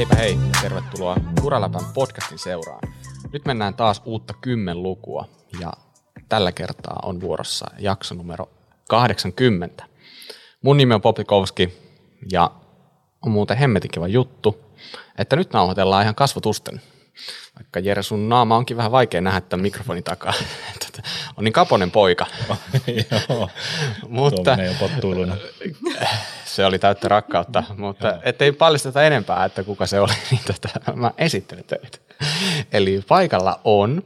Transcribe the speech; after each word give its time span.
Heipä 0.00 0.14
hei 0.14 0.32
ja 0.32 0.60
tervetuloa 0.62 1.16
Kuraläpän 1.40 1.84
podcastin 1.94 2.38
seuraan. 2.38 2.80
Nyt 3.32 3.44
mennään 3.44 3.74
taas 3.74 4.02
uutta 4.04 4.34
kymmenlukua 4.40 5.28
ja 5.60 5.72
tällä 6.28 6.52
kertaa 6.52 7.00
on 7.02 7.20
vuorossa 7.20 7.66
jakso 7.78 8.14
numero 8.14 8.48
80. 8.88 9.84
Mun 10.62 10.76
nimi 10.76 10.94
on 10.94 11.00
Poplikovski 11.00 11.78
ja 12.32 12.50
on 13.22 13.32
muuten 13.32 13.56
hemmetin 13.56 13.90
kiva 13.90 14.08
juttu, 14.08 14.60
että 15.18 15.36
nyt 15.36 15.52
nauhoitellaan 15.52 16.02
ihan 16.02 16.14
kasvotusten. 16.14 16.80
Vaikka 17.56 17.80
Jere, 17.80 18.02
sun 18.02 18.28
naama 18.28 18.56
onkin 18.56 18.76
vähän 18.76 18.92
vaikea 18.92 19.20
nähdä 19.20 19.40
tämän 19.40 19.62
mikrofonin 19.62 20.04
takaa. 20.04 20.32
on 21.36 21.44
niin 21.44 21.52
kaponen 21.52 21.90
poika. 21.90 22.26
Joo, 23.10 23.50
Mutta 24.08 24.56
pottuiluna. 24.80 25.36
se 26.56 26.66
oli 26.66 26.78
täyttä 26.78 27.08
rakkautta, 27.08 27.62
mutta 27.76 28.14
ettei 28.22 28.52
paljasteta 28.52 29.02
enempää, 29.02 29.44
että 29.44 29.64
kuka 29.64 29.86
se 29.86 30.00
oli, 30.00 30.12
niin 30.30 30.40
tota, 30.46 30.92
mä 30.94 31.10
esittelen 31.18 31.64
teitä. 31.64 31.98
Eli 32.72 33.02
paikalla 33.08 33.60
on 33.64 34.02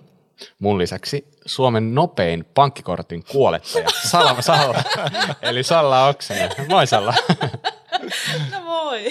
mun 0.59 0.79
lisäksi 0.79 1.29
Suomen 1.47 1.95
nopein 1.95 2.45
pankkikortin 2.55 3.25
kuolettaja, 3.25 3.89
Salla, 4.11 4.43
Salla. 4.43 4.83
eli 5.43 5.63
Salla 5.63 6.07
Oksanen. 6.09 6.51
Moi 6.69 6.87
Salla. 6.87 7.15
No 8.53 8.61
moi. 8.61 9.11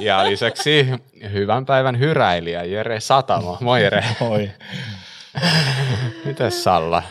Ja 0.00 0.24
lisäksi 0.24 0.86
hyvän 1.32 1.66
päivän 1.66 1.98
hyräilijä 1.98 2.64
Jere 2.64 3.00
Satamo. 3.00 3.58
Moi 3.60 3.82
Jere. 3.82 4.04
Oi. 4.20 4.50
Mites 6.24 6.64
Salla? 6.64 7.02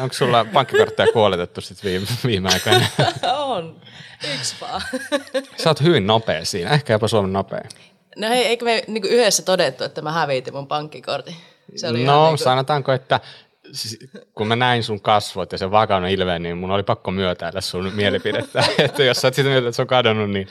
Onko 0.00 0.12
sulla 0.12 0.44
pankkikortteja 0.52 1.12
kuoletettu 1.12 1.60
sit 1.60 1.84
viime, 1.84 2.06
viime 2.26 2.48
aikoina? 2.52 2.86
On. 3.32 3.80
Yksi 4.34 4.56
vaan. 4.60 4.82
Sä 5.62 5.70
oot 5.70 5.80
hyvin 5.80 6.06
nopea 6.06 6.44
siinä, 6.44 6.70
ehkä 6.70 6.92
jopa 6.92 7.08
Suomen 7.08 7.32
nopein. 7.32 7.68
No 8.16 8.28
hei, 8.28 8.46
eikö 8.46 8.64
me 8.64 8.84
niinku 8.86 9.08
yhdessä 9.08 9.42
todettu, 9.42 9.84
että 9.84 10.02
mä 10.02 10.12
hävitin 10.12 10.54
mun 10.54 10.66
pankkikortin? 10.66 11.36
Se 11.76 11.88
oli 11.88 12.04
no, 12.04 12.12
ihan 12.12 12.24
niinku, 12.24 12.44
sanotaanko, 12.44 12.92
että 12.92 13.20
siis, 13.72 13.98
kun 14.34 14.46
mä 14.46 14.56
näin 14.56 14.84
sun 14.84 15.00
kasvot 15.00 15.52
ja 15.52 15.58
sen 15.58 15.70
vakauden 15.70 16.10
ilmeen, 16.10 16.42
niin 16.42 16.58
mun 16.58 16.70
oli 16.70 16.82
pakko 16.82 17.10
myötäillä 17.10 17.60
sun 17.60 17.92
mielipidettä. 17.94 18.64
että 18.78 19.02
jos 19.02 19.16
sä 19.16 19.26
oot 19.26 19.34
sitä 19.34 19.48
mieltä, 19.48 19.68
että 19.68 19.76
se 19.76 19.82
on 19.82 19.88
kadonnut, 19.88 20.30
niin 20.30 20.48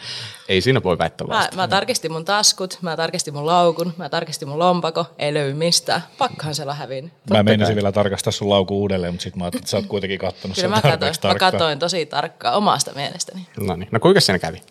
ei 0.49 0.61
siinä 0.61 0.83
voi 0.83 0.97
väittää 0.97 1.27
mä, 1.27 1.33
vasta. 1.33 1.55
mä 1.55 1.67
tarkistin 1.67 2.11
mun 2.11 2.25
taskut, 2.25 2.77
mä 2.81 2.97
tarkistin 2.97 3.33
mun 3.33 3.45
laukun, 3.45 3.93
mä 3.97 4.09
tarkistin 4.09 4.47
mun 4.47 4.59
lompako, 4.59 5.05
ei 5.19 5.33
löydy 5.33 5.53
mistään. 5.53 6.03
Pakkohan 6.17 6.55
siellä 6.55 6.73
hävin. 6.73 7.11
Mä 7.29 7.43
meinasin 7.43 7.75
vielä 7.75 7.91
tarkastaa 7.91 8.31
sun 8.31 8.49
lauku 8.49 8.81
uudelleen, 8.81 9.13
mutta 9.13 9.23
sitten 9.23 9.39
mä 9.39 9.45
ajattelin, 9.45 9.61
että 9.61 9.71
sä 9.71 9.77
oot 9.77 9.85
kuitenkin 9.85 10.19
kattonut 10.19 10.55
Kyllä 10.55 10.61
sen 10.61 10.69
mä 10.69 10.75
katoin, 10.75 10.91
tarpeeksi 10.91 11.19
mä 11.19 11.21
tarkkaan. 11.21 11.51
katoin 11.51 11.79
tosi 11.79 12.05
tarkkaan 12.05 12.55
omasta 12.55 12.91
mielestäni. 12.95 13.47
No 13.59 13.75
niin, 13.75 13.89
no 13.91 13.99
kuinka 13.99 14.21
siinä 14.21 14.39
kävi? 14.39 14.61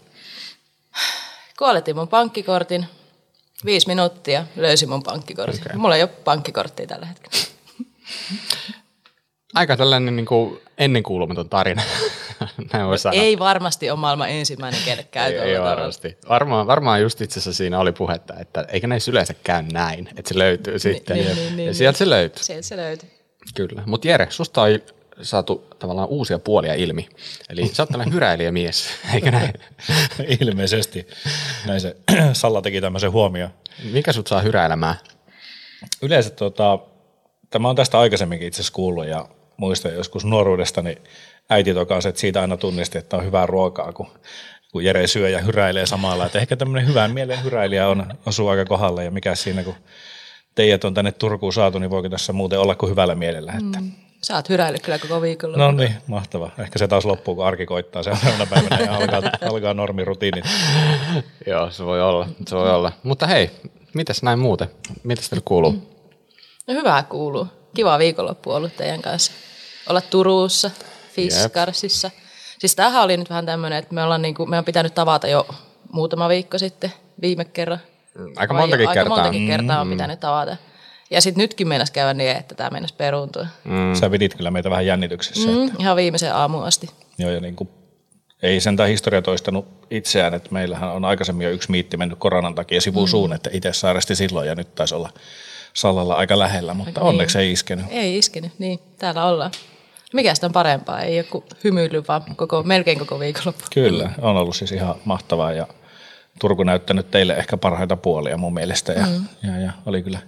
Kuoletin 1.58 1.96
mun 1.96 2.08
pankkikortin, 2.08 2.86
viisi 3.64 3.86
minuuttia, 3.86 4.44
löysin 4.56 4.88
mun 4.88 5.02
pankkikortin. 5.02 5.60
Okay. 5.60 5.76
Mulla 5.76 5.96
ei 5.96 6.02
ole 6.02 6.10
pankkikorttia 6.24 6.86
tällä 6.86 7.06
hetkellä. 7.06 7.49
Aika 9.54 9.76
tällainen 9.76 10.16
niin 10.16 10.26
kuin 10.26 10.60
ennenkuulumaton 10.78 11.48
tarina, 11.48 11.82
näin 12.72 12.86
voi 12.86 12.98
sanoa. 12.98 13.22
Ei 13.22 13.38
varmasti 13.38 13.90
ole 13.90 13.98
maailman 13.98 14.30
ensimmäinen, 14.30 14.80
kelle 14.84 15.02
käy 15.10 15.32
ei, 15.32 15.38
ei 15.38 15.60
varmasti. 15.60 16.18
Varmaan, 16.28 16.66
varmaan 16.66 17.02
just 17.02 17.20
itse 17.20 17.40
asiassa 17.40 17.58
siinä 17.58 17.78
oli 17.78 17.92
puhetta, 17.92 18.34
että 18.40 18.66
eikä 18.68 18.86
näissä 18.86 19.10
yleensä 19.10 19.34
käy 19.34 19.62
näin, 19.72 20.08
että 20.16 20.28
se 20.28 20.38
löytyy 20.38 20.78
sitten. 20.78 21.16
niin, 21.16 21.36
niin, 21.36 21.56
niin, 21.56 21.66
ja 21.66 21.74
sieltä 21.74 21.98
se 21.98 22.10
löytyy. 22.10 22.44
Sieltä 22.44 22.66
se 22.66 22.76
löytyi. 22.76 23.10
Kyllä. 23.54 23.82
Mutta 23.86 24.08
Jere, 24.08 24.26
susta 24.30 24.62
on 24.62 24.70
saatu 25.22 25.66
tavallaan 25.78 26.08
uusia 26.08 26.38
puolia 26.38 26.74
ilmi. 26.74 27.08
Eli 27.48 27.68
sä 27.68 27.82
oot 27.82 27.88
tällainen 27.88 28.14
hyräilijämies, 28.14 28.88
eikö 29.14 29.30
näin? 29.30 29.52
Ilmeisesti. 30.40 31.06
Näin 31.66 31.80
se 31.80 31.96
Salla 32.32 32.62
teki 32.62 32.80
tämmöisen 32.80 33.12
huomioon. 33.12 33.50
Mikä 33.92 34.12
sut 34.12 34.26
saa 34.26 34.40
hyräilemään? 34.40 34.94
Yleensä 36.02 36.30
tota, 36.30 36.78
tämä 37.50 37.68
on 37.68 37.76
tästä 37.76 37.98
aikaisemminkin 37.98 38.48
itse 38.48 38.56
asiassa 38.56 38.72
kuullut 38.72 39.06
ja 39.06 39.28
muistan 39.56 39.94
joskus 39.94 40.24
nuoruudestani 40.24 40.98
äiti 41.50 41.74
tokasi, 41.74 42.08
että 42.08 42.20
siitä 42.20 42.40
aina 42.40 42.56
tunnisti, 42.56 42.98
että 42.98 43.16
on 43.16 43.24
hyvää 43.24 43.46
ruokaa, 43.46 43.92
kun, 43.92 44.06
kun 44.72 44.84
Jere 44.84 45.06
syö 45.06 45.28
ja 45.28 45.40
hyräilee 45.40 45.86
samalla. 45.86 46.26
Että 46.26 46.38
ehkä 46.38 46.56
tämmöinen 46.56 46.88
hyvän 46.88 47.10
mielen 47.10 47.44
hyräilijä 47.44 47.88
on, 47.88 48.14
osuu 48.26 48.48
aika 48.48 48.64
kohdalla 48.64 49.02
ja 49.02 49.10
mikä 49.10 49.34
siinä, 49.34 49.64
kun 49.64 49.74
teidät 50.54 50.84
on 50.84 50.94
tänne 50.94 51.12
Turkuun 51.12 51.52
saatu, 51.52 51.78
niin 51.78 51.90
voiko 51.90 52.08
tässä 52.08 52.32
muuten 52.32 52.60
olla 52.60 52.74
kuin 52.74 52.90
hyvällä 52.90 53.14
mielellä. 53.14 53.52
Että. 53.52 53.80
Mm. 53.80 53.92
Sä 54.22 54.34
oot 54.34 54.48
hyräillyt 54.48 54.82
kyllä 54.82 54.98
koko 54.98 55.22
viikolla. 55.22 55.56
No 55.56 55.70
niin, 55.70 55.94
mahtava. 56.06 56.50
Ehkä 56.58 56.78
se 56.78 56.88
taas 56.88 57.04
loppuu, 57.04 57.34
kun 57.34 57.46
arki 57.46 57.66
koittaa 57.66 58.02
seuraavana 58.02 58.46
päivänä 58.46 58.84
ja 58.84 58.96
alkaa, 58.96 59.22
alkaa 59.50 59.74
normirutiinit. 59.74 60.44
Joo, 61.46 61.70
se 61.70 61.84
voi 61.84 62.02
olla. 62.02 62.28
Se 62.48 62.56
voi 62.56 62.70
olla. 62.70 62.92
Mutta 63.02 63.26
hei, 63.26 63.50
mitäs 63.94 64.22
näin 64.22 64.38
muuten? 64.38 64.68
Mitäs 65.02 65.28
teille 65.28 65.42
kuuluu? 65.44 65.99
No 66.70 66.76
hyvää 66.76 67.02
kuuluu. 67.02 67.46
Kiva 67.74 67.98
viikonloppu 67.98 68.50
ollut 68.50 68.76
teidän 68.76 69.02
kanssa. 69.02 69.32
Olla 69.88 70.00
Turussa, 70.00 70.70
Fiskarsissa. 71.12 72.10
Siis 72.58 72.76
tämähän 72.76 73.02
oli 73.02 73.16
nyt 73.16 73.30
vähän 73.30 73.46
tämmöinen, 73.46 73.78
että 73.78 73.94
me 73.94 74.02
ollaan 74.04 74.22
niinku, 74.22 74.46
me 74.46 74.58
on 74.58 74.64
pitänyt 74.64 74.94
tavata 74.94 75.28
jo 75.28 75.46
muutama 75.92 76.28
viikko 76.28 76.58
sitten 76.58 76.92
viime 77.22 77.44
kerran. 77.44 77.78
Aika 78.36 78.54
Vai 78.54 78.62
montakin 78.62 78.88
aika 78.88 79.00
kertaa. 79.00 79.16
montakin 79.16 79.46
kertaa 79.46 79.80
on 79.80 79.90
pitänyt 79.90 80.20
tavata. 80.20 80.56
Ja 81.10 81.20
sitten 81.20 81.42
nytkin 81.42 81.68
meinas 81.68 81.90
käydä 81.90 82.14
niin, 82.14 82.36
että 82.36 82.54
tämä 82.54 82.70
meinas 82.70 82.92
peruuntua. 82.92 83.46
Mm. 83.64 83.94
Sä 83.94 84.10
pidit 84.10 84.34
kyllä 84.34 84.50
meitä 84.50 84.70
vähän 84.70 84.86
jännityksessä. 84.86 85.48
Mm. 85.48 85.54
Mm, 85.54 85.70
ihan 85.78 85.96
viimeiseen 85.96 86.34
aamuun 86.34 86.64
asti. 86.64 86.90
Joo, 87.18 87.30
ja 87.30 87.40
niin 87.40 87.56
kuin, 87.56 87.68
ei 88.42 88.60
sentään 88.60 88.88
historia 88.88 89.22
toistanut 89.22 89.66
itseään, 89.90 90.34
että 90.34 90.48
meillähän 90.52 90.92
on 90.92 91.04
aikaisemmin 91.04 91.44
jo 91.44 91.50
yksi 91.50 91.70
miitti 91.70 91.96
mennyt 91.96 92.18
koronan 92.18 92.54
takia 92.54 92.80
sivusuun, 92.80 93.30
mm. 93.30 93.34
että 93.34 93.50
itse 93.52 93.72
sairasti 93.72 94.14
silloin 94.14 94.48
ja 94.48 94.54
nyt 94.54 94.74
taisi 94.74 94.94
olla 94.94 95.10
Sallalla 95.74 96.14
aika 96.14 96.38
lähellä, 96.38 96.74
mutta 96.74 97.00
onneksi 97.00 97.38
ei 97.38 97.52
iskenyt. 97.52 97.86
Ei 97.90 98.18
iskenyt, 98.18 98.52
niin 98.58 98.78
täällä 98.98 99.24
ollaan. 99.24 99.50
Mikä 100.12 100.34
sitä 100.34 100.46
on 100.46 100.52
parempaa? 100.52 101.00
Ei 101.00 101.16
joku 101.16 101.44
hymyily, 101.64 102.04
vaan 102.08 102.22
koko, 102.36 102.62
melkein 102.62 102.98
koko 102.98 103.20
viikonloppu. 103.20 103.64
Kyllä, 103.74 104.10
on 104.20 104.36
ollut 104.36 104.56
siis 104.56 104.72
ihan 104.72 104.94
mahtavaa 105.04 105.52
ja 105.52 105.66
Turku 106.40 106.62
näyttänyt 106.62 107.10
teille 107.10 107.32
ehkä 107.32 107.56
parhaita 107.56 107.96
puolia 107.96 108.36
mun 108.36 108.54
mielestä 108.54 108.92
ja, 108.92 109.06
mm. 109.06 109.24
ja, 109.42 109.60
ja 109.60 109.72
oli 109.86 110.02
kyllä 110.02 110.18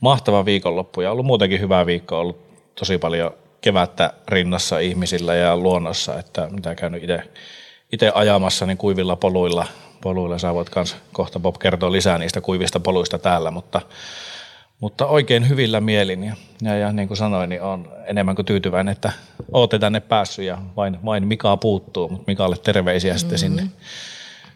mahtava 0.00 0.44
viikonloppu 0.44 1.00
ja 1.00 1.12
ollut 1.12 1.26
muutenkin 1.26 1.60
hyvä 1.60 1.86
viikko, 1.86 2.18
ollut 2.20 2.38
tosi 2.74 2.98
paljon 2.98 3.34
kevättä 3.60 4.12
rinnassa 4.28 4.78
ihmisillä 4.78 5.34
ja 5.34 5.56
luonnossa, 5.56 6.18
että 6.18 6.48
mitä 6.50 6.74
käynyt 6.74 7.02
itse 7.92 8.12
ajamassa 8.14 8.66
niin 8.66 8.78
kuivilla 8.78 9.16
poluilla, 9.16 9.66
poluilla 10.00 10.38
sä 10.38 10.54
voit 10.54 10.70
kans 10.70 10.96
kohta 11.12 11.40
Bob 11.40 11.56
kertoa 11.58 11.92
lisää 11.92 12.18
niistä 12.18 12.40
kuivista 12.40 12.80
poluista 12.80 13.18
täällä, 13.18 13.50
mutta, 13.50 13.80
mutta 14.82 15.06
oikein 15.06 15.48
hyvillä 15.48 15.80
mielin 15.80 16.24
ja, 16.24 16.36
ja, 16.62 16.76
ja 16.76 16.92
niin 16.92 17.08
kuin 17.08 17.18
sanoin, 17.18 17.48
niin 17.48 17.62
on 17.62 17.92
enemmän 18.04 18.36
kuin 18.36 18.46
tyytyväinen, 18.46 18.92
että 18.92 19.12
ootte 19.52 19.78
tänne 19.78 20.00
päässyt 20.00 20.44
ja 20.44 20.58
vain, 20.76 20.98
vain 21.04 21.26
Mika 21.26 21.56
puuttuu, 21.56 22.08
mutta 22.08 22.24
Mikalle 22.26 22.56
terveisiä 22.56 23.18
sitten 23.18 23.38
sinne, 23.38 23.68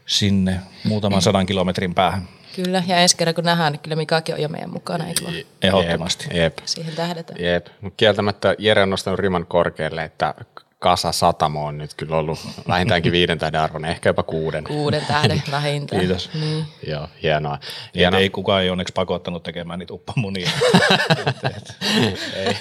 sinne 0.07 0.61
muutaman 0.85 1.23
sadan 1.23 1.47
kilometrin 1.47 1.95
päähän. 1.95 2.29
Kyllä, 2.57 2.83
ja 2.87 2.97
ensi 2.97 3.17
kerran 3.17 3.35
kun 3.35 3.45
nähdään, 3.45 3.73
niin 3.73 3.81
kyllä 3.81 3.97
Mikakin 3.97 4.35
on 4.35 4.43
jo 4.43 4.49
meidän 4.49 4.71
mukana, 4.71 5.07
eikö 5.07 5.25
vaan? 5.25 5.35
Ehdottomasti. 5.63 6.29
Jep. 6.35 6.59
Siihen 6.65 6.95
tähdetään. 6.95 7.41
Jep. 7.45 7.67
Mut 7.81 7.95
Kieltämättä 7.97 8.55
Jere 8.59 8.83
on 8.83 8.91
nostanut 8.91 9.21
riman 9.21 9.47
korkealle, 9.47 10.05
että 10.05 10.35
Kasa 10.79 11.13
Satamo 11.13 11.67
on 11.67 11.79
nyt 11.79 11.95
kyllä 11.95 12.17
ollut 12.17 12.39
vähintäänkin 12.69 13.13
viiden 13.13 13.39
tähden 13.39 13.61
arvoinen, 13.61 13.91
ehkä 13.91 14.09
jopa 14.09 14.23
kuuden. 14.23 14.65
Kuuden 14.65 15.07
tähden 15.07 15.43
vähintään. 15.51 16.01
Kiitos. 16.01 16.31
Niin. 16.35 16.65
Joo, 16.87 17.09
hienoa. 17.23 17.59
Hienoa. 17.95 18.21
ei 18.21 18.31
kukaan 18.31 18.63
ei 18.63 18.71
onneksi 18.71 18.93
pakottanut 18.95 19.43
tekemään 19.43 19.79
niitä 19.79 19.95
uppamunia. 19.95 20.51
ei. 22.35 22.57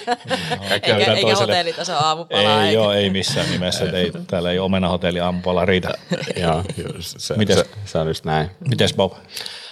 Eikä, 0.70 0.96
eikä 0.96 1.36
hotellitaso 1.36 1.94
aamupalaa. 1.94 2.60
Ei, 2.62 2.68
eikä. 2.68 2.72
joo, 2.72 2.92
ei 2.92 3.10
missään 3.10 3.50
nimessä. 3.50 3.84
ei, 3.84 4.12
täällä 4.26 4.50
ei 4.50 4.58
omenahotelli 4.58 5.20
aamupala 5.20 5.64
riitä. 5.64 5.88
Joo, 6.42 6.64
ju- 6.76 6.94
se, 6.98 7.36
Mites? 7.36 7.56
se, 7.58 7.66
se, 7.84 7.98
on 7.98 8.08
just 8.08 8.24
näin. 8.24 8.50
Mites 8.68 8.94
Bob? 8.94 9.12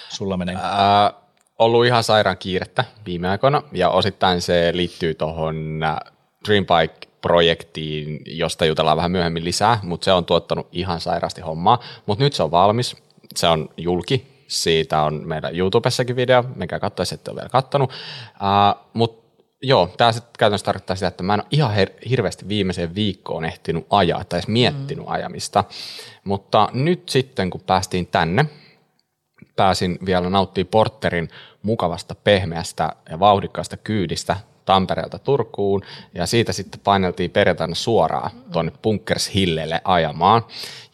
Sulla 0.09 0.37
menee. 0.37 0.57
Ää, 0.63 1.13
ollut 1.59 1.87
ihan 1.87 2.05
sairaan 2.05 2.39
kiirettä 2.39 2.85
viime 3.07 3.29
aikoina 3.29 3.63
ja 3.73 3.91
osittain 3.91 4.43
se 4.43 4.71
liittyy 4.75 5.15
tuohon 5.15 5.81
Dream 6.49 6.67
Bike-projektiin, 7.25 8.23
josta 8.27 8.65
jutellaan 8.65 8.97
vähän 8.97 9.11
myöhemmin 9.11 9.45
lisää, 9.45 9.79
mutta 9.83 10.05
se 10.05 10.13
on 10.13 10.25
tuottanut 10.25 10.69
ihan 10.73 11.01
sairaasti 11.01 11.41
hommaa. 11.41 11.81
Mutta 12.07 12.25
nyt 12.25 12.33
se 12.33 12.43
on 12.43 12.51
valmis, 12.51 12.97
se 13.37 13.47
on 13.49 13.69
julki, 13.77 14.45
siitä 14.47 15.03
on 15.03 15.23
meidän 15.25 15.57
YouTubessakin 15.57 16.17
video, 16.17 16.45
mikä 16.57 16.81
katsoisi, 16.81 17.15
että 17.15 17.31
on 17.31 17.37
vielä 17.37 17.49
kattonut. 17.49 17.93
Mutta 18.93 19.25
joo, 19.63 19.95
tämä 19.97 20.11
käytännössä 20.39 20.65
tarkoittaa 20.65 20.97
sitä, 20.97 21.07
että 21.07 21.23
mä 21.23 21.35
en 21.35 21.41
ole 21.41 21.49
ihan 21.51 21.75
her- 21.75 22.09
hirveästi 22.09 22.49
viimeiseen 22.49 22.95
viikkoon 22.95 23.45
ehtinyt 23.45 23.87
ajaa 23.91 24.25
tai 24.25 24.37
edes 24.37 24.49
miettinyt 24.49 25.05
mm. 25.05 25.13
ajamista. 25.13 25.65
Mutta 26.25 26.69
nyt 26.73 27.09
sitten, 27.09 27.51
kun 27.51 27.61
päästiin 27.61 28.07
tänne, 28.07 28.47
pääsin 29.57 29.99
vielä 30.07 30.31
nauttimaan 30.31 30.71
Porterin 30.71 31.29
mukavasta, 31.63 32.15
pehmeästä 32.15 32.93
ja 33.11 33.21
vauhdikkaasta 33.21 33.77
kyydistä 33.77 34.37
Tampereelta 34.65 35.19
Turkuun 35.19 35.83
ja 36.15 36.27
siitä 36.27 36.53
sitten 36.53 36.81
paineltiin 36.85 37.31
perjantaina 37.31 37.75
suoraan 37.75 38.31
tuonne 38.53 38.73
Bunkers 38.83 39.35
Hillelle 39.35 39.81
ajamaan, 39.85 40.43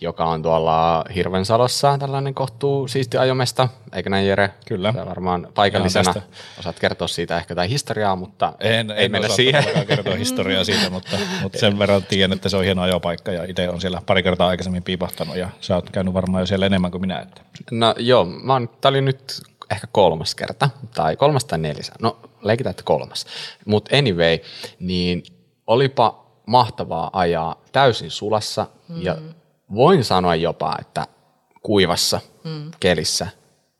joka 0.01 0.25
on 0.25 0.43
tuolla 0.43 1.05
Hirvensalossa 1.15 1.99
tällainen 1.99 2.35
kohtuu 2.35 2.89
siisti 2.89 3.17
ajomesta, 3.17 3.69
eikö 3.93 4.11
näin 4.11 4.27
Jere? 4.27 4.51
Kyllä. 4.67 4.93
Sä 4.93 5.07
varmaan 5.07 5.49
paikallisena 5.55 6.15
osaat 6.59 6.79
kertoa 6.79 7.09
siitä 7.09 7.37
ehkä 7.37 7.53
jotain 7.53 7.71
historiaa, 7.71 8.17
mutta 8.17 8.53
En, 8.61 8.91
ei 8.91 9.05
en 9.05 9.13
mennä 9.13 9.29
siihen. 9.29 9.65
kertoa 9.87 10.15
historiaa 10.15 10.65
siitä, 10.65 10.91
mutta, 10.91 11.17
mutta 11.43 11.59
sen 11.59 11.79
verran 11.79 12.03
tiedän, 12.03 12.33
että 12.33 12.49
se 12.49 12.57
on 12.57 12.65
hieno 12.65 12.83
ajopaikka 12.83 13.33
ja 13.33 13.45
itse 13.45 13.69
on 13.69 13.81
siellä 13.81 14.03
pari 14.07 14.23
kertaa 14.23 14.49
aikaisemmin 14.49 14.83
piipahtanut 14.83 15.37
ja 15.37 15.49
sä 15.61 15.75
oot 15.75 15.91
käynyt 15.91 16.15
varmaan 16.15 16.43
jo 16.43 16.47
siellä 16.47 16.67
enemmän 16.67 16.91
kuin 16.91 17.01
minä. 17.01 17.19
Että. 17.21 17.41
No 17.71 17.95
joo, 17.99 18.25
mä 18.25 18.53
oon, 18.53 18.69
tää 18.81 18.89
oli 18.89 19.01
nyt 19.01 19.43
ehkä 19.71 19.87
kolmas 19.93 20.35
kerta, 20.35 20.71
tai 20.95 21.17
kolmas 21.17 21.45
tai 21.45 21.59
neljäs. 21.59 21.91
No 22.01 22.19
leikitään, 22.43 22.71
että 22.71 22.83
kolmas. 22.83 23.27
Mutta 23.67 23.97
anyway, 23.97 24.39
niin 24.81 25.23
olipa 25.67 26.27
mahtavaa 26.47 27.11
ajaa 27.13 27.63
täysin 27.73 28.11
sulassa 28.11 28.67
mm. 28.89 29.03
ja 29.03 29.17
voin 29.75 30.05
sanoa 30.05 30.35
jopa, 30.35 30.77
että 30.81 31.07
kuivassa 31.63 32.21
mm. 32.45 32.71
kelissä 32.81 33.27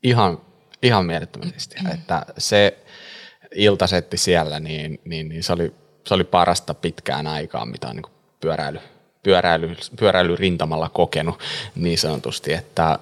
ihan, 0.03 0.41
ihan 0.83 1.05
mielettömästi. 1.05 1.75
Mm. 1.83 1.91
Että 1.91 2.25
se 2.37 2.77
iltasetti 3.55 4.17
siellä, 4.17 4.59
niin, 4.59 5.01
niin, 5.05 5.29
niin 5.29 5.43
se, 5.43 5.53
oli, 5.53 5.73
se 6.07 6.13
oli 6.13 6.23
parasta 6.23 6.73
pitkään 6.73 7.27
aikaan, 7.27 7.69
mitä 7.69 7.87
on 7.87 7.95
niin 7.95 8.05
pyöräily, 8.39 8.79
pyöräily, 9.23 9.75
pyöräily 9.99 10.35
rintamalla 10.35 10.89
kokenut 10.89 11.39
niin 11.75 11.97
sanotusti, 11.97 12.53
että 12.53 12.99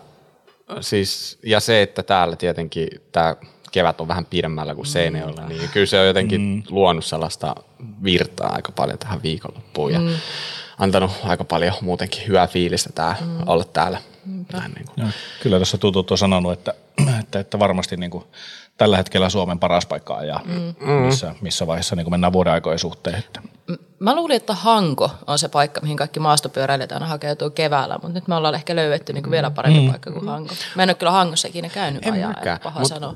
siis, 0.81 1.39
ja 1.44 1.60
se, 1.60 1.81
että 1.81 2.04
täällä 2.04 2.36
tietenkin 2.36 2.88
tämä 3.12 3.36
kevät 3.71 4.01
on 4.01 4.07
vähän 4.07 4.25
pidemmällä 4.25 4.75
kuin 4.75 4.86
Seinäjoella, 4.86 5.48
niin 5.48 5.69
kyllä 5.74 5.86
se 5.86 6.00
on 6.00 6.07
jotenkin 6.07 6.42
mm. 6.42 6.63
luonut 6.69 7.06
sellaista 7.06 7.56
virtaa 8.04 8.54
aika 8.54 8.71
paljon 8.71 8.98
tähän 8.98 9.24
viikonloppuun 9.24 9.94
ja 9.94 10.00
mm. 10.00 10.10
antanut 10.77 11.12
aika 11.24 11.44
paljon 11.44 11.74
muutenkin 11.81 12.27
hyvää 12.27 12.48
fiilistä 12.48 12.89
tää, 12.95 13.16
mm. 13.21 13.48
olla 13.48 13.63
täällä. 13.63 14.01
Näin 14.54 14.71
niin 14.71 14.86
kuin. 14.86 15.06
Ja 15.06 15.12
kyllä 15.44 15.60
tässä 15.60 15.77
tutut 15.77 16.12
on 16.12 16.18
sanonut, 16.18 16.54
että, 16.54 16.74
että, 17.19 17.39
että 17.39 17.60
varmasti 17.60 17.98
niin 17.98 18.12
kuin 18.12 18.24
tällä 18.80 18.98
hetkellä 18.98 19.30
Suomen 19.30 19.60
paras 19.60 19.86
paikka 19.86 20.16
ajaa, 20.16 20.42
mm. 20.46 20.92
missä, 20.92 21.36
missä 21.42 21.68
vaiheessa 21.68 21.96
niin 21.96 22.12
mennään 22.12 22.34
vuoden 22.34 22.54
aikojen 22.54 22.80
suhteen. 22.80 23.16
Että. 23.20 23.42
Mä 24.00 24.16
luulin, 24.16 24.36
että 24.36 24.54
Hanko 24.54 25.12
on 25.28 25.40
se 25.40 25.48
paikka, 25.48 25.81
mihin 25.81 25.98
kaikki 25.98 26.20
maastopyöräilijät 26.20 26.92
aina 26.92 27.06
hakeutuu 27.06 27.50
keväällä, 27.50 27.94
mutta 27.94 28.14
nyt 28.14 28.28
me 28.28 28.36
ollaan 28.36 28.56
ehkä 28.56 28.76
löydetty 28.76 29.14
niin 29.14 29.24
kuin 29.24 29.31
vielä 29.31 29.52
parempi 29.52 29.80
mm. 29.80 29.90
paikka 29.90 30.12
kuin 30.12 30.28
Hanko. 30.28 30.54
Mä 30.76 30.84
en 30.84 30.90
ole 30.90 30.96
kyllä 30.96 31.12
Hangossa 31.12 31.48
ikinä 31.48 31.70
käynyt 31.70 32.06
En 32.06 32.14
ajaa, 32.14 32.30
mäkään, 32.30 32.60
paha 32.64 32.80
mut 32.80 32.90
sanoa. 32.90 33.16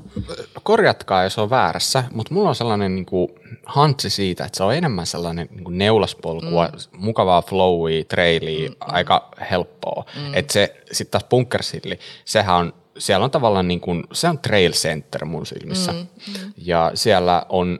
Korjatkaa, 0.62 1.24
jos 1.24 1.38
on 1.38 1.50
väärässä, 1.50 2.04
mutta 2.12 2.34
mulla 2.34 2.48
on 2.48 2.54
sellainen 2.54 2.94
niin 2.94 3.06
kuin 3.06 3.28
hantsi 3.66 4.10
siitä, 4.10 4.44
että 4.44 4.56
se 4.56 4.64
on 4.64 4.74
enemmän 4.74 5.06
sellainen 5.06 5.48
niin 5.50 5.64
kuin 5.64 5.78
neulaspolkua, 5.78 6.66
mm. 6.66 6.98
mukavaa 6.98 7.42
flowia, 7.42 8.04
trailia, 8.04 8.68
mm. 8.68 8.76
aika 8.80 9.28
helppoa. 9.50 10.04
Mm. 10.16 10.34
Että 10.34 10.52
se 10.52 10.76
sitten 10.92 11.20
taas 11.20 11.28
bunkersilli, 11.30 11.98
sehän 12.24 12.56
on, 12.56 12.72
siellä 12.98 13.24
on 13.24 13.30
tavallaan 13.30 13.68
niin 13.68 13.80
kuin, 13.80 14.04
se 14.12 14.28
on 14.28 14.38
trail 14.38 14.72
center 14.72 15.24
mun 15.24 15.46
silmissä. 15.46 15.92
Mm. 15.92 15.98
Mm. 15.98 16.52
Ja 16.56 16.90
siellä 16.94 17.46
on 17.48 17.78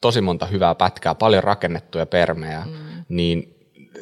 tosi 0.00 0.20
monta 0.20 0.46
hyvää 0.46 0.74
pätkää, 0.74 1.14
paljon 1.14 1.44
rakennettuja 1.44 2.06
permejä, 2.06 2.62
mm. 2.66 3.04
niin 3.08 3.52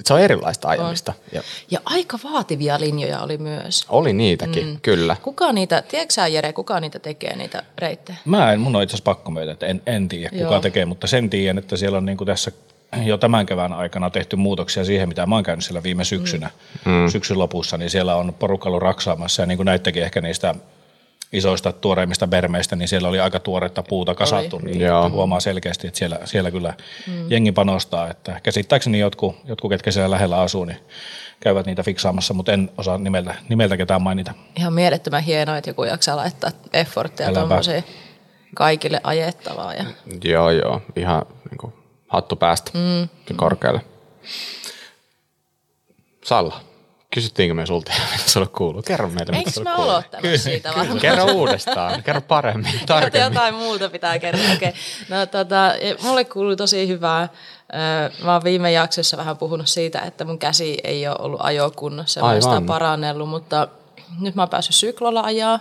se 0.04 0.14
on 0.14 0.20
erilaista 0.20 0.68
ajamista. 0.68 1.12
Ja 1.32 1.42
Ja 1.70 1.80
aika 1.84 2.18
vaativia 2.24 2.80
linjoja 2.80 3.20
oli 3.20 3.38
myös. 3.38 3.86
oli 3.88 4.12
niitäkin, 4.12 4.66
mm. 4.66 4.78
kyllä. 4.82 5.16
Kuka 5.22 5.52
niitä, 5.52 5.82
tiedätkö 5.82 6.14
sä 6.14 6.26
Jere, 6.26 6.52
kuka 6.52 6.80
niitä 6.80 6.98
tekee, 6.98 7.36
niitä 7.36 7.62
reittejä? 7.78 8.18
Mä 8.24 8.52
en, 8.52 8.60
mun 8.60 8.76
on 8.76 8.82
itse 8.82 8.94
asiassa 8.94 9.04
pakko 9.04 9.30
myötä, 9.30 9.52
että 9.52 9.66
en, 9.66 9.82
en 9.86 10.08
tiedä 10.08 10.30
kuka 10.30 10.42
Joo. 10.42 10.60
tekee, 10.60 10.84
mutta 10.84 11.06
sen 11.06 11.30
tiedän, 11.30 11.58
että 11.58 11.76
siellä 11.76 11.98
on 11.98 12.06
niin 12.06 12.16
kuin 12.16 12.26
tässä 12.26 12.52
jo 13.02 13.16
tämän 13.16 13.46
kevään 13.46 13.72
aikana 13.72 14.10
tehty 14.10 14.36
muutoksia 14.36 14.84
siihen, 14.84 15.08
mitä 15.08 15.26
mä 15.26 15.34
oon 15.34 15.44
käynyt 15.44 15.64
siellä 15.64 15.82
viime 15.82 16.04
syksynä, 16.04 16.50
mm. 16.84 17.08
syksyn 17.08 17.38
lopussa, 17.38 17.76
niin 17.76 17.90
siellä 17.90 18.16
on 18.16 18.34
porukka 18.38 18.68
ollut 18.68 18.82
raksaamassa 18.82 19.42
ja 19.42 19.46
niin 19.46 19.58
kuin 19.58 19.66
näittekin 19.66 20.02
ehkä 20.02 20.20
niistä 20.20 20.54
isoista 21.32 21.72
tuoreimmista 21.72 22.26
bermeistä, 22.26 22.76
niin 22.76 22.88
siellä 22.88 23.08
oli 23.08 23.20
aika 23.20 23.40
tuoretta 23.40 23.82
puuta 23.82 24.14
kasattu, 24.14 24.58
niin 24.58 24.80
Joo. 24.80 25.10
huomaa 25.10 25.40
selkeästi, 25.40 25.86
että 25.86 25.98
siellä, 25.98 26.18
siellä 26.24 26.50
kyllä 26.50 26.74
mm. 27.06 27.30
jengi 27.30 27.52
panostaa, 27.52 28.10
että 28.10 28.40
käsittääkseni 28.42 28.98
jotkut, 28.98 29.36
jotkut, 29.44 29.70
ketkä 29.70 29.90
siellä 29.90 30.10
lähellä 30.10 30.40
asuu, 30.40 30.64
niin 30.64 30.78
käyvät 31.40 31.66
niitä 31.66 31.82
fiksaamassa, 31.82 32.34
mutta 32.34 32.52
en 32.52 32.70
osaa 32.78 32.98
nimeltä, 32.98 33.34
nimeltä 33.48 33.76
ketään 33.76 34.02
mainita. 34.02 34.32
Ihan 34.56 34.72
mielettömän 34.72 35.22
hienoa, 35.22 35.56
että 35.56 35.70
joku 35.70 35.84
jaksaa 35.84 36.16
laittaa 36.16 36.50
efforttia 36.72 37.26
Äläpä. 37.26 37.40
tuommoiseen 37.40 37.84
kaikille 38.54 39.00
ajettavaa. 39.02 39.74
Ja 39.74 39.84
Joo, 40.24 40.50
joo, 40.50 40.82
ihan 40.96 41.26
niin 41.50 41.58
kuin, 41.58 41.72
hattu 42.14 42.36
päästä 42.36 42.70
mm. 42.74 43.36
korkealle. 43.36 43.80
Salla, 46.24 46.60
kysyttiinkö 47.14 47.54
me 47.54 47.66
sulta, 47.66 47.92
mitä 48.12 48.30
sulle 48.30 48.46
kuuluu? 48.46 48.82
Kerro 48.82 49.08
meille, 49.08 49.24
mitä 49.24 49.38
Eikö 49.38 49.50
sulle 49.50 49.70
mä 49.70 49.76
kuuluu. 49.76 49.90
aloittanut 49.92 50.40
siitä 50.40 50.72
varmaan? 50.76 50.98
Kerro 50.98 51.24
uudestaan, 51.24 52.02
kerro 52.02 52.20
paremmin, 52.20 52.80
tarkemmin. 52.86 53.34
jotain 53.34 53.54
muuta 53.54 53.88
pitää 53.88 54.18
kertoa. 54.18 54.52
Okay. 54.56 54.72
No, 55.08 55.26
tota, 55.26 55.72
mulle 56.02 56.24
kuuluu 56.24 56.56
tosi 56.56 56.88
hyvää. 56.88 57.28
Mä 58.24 58.32
oon 58.32 58.44
viime 58.44 58.72
jaksossa 58.72 59.16
vähän 59.16 59.36
puhunut 59.36 59.68
siitä, 59.68 60.00
että 60.00 60.24
mun 60.24 60.38
käsi 60.38 60.78
ei 60.84 61.08
ole 61.08 61.16
ollut 61.18 61.40
ajokunnossa. 61.42 62.20
Mä 62.20 62.40
sitä 62.40 62.62
parannellut, 62.66 63.28
mutta 63.28 63.68
nyt 64.20 64.34
mä 64.34 64.42
oon 64.42 64.48
päässyt 64.48 64.74
syklolla 64.74 65.20
ajaa. 65.20 65.58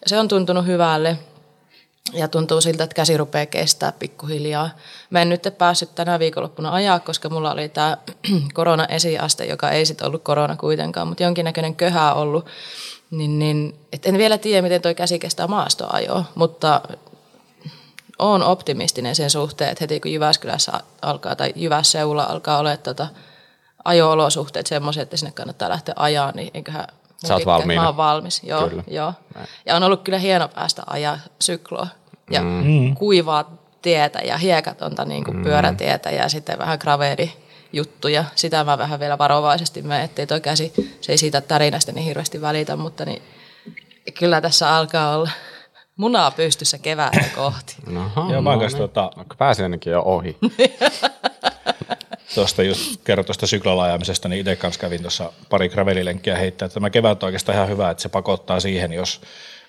Ja 0.00 0.08
se 0.08 0.18
on 0.18 0.28
tuntunut 0.28 0.66
hyvälle. 0.66 1.18
Ja 2.12 2.28
tuntuu 2.28 2.60
siltä, 2.60 2.84
että 2.84 2.94
käsi 2.94 3.16
rupeaa 3.16 3.46
kestää 3.46 3.92
pikkuhiljaa. 3.92 4.70
Mä 5.10 5.22
en 5.22 5.28
nyt 5.28 5.42
päässyt 5.58 5.94
tänä 5.94 6.18
viikonloppuna 6.18 6.72
ajaa, 6.72 7.00
koska 7.00 7.28
mulla 7.28 7.52
oli 7.52 7.68
tämä 7.68 7.96
korona-esiaste, 8.54 9.44
joka 9.44 9.70
ei 9.70 9.86
sitten 9.86 10.06
ollut 10.06 10.22
korona 10.22 10.56
kuitenkaan, 10.56 11.08
mutta 11.08 11.22
jonkinnäköinen 11.22 11.76
köhä 11.76 12.14
ollut. 12.14 12.46
Niin, 13.10 13.38
niin, 13.38 13.80
et 13.92 14.06
en 14.06 14.18
vielä 14.18 14.38
tiedä, 14.38 14.62
miten 14.62 14.82
toi 14.82 14.94
käsi 14.94 15.18
kestää 15.18 15.46
maastoajoa, 15.46 16.24
mutta 16.34 16.80
olen 18.18 18.42
optimistinen 18.42 19.14
sen 19.14 19.30
suhteen, 19.30 19.70
että 19.70 19.82
heti 19.82 20.00
kun 20.00 20.12
Jyväskylässä 20.12 20.72
alkaa 21.02 21.36
tai 21.36 21.52
Jyvässeulla 21.56 22.24
alkaa 22.24 22.58
olla 22.58 22.76
tota, 22.76 23.06
ajo-olosuhteet 23.84 24.66
semmoiset, 24.66 25.02
että 25.02 25.16
sinne 25.16 25.32
kannattaa 25.32 25.68
lähteä 25.68 25.94
ajaa, 25.96 26.32
niin 26.34 26.50
eiköhän 26.54 26.86
Sä 27.26 27.34
oot 27.34 27.46
valmiina. 27.46 27.82
Mä 27.82 27.88
oon 27.88 27.96
valmis, 27.96 28.42
joo. 28.42 28.68
Kyllä. 28.68 28.82
joo. 28.86 29.12
Ja 29.66 29.76
on 29.76 29.82
ollut 29.82 30.02
kyllä 30.02 30.18
hieno 30.18 30.48
päästä 30.48 30.82
ajaa 30.86 31.18
sykloa 31.40 31.86
ja 32.30 32.42
mm. 32.42 32.94
kuivaa 32.94 33.58
tietä 33.82 34.18
ja 34.18 34.36
hiekatonta 34.36 35.04
niin 35.04 35.24
kuin 35.24 35.36
mm. 35.36 35.42
pyörätietä 35.42 36.10
ja 36.10 36.28
sitten 36.28 36.58
vähän 36.58 36.78
graveri 36.80 37.32
juttuja. 37.72 38.24
Sitä 38.34 38.64
mä 38.64 38.78
vähän 38.78 39.00
vielä 39.00 39.18
varovaisesti 39.18 39.82
menen, 39.82 40.04
ettei 40.04 40.26
toi 40.26 40.40
käsi, 40.40 40.72
se 41.00 41.12
ei 41.12 41.18
siitä 41.18 41.40
tarinasta 41.40 41.92
niin 41.92 42.04
hirveästi 42.04 42.40
välitä, 42.40 42.76
mutta 42.76 43.04
niin, 43.04 43.22
kyllä 44.18 44.40
tässä 44.40 44.76
alkaa 44.76 45.16
olla 45.16 45.30
munaa 45.96 46.30
pystyssä 46.30 46.78
keväätä 46.78 47.24
kohti. 47.36 47.76
Aha, 47.96 48.32
Joo, 48.32 48.42
mä 48.42 48.50
oon 48.50 48.58
no 48.58 48.60
kanssa 48.60 48.78
niin. 48.78 48.88
tota, 48.88 49.10
No, 49.16 49.24
Pääsi 49.38 49.62
ainakin 49.62 49.92
jo 49.92 50.02
ohi. 50.04 50.36
tuosta 52.34 52.62
just 52.62 53.00
kerroin 53.04 53.26
tuosta 53.26 53.46
syklalla 53.46 53.82
ajamisesta, 53.82 54.28
niin 54.28 54.40
itse 54.40 54.56
kanssa 54.56 54.80
kävin 54.80 55.00
tuossa 55.00 55.32
pari 55.50 55.68
gravelilenkkiä 55.68 56.36
heittää. 56.36 56.66
että 56.66 56.74
Tämä 56.74 56.90
kevät 56.90 57.22
on 57.22 57.26
oikeastaan 57.26 57.56
ihan 57.56 57.68
hyvä, 57.68 57.90
että 57.90 58.02
se 58.02 58.08
pakottaa 58.08 58.60
siihen, 58.60 58.92
jos 58.92 59.20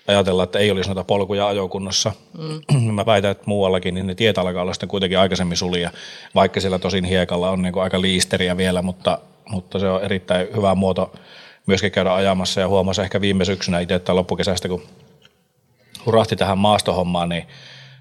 ajatellaan, 0.06 0.44
että 0.44 0.58
ei 0.58 0.70
olisi 0.70 0.88
noita 0.88 1.04
polkuja 1.04 1.46
ajokunnossa. 1.46 2.12
Mm. 2.38 2.92
Mä 2.94 3.06
väitän, 3.06 3.30
että 3.30 3.44
muuallakin 3.46 3.94
niin 3.94 4.06
ne 4.06 4.14
tiet 4.14 4.38
alkaa 4.38 4.62
olla 4.62 4.72
sitten 4.72 4.88
kuitenkin 4.88 5.18
aikaisemmin 5.18 5.56
sulia, 5.56 5.90
vaikka 6.34 6.60
siellä 6.60 6.78
tosin 6.78 7.04
hiekalla 7.04 7.50
on 7.50 7.62
niin 7.62 7.78
aika 7.78 8.00
liisteriä 8.00 8.56
vielä, 8.56 8.82
mutta, 8.82 9.18
mutta 9.50 9.78
se 9.78 9.88
on 9.88 10.04
erittäin 10.04 10.48
hyvä 10.56 10.74
muoto 10.74 11.12
myöskin 11.66 11.92
käydä 11.92 12.14
ajamassa 12.14 12.60
ja 12.60 12.68
huomasi 12.68 13.02
ehkä 13.02 13.20
viime 13.20 13.44
syksynä 13.44 13.80
itse 13.80 13.98
tai 13.98 14.14
loppukesästä, 14.14 14.68
kun 14.68 14.82
hurahti 16.06 16.36
tähän 16.36 16.58
maastohommaan, 16.58 17.28
niin 17.28 17.46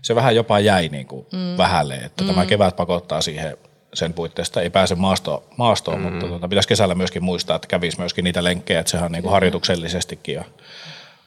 se 0.02 0.16
vähän 0.16 0.36
jopa 0.36 0.60
jäi 0.60 0.90
niin 0.90 1.06
kuin 1.08 1.26
mm. 1.34 1.58
vähälle, 1.58 1.96
että 1.96 2.24
mm. 2.24 2.28
tämä 2.28 2.46
kevät 2.46 2.76
pakottaa 2.76 3.22
siihen 3.22 3.58
sen 3.94 4.14
puitteista. 4.14 4.62
Ei 4.62 4.70
pääse 4.70 4.96
maasto, 4.96 5.44
maastoon, 5.58 6.00
mm. 6.00 6.04
mutta 6.04 6.28
tuota, 6.28 6.48
pitäisi 6.48 6.70
kesällä 6.70 6.96
myöskin 6.96 7.24
muistaa, 7.24 7.56
että 7.56 7.68
kävisi 7.68 8.00
myöskin 8.00 8.24
niitä 8.24 8.44
lenkkejä, 8.44 8.80
että 8.80 8.90
sehän 8.90 9.06
on 9.06 9.12
niin 9.12 9.24
kuin 9.24 9.32
harjoituksellisestikin 9.32 10.36
ja 10.36 10.44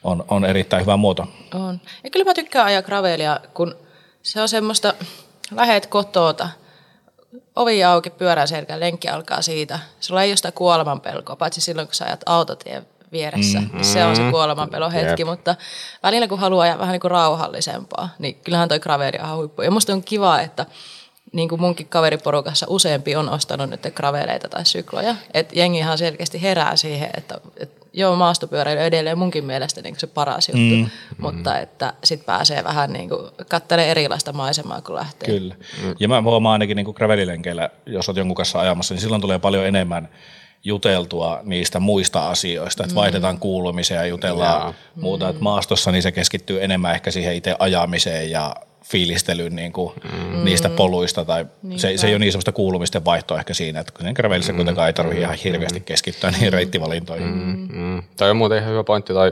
on, 0.03 0.25
on 0.27 0.45
erittäin 0.45 0.81
hyvä 0.81 0.97
muoto. 0.97 1.27
On. 1.53 1.81
Ja 2.03 2.09
kyllä 2.09 2.25
mä 2.25 2.33
tykkään 2.33 2.65
ajaa 2.65 2.81
gravelia, 2.81 3.39
kun 3.53 3.75
se 4.21 4.41
on 4.41 4.49
semmoista, 4.49 4.93
lähet 5.51 5.85
kotoota, 5.85 6.49
ovi 7.55 7.83
auki, 7.83 8.09
pyörän 8.09 8.47
selkä, 8.47 8.79
lenkki 8.79 9.07
alkaa 9.07 9.41
siitä. 9.41 9.79
Sulla 9.99 10.23
ei 10.23 10.29
ole 10.29 10.37
sitä 10.37 10.51
kuolemanpelkoa, 10.51 11.35
paitsi 11.35 11.61
silloin, 11.61 11.87
kun 11.87 11.95
sä 11.95 12.05
ajat 12.05 12.23
autotien 12.25 12.87
vieressä. 13.11 13.59
Mm, 13.59 13.83
se 13.83 14.05
on 14.05 14.15
se 14.15 14.21
kuolemanpelon 14.31 14.91
hetki, 14.91 15.21
Jep. 15.21 15.29
mutta 15.29 15.55
välillä 16.03 16.27
kun 16.27 16.39
haluaa 16.39 16.63
ajaa 16.63 16.79
vähän 16.79 16.91
niin 16.91 17.01
kuin 17.01 17.11
rauhallisempaa, 17.11 18.09
niin 18.19 18.35
kyllähän 18.35 18.69
toi 18.69 18.79
graveli 18.79 19.17
on 19.19 19.25
ihan 19.25 19.37
huippu. 19.37 19.61
Ja 19.61 19.71
musta 19.71 19.93
on 19.93 20.03
kiva, 20.03 20.39
että 20.39 20.65
niin 21.33 21.49
kuin 21.49 21.61
munkin 21.61 21.87
kaveriporukassa 21.87 22.65
useampi 22.69 23.15
on 23.15 23.29
ostanut 23.29 23.69
nyt 23.69 23.81
graveleita 23.95 24.49
tai 24.49 24.65
sykloja. 24.65 25.15
Et 25.33 25.55
jengi 25.55 25.77
ihan 25.77 25.97
selkeästi 25.97 26.41
herää 26.41 26.75
siihen, 26.75 27.09
että, 27.17 27.37
että 27.57 27.85
joo, 27.93 28.15
maastopyöräily 28.15 28.79
on 28.79 28.85
edelleen 28.85 29.17
munkin 29.17 29.45
mielestä 29.45 29.81
niin 29.81 29.95
se 29.99 30.07
paras 30.07 30.49
juttu, 30.49 30.75
mm. 30.75 30.89
mutta 31.17 31.59
että 31.59 31.93
sit 32.03 32.25
pääsee 32.25 32.63
vähän 32.63 32.93
niin 32.93 33.09
kuin 33.09 33.31
katselemaan 33.49 33.89
erilaista 33.89 34.33
maisemaa, 34.33 34.81
kun 34.81 34.95
lähtee. 34.95 35.29
Kyllä. 35.29 35.55
Mm. 35.83 35.95
Ja 35.99 36.07
mä 36.07 36.21
huomaan 36.21 36.53
ainakin 36.53 36.75
niin 36.75 36.93
gravelilenkeillä, 36.95 37.69
jos 37.85 38.09
olet 38.09 38.17
jonkun 38.17 38.35
kanssa 38.35 38.59
ajamassa, 38.59 38.93
niin 38.93 39.01
silloin 39.01 39.21
tulee 39.21 39.39
paljon 39.39 39.65
enemmän 39.65 40.09
juteltua 40.63 41.39
niistä 41.43 41.79
muista 41.79 42.29
asioista, 42.29 42.83
että 42.83 42.95
vaihdetaan 42.95 43.39
kuulumisia 43.39 43.97
ja 43.97 44.05
jutellaan 44.05 44.61
Jaa. 44.61 44.73
muuta. 44.95 45.29
Että 45.29 45.43
maastossa 45.43 45.91
niin 45.91 46.03
se 46.03 46.11
keskittyy 46.11 46.63
enemmän 46.63 46.95
ehkä 46.95 47.11
siihen 47.11 47.35
itse 47.35 47.55
ajamiseen 47.59 48.31
ja 48.31 48.55
fiilistelyyn 48.83 49.55
niin 49.55 49.73
kuin 49.73 49.93
mm. 50.03 50.43
niistä 50.43 50.69
poluista, 50.69 51.25
tai 51.25 51.45
se, 51.75 51.97
se 51.97 52.07
ei 52.07 52.13
ole 52.13 52.19
niin 52.19 52.31
semmoista 52.31 52.51
kuulumisten 52.51 53.05
vaihtoa 53.05 53.39
ehkä 53.39 53.53
siinä, 53.53 53.79
että 53.79 53.93
kun 53.93 54.11
gravelissa 54.13 54.53
mm. 54.53 54.55
kuitenkaan 54.55 54.87
ei 54.87 54.93
tarvitse 54.93 55.21
ihan 55.21 55.37
hirveästi 55.43 55.79
keskittyä 55.79 56.31
niihin 56.31 56.53
reittivalintoihin. 56.53 57.27
Mm. 57.27 57.67
Mm. 57.73 58.03
Toi 58.17 58.29
on 58.29 58.37
muuten 58.37 58.57
ihan 58.57 58.71
hyvä 58.71 58.83
pointti, 58.83 59.13
tai 59.13 59.31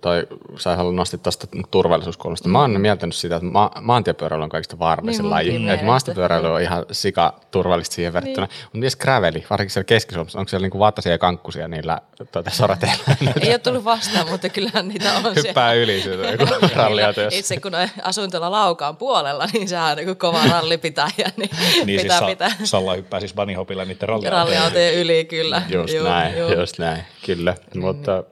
tai 0.00 0.26
sä 0.58 0.76
haluat 0.76 0.94
nostaa 0.94 1.20
tästä 1.22 1.46
turvallisuuskulmasta. 1.70 2.48
Mä 2.48 2.60
oon 2.60 2.80
miettinyt 2.80 3.14
sitä, 3.14 3.36
että 3.36 3.48
ma- 3.48 3.70
maantiepyöräily 3.80 4.42
on 4.42 4.48
kaikista 4.48 4.78
vaarallisin 4.78 5.22
niin, 5.22 5.30
laji. 5.30 5.70
Että 5.70 5.86
maastopyöräily 5.86 6.52
on 6.54 6.60
ihan 6.60 6.86
sika 6.92 7.34
turvallista 7.50 7.94
siihen 7.94 8.12
verrattuna. 8.12 8.46
Niin. 8.46 8.56
Mutta 8.62 8.78
mies 8.78 8.96
graveli, 8.96 9.44
varsinkin 9.50 9.72
siellä 9.72 9.84
keski 9.84 10.18
onko 10.18 10.48
siellä 10.48 10.64
niinku 10.64 10.78
vattasia 10.78 11.12
ja 11.12 11.18
kankkusia 11.18 11.68
niillä 11.68 12.00
tuota, 12.32 12.50
sorateilla? 12.50 13.04
Ei 13.40 13.50
ole 13.50 13.58
tullut 13.58 13.84
vastaan, 13.84 14.28
mutta 14.28 14.48
kyllähän 14.48 14.88
niitä 14.88 15.12
on 15.12 15.34
Hyppää 15.36 15.72
yli 15.72 16.00
siitä 16.00 16.22
joku 16.30 16.44
ralliauto. 16.74 17.20
Itse 17.30 17.60
kun 17.60 17.72
asuin 18.02 18.30
tuolla 18.30 18.50
Laukaan 18.50 18.96
puolella, 18.96 19.46
niin 19.52 19.68
sehän 19.68 19.90
on 19.90 19.96
niin 19.96 20.16
kova 20.16 20.40
rallipitäjä. 20.52 21.30
Niin, 21.36 21.50
niin 21.84 22.00
pitää, 22.00 22.18
siis 22.18 22.30
pitää. 22.30 22.50
Salla 22.64 22.94
hyppää 22.94 23.20
siis 23.20 23.34
bunnyhopilla 23.34 23.84
niiden 23.84 24.08
ralliautojen. 24.08 24.32
ralliautojen 24.32 24.94
yli, 24.94 25.24
kyllä. 25.24 25.62
Just 25.68 25.94
Joo, 25.94 26.08
näin, 26.08 26.34
just 26.58 26.78
näin, 26.78 27.02
kyllä. 27.26 27.54
Mutta 27.74 28.24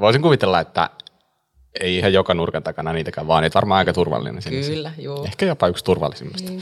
voisin 0.00 0.22
kuvitella, 0.22 0.60
että 0.60 0.90
ei 1.80 1.96
ihan 1.96 2.12
joka 2.12 2.34
nurkan 2.34 2.62
takana 2.62 2.92
niitäkään, 2.92 3.26
vaan 3.26 3.42
niitä 3.42 3.54
varmaan 3.54 3.78
aika 3.78 3.92
turvallinen. 3.92 4.42
Kyllä, 4.66 4.92
joo. 4.98 5.24
Ehkä 5.24 5.46
jopa 5.46 5.68
yksi 5.68 5.84
turvallisimmista. 5.84 6.52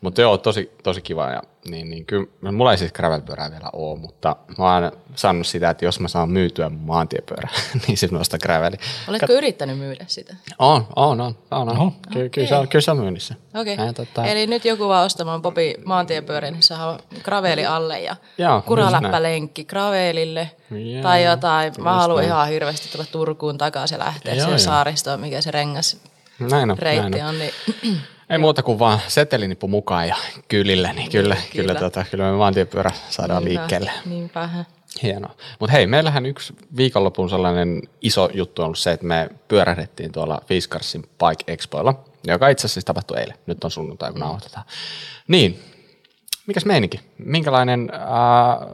Mutta 0.00 0.20
joo, 0.20 0.38
tosi, 0.38 0.70
tosi 0.82 1.02
kiva. 1.02 1.30
Ja, 1.30 1.42
niin, 1.64 1.90
niin, 1.90 2.06
kyllä, 2.06 2.52
mulla 2.52 2.72
ei 2.72 2.78
siis 2.78 2.92
gravelpyörää 2.92 3.50
vielä 3.50 3.70
ole, 3.72 3.98
mutta 3.98 4.36
mä 4.58 4.74
oon 4.74 4.92
sanonut 5.14 5.46
sitä, 5.46 5.70
että 5.70 5.84
jos 5.84 6.00
mä 6.00 6.08
saan 6.08 6.30
myytyä 6.30 6.68
mun 6.68 6.86
maantiepyörää, 6.86 7.50
niin 7.86 7.96
sitten 7.96 8.16
noista 8.16 8.38
graveli. 8.38 8.76
Oletko 9.08 9.26
Kat... 9.26 9.36
yrittänyt 9.36 9.78
myydä 9.78 10.04
sitä? 10.08 10.36
On, 10.58 10.86
on, 10.96 11.20
on. 11.20 11.34
on, 11.50 11.68
on. 11.68 11.68
Oho, 11.68 11.90
Ky- 11.90 12.18
okay. 12.18 12.28
kyllä, 12.28 12.48
se 12.48 12.56
on, 12.56 12.68
kyllä 12.68 12.82
se 12.82 12.90
on 12.90 12.98
myynnissä. 12.98 13.34
Okei. 13.54 13.74
Okay. 13.74 13.92
tota... 13.92 14.26
Eli 14.26 14.46
nyt 14.46 14.64
joku 14.64 14.88
vaan 14.88 15.06
ostamaan 15.06 15.42
Bobi 15.42 15.74
maantiepyörän, 15.84 16.52
niin 16.52 16.62
saa 16.62 16.98
graveli 17.24 17.66
alle 17.66 18.00
ja 18.00 18.16
kuraläppälenkki 18.66 19.64
gravelille 19.64 20.50
Jaa, 20.70 21.02
tai 21.02 21.24
jotain. 21.24 21.72
Mä 21.78 21.94
haluan 21.94 22.24
ihan 22.24 22.48
hirveästi 22.48 22.88
tulla 22.92 23.04
Turkuun 23.12 23.58
takaisin 23.58 23.94
ja 23.94 24.04
lähteä 24.04 24.34
siihen 24.34 24.60
saaristoon, 24.60 25.20
mikä 25.20 25.40
se 25.40 25.50
rengas 25.50 25.96
näin 26.50 26.70
on, 26.70 26.78
reitti 26.78 27.10
näin 27.10 27.24
on. 27.24 27.28
on 27.28 27.38
niin 27.38 27.52
ei 28.30 28.38
muuta 28.38 28.62
kuin 28.62 28.78
vaan 28.78 29.00
setelinippu 29.08 29.68
mukaan 29.68 30.08
ja 30.08 30.16
kylille, 30.48 30.92
niin 30.92 31.10
kyllä, 31.10 31.34
kyllä, 31.34 31.52
kyllä, 31.52 31.74
tota, 31.74 32.04
kyllä 32.10 32.24
me 32.24 32.36
maantiepyörä 32.36 32.90
saadaan 33.10 33.44
niinpä, 33.44 33.60
liikkeelle. 33.60 33.90
Niinpä. 34.06 34.48
Hienoa. 35.02 35.34
Mutta 35.60 35.72
hei, 35.72 35.86
meillähän 35.86 36.26
yksi 36.26 36.54
viikonlopun 36.76 37.30
sellainen 37.30 37.82
iso 38.02 38.30
juttu 38.34 38.62
on 38.62 38.66
ollut 38.66 38.78
se, 38.78 38.92
että 38.92 39.06
me 39.06 39.28
pyörähdettiin 39.48 40.12
tuolla 40.12 40.40
Fiskarsin 40.46 41.02
Bike 41.02 41.52
Expoilla, 41.52 42.04
joka 42.26 42.48
itse 42.48 42.66
asiassa 42.66 42.86
tapahtui 42.86 43.18
eilen. 43.18 43.36
Nyt 43.46 43.64
on 43.64 43.70
sunnuntai, 43.70 44.10
kun 44.12 44.20
nauhoitetaan. 44.20 44.64
Niin, 45.28 45.62
mikäs 46.46 46.64
meininki? 46.64 47.00
Minkälainen 47.18 47.92
äh, 47.94 48.68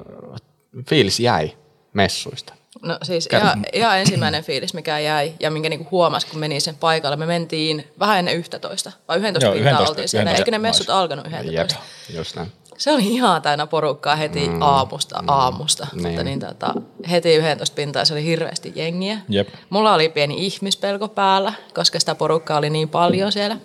fiilis 0.88 1.20
jäi 1.20 1.50
messuista? 1.92 2.54
No 2.82 2.98
siis 3.02 3.28
ihan, 3.32 3.64
ihan 3.72 3.98
ensimmäinen 3.98 4.44
fiilis, 4.44 4.74
mikä 4.74 4.98
jäi 4.98 5.34
ja 5.40 5.50
minkä 5.50 5.68
niinku 5.68 5.88
huomasi, 5.90 6.26
kun 6.26 6.40
meni 6.40 6.60
sen 6.60 6.76
paikalle. 6.76 7.16
Me 7.16 7.26
mentiin 7.26 7.92
vähän 7.98 8.18
ennen 8.18 8.36
11, 8.36 8.92
vai 9.08 9.16
11 9.16 9.46
Joo, 9.46 9.54
pintaa 9.54 9.72
11, 9.72 9.90
oltiin 9.90 10.08
siellä. 10.08 10.32
Eikö 10.32 10.50
ne 10.50 10.58
messut 10.58 10.90
alkanut 10.90 11.26
11? 11.26 11.52
Jep, 11.52 12.16
just 12.16 12.36
näin. 12.36 12.52
Se 12.78 12.92
oli 12.92 13.06
ihan 13.06 13.42
täynnä 13.42 13.66
porukkaa 13.66 14.16
heti 14.16 14.48
mm, 14.48 14.62
aamusta 14.62 15.22
mm, 15.22 15.28
aamusta. 15.28 15.86
Niin. 15.92 16.08
Mutta 16.08 16.24
niin, 16.24 16.40
tota, 16.40 16.74
heti 17.10 17.34
11 17.34 17.74
pintaa 17.74 18.04
se 18.04 18.14
oli 18.14 18.24
hirveästi 18.24 18.72
jengiä. 18.74 19.18
Jep. 19.28 19.48
Mulla 19.70 19.94
oli 19.94 20.08
pieni 20.08 20.46
ihmispelko 20.46 21.08
päällä, 21.08 21.52
koska 21.74 22.00
sitä 22.00 22.14
porukkaa 22.14 22.58
oli 22.58 22.70
niin 22.70 22.88
paljon 22.88 23.32
siellä. 23.32 23.56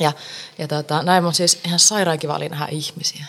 Ja, 0.00 0.12
ja 0.58 0.68
tota, 0.68 1.02
näin 1.02 1.24
on 1.24 1.34
siis 1.34 1.60
ihan 1.66 1.78
sairaan 1.78 2.18
kiva 2.18 2.36
oli 2.36 2.48
nähdä 2.48 2.66
ihmisiä 2.70 3.24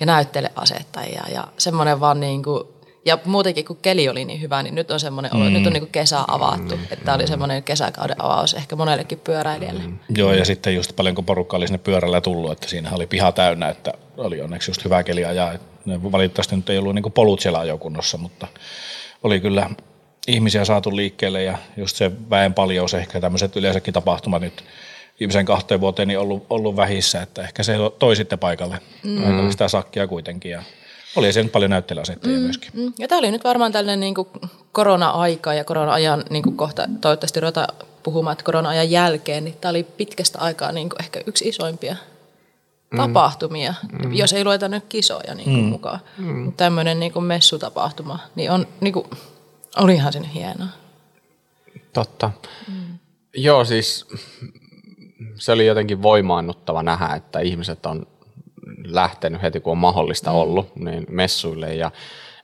ja 0.00 0.06
näytteleasettajia 0.06 1.24
ja 1.32 1.48
semmoinen 1.58 2.00
vaan 2.00 2.20
niin 2.20 2.42
kuin 2.42 2.64
ja 3.04 3.18
muutenkin, 3.24 3.64
kun 3.64 3.76
keli 3.76 4.08
oli 4.08 4.24
niin 4.24 4.40
hyvä, 4.40 4.62
niin 4.62 4.74
nyt 4.74 4.90
on 4.90 5.00
semmoinen 5.00 5.36
olo, 5.36 5.44
mm. 5.44 5.52
nyt 5.52 5.66
on 5.66 5.72
niin 5.72 5.86
kesä 5.86 6.24
avattu. 6.28 6.76
Mm. 6.76 6.82
Että 6.82 7.04
tämä 7.04 7.14
oli 7.14 7.26
semmoinen 7.26 7.62
kesäkauden 7.62 8.24
avaus 8.24 8.54
ehkä 8.54 8.76
monellekin 8.76 9.18
pyöräilijälle. 9.18 9.82
Mm. 9.82 9.98
Joo, 10.16 10.32
ja 10.32 10.44
sitten 10.44 10.74
just 10.74 10.96
paljonko 10.96 11.22
porukka 11.22 11.56
oli 11.56 11.66
sinne 11.66 11.78
pyörällä 11.78 12.20
tullut, 12.20 12.52
että 12.52 12.68
siinä 12.68 12.90
oli 12.92 13.06
piha 13.06 13.32
täynnä, 13.32 13.68
että 13.68 13.92
oli 14.16 14.40
onneksi 14.40 14.70
just 14.70 14.84
hyvä 14.84 15.02
keli 15.02 15.24
ajaa. 15.24 15.52
Ne 15.84 16.02
valitettavasti 16.12 16.56
nyt 16.56 16.70
ei 16.70 16.78
ollut 16.78 16.94
niin 16.94 17.12
polut 17.12 17.40
siellä 17.40 17.58
ajokunnossa, 17.58 18.18
mutta 18.18 18.46
oli 19.22 19.40
kyllä 19.40 19.70
ihmisiä 20.28 20.64
saatu 20.64 20.96
liikkeelle 20.96 21.42
ja 21.42 21.58
just 21.76 21.96
se 21.96 22.10
väen 22.30 22.54
paljous, 22.54 22.94
ehkä 22.94 23.20
tämmöiset 23.20 23.56
yleensäkin 23.56 23.94
tapahtumat 23.94 24.42
nyt 24.42 24.64
viimeisen 25.20 25.44
kahteen 25.44 25.80
vuoteen 25.80 26.08
niin 26.08 26.18
ollut, 26.18 26.46
ollut 26.50 26.76
vähissä, 26.76 27.22
että 27.22 27.42
ehkä 27.42 27.62
se 27.62 27.76
toi 27.98 28.16
sitten 28.16 28.38
paikalle 28.38 28.78
mm. 29.02 29.50
sitä 29.50 29.68
sakkia 29.68 30.06
kuitenkin 30.06 30.50
ja 30.50 30.62
oli 31.16 31.32
se 31.32 31.42
nyt 31.42 31.52
paljon 31.52 31.70
näyttelyasettajia 31.70 32.38
mm, 32.38 32.42
myöskin. 32.42 32.70
Mm. 32.74 32.92
Ja 32.98 33.08
tämä 33.08 33.18
oli 33.18 33.30
nyt 33.30 33.44
varmaan 33.44 33.72
tällainen 33.72 34.00
niin 34.00 34.14
kuin 34.14 34.28
korona-aika 34.72 35.54
ja 35.54 35.64
korona-ajan 35.64 36.24
niin 36.30 36.42
kuin 36.42 36.56
kohta 36.56 36.88
toivottavasti 37.00 37.40
ruveta 37.40 37.66
puhumaan, 38.02 38.32
että 38.32 38.44
korona-ajan 38.44 38.90
jälkeen, 38.90 39.44
niin 39.44 39.56
tämä 39.60 39.70
oli 39.70 39.82
pitkästä 39.82 40.38
aikaa 40.38 40.72
niin 40.72 40.88
kuin 40.88 41.02
ehkä 41.02 41.20
yksi 41.26 41.48
isoimpia 41.48 41.96
mm. 42.90 42.96
tapahtumia, 42.96 43.74
mm. 43.92 44.12
jos 44.12 44.32
ei 44.32 44.44
lueta 44.44 44.68
nyt 44.68 44.84
kisoja 44.88 45.34
niin 45.34 45.44
kuin 45.44 45.64
mm. 45.64 45.70
mukaan. 45.70 46.00
Mm. 46.18 46.52
Tämmöinen 46.52 47.00
niin 47.00 47.12
kuin 47.12 47.24
messutapahtuma, 47.24 48.18
niin, 48.34 48.50
on, 48.50 48.66
niin 48.80 48.92
kuin, 48.92 49.06
olihan 49.76 50.12
se 50.12 50.20
nyt 50.20 50.34
hienoa. 50.34 50.68
Totta. 51.92 52.30
Mm. 52.68 52.98
Joo, 53.34 53.64
siis 53.64 54.06
se 55.34 55.52
oli 55.52 55.66
jotenkin 55.66 56.02
voimaannuttava 56.02 56.82
nähdä, 56.82 57.14
että 57.14 57.40
ihmiset 57.40 57.86
on 57.86 58.06
lähtenyt 58.84 59.42
heti, 59.42 59.60
kun 59.60 59.70
on 59.70 59.78
mahdollista 59.78 60.30
mm. 60.30 60.36
ollut 60.36 60.76
niin 60.76 61.06
messuille. 61.08 61.74
Ja 61.74 61.90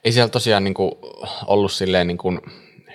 ei 0.03 0.11
siellä 0.11 0.29
tosiaan 0.29 0.63
niin 0.63 0.73
kuin 0.73 0.91
ollut 1.47 1.71
silleen 1.71 2.07
niin 2.07 2.17
kuin 2.17 2.41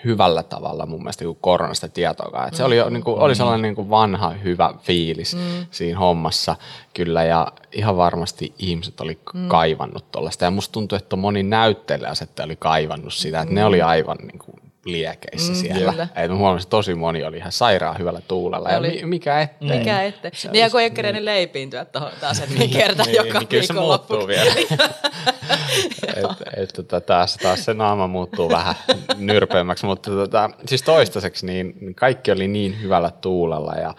hyvällä 0.05 0.43
tavalla 0.43 0.87
mun 0.87 1.03
mielestä 1.03 1.25
niin 1.25 1.39
koronasta 1.41 1.89
tietoakaan. 1.89 2.49
Et 2.49 2.55
se 2.55 2.65
oli, 2.65 2.77
niin 2.91 3.05
kuin, 3.05 3.19
oli 3.19 3.35
sellainen 3.35 3.63
niin 3.63 3.75
kuin 3.75 3.91
vanha 3.91 4.31
hyvä 4.31 4.75
fiilis 4.83 5.35
mm. 5.35 5.67
siinä 5.71 5.99
hommassa 5.99 6.57
kyllä 6.95 7.25
ja 7.25 7.53
ihan 7.73 7.97
varmasti 7.97 8.55
ihmiset 8.59 9.01
oli 9.01 9.19
mm. 9.35 9.49
kaivannut 9.49 10.13
tuollaista. 10.13 10.45
Ja 10.45 10.51
musta 10.51 10.73
tuntuu, 10.73 10.97
että 10.97 11.17
moni 11.17 11.43
näyttelijä 11.43 12.13
oli 12.45 12.57
kaivannut 12.57 13.15
sitä, 13.15 13.41
että 13.41 13.53
mm. 13.53 13.55
ne 13.55 13.65
oli 13.65 13.83
aivan 13.83 14.19
niin 14.19 14.39
kuin 14.39 14.62
liekeissä 14.85 15.53
mm, 15.53 15.59
siellä. 15.59 16.09
Et 16.15 16.31
mä 16.31 16.37
huomasin, 16.37 16.65
että 16.65 16.71
tosi 16.71 16.95
moni 16.95 17.25
oli 17.25 17.37
ihan 17.37 17.53
sairaan 17.53 17.99
hyvällä 17.99 18.21
tuulella. 18.29 18.69
Oli. 18.69 19.01
Ja 19.01 19.07
mikä 19.07 19.41
ettei. 19.41 19.79
Mikä 19.79 20.03
ettei. 20.03 20.31
Niin 20.53 20.63
ja 20.63 20.71
kun 20.71 20.81
ei 20.81 20.91
kerennyt 20.91 21.25
leipiintyä 21.25 21.85
tuohon 21.85 22.11
taas, 22.21 22.41
että 22.43 22.55
niin 22.59 22.71
kerta 22.71 23.03
niin, 23.03 23.17
joka 23.17 23.39
niin, 23.39 23.49
kyllä 23.49 23.67
se 23.67 23.73
muuttuu 23.73 24.27
vielä. 24.27 24.51
et, 26.17 26.27
et, 26.57 26.71
tota, 26.75 27.01
taas, 27.01 27.37
taas 27.37 27.65
se 27.65 27.75
naama 27.75 28.07
muuttuu 28.07 28.49
vähän 28.49 28.75
nyrpeämmäksi, 29.17 29.87
mutta 29.87 30.11
tota, 30.11 30.51
siis 30.67 30.83
toistaiseksi 30.83 31.47
niin 31.47 31.95
kaikki 31.95 32.33
oli 32.33 32.49
niin 32.49 32.83
hyvällä 32.83 33.11
tuulella 33.11 33.75
ja 33.75 33.95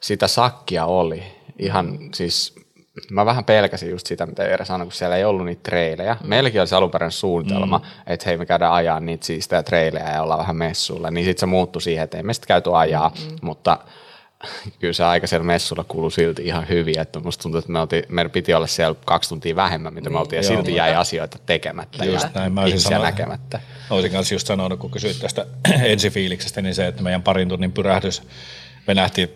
sitä 0.00 0.28
sakkia 0.28 0.84
oli. 0.84 1.22
Ihan 1.58 1.98
siis 2.14 2.54
mä 3.10 3.26
vähän 3.26 3.44
pelkäsin 3.44 3.90
just 3.90 4.06
sitä, 4.06 4.26
mitä 4.26 4.44
Eera 4.44 4.64
sanoi, 4.64 4.86
kun 4.86 4.92
siellä 4.92 5.16
ei 5.16 5.24
ollut 5.24 5.46
niitä 5.46 5.62
treilejä. 5.62 6.16
Mm. 6.22 6.28
Meilläkin 6.28 6.60
oli 6.60 6.68
se 6.68 6.76
alunperäinen 6.76 7.12
suunnitelma, 7.12 7.78
mm. 7.78 7.84
että 8.06 8.28
hei 8.28 8.38
me 8.38 8.46
käydään 8.46 8.72
ajaa 8.72 9.00
niitä 9.00 9.26
siistejä 9.26 9.62
treilejä 9.62 10.12
ja 10.12 10.22
ollaan 10.22 10.40
vähän 10.40 10.56
messuilla. 10.56 11.10
Niin 11.10 11.24
sitten 11.24 11.40
se 11.40 11.46
muuttui 11.46 11.82
siihen, 11.82 12.04
että 12.04 12.16
ei 12.16 12.22
me 12.22 12.34
sitten 12.34 12.48
käyty 12.48 12.70
ajaa, 12.76 13.08
mm. 13.08 13.36
mutta 13.42 13.78
kyllä 14.78 14.92
se 14.92 15.04
aika 15.04 15.26
siellä 15.26 15.46
messulla 15.46 15.84
kuului 15.84 16.12
silti 16.12 16.42
ihan 16.44 16.68
hyvin, 16.68 16.98
että 16.98 17.20
musta 17.20 17.42
tuntuu, 17.42 17.58
että 17.58 17.72
me 17.72 17.80
oltiin, 17.80 18.04
meidän 18.08 18.30
piti 18.30 18.54
olla 18.54 18.66
siellä 18.66 18.96
kaksi 19.04 19.28
tuntia 19.28 19.56
vähemmän, 19.56 19.94
mitä 19.94 20.08
niin, 20.08 20.14
me 20.14 20.20
oltiin, 20.20 20.36
ja 20.36 20.42
silti 20.42 20.74
jäi 20.74 20.94
asioita 20.94 21.38
tekemättä 21.46 22.04
just 22.04 22.24
ja 22.24 22.30
näin, 22.34 22.52
mä 22.52 22.64
ihmisiä 22.64 22.88
sanoa, 22.90 23.04
näkemättä. 23.04 23.60
Olisin 23.90 24.12
kanssa 24.12 24.34
just 24.34 24.46
sanonut, 24.46 24.80
kun 24.80 24.90
kysyit 24.90 25.18
tästä 25.18 25.46
ensifiiliksestä, 25.92 26.62
niin 26.62 26.74
se, 26.74 26.86
että 26.86 27.02
meidän 27.02 27.22
parin 27.22 27.48
tunnin 27.48 27.72
pyrähdys, 27.72 28.22
me 28.86 28.94
nähtiin 28.94 29.28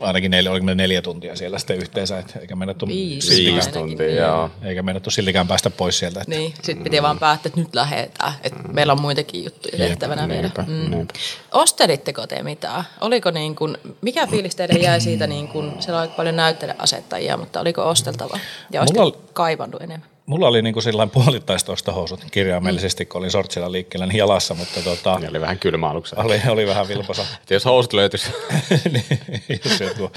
ainakin 0.00 0.30
neljä, 0.30 0.50
oliko 0.50 0.66
neljä 0.74 1.02
tuntia 1.02 1.36
siellä 1.36 1.58
sitten 1.58 1.76
yhteensä, 1.76 2.18
et, 2.18 2.36
eikä 2.40 2.56
mennetty 2.56 2.86
Viisi 2.86 3.70
tuntia, 3.72 4.14
joo. 4.14 4.50
Eikä 4.62 4.82
mennetty 4.82 5.10
siltikään 5.10 5.48
päästä 5.48 5.70
pois 5.70 5.98
sieltä. 5.98 6.20
Että. 6.20 6.34
Niin, 6.34 6.54
sitten 6.62 6.84
piti 6.84 7.00
mm. 7.00 7.02
vaan 7.02 7.18
päättää, 7.18 7.48
että 7.48 7.60
nyt 7.60 7.74
lähdetään, 7.74 8.32
että 8.42 8.58
mm. 8.58 8.74
meillä 8.74 8.92
on 8.92 9.00
muitakin 9.00 9.44
juttuja 9.44 9.78
tehtävänä 9.78 10.28
vielä. 10.28 10.50
Mm. 10.66 11.06
Ostelitteko 11.52 12.26
te 12.26 12.42
mitään? 12.42 12.84
Oliko 13.00 13.30
niin 13.30 13.56
kuin, 13.56 13.76
mikä 14.00 14.26
fiilis 14.26 14.54
teille 14.54 14.78
jäi 14.78 15.00
siitä, 15.00 15.26
niin 15.26 15.48
kuin, 15.48 15.72
siellä 15.80 16.00
oli 16.00 16.08
paljon 16.08 16.36
näyttelijäasettajia, 16.36 17.36
mutta 17.36 17.60
oliko 17.60 17.88
osteltava 17.88 18.38
ja 18.72 18.80
olisiko 18.80 19.00
Mulla... 19.00 19.18
kaivannut 19.32 19.82
enemmän? 19.82 20.09
Mulla 20.26 20.48
oli 20.48 20.62
niin 20.62 20.72
kuin 20.72 20.82
sellainen 20.82 21.10
puolittaista 21.10 21.72
ostohousut 21.72 22.20
kirjaimellisesti, 22.30 23.06
kun 23.06 23.18
olin 23.18 23.30
sortsilla 23.30 23.72
liikkeellä 23.72 24.06
niin 24.06 24.16
jalassa, 24.18 24.54
mutta 24.54 24.80
tota, 24.82 25.18
Niin 25.18 25.30
oli 25.30 25.40
vähän 25.40 25.58
kylmä 25.58 25.88
aluksi. 25.90 26.14
oli, 26.18 26.40
oli 26.48 26.66
vähän 26.66 26.88
vilposa. 26.88 27.22
Että 27.42 27.54
jos 27.54 27.64
housut 27.64 27.92
löytyisi. 27.92 28.30
Niin, 28.92 29.60
jos 29.64 29.80
joku- 29.80 30.12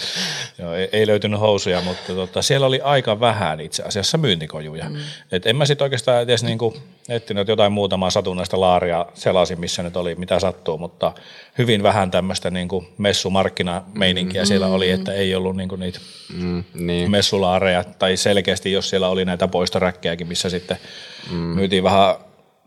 Joo, 0.60 0.74
ei, 0.74 0.90
ei 0.92 1.08
löytynyt 1.08 1.40
housuja, 1.40 1.82
mutta 1.82 2.14
tota, 2.14 2.42
siellä 2.42 2.68
oli 2.68 2.82
aika 2.84 3.20
vähän 3.20 3.60
itse 3.60 3.84
asiassa 3.84 4.18
myyntikojuja. 4.18 4.90
Mm. 4.90 4.96
Et 5.32 5.48
en 5.48 5.56
mä 5.56 5.66
sitten 5.66 5.86
oikeastaan 5.86 6.22
edes 6.22 6.44
niinku 6.44 6.78
etsinyt 7.10 7.48
jotain 7.48 7.72
muutamaa 7.72 8.10
satunnaista 8.10 8.60
laaria 8.60 9.06
selasin, 9.14 9.60
missä 9.60 9.84
nyt 9.84 9.98
oli 9.98 10.16
mitä 10.16 10.40
sattuu, 10.40 10.78
mutta 10.78 11.12
hyvin 11.58 11.84
vähän 11.84 12.12
tämmöistä 12.12 12.52
niinku 12.52 12.86
messumarkkinameininkiä 12.98 14.42
mm. 14.42 14.46
siellä 14.46 14.68
oli, 14.68 14.90
että 14.90 15.14
ei 15.14 15.36
ollut 15.36 15.56
niinku 15.56 15.76
niitä 15.76 16.00
Mm, 16.34 16.64
niin. 16.74 17.12
messulaareja, 17.12 17.84
tai 17.84 18.18
selkeästi 18.18 18.72
jos 18.72 18.90
siellä 18.90 19.08
oli 19.08 19.26
näitä 19.26 19.48
poistoräkkejäkin, 19.48 20.28
missä 20.28 20.50
sitten 20.50 20.78
mm. 21.32 21.38
myytiin 21.38 21.84
vähän 21.84 22.16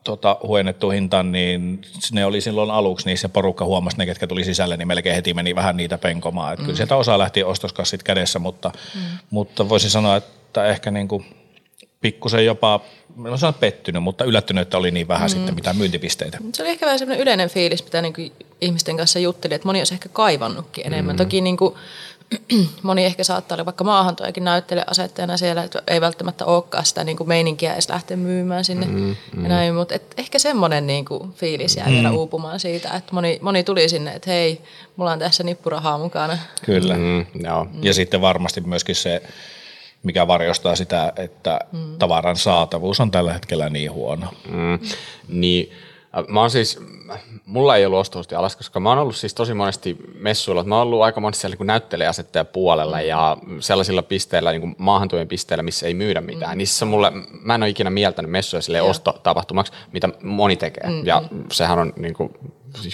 tota, 0.05 0.39
huennettu 0.43 0.91
hintaan, 0.91 1.33
niin 1.33 1.81
ne 2.13 2.25
oli 2.25 2.41
silloin 2.41 2.71
aluksi, 2.71 3.07
niin 3.07 3.19
se 3.19 3.29
porukka 3.29 3.65
huomasi 3.65 3.99
ne, 3.99 4.07
ketkä 4.07 4.27
tuli 4.27 4.45
sisälle, 4.45 4.77
niin 4.77 4.89
melkein 4.89 5.15
heti 5.15 5.35
meni 5.35 5.55
vähän 5.55 5.77
niitä 5.77 5.99
penkomaan. 5.99 6.53
Et 6.53 6.59
mm. 6.59 6.65
Kyllä 6.65 6.77
sieltä 6.77 6.97
osa 6.97 7.19
lähti 7.19 7.45
ostoskassit 7.45 8.03
kädessä, 8.03 8.39
mutta, 8.39 8.71
mm. 8.95 9.01
mutta 9.31 9.69
voisin 9.69 9.91
sanoa, 9.91 10.17
että 10.17 10.67
ehkä 10.67 10.91
niin 10.91 11.09
kuin 11.09 11.27
pikkusen 12.01 12.47
jopa, 12.47 12.81
en 13.25 13.39
sano 13.39 13.53
pettynyt, 13.53 14.03
mutta 14.03 14.25
yllättynyt, 14.25 14.63
että 14.63 14.79
oli 14.79 14.91
niin 14.91 15.09
vähän 15.09 15.31
mm. 15.31 15.35
sitten 15.35 15.55
mitään 15.55 15.77
myyntipisteitä. 15.77 16.39
Se 16.53 16.63
oli 16.63 16.71
ehkä 16.71 16.87
vähän 16.87 16.99
semmoinen 16.99 17.23
yleinen 17.23 17.51
fiilis, 17.51 17.85
mitä 17.85 18.03
niin 18.03 18.13
kuin 18.13 18.33
ihmisten 18.61 18.97
kanssa 18.97 19.19
juttelin, 19.19 19.55
että 19.55 19.69
moni 19.69 19.81
olisi 19.81 19.95
ehkä 19.95 20.09
kaivannutkin 20.09 20.87
enemmän. 20.87 21.15
Mm. 21.15 21.19
Toki 21.19 21.41
niin 21.41 21.57
kuin, 21.57 21.75
moni 22.83 23.05
ehkä 23.05 23.25
saattaa 23.25 23.57
olla 23.57 23.65
vaikka 23.65 23.85
maahantojakin 23.85 24.45
näyttele 24.45 24.85
asettajana 24.87 25.37
siellä, 25.37 25.63
että 25.63 25.83
ei 25.89 26.01
välttämättä 26.01 26.45
olekaan 26.45 26.87
sitä 26.87 27.05
niin 27.05 27.17
kuin 27.17 27.29
meininkiä 27.29 27.73
edes 27.73 27.89
lähteä 27.89 28.17
myymään 28.17 28.65
sinne 28.65 28.87
mm, 28.87 29.17
mm. 29.37 29.43
ja 29.43 29.49
näin, 29.49 29.75
mutta 29.75 29.95
et 29.95 30.15
ehkä 30.17 30.39
semmoinen 30.39 30.87
niin 30.87 31.05
kuin 31.05 31.33
fiilis 31.33 31.77
jää 31.77 31.87
mm. 31.87 31.93
vielä 31.93 32.13
uupumaan 32.13 32.61
siitä, 32.61 32.91
että 32.91 33.15
moni, 33.15 33.39
moni 33.43 33.65
tuli 33.65 33.89
sinne, 33.89 34.13
että 34.13 34.31
hei, 34.31 34.61
mulla 34.97 35.13
on 35.13 35.19
tässä 35.19 35.45
nippurahaa 35.45 35.99
mukana. 35.99 36.39
Kyllä. 36.65 36.95
Mm, 36.95 37.27
joo. 37.45 37.67
Ja 37.83 37.95
sitten 37.95 38.21
varmasti 38.21 38.61
myöskin 38.61 38.95
se, 38.95 39.23
mikä 40.07 40.27
varjostaa 40.27 40.77
sitä, 40.77 41.13
että 41.17 41.61
mm. 41.73 41.99
tavaran 41.99 42.37
saatavuus 42.37 43.01
on 43.01 43.11
tällä 43.11 43.33
hetkellä 43.33 43.71
niin 43.71 43.93
huono. 43.93 44.27
Mm, 44.49 44.79
niin, 45.29 45.73
äh, 46.19 46.25
mä 46.29 46.41
oon 46.41 46.51
siis, 46.51 46.81
mulla 47.47 47.77
ei 47.77 47.87
ollut 47.87 47.99
ostohusti 47.99 48.35
alas, 48.35 48.57
koska 48.57 48.81
mä 48.81 48.89
oon 48.89 48.99
ollut 48.99 49.17
siis 49.17 49.35
tosi 49.35 49.55
monesti 49.55 49.97
messuilla. 50.19 50.65
Mä 50.65 50.77
oon 50.77 50.87
ollut 50.87 51.03
aika 51.03 51.21
monesti 51.21 51.41
siellä 51.41 51.57
niin 51.59 51.67
näyttelijäasettaja 51.67 52.45
puolella 52.45 53.01
ja 53.01 53.37
sellaisilla 53.61 54.03
pisteillä, 54.03 54.53
niin 54.53 54.77
maahantujen 54.79 55.29
pisteillä, 55.29 55.63
missä 55.63 55.87
ei 55.87 55.95
myydä 55.95 56.21
mitään. 56.21 56.53
Mm. 56.53 56.59
Niissä 56.59 56.85
mulle, 56.85 57.13
mä 57.41 57.55
en 57.55 57.63
ole 57.63 57.71
ikinä 57.71 57.91
mieltänyt 57.91 58.31
messuja 58.31 58.63
sille 58.63 58.83
ostotapahtumaksi, 58.83 59.73
mitä 59.93 60.09
moni 60.23 60.57
tekee. 60.57 60.91
Mm. 60.91 61.07
Ja 61.07 61.23
sehän 61.53 61.79
on 61.79 61.93
niin 61.97 62.15
kuin, 62.15 62.31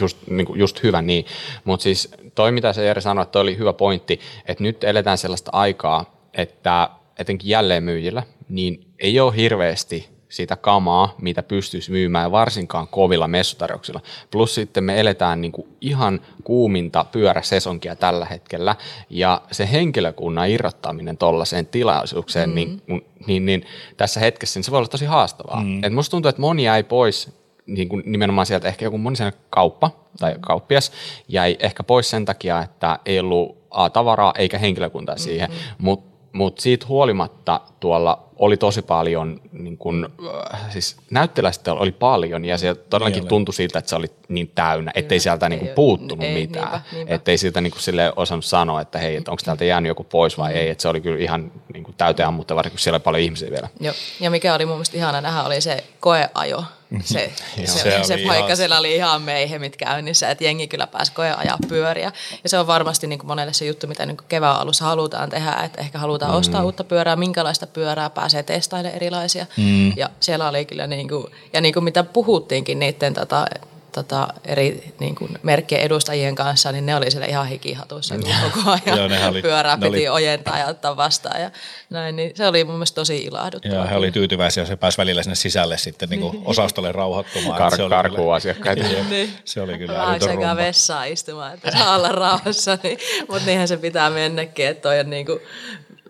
just, 0.00 0.18
niin 0.30 0.46
kuin, 0.46 0.58
just 0.58 0.82
hyvä 0.82 1.02
niin. 1.02 1.26
Mutta 1.64 1.84
siis 1.84 2.08
toi, 2.34 2.52
mitä 2.52 2.72
se 2.72 2.84
Jere 2.84 3.00
sanoi, 3.00 3.22
että 3.22 3.32
toi 3.32 3.42
oli 3.42 3.58
hyvä 3.58 3.72
pointti, 3.72 4.20
että 4.46 4.62
nyt 4.62 4.84
eletään 4.84 5.18
sellaista 5.18 5.50
aikaa, 5.54 6.04
että 6.34 6.88
etenkin 7.18 7.48
jälleenmyyjillä, 7.48 8.22
niin 8.48 8.86
ei 8.98 9.20
ole 9.20 9.36
hirveästi 9.36 10.08
sitä 10.28 10.56
kamaa, 10.56 11.14
mitä 11.20 11.42
pystyisi 11.42 11.90
myymään, 11.90 12.32
varsinkaan 12.32 12.88
kovilla 12.88 13.28
messutarjouksilla. 13.28 14.00
Plus 14.30 14.54
sitten 14.54 14.84
me 14.84 15.00
eletään 15.00 15.40
niin 15.40 15.52
kuin 15.52 15.68
ihan 15.80 16.20
kuuminta 16.44 17.06
pyöräsesonkia 17.12 17.96
tällä 17.96 18.24
hetkellä, 18.24 18.76
ja 19.10 19.42
se 19.50 19.68
henkilökunnan 19.72 20.50
irrottaminen 20.50 21.18
tuollaiseen 21.18 21.66
tilaisuukseen, 21.66 22.48
mm. 22.48 22.54
niin, 22.54 22.82
niin, 23.26 23.46
niin 23.46 23.66
tässä 23.96 24.20
hetkessä 24.20 24.58
niin 24.58 24.64
se 24.64 24.70
voi 24.70 24.78
olla 24.78 24.88
tosi 24.88 25.04
haastavaa. 25.04 25.60
Mm. 25.60 25.84
Et 25.84 25.92
musta 25.92 26.10
tuntuu, 26.10 26.28
että 26.28 26.40
moni 26.40 26.64
jäi 26.64 26.82
pois 26.82 27.30
niin 27.66 27.88
kuin 27.88 28.02
nimenomaan 28.06 28.46
sieltä 28.46 28.68
ehkä 28.68 28.84
joku 28.84 28.98
moni 28.98 29.16
kauppa 29.50 29.90
tai 30.18 30.34
kauppias 30.40 30.92
jäi 31.28 31.56
ehkä 31.60 31.82
pois 31.82 32.10
sen 32.10 32.24
takia, 32.24 32.62
että 32.62 32.98
ei 33.06 33.20
ollut 33.20 33.58
A, 33.70 33.90
tavaraa 33.90 34.32
eikä 34.38 34.58
henkilökuntaa 34.58 35.16
siihen, 35.16 35.50
mm-hmm. 35.50 35.74
mutta 35.78 36.11
mutta 36.32 36.62
siitä 36.62 36.86
huolimatta 36.86 37.60
tuolla 37.80 38.24
oli 38.42 38.56
tosi 38.56 38.82
paljon, 38.82 39.40
niin 39.52 39.78
kun, 39.78 40.12
äh, 40.54 40.60
siis 40.70 40.96
näytteläistä 41.10 41.72
oli 41.72 41.92
paljon 41.92 42.44
ja 42.44 42.58
se 42.58 42.74
todellakin 42.74 43.20
niin 43.20 43.28
tuntui 43.28 43.54
siltä, 43.54 43.78
että 43.78 43.88
se 43.88 43.96
oli 43.96 44.06
niin 44.28 44.50
täynnä, 44.54 44.92
ettei 44.94 45.20
sieltä 45.20 45.48
niin 45.48 45.68
puuttunut 45.68 46.24
ei, 46.24 46.34
mitään. 46.34 46.70
Niinpä, 46.70 46.86
niinpä. 46.92 47.14
Ettei 47.14 47.38
siltä 47.38 47.60
niin 47.60 47.72
sille 47.78 48.12
osannut 48.16 48.44
sanoa, 48.44 48.80
että 48.80 48.98
hei, 48.98 49.16
että 49.16 49.30
onko 49.30 49.42
täältä 49.44 49.64
jäänyt 49.64 49.88
joku 49.88 50.04
pois 50.04 50.38
vai 50.38 50.52
mm. 50.52 50.58
ei, 50.58 50.68
että 50.70 50.82
se 50.82 50.88
oli 50.88 51.00
kyllä 51.00 51.18
ihan 51.18 51.52
niin 51.74 51.94
täyteen 51.96 52.34
mutta 52.34 52.56
varsinkin 52.56 52.76
kun 52.76 52.80
siellä 52.80 52.96
oli 52.96 53.02
paljon 53.02 53.22
ihmisiä 53.22 53.50
vielä. 53.50 53.68
Joo, 53.80 53.94
ja 54.20 54.30
mikä 54.30 54.54
oli 54.54 54.66
mun 54.66 54.74
mielestä 54.74 54.96
ihana 54.96 55.20
nähdä, 55.20 55.42
oli 55.42 55.60
se 55.60 55.84
koeajo. 56.00 56.64
Se, 57.00 57.32
se, 57.64 57.66
se, 57.66 58.00
se 58.02 58.16
paikka 58.26 58.44
ihan... 58.44 58.56
siellä 58.56 58.78
oli 58.78 58.94
ihan 58.94 59.22
meihemit 59.22 59.76
käynnissä, 59.76 60.30
että 60.30 60.44
jengi 60.44 60.68
kyllä 60.68 60.86
pääsi 60.86 61.12
koeajaa 61.12 61.58
pyöriä. 61.68 62.12
Ja 62.42 62.48
se 62.48 62.58
on 62.58 62.66
varmasti 62.66 63.06
niin 63.06 63.18
kuin 63.18 63.26
monelle 63.26 63.52
se 63.52 63.64
juttu, 63.64 63.86
mitä 63.86 64.06
niin 64.06 64.16
kuin 64.16 64.26
kevään 64.28 64.56
alussa 64.56 64.84
halutaan 64.84 65.30
tehdä, 65.30 65.52
että 65.52 65.80
ehkä 65.80 65.98
halutaan 65.98 66.32
mm. 66.32 66.36
ostaa 66.36 66.64
uutta 66.64 66.84
pyörää, 66.84 67.16
minkälaista 67.16 67.66
pyörää 67.66 68.10
pääsee 68.10 68.31
testailemaan 68.42 68.96
erilaisia. 68.96 69.46
Mm. 69.56 69.96
Ja 69.96 70.10
siellä 70.20 70.48
oli 70.48 70.64
kyllä, 70.64 70.86
niin 70.86 71.08
kuin, 71.08 71.26
ja 71.52 71.60
niin 71.60 71.74
kuin 71.74 71.84
mitä 71.84 72.04
puhuttiinkin 72.04 72.78
niiden 72.78 73.14
tota, 73.14 73.46
tota, 73.92 74.28
eri 74.44 74.94
niin 74.98 75.14
kuin, 75.14 75.38
merkkien 75.42 75.80
edustajien 75.80 76.34
kanssa, 76.34 76.72
niin 76.72 76.86
ne 76.86 76.96
oli 76.96 77.10
siellä 77.10 77.26
ihan 77.26 77.46
hikihatuissa 77.46 78.14
koko 78.14 78.70
ajan. 78.86 79.10
Joo, 79.10 79.28
oli, 79.28 79.42
Pyörää 79.42 79.76
piti 79.76 79.88
oli... 79.88 80.08
ojentaa 80.08 80.58
ja 80.58 80.66
ottaa 80.66 80.96
vastaan. 80.96 81.40
Ja 81.40 81.50
näin, 81.90 82.16
niin 82.16 82.32
se 82.34 82.46
oli 82.46 82.64
mun 82.64 82.74
mielestä 82.74 82.94
tosi 82.94 83.24
ilahduttavaa. 83.24 83.76
Joo, 83.76 83.86
he 83.86 83.96
oli 83.96 84.10
tyytyväisiä, 84.10 84.64
se 84.64 84.76
pääsi 84.76 84.98
välillä 84.98 85.22
sinne 85.22 85.34
sisälle 85.34 85.78
sitten 85.78 86.08
niin 86.08 86.20
kuin 86.20 86.42
osastolle 86.44 86.92
rauhoittumaan. 86.92 87.72
Kar- 87.72 87.76
se 87.76 87.88
karkuun 87.88 88.20
kyllä... 88.20 88.34
asiakkaita. 88.34 88.84
niin. 89.10 89.32
Se 89.44 89.60
oli 89.60 89.78
kyllä 89.78 89.94
Vähän 89.94 90.20
sekä 90.20 90.56
vessaan 90.56 91.08
istumaan, 91.08 91.54
että 91.54 91.70
saa 91.70 91.96
olla 91.96 92.08
rauhassa, 92.08 92.78
niin, 92.82 92.98
mutta 93.28 93.46
niinhän 93.46 93.68
se 93.68 93.76
pitää 93.76 94.10
mennäkin, 94.10 94.66
että 94.66 94.82
toi 94.82 95.00
on 95.00 95.10
niin 95.10 95.26
kuin, 95.26 95.40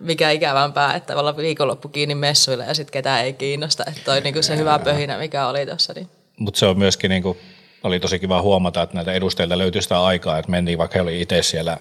mikä 0.03 0.31
ikävämpää, 0.31 0.95
että 0.95 1.17
olla 1.17 1.37
viikonloppu 1.37 1.89
kiinni 1.89 2.15
messuilla 2.15 2.63
ja 2.63 2.73
sitten 2.73 2.93
ketään 2.93 3.23
ei 3.23 3.33
kiinnosta. 3.33 3.83
Että 3.87 4.01
toi 4.05 4.21
niinku 4.21 4.41
se 4.41 4.57
hyvä 4.57 4.79
pöhinä, 4.79 5.17
mikä 5.17 5.47
oli 5.47 5.65
tuossa. 5.65 5.93
Niin. 5.93 6.09
Mutta 6.37 6.59
se 6.59 6.65
on 6.65 6.77
myöskin, 6.77 7.09
niinku, 7.09 7.37
oli 7.83 7.99
tosi 7.99 8.19
kiva 8.19 8.41
huomata, 8.41 8.81
että 8.81 8.95
näitä 8.95 9.13
edustajilta 9.13 9.57
löytyi 9.57 9.81
sitä 9.81 10.03
aikaa, 10.03 10.37
että 10.37 10.51
mentiin, 10.51 10.77
vaikka 10.77 10.97
he 10.97 11.01
oli 11.01 11.21
itse 11.21 11.43
siellä 11.43 11.77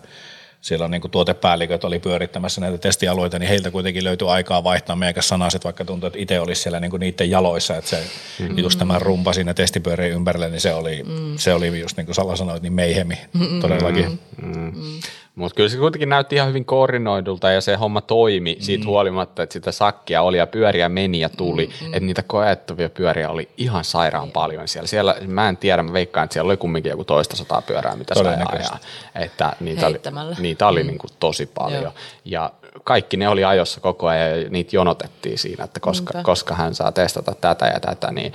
siellä 0.63 0.85
on 0.85 0.91
niin 0.91 1.11
tuotepäälliköt 1.11 1.85
oli 1.85 1.99
pyörittämässä 1.99 2.61
näitä 2.61 2.79
testialueita, 2.79 3.39
niin 3.39 3.49
heiltä 3.49 3.71
kuitenkin 3.71 4.05
löytyi 4.05 4.29
aikaa 4.29 4.65
vaihtaa 4.65 4.97
meidän 4.97 5.23
sanaset, 5.23 5.65
vaikka 5.65 5.85
tuntuu, 5.85 6.07
että 6.07 6.19
itse 6.19 6.41
olisi 6.41 6.63
siellä 6.63 6.81
niin 6.81 6.93
niiden 6.99 7.31
jaloissa, 7.31 7.77
että 7.77 7.91
se 7.91 8.07
mm. 8.39 8.59
just 8.59 8.79
tämä 8.79 8.99
rumpa 8.99 9.33
siinä 9.33 9.55
testipyörien 9.55 10.13
ympärille, 10.13 10.49
niin 10.49 10.61
se 10.61 10.75
oli, 10.75 11.03
mm. 11.03 11.39
se 11.39 11.55
oli 11.55 11.81
just 11.81 11.97
niin 11.97 12.07
kuin 12.07 12.15
Salla 12.15 12.37
sanoi, 12.37 12.61
niin 12.61 12.73
meihemi 12.73 13.19
mm. 13.33 13.61
todellakin. 13.61 14.19
Mm. 14.43 14.73
Mm. 14.75 15.01
Mutta 15.35 15.57
kyllä 15.57 15.69
se 15.69 15.77
kuitenkin 15.77 16.09
näytti 16.09 16.37
ihan 16.37 16.49
hyvin 16.49 16.65
koordinoidulta 16.65 17.51
ja 17.51 17.61
se 17.61 17.75
homma 17.77 18.01
toimi 18.01 18.55
mm. 18.55 18.61
siitä 18.61 18.87
huolimatta, 18.87 19.43
että 19.43 19.53
sitä 19.53 19.73
sakkia 19.73 20.23
oli 20.23 20.39
ja 20.39 20.47
pyöriä 20.47 20.89
meni 20.89 21.21
ja 21.21 21.29
tuli. 21.29 21.67
Mm. 21.67 21.87
Että 21.87 22.01
niitä 22.01 22.23
koettavia 22.23 22.89
pyöriä 22.89 23.31
oli 23.31 23.49
ihan 23.57 23.85
sairaan 23.85 24.31
paljon 24.31 24.69
siellä. 24.69 24.87
siellä. 24.87 25.17
Mä 25.27 25.49
en 25.49 25.57
tiedä, 25.57 25.83
mä 25.83 25.93
veikkaan, 25.93 26.25
että 26.25 26.33
siellä 26.33 26.49
oli 26.49 26.57
kumminkin 26.57 26.91
joku 26.91 27.05
toista 27.05 27.37
sataa 27.37 27.63
pyörää, 27.63 27.97
mitä 27.97 28.15
sai 28.15 28.27
ajaa. 28.27 28.79
Että 29.15 29.53
niitä 29.61 29.87
oli, 29.87 30.01
niitä 30.39 30.67
oli 30.67 30.83
mm. 30.83 30.87
niin 30.87 30.99
kuin 30.99 31.11
tosi 31.21 31.47
paljon. 31.47 31.83
Joo. 31.83 31.93
Ja 32.25 32.51
kaikki 32.85 33.17
ne 33.17 33.29
oli 33.29 33.45
ajossa 33.45 33.81
koko 33.81 34.07
ajan 34.07 34.43
ja 34.43 34.51
niitä 34.51 34.77
jonotettiin 34.77 35.39
siinä, 35.39 35.65
että 35.65 35.81
koska, 35.81 36.23
koska 36.23 36.55
hän 36.55 36.75
saa 36.75 36.93
testata 36.93 37.35
tätä 37.41 37.67
ja 37.67 37.81
tätä. 37.81 38.13
Niin 38.13 38.33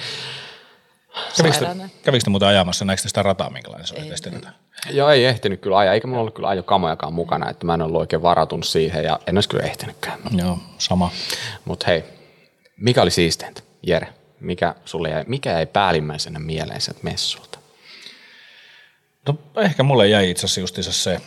Kävikö 2.04 2.24
te 2.24 2.30
muuten 2.30 2.48
ajamassa, 2.48 2.86
näikö 2.86 3.02
sitä 3.02 3.24
rataa, 3.24 3.50
minkälainen 3.50 3.88
se 3.88 3.96
oli 3.96 4.06
testata? 4.06 4.50
Joo, 4.90 5.10
ei 5.10 5.26
ehtinyt 5.26 5.62
kyllä 5.62 5.78
ajaa, 5.78 5.94
eikä 5.94 6.08
mulla 6.08 6.22
ollut 6.22 6.34
kyllä 6.34 6.48
ajokamojakaan 6.48 7.14
mukana, 7.14 7.50
että 7.50 7.66
mä 7.66 7.74
en 7.74 7.82
ollut 7.82 8.00
oikein 8.00 8.22
varatunut 8.22 8.66
siihen 8.66 9.04
ja 9.04 9.20
en 9.28 9.38
olisi 9.38 9.50
kyllä 9.50 9.64
ehtinytkään. 9.64 10.20
Joo, 10.32 10.60
sama. 10.78 11.12
Mutta 11.66 11.86
hei, 11.88 12.04
mikä 12.78 13.02
oli 13.02 13.12
siisteintä, 13.12 13.62
Jere? 13.84 14.08
Mikä, 14.40 14.76
sulle 14.86 15.10
jäi, 15.10 15.24
mikä 15.28 15.52
jäi 15.52 15.66
päällimmäisenä 15.66 16.40
mieleen 16.40 16.82
sieltä 16.82 17.00
messulta? 17.04 17.60
No 19.28 19.38
ehkä 19.58 19.84
mulle 19.84 20.08
jäi 20.08 20.30
itse 20.30 20.46
asiassa 20.46 20.62
justiinsa 20.62 20.94
se 20.94 21.22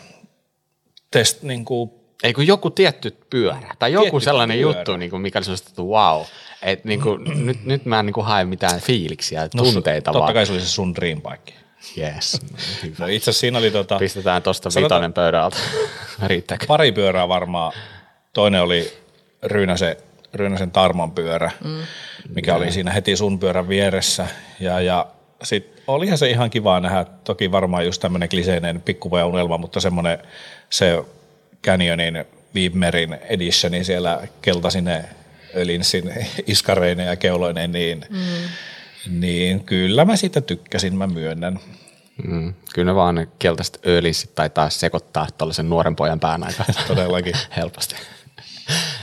test, 1.10 1.42
niin 1.42 1.64
kuin 1.64 1.90
ei 2.22 2.32
kun 2.32 2.46
joku 2.46 2.70
tietty 2.70 3.16
pyörä 3.30 3.74
tai 3.78 3.92
joku 3.92 4.04
tietty 4.04 4.24
sellainen 4.24 4.58
pyörä. 4.58 4.78
juttu, 4.78 4.96
niin 4.96 5.10
kuin 5.10 5.22
mikä 5.22 5.38
oli 5.38 5.44
sellaista, 5.44 5.68
että 5.68 5.82
wow, 5.82 6.22
että 6.62 6.88
niin 6.88 7.00
kuin, 7.00 7.46
nyt, 7.46 7.64
nyt 7.64 7.84
mä 7.84 8.00
en 8.00 8.06
niin 8.06 8.14
kuin 8.14 8.26
hae 8.26 8.44
mitään 8.44 8.80
fiiliksiä, 8.80 9.48
no, 9.54 9.62
tunteita 9.62 10.12
Totta 10.12 10.20
vaan. 10.20 10.34
kai 10.34 10.46
se 10.46 10.52
oli 10.52 10.60
se 10.60 10.66
sun 10.66 10.94
dream 10.94 11.22
bike. 11.22 11.60
Yes. 11.98 12.40
No 12.98 13.06
itse 13.06 13.32
siinä 13.32 13.58
oli 13.58 13.70
tota... 13.70 13.98
Pistetään 13.98 14.42
tuosta 14.42 14.70
vitonen 14.82 15.12
pöydän 15.12 15.42
alta. 15.42 15.56
Riittääkö? 16.26 16.66
Pari 16.66 16.92
pyörää 16.92 17.28
varmaan. 17.28 17.72
Toinen 18.32 18.62
oli 18.62 18.92
Ryynäsen, 19.42 19.96
Ryynäsen 20.34 20.70
Tarmon 20.70 21.12
pyörä, 21.12 21.50
mm. 21.64 21.82
mikä 22.34 22.54
oli 22.54 22.72
siinä 22.72 22.90
heti 22.90 23.16
sun 23.16 23.38
pyörän 23.38 23.68
vieressä. 23.68 24.26
Ja, 24.60 24.80
ja 24.80 25.06
sitten 25.42 25.82
olihan 25.86 26.18
se 26.18 26.30
ihan 26.30 26.50
kiva 26.50 26.80
nähdä, 26.80 27.04
toki 27.24 27.52
varmaan 27.52 27.84
just 27.84 28.02
tämmöinen 28.02 28.28
kliseinen 28.28 28.82
pikkupoja 28.82 29.26
unelma, 29.26 29.58
mutta 29.58 29.80
semmoinen 29.80 30.18
se 30.70 31.04
Canyonin 31.64 32.24
Wibmerin 32.54 33.18
editioni 33.28 33.84
siellä 33.84 34.20
keltaisine 34.42 35.04
ölinsin 35.56 36.12
iskareineen 36.46 37.08
ja 37.08 37.16
keuloineen, 37.16 37.72
niin, 37.72 38.06
mm. 38.10 38.48
niin 39.20 39.64
kyllä 39.64 40.04
mä 40.04 40.16
siitä 40.16 40.40
tykkäsin, 40.40 40.96
mä 40.96 41.06
myönnän. 41.06 41.60
Mm, 42.24 42.54
kyllä 42.74 42.90
ne 42.92 42.94
vaan 42.94 43.14
ne 43.14 43.28
keltaiset 43.38 43.80
ölissit 43.86 44.34
taitaa 44.34 44.70
sekoittaa 44.70 45.26
tuollaisen 45.38 45.68
nuoren 45.70 45.96
pojan 45.96 46.20
pään 46.20 46.44
aika 46.44 46.64
Todellakin. 46.88 47.34
helposti. 47.56 47.94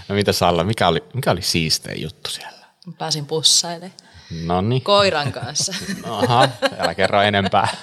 No 0.10 0.15
mitä 0.15 0.31
Salla, 0.31 0.63
mikä 0.63 0.88
oli, 0.88 1.03
mikä 1.13 1.31
oli 1.31 1.41
siistein 1.41 2.01
juttu 2.01 2.29
siellä? 2.29 2.57
Pääsin 2.97 3.25
pussailemaan 3.25 3.91
No 4.45 4.62
niin. 4.62 4.81
koiran 4.81 5.31
kanssa. 5.31 5.73
Aha, 6.03 6.49
älä 6.79 6.95
kerro 6.95 7.21
enempää. 7.21 7.67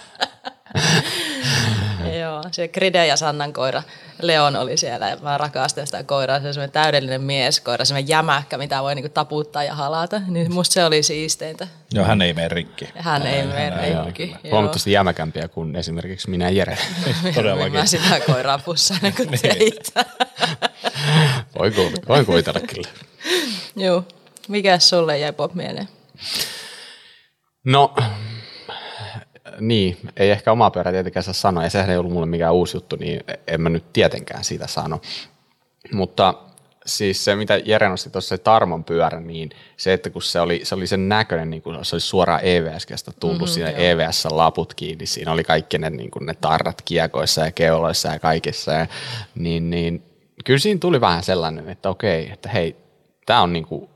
Se 2.53 2.69
Kride 2.69 3.07
ja 3.07 3.17
Sannan 3.17 3.53
koira 3.53 3.83
Leon 4.23 4.57
oli 4.57 4.77
siellä 4.77 5.09
ja 5.09 5.17
mä 5.17 5.39
rakastan 5.39 5.87
sitä 5.87 6.03
koiraa. 6.03 6.53
Se 6.53 6.61
on 6.61 6.71
täydellinen 6.71 7.23
mies 7.23 7.61
koira, 7.61 7.85
semmoinen 7.85 8.09
jämäkkä, 8.09 8.59
mitä 8.59 8.83
voi 8.83 8.95
niinku 8.95 9.09
taputtaa 9.09 9.65
ja 9.65 9.75
halata. 9.75 10.21
Niin 10.29 10.53
musta 10.53 10.73
se 10.73 10.85
oli 10.85 11.03
siisteintä. 11.03 11.69
Joo, 11.93 12.05
hän 12.05 12.23
ei 12.23 12.33
mene 12.33 12.49
rikki. 12.49 12.89
Hän 12.95 13.27
ei 13.27 13.47
mene 13.47 14.05
rikki. 14.05 14.37
Huomattavasti 14.51 14.93
jämäkämpiä 14.93 15.49
kuin 15.49 15.77
esimerkiksi 15.77 16.31
minä 16.31 16.51
Jere. 16.51 16.79
Todellakin. 17.35 17.73
Mä 17.73 17.87
sitä 17.87 18.21
koiraa 18.27 18.59
pussailen 18.59 19.15
kuin 19.17 19.29
teitä. 19.43 20.05
Voi, 21.59 21.71
ku, 21.71 21.93
voi 22.09 22.25
kuvitella 22.25 22.61
kyllä. 22.61 22.89
Joo. 23.77 24.05
Mikä 24.49 24.79
sulle 24.79 25.19
jäi 25.19 25.33
pop 25.33 25.55
mieleen? 25.55 25.89
No, 27.65 27.95
niin, 29.61 29.97
ei 30.17 30.31
ehkä 30.31 30.53
omaa 30.53 30.71
pyörää 30.71 30.93
tietenkään 30.93 31.25
saa 31.25 31.35
sanoa, 31.35 31.65
ja 31.65 31.71
sehän 31.71 31.91
ei 31.91 31.97
ollut 31.97 32.13
mulle 32.13 32.27
mikään 32.27 32.55
uusi 32.55 32.77
juttu, 32.77 32.97
niin 32.97 33.21
en 33.47 33.61
mä 33.61 33.69
nyt 33.69 33.93
tietenkään 33.93 34.45
siitä 34.45 34.67
sano. 34.67 35.01
Mutta 35.93 36.35
siis 36.87 37.25
se, 37.25 37.37
mitä 37.37 37.57
Jere 37.65 37.89
nosti 37.89 38.11
tuossa 38.11 38.37
se 38.37 38.43
Tarmon 38.43 38.85
pyörä, 38.85 39.21
niin 39.21 39.51
se, 39.77 39.93
että 39.93 40.11
kun 40.11 40.23
se 40.23 40.41
oli, 40.41 40.61
se 40.63 40.75
oli 40.75 40.87
sen 40.87 41.09
näköinen, 41.09 41.51
niin 41.51 41.63
kuin 41.63 41.85
se 41.85 41.95
olisi 41.95 42.07
suoraan 42.07 42.41
EVS-kestä 42.43 43.13
tullut 43.21 43.39
mm-hmm, 43.39 43.53
siinä 43.53 43.71
EVS-laput 43.71 44.75
kiinni, 44.75 45.07
siinä 45.07 45.33
oli 45.33 45.45
kaikki 45.45 45.79
ne, 45.79 45.91
niin 45.91 46.11
kuin 46.11 46.27
ne 46.27 46.35
tarrat 46.41 46.83
kiekoissa 46.83 47.41
ja 47.41 47.53
keuloissa 47.53 48.09
ja 48.09 48.19
kaikissa, 48.19 48.73
ja, 48.73 48.87
niin, 49.35 49.71
niin 49.71 50.03
kyllä 50.45 50.59
siinä 50.59 50.81
tuli 50.81 51.01
vähän 51.01 51.23
sellainen, 51.23 51.69
että 51.69 51.91
okei, 51.91 52.31
että 52.33 52.49
hei, 52.49 52.77
tämä 53.27 53.43
on 53.43 53.53
niin 53.53 53.67
kuin, 53.67 53.89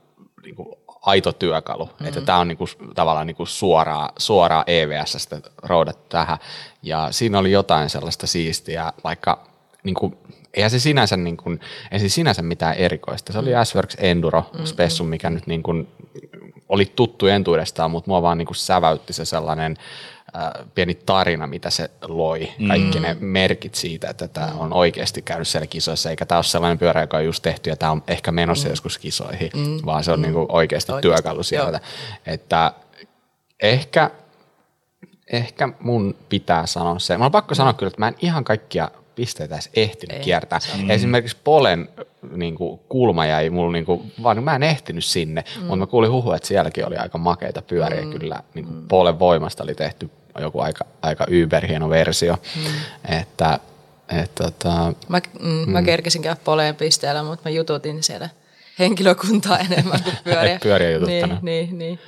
niin 0.42 0.55
kuin 0.55 0.77
aito 1.09 1.33
työkalu, 1.33 1.85
mm-hmm. 1.85 2.07
että 2.07 2.21
tämä 2.21 2.38
on 2.38 2.49
niinku, 2.49 2.68
tavallaan 2.94 3.27
niinku 3.27 3.47
suoraa, 3.47 4.11
suoraa 4.18 4.64
EVSstä 4.66 5.40
roudattu 5.62 6.07
tähän. 6.09 6.38
Ja 6.83 7.09
siinä 7.11 7.38
oli 7.38 7.53
jotain 7.53 7.90
sellaista 7.90 8.27
siistiä, 8.27 8.92
vaikka 9.05 9.47
niinku, 9.85 10.18
eihän 10.55 10.71
se 10.71 10.79
sinänsä, 10.79 11.16
niinku, 11.16 11.51
ei 11.90 12.01
se 12.01 12.09
sinänsä 12.09 12.42
mitään 12.42 12.75
erikoista. 12.75 13.33
Se 13.33 13.38
oli 13.38 13.51
S-Works 13.64 13.97
Enduro 13.99 14.40
mm-hmm. 14.40 14.66
Spessu, 14.66 15.05
mikä 15.05 15.31
nyt 15.31 15.47
niinku, 15.47 15.71
oli 16.68 16.92
tuttu 16.97 17.27
entuudestaan, 17.27 17.90
mutta 17.90 18.11
mua 18.11 18.23
vaan 18.23 18.38
niinku 18.38 18.55
säväytti 18.55 19.12
se 19.12 19.25
sellainen 19.25 19.77
pieni 20.74 20.94
tarina, 20.94 21.46
mitä 21.46 21.70
se 21.70 21.90
loi. 22.09 22.53
Kaikki 22.68 23.01
ne 23.01 23.16
merkit 23.20 23.74
siitä, 23.74 24.11
että 24.11 24.29
tämä 24.29 24.53
on 24.59 24.72
oikeasti 24.72 25.22
käynyt 25.22 25.48
siellä 25.48 25.66
kisoissa, 25.66 26.11
eikä 26.11 26.27
tämä 26.27 26.38
ole 26.38 26.44
sellainen 26.44 26.79
pyörä, 26.79 27.01
joka 27.01 27.16
on 27.16 27.24
just 27.24 27.42
tehty 27.42 27.70
ja 27.70 27.77
tämä 27.77 27.92
on 27.92 28.03
ehkä 28.09 28.33
menossa 28.33 28.68
joskus 28.68 28.98
kisoihin, 28.98 29.51
vaan 29.87 30.05
se 30.05 30.12
on 30.12 30.22
niinku 30.22 30.46
oikeasti 30.48 30.92
työkalu 31.03 31.42
sieltä. 31.42 31.81
Että 32.27 32.72
ehkä, 33.62 34.11
ehkä 35.33 35.68
mun 35.81 36.14
pitää 36.29 36.66
sanoa 36.66 36.98
se. 36.98 37.18
Mä 37.18 37.24
on 37.24 37.33
pakko 37.33 37.55
sanoa 37.55 37.72
kyllä, 37.72 37.88
että 37.88 38.01
mä 38.01 38.09
en 38.09 38.16
ihan 38.20 38.44
kaikkia 38.44 38.90
pisteitä 39.18 39.55
edes 39.55 39.70
ehtinyt 39.74 40.16
Ei, 40.16 40.22
kiertää. 40.22 40.59
Esimerkiksi 40.88 41.37
Polen 41.44 41.88
niin 42.37 42.55
kuin, 42.55 42.81
kulma 42.88 43.27
jäi 43.27 43.51
mulla, 43.51 43.72
niin 43.72 43.85
kuin, 43.85 44.12
vaan 44.22 44.44
mä 44.44 44.55
en 44.55 44.62
ehtinyt 44.62 45.05
sinne, 45.05 45.44
mm. 45.57 45.61
mutta 45.61 45.77
mä 45.77 45.87
kuulin 45.87 46.11
huhua, 46.11 46.37
että 46.37 46.48
sielläkin 46.48 46.87
oli 46.87 46.96
aika 46.96 47.18
makeita 47.18 47.62
pyöriä 47.62 48.03
mm. 48.03 48.11
kyllä. 48.11 48.42
Niin 48.55 48.64
kuin 48.64 48.88
Polen 48.88 49.18
voimasta 49.18 49.62
oli 49.64 49.74
tehty 49.74 50.11
joku 50.40 50.61
aika, 50.61 50.85
aika 51.03 51.27
yberhieno 51.31 51.88
versio. 51.90 52.37
Mm. 52.57 52.62
Että, 53.18 53.59
et, 54.22 54.35
tota, 54.35 54.92
Mä, 55.09 55.20
mm, 55.40 55.70
mä 55.70 55.83
kerkesin 55.83 56.22
käydä 56.22 56.37
poleen 56.44 56.74
pisteellä, 56.77 57.22
mutta 57.22 57.48
mä 57.48 57.55
jututin 57.55 58.03
siellä 58.03 58.29
henkilökuntaa 58.79 59.59
enemmän 59.70 60.03
kuin 60.03 60.16
pyöriä. 60.24 60.59
Pyöriä 60.62 60.98
niin, 60.98 61.38
niin, 61.42 61.79
niin. 61.79 61.98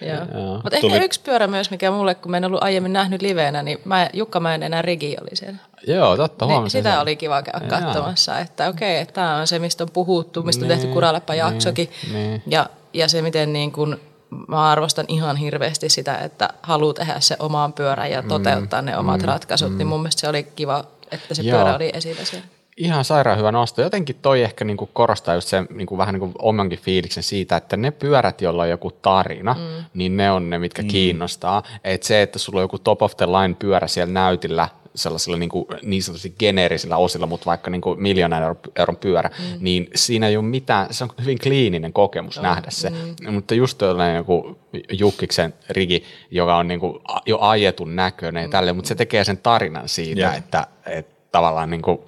Joo. 0.00 0.54
Mutta 0.54 0.76
ehkä 0.76 0.96
yksi 1.04 1.20
pyörä 1.20 1.46
myös, 1.46 1.70
mikä 1.70 1.90
mulle, 1.90 2.14
kun 2.14 2.30
mä 2.30 2.36
en 2.36 2.44
ollut 2.44 2.62
aiemmin 2.62 2.92
nähnyt 2.92 3.22
liveenä, 3.22 3.62
niin 3.62 3.78
mä, 3.84 4.08
Jukka 4.12 4.40
Mäenenä 4.40 4.82
Rigi 4.82 5.16
oli 5.20 5.36
siellä. 5.36 5.56
joo, 5.86 6.16
totta, 6.16 6.46
Niin, 6.46 6.70
sitä 6.70 6.90
sen. 6.90 7.00
oli 7.00 7.16
kiva 7.16 7.42
käydä 7.42 7.66
Jaa. 7.70 7.80
katsomassa, 7.80 8.38
että 8.38 8.68
okei, 8.68 8.98
että 8.98 9.14
tämä 9.14 9.36
on 9.36 9.46
se, 9.46 9.58
mistä 9.58 9.84
on 9.84 9.90
puhuttu, 9.92 10.42
mistä 10.42 10.64
on 10.64 10.68
Niin, 10.68 10.78
tehty 10.80 10.92
Kuralepa 10.94 11.34
jaksokin. 11.34 11.90
niin. 12.12 12.42
Ja, 12.46 12.66
ja 12.92 13.08
se, 13.08 13.22
miten 13.22 13.52
niin 13.52 13.72
kun, 13.72 14.00
mä 14.48 14.70
arvostan 14.70 15.04
ihan 15.08 15.36
hirveästi 15.36 15.88
sitä, 15.88 16.18
että 16.18 16.48
haluaa 16.62 16.94
tehdä 16.94 17.20
se 17.20 17.36
omaan 17.38 17.72
pyörän 17.72 18.10
ja 18.10 18.22
toteuttaa 18.22 18.82
ne 18.82 18.96
omat 18.98 19.22
ratkaisut, 19.22 19.76
niin 19.76 19.86
mun 19.88 20.00
mielestä 20.00 20.20
se 20.20 20.28
oli 20.28 20.42
kiva, 20.42 20.84
että 21.10 21.34
se 21.34 21.42
Mm. 21.42 21.48
Joo. 21.48 21.58
pyörä 21.58 21.76
oli 21.76 21.90
esillä 21.94 22.24
siellä. 22.24 22.46
Ihan 22.76 23.04
sairaan 23.04 23.38
hyvä 23.38 23.52
nosto. 23.52 23.82
Jotenkin 23.82 24.16
toi 24.22 24.42
ehkä 24.42 24.64
niinku 24.64 24.90
korostaa 24.92 25.34
just 25.34 25.48
sen 25.48 25.66
niinku 25.70 25.98
vähän 25.98 26.12
niinku 26.12 26.32
omankin 26.38 26.78
fiiliksen 26.78 27.22
siitä, 27.22 27.56
että 27.56 27.76
ne 27.76 27.90
pyörät, 27.90 28.40
joilla 28.40 28.62
on 28.62 28.68
joku 28.68 28.90
tarina, 28.90 29.54
mm. 29.54 29.84
niin 29.94 30.16
ne 30.16 30.30
on 30.30 30.50
ne, 30.50 30.58
mitkä 30.58 30.82
mm. 30.82 30.88
kiinnostaa. 30.88 31.62
Et 31.84 32.02
se, 32.02 32.22
että 32.22 32.38
sulla 32.38 32.58
on 32.58 32.64
joku 32.64 32.78
top 32.78 33.02
of 33.02 33.16
the 33.16 33.26
line 33.26 33.56
pyörä 33.58 33.86
siellä 33.86 34.12
näytillä, 34.12 34.68
sellaisilla 34.94 35.38
niinku, 35.38 35.68
niin 35.82 36.02
sanotusti 36.02 36.34
geneerisillä 36.38 36.96
osilla, 36.96 37.26
mutta 37.26 37.46
vaikka 37.46 37.70
niinku 37.70 37.94
miljoonan 37.94 38.42
euron, 38.76 38.96
pyörä, 38.96 39.30
mm. 39.38 39.44
niin 39.60 39.90
siinä 39.94 40.28
ei 40.28 40.36
ole 40.36 40.44
mitään, 40.44 40.94
se 40.94 41.04
on 41.04 41.10
hyvin 41.20 41.38
kliininen 41.38 41.92
kokemus 41.92 42.38
oh, 42.38 42.42
nähdä 42.42 42.70
se. 42.70 42.90
Mm. 42.90 43.32
Mutta 43.32 43.54
just 43.54 43.78
tällainen 43.78 44.16
joku 44.16 44.58
Jukkiksen 44.92 45.54
rigi, 45.70 46.04
joka 46.30 46.56
on 46.56 46.68
niinku 46.68 47.00
a- 47.08 47.20
jo 47.26 47.38
ajetun 47.40 47.96
näköinen 47.96 48.46
mm. 48.46 48.50
tälle, 48.50 48.72
mutta 48.72 48.88
se 48.88 48.94
tekee 48.94 49.24
sen 49.24 49.38
tarinan 49.38 49.88
siitä, 49.88 50.20
Joo. 50.20 50.32
että, 50.32 50.66
että 50.86 51.14
tavallaan 51.32 51.70
niinku, 51.70 52.06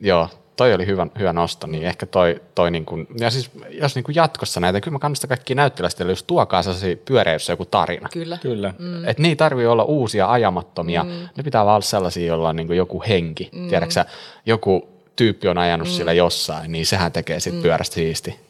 joo, 0.00 0.28
toi 0.56 0.74
oli 0.74 0.86
hyvä, 0.86 1.06
hyvä 1.18 1.32
nosto, 1.32 1.66
niin 1.66 1.84
ehkä 1.84 2.06
toi, 2.06 2.40
toi 2.54 2.70
niin 2.70 2.84
kuin, 2.84 3.06
ja 3.20 3.30
siis 3.30 3.50
jos 3.70 3.94
niin 3.94 4.04
kuin 4.04 4.14
jatkossa 4.14 4.60
näitä, 4.60 4.80
kyllä 4.80 4.94
mä 4.94 4.98
kannustan 4.98 5.28
kaikki 5.28 5.54
näyttiläistä, 5.54 6.04
jos 6.04 6.22
tuokaa 6.22 6.62
sellaisia 6.62 6.96
on 7.10 7.40
joku 7.48 7.64
tarina. 7.64 8.08
Kyllä. 8.12 8.38
Kyllä. 8.42 8.74
Mm. 8.78 9.08
Että 9.08 9.22
ne 9.22 9.28
ei 9.28 9.36
tarvitse 9.36 9.68
olla 9.68 9.84
uusia 9.84 10.30
ajamattomia, 10.30 11.04
mm. 11.04 11.28
ne 11.36 11.42
pitää 11.42 11.64
vaan 11.64 11.74
olla 11.74 11.84
sellaisia, 11.84 12.26
joilla 12.26 12.48
on 12.48 12.56
niin 12.56 12.66
kuin 12.66 12.76
joku 12.76 13.02
henki. 13.08 13.48
Mm. 13.52 13.68
Tiedätkö 13.68 14.04
joku 14.46 14.88
tyyppi 15.16 15.48
on 15.48 15.58
ajanut 15.58 15.88
mm. 15.88 15.92
sillä 15.92 16.12
jossain, 16.12 16.72
niin 16.72 16.86
sehän 16.86 17.12
tekee 17.12 17.40
sit 17.40 17.54
mm. 17.54 17.62
pyörästä 17.62 17.94
siisti. 17.94 18.40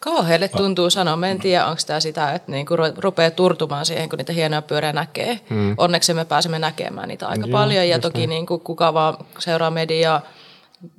Kauhealle 0.00 0.48
tuntuu 0.48 0.90
sanoa. 0.90 1.16
Mä 1.16 1.28
en 1.28 1.38
tiedä, 1.38 1.66
onko 1.66 1.82
tämä 1.86 2.00
sitä, 2.00 2.32
että 2.32 2.52
niinku 2.52 2.76
ru- 2.76 2.94
rupeaa 2.96 3.30
turtumaan 3.30 3.86
siihen, 3.86 4.08
kun 4.08 4.16
niitä 4.16 4.32
hienoja 4.32 4.62
pyöriä 4.62 4.92
näkee. 4.92 5.40
Hmm. 5.50 5.74
Onneksi 5.78 6.14
me 6.14 6.24
pääsemme 6.24 6.58
näkemään 6.58 7.08
niitä 7.08 7.28
aika 7.28 7.46
Joo, 7.46 7.52
paljon. 7.52 7.88
Ja 7.88 7.98
toki 7.98 8.26
niinku, 8.26 8.58
kuka 8.58 8.94
vaan 8.94 9.16
seuraa 9.38 9.70
mediaa, 9.70 10.22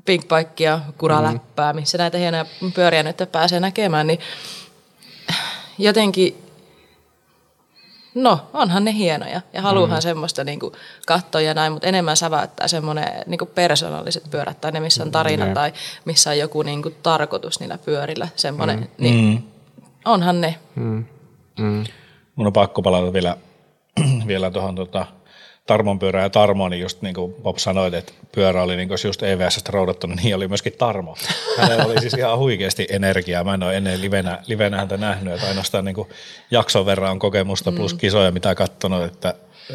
Pink 0.06 0.26
Bikea, 0.28 0.80
Kuraläppää, 0.98 1.74
missä 1.74 1.98
näitä 1.98 2.18
hienoja 2.18 2.46
pyöriä 2.74 3.04
nyt 3.04 3.18
pääsee 3.32 3.60
näkemään, 3.60 4.08
niin 4.08 4.20
jotenkin, 5.78 6.44
no 8.16 8.40
onhan 8.54 8.86
ne 8.86 8.94
hienoja 8.94 9.42
ja 9.54 9.62
haluahan 9.62 9.98
mm. 9.98 10.02
semmoista 10.02 10.44
niinku 10.44 10.72
katsoa 11.08 11.42
ja 11.42 11.54
näin, 11.54 11.74
mutta 11.74 11.88
enemmän 11.88 12.18
säväyttää 12.18 12.68
semmoinen 12.68 13.08
niinku 13.28 13.46
persoonalliset 13.46 14.24
pyörät 14.32 14.62
tai 14.62 14.72
ne, 14.72 14.80
missä 14.80 15.04
on 15.04 15.12
tarina 15.12 15.46
Jep. 15.46 15.54
tai 15.54 15.74
missä 16.06 16.30
on 16.30 16.38
joku 16.38 16.62
niinku 16.62 16.90
tarkoitus 17.04 17.60
niillä 17.60 17.78
pyörillä, 17.78 18.28
semmoinen, 18.36 18.80
mm. 18.80 18.88
niin 18.98 19.26
Mm. 19.26 19.44
onhan 20.06 20.42
ne. 20.42 20.56
Mun 22.36 22.48
on 22.48 22.54
pakko 22.54 22.82
palata 22.82 23.14
vielä, 23.14 23.38
vielä 24.28 24.52
tuohon 24.52 24.76
tota, 24.76 25.06
Tarmon 25.72 26.00
pyörään 26.00 26.26
ja 26.26 26.30
Tarmoon, 26.30 26.72
niin 26.72 26.82
just 26.82 27.02
niin 27.02 27.16
kuin 27.16 27.34
Bob 27.34 27.58
sanoit, 27.58 27.94
että 27.94 28.14
pyörä 28.32 28.64
oli 28.64 28.76
niin 28.76 28.88
kuin 28.88 28.98
just 29.06 29.24
EVSstä 29.24 29.72
roudattu, 29.72 30.08
niin 30.08 30.36
oli 30.36 30.48
myöskin 30.48 30.74
Tarmo. 30.78 31.16
Hänellä 31.58 31.86
oli 31.86 32.02
siis 32.02 32.14
ihan 32.14 32.38
huikeasti 32.38 32.88
energiaa. 32.90 33.44
Mä 33.44 33.54
en 33.54 33.64
ole 33.64 33.78
ennen 33.78 34.02
livenä, 34.02 34.40
livenä 34.48 34.78
häntä 34.78 34.98
nähnyt, 34.98 35.34
että 35.34 35.48
ainoastaan 35.48 35.86
niin 35.86 35.96
kuin 35.96 36.10
jakson 36.52 36.86
verran 36.86 37.12
on 37.12 37.20
kokemusta 37.20 37.72
plus 37.72 37.94
kisoja, 37.94 38.32
mitä 38.32 38.56
katsonut, 38.56 39.04
että 39.04 39.34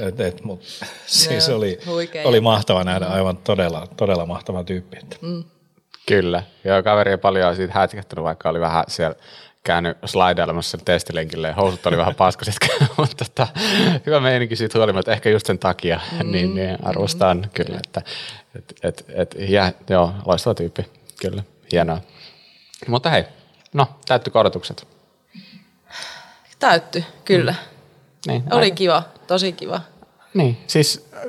et, 0.08 0.20
et, 0.20 0.44
mut, 0.44 0.62
siis 1.06 1.48
Joo, 1.48 1.56
oli, 1.56 1.78
huikea. 1.86 2.28
oli 2.28 2.40
mahtava 2.40 2.84
nähdä, 2.84 3.06
aivan 3.06 3.36
todella, 3.36 3.88
todella 3.96 4.26
mahtava 4.26 4.64
tyyppi. 4.64 4.96
Että. 4.98 5.16
Kyllä. 6.06 6.42
Joo, 6.64 6.82
kaveri 6.82 7.10
ei 7.10 7.18
paljon 7.18 7.56
siitä 7.56 7.74
hätkähtänyt, 7.74 8.24
vaikka 8.24 8.48
oli 8.48 8.60
vähän 8.60 8.84
siellä 8.88 9.16
käynyt 9.66 9.98
slidailemassa 10.04 10.70
sen 10.70 10.84
testilenkille 10.84 11.48
ja 11.48 11.54
housut 11.54 11.86
oli 11.86 11.96
vähän 11.96 12.14
paskaset, 12.14 12.56
mutta 12.98 13.24
tota, 13.24 13.48
hyvä 14.06 14.20
meininki 14.20 14.56
siitä 14.56 14.78
huolimatta, 14.78 15.12
ehkä 15.12 15.30
just 15.30 15.46
sen 15.46 15.58
takia, 15.58 16.00
mm, 16.22 16.30
niin, 16.30 16.54
niin 16.54 16.78
arvostan 16.82 17.38
mm, 17.38 17.50
kyllä, 17.54 17.80
että 17.84 18.02
et, 18.54 18.74
et, 18.82 19.04
et, 19.08 19.34
ja, 19.38 19.72
joo, 19.90 20.14
loistava 20.26 20.54
tyyppi, 20.54 20.86
kyllä, 21.20 21.42
hienoa. 21.72 22.00
Mutta 22.88 23.10
hei, 23.10 23.24
no, 23.72 23.88
täyttykö 24.06 24.38
odotukset? 24.38 24.88
Täytty, 26.58 27.04
kyllä. 27.24 27.54
Niin, 28.26 28.44
Oli 28.50 28.70
kiva, 28.70 29.02
tosi 29.26 29.52
kiva. 29.52 29.80
Niin, 30.34 30.56
siis 30.66 31.08
äh, 31.16 31.22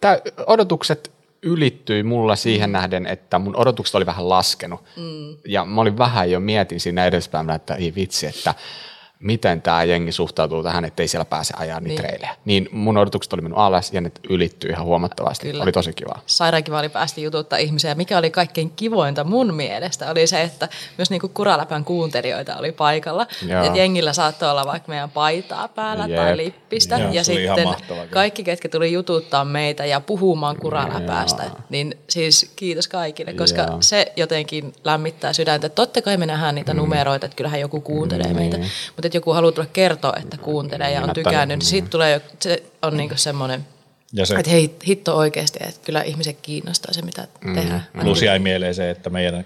tä, 0.00 0.20
odotukset 0.46 1.12
ylittyi 1.42 2.02
mulla 2.02 2.36
siihen 2.36 2.72
nähden, 2.72 3.06
että 3.06 3.38
mun 3.38 3.56
odotukset 3.56 3.94
oli 3.94 4.06
vähän 4.06 4.28
laskenut. 4.28 4.80
Mm. 4.96 5.36
Ja 5.46 5.64
mä 5.64 5.80
olin 5.80 5.98
vähän 5.98 6.30
jo 6.30 6.40
mietin 6.40 6.80
siinä 6.80 7.06
edespäin, 7.06 7.50
että 7.50 7.74
ei 7.74 7.94
vitsi, 7.94 8.26
että 8.26 8.54
miten 9.22 9.62
tämä 9.62 9.84
jengi 9.84 10.12
suhtautuu 10.12 10.62
tähän, 10.62 10.84
ettei 10.84 11.08
siellä 11.08 11.24
pääse 11.24 11.54
ajaa 11.56 11.80
niitä 11.80 12.02
niin. 12.02 12.10
reilejä. 12.10 12.36
Niin 12.44 12.68
mun 12.72 12.96
odotukset 12.96 13.32
oli 13.32 13.42
mennyt 13.42 13.58
alas 13.58 13.92
ja 13.92 14.00
ne 14.00 14.12
ylittyi 14.28 14.70
ihan 14.70 14.84
huomattavasti. 14.84 15.46
Kyllä. 15.46 15.62
Oli 15.62 15.72
tosi 15.72 15.92
kiva. 15.92 16.18
Sairaan 16.26 16.64
kiva 16.64 16.78
oli 16.78 16.88
päästä 16.88 17.20
jututtaa 17.20 17.58
ihmisiä. 17.58 17.94
Mikä 17.94 18.18
oli 18.18 18.30
kaikkein 18.30 18.70
kivointa 18.70 19.24
mun 19.24 19.54
mielestä 19.54 20.10
oli 20.10 20.26
se, 20.26 20.42
että 20.42 20.68
myös 20.98 21.10
niinku 21.10 21.28
Kuraläpän 21.28 21.84
kuuntelijoita 21.84 22.56
oli 22.56 22.72
paikalla. 22.72 23.26
Et 23.66 23.76
jengillä 23.76 24.12
saattoi 24.12 24.50
olla 24.50 24.66
vaikka 24.66 24.88
meidän 24.88 25.10
paitaa 25.10 25.68
päällä 25.68 26.06
Jep. 26.06 26.16
tai 26.16 26.36
lippistä. 26.36 26.98
Joo, 26.98 27.12
ja 27.12 27.24
sitten 27.24 27.68
kaikki, 28.10 28.44
ketkä 28.44 28.68
tuli 28.68 28.92
jututtaa 28.92 29.44
meitä 29.44 29.84
ja 29.84 30.00
puhumaan 30.00 30.56
Kuraläpäästä, 30.56 31.50
niin 31.70 31.94
siis 32.08 32.52
kiitos 32.56 32.88
kaikille, 32.88 33.32
koska 33.32 33.62
Joo. 33.62 33.76
se 33.80 34.12
jotenkin 34.16 34.72
lämmittää 34.84 35.32
sydäntä. 35.32 35.68
Totta 35.68 36.02
kai 36.02 36.16
me 36.16 36.26
nähdään 36.26 36.54
niitä 36.54 36.74
mm. 36.74 36.78
numeroita, 36.78 37.26
että 37.26 37.36
kyllähän 37.36 37.60
joku 37.60 37.80
kuuntelee 37.80 38.32
mm. 38.32 38.36
meitä. 38.36 38.58
Mutta 38.96 39.10
että 39.12 39.16
joku 39.16 39.32
haluaa 39.32 39.52
tulla 39.52 39.68
kertoa, 39.72 40.12
että 40.22 40.36
kuuntelee 40.36 40.90
ja 40.90 41.02
on 41.02 41.10
tykännyt, 41.14 41.58
niin 41.58 41.66
sitten 41.66 41.90
tulee, 41.90 42.20
se 42.40 42.62
on 42.82 42.96
niinku 42.96 43.16
semmoinen 43.16 43.66
ja 44.12 44.26
se, 44.26 44.34
että 44.34 44.50
hei, 44.50 44.74
hitto 44.86 45.16
oikeasti, 45.16 45.58
että 45.62 45.80
kyllä 45.84 46.02
ihmiset 46.02 46.38
kiinnostaa 46.42 46.92
se, 46.92 47.02
mitä 47.02 47.28
mm, 47.44 47.54
tehdään. 47.54 47.86
Plus 48.00 48.22
jäi 48.22 48.38
mieleen 48.38 48.74
se, 48.74 48.90
että 48.90 49.10
meidän, 49.10 49.44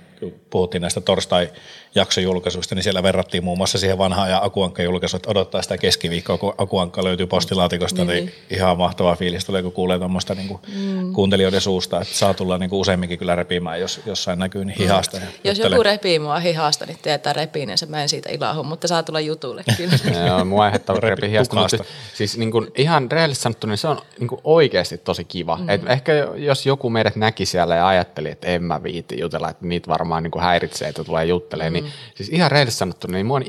puhuttiin 0.51 0.83
näistä 0.83 1.01
torstai-jaksojulkaisuista, 1.01 2.75
niin 2.75 2.83
siellä 2.83 3.03
verrattiin 3.03 3.45
muun 3.45 3.59
muassa 3.59 3.79
siihen 3.79 3.99
vanhaan 3.99 4.31
ja 4.31 4.41
Akuankka-julkaisuun, 4.43 5.19
että 5.19 5.31
odottaa 5.31 5.63
sitä 5.63 5.79
keskiviikkoa, 5.79 6.39
kun 6.39 6.55
Akuankka 6.59 7.05
löytyy 7.05 7.27
postilaatikosta, 7.27 8.05
niin, 8.05 8.25
niin 8.25 8.35
ihan 8.51 8.79
mahtava 8.79 9.17
fiilis 9.17 9.45
tulee, 9.45 9.63
kun 9.63 9.73
kuulee 9.73 9.99
tuommoista 9.99 10.35
niin 10.35 10.59
mm. 10.75 11.13
kuuntelijoiden 11.13 11.61
suusta, 11.61 12.01
että 12.01 12.15
saa 12.15 12.35
tulla 12.35 12.59
niin 12.59 12.71
kuin 12.71 12.81
useamminkin 12.81 13.19
kyllä 13.19 13.35
repimään, 13.35 13.81
jos 13.81 14.01
jossain 14.07 14.39
näkyy 14.39 14.65
niin 14.65 14.79
hihasta. 14.79 15.17
Mm. 15.17 15.27
Jos 15.45 15.59
joku 15.59 15.83
repii 15.83 16.19
mua 16.19 16.39
hihasta, 16.39 16.87
niin 16.87 16.99
tietää 17.03 17.33
repiin, 17.33 17.67
niin 17.67 17.79
se 17.79 17.87
mä 17.87 18.03
en 18.03 18.09
siitä 18.09 18.31
ilahu, 18.33 18.65
mutta 18.65 18.89
saa 18.89 19.03
tulla 19.03 19.21
jutulle 19.21 19.65
kyllä. 19.77 20.27
Joo, 20.27 20.45
mua 20.45 20.65
aiheuttaa 20.65 20.97
repi 21.01 21.31
hihasta, 21.31 21.57
mutta 21.57 21.85
siis 22.15 22.39
niin 22.39 22.51
kuin 22.51 22.71
ihan 22.75 23.11
rehellisesti 23.11 23.43
sanottu, 23.43 23.67
niin 23.67 23.79
se 23.79 23.89
on 23.89 23.99
niin 24.19 24.29
kuin 24.29 24.41
oikeasti 24.45 24.99
tosi 24.99 25.25
kiva. 25.25 25.57
Mm. 25.57 25.69
Et 25.69 25.91
ehkä 25.91 26.13
jos 26.37 26.67
joku 26.67 26.91
meidät 26.91 27.17
näki 27.17 27.47
siellä 27.47 27.75
ja 27.75 27.89
ajatteli, 27.89 28.31
että 28.31 28.47
en 28.47 28.63
mä 28.63 28.83
viiti 28.83 29.21
jutella, 29.21 29.51
että 29.51 29.67
niitä 29.67 29.89
varmaan 29.89 30.06
niin 30.23 30.31
kuin 30.31 30.43
häiritsee, 30.43 30.89
että 30.89 31.05
tulee 31.05 31.25
juttelemaan, 31.25 31.73
niin 31.73 31.85
mm. 31.85 31.89
niin 31.91 32.13
siis 32.15 32.29
ihan 32.29 32.51
rehellisesti 32.51 32.79
sanottuna, 32.79 33.13
niin 33.13 33.27
mua 33.27 33.41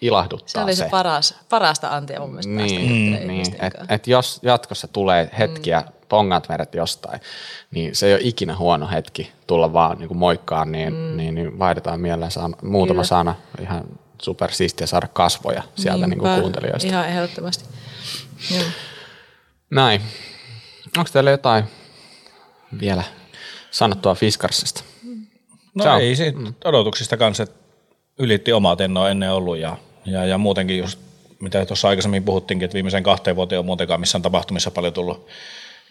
ilahduttaa 0.00 0.48
se. 0.52 0.60
oli 0.60 0.76
se, 0.76 0.84
se 0.84 0.90
paras, 0.90 1.34
parasta 1.48 1.88
antia 1.88 2.20
mun 2.20 2.30
mielestä 2.30 2.52
niin, 2.52 3.20
mm, 3.20 3.28
niin. 3.28 3.56
Et, 3.60 3.74
et 3.88 4.06
jos 4.06 4.38
jatkossa 4.42 4.88
tulee 4.88 5.30
hetkiä, 5.38 5.80
mm. 5.80 5.92
pongat 6.08 6.48
meidät 6.48 6.74
jostain, 6.74 7.20
niin 7.70 7.96
se 7.96 8.06
ei 8.06 8.14
ole 8.14 8.20
ikinä 8.24 8.56
huono 8.56 8.88
hetki 8.88 9.32
tulla 9.46 9.72
vaan 9.72 9.98
niin 9.98 10.08
kuin 10.08 10.18
moikkaan, 10.18 10.72
niin, 10.72 10.94
mm. 10.94 11.16
niin, 11.16 11.34
niin 11.34 11.58
vaihdetaan 11.58 12.00
mieleen 12.00 12.30
sana, 12.30 12.56
muutama 12.62 12.96
Kyllä. 12.96 13.04
sana, 13.04 13.34
ihan 13.60 13.84
super 14.22 14.52
siistiä 14.52 14.86
saada 14.86 15.08
kasvoja 15.08 15.62
sieltä 15.74 16.06
niin 16.06 16.18
kuin 16.18 16.40
kuuntelijoista. 16.40 16.88
Ihan 16.88 17.08
ehdottomasti. 17.08 17.64
Joo. 18.54 18.64
Näin. 19.70 20.02
Onko 20.98 21.10
teillä 21.12 21.30
jotain 21.30 21.64
vielä 22.80 23.02
sanottua 23.70 24.14
Fiskarsista? 24.14 24.84
No 25.76 25.84
Ciao. 25.84 25.98
ei 25.98 26.16
siitä 26.16 26.38
mm. 26.38 26.54
odotuksista 26.64 27.16
kanssa, 27.16 27.42
että 27.42 27.56
ylitti 28.18 28.52
omat, 28.52 28.80
en 28.80 28.96
ole 28.96 29.10
ennen 29.10 29.32
ollut 29.32 29.58
ja, 29.58 29.76
ja, 30.06 30.24
ja 30.24 30.38
muutenkin 30.38 30.78
just 30.78 30.98
mitä 31.40 31.66
tuossa 31.66 31.88
aikaisemmin 31.88 32.24
puhuttiinkin, 32.24 32.64
että 32.64 32.74
viimeisen 32.74 33.02
kahteen 33.02 33.36
vuoteen 33.36 33.58
on 33.58 33.66
muutenkaan 33.66 34.00
missään 34.00 34.22
tapahtumissa 34.22 34.70
paljon 34.70 34.92
tullut 34.92 35.26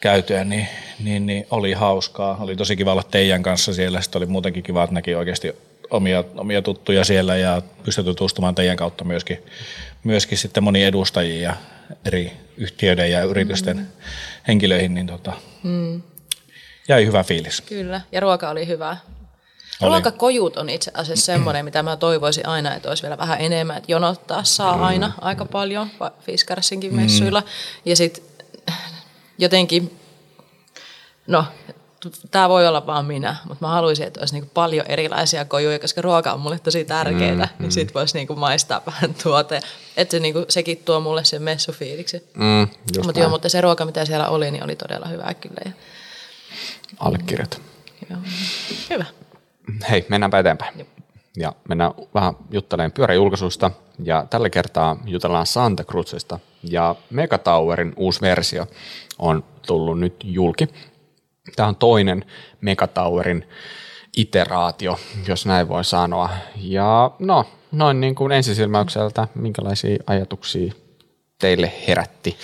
käytyä, 0.01 0.43
niin, 0.43 0.67
niin, 1.03 1.25
niin 1.25 1.47
oli 1.51 1.73
hauskaa. 1.73 2.37
Oli 2.41 2.55
tosi 2.55 2.75
kiva 2.75 2.91
olla 2.91 3.03
teidän 3.03 3.43
kanssa 3.43 3.73
siellä. 3.73 4.01
Sitten 4.01 4.19
oli 4.19 4.25
muutenkin 4.25 4.63
kiva, 4.63 4.83
että 4.83 4.93
näki 4.93 5.15
oikeasti 5.15 5.55
omia, 5.89 6.23
omia 6.35 6.61
tuttuja 6.61 7.03
siellä 7.03 7.35
ja 7.35 7.61
pystyi 7.83 8.03
tutustumaan 8.03 8.55
teidän 8.55 8.77
kautta 8.77 9.03
myöskin, 9.03 9.37
myöskin 10.03 10.37
sitten 10.37 10.63
moni 10.63 10.83
edustajia 10.83 11.55
eri 12.05 12.31
yhtiöiden 12.57 13.11
ja 13.11 13.23
yritysten 13.23 13.77
mm. 13.77 13.85
henkilöihin, 14.47 14.93
niin 14.93 15.07
tota, 15.07 15.33
mm. 15.63 16.01
jäi 16.87 17.05
hyvä 17.05 17.23
fiilis. 17.23 17.61
Kyllä, 17.61 18.01
ja 18.11 18.19
ruoka 18.19 18.49
oli 18.49 18.67
hyvä. 18.67 18.97
Oli. 19.81 19.89
Ruokakojut 19.89 20.57
on 20.57 20.69
itse 20.69 20.91
asiassa 20.93 21.25
semmoinen, 21.25 21.65
mitä 21.65 21.83
mä 21.83 21.97
toivoisin 21.97 22.47
aina, 22.47 22.75
että 22.75 22.89
olisi 22.89 23.03
vielä 23.03 23.17
vähän 23.17 23.41
enemmän, 23.41 23.77
että 23.77 23.91
jonottaa 23.91 24.43
saa 24.43 24.75
mm. 24.75 24.83
aina 24.83 25.11
aika 25.21 25.45
paljon 25.45 25.89
Fiskarsinkin 26.19 26.91
mm. 26.91 27.01
messuilla. 27.01 27.43
Ja 27.85 27.95
sitten 27.95 28.23
jotenkin, 29.37 29.99
no 31.27 31.45
tämä 32.31 32.49
voi 32.49 32.67
olla 32.67 32.87
vaan 32.87 33.05
minä, 33.05 33.35
mutta 33.47 33.65
mä 33.65 33.71
haluaisin, 33.71 34.07
että 34.07 34.19
olisi 34.19 34.33
niinku 34.33 34.49
paljon 34.53 34.85
erilaisia 34.89 35.45
kojuja, 35.45 35.79
koska 35.79 36.01
ruoka 36.01 36.33
on 36.33 36.39
mulle 36.39 36.59
tosi 36.59 36.85
tärkeää, 36.85 37.35
mm, 37.35 37.39
niin 37.59 37.67
mm. 37.67 37.71
sit 37.71 37.93
voisi 37.93 38.17
niinku 38.17 38.35
maistaa 38.35 38.81
vähän 38.91 39.15
tuota. 39.23 39.55
Että 39.97 40.11
se, 40.11 40.19
niinku, 40.19 40.45
sekin 40.49 40.77
tuo 40.77 40.99
mulle 40.99 41.23
sen 41.23 41.41
messufiiliksi. 41.41 42.29
Mm, 42.33 42.67
mutta 43.03 43.19
joo, 43.19 43.29
mutta 43.29 43.49
se 43.49 43.61
ruoka, 43.61 43.85
mitä 43.85 44.05
siellä 44.05 44.27
oli, 44.27 44.51
niin 44.51 44.63
oli 44.63 44.75
todella 44.75 45.07
hyvä 45.07 45.33
kyllä. 45.33 45.61
Ja... 45.65 45.71
Allekirjoitan. 46.99 47.61
Joo. 48.09 48.19
Hyvä. 48.89 49.05
Hei, 49.89 50.05
mennäänpä 50.09 50.39
eteenpäin. 50.39 50.79
Joo. 50.79 50.87
Ja 51.37 51.53
mennään 51.69 51.91
vähän 52.13 52.33
juttelemaan 52.51 52.91
pyöräjulkaisusta. 52.91 53.71
Ja 54.03 54.25
tällä 54.29 54.49
kertaa 54.49 54.97
jutellaan 55.05 55.45
Santa 55.45 55.83
Cruzista. 55.83 56.39
Ja 56.63 56.95
Megatowerin 57.09 57.93
uusi 57.95 58.21
versio 58.21 58.67
on 59.19 59.43
tullut 59.67 59.99
nyt 59.99 60.15
julki. 60.23 60.67
Tämä 61.55 61.69
on 61.69 61.75
toinen 61.75 62.25
Megatowerin 62.61 63.49
iteraatio, 64.17 64.99
jos 65.27 65.45
näin 65.45 65.67
voi 65.67 65.83
sanoa. 65.83 66.29
Ja 66.55 67.11
no, 67.19 67.45
noin 67.71 68.01
niin 68.01 68.15
kuin 68.15 68.31
ensisilmäykseltä, 68.31 69.27
minkälaisia 69.35 69.97
ajatuksia 70.07 70.73
teille 71.39 71.73
herätti 71.87 72.37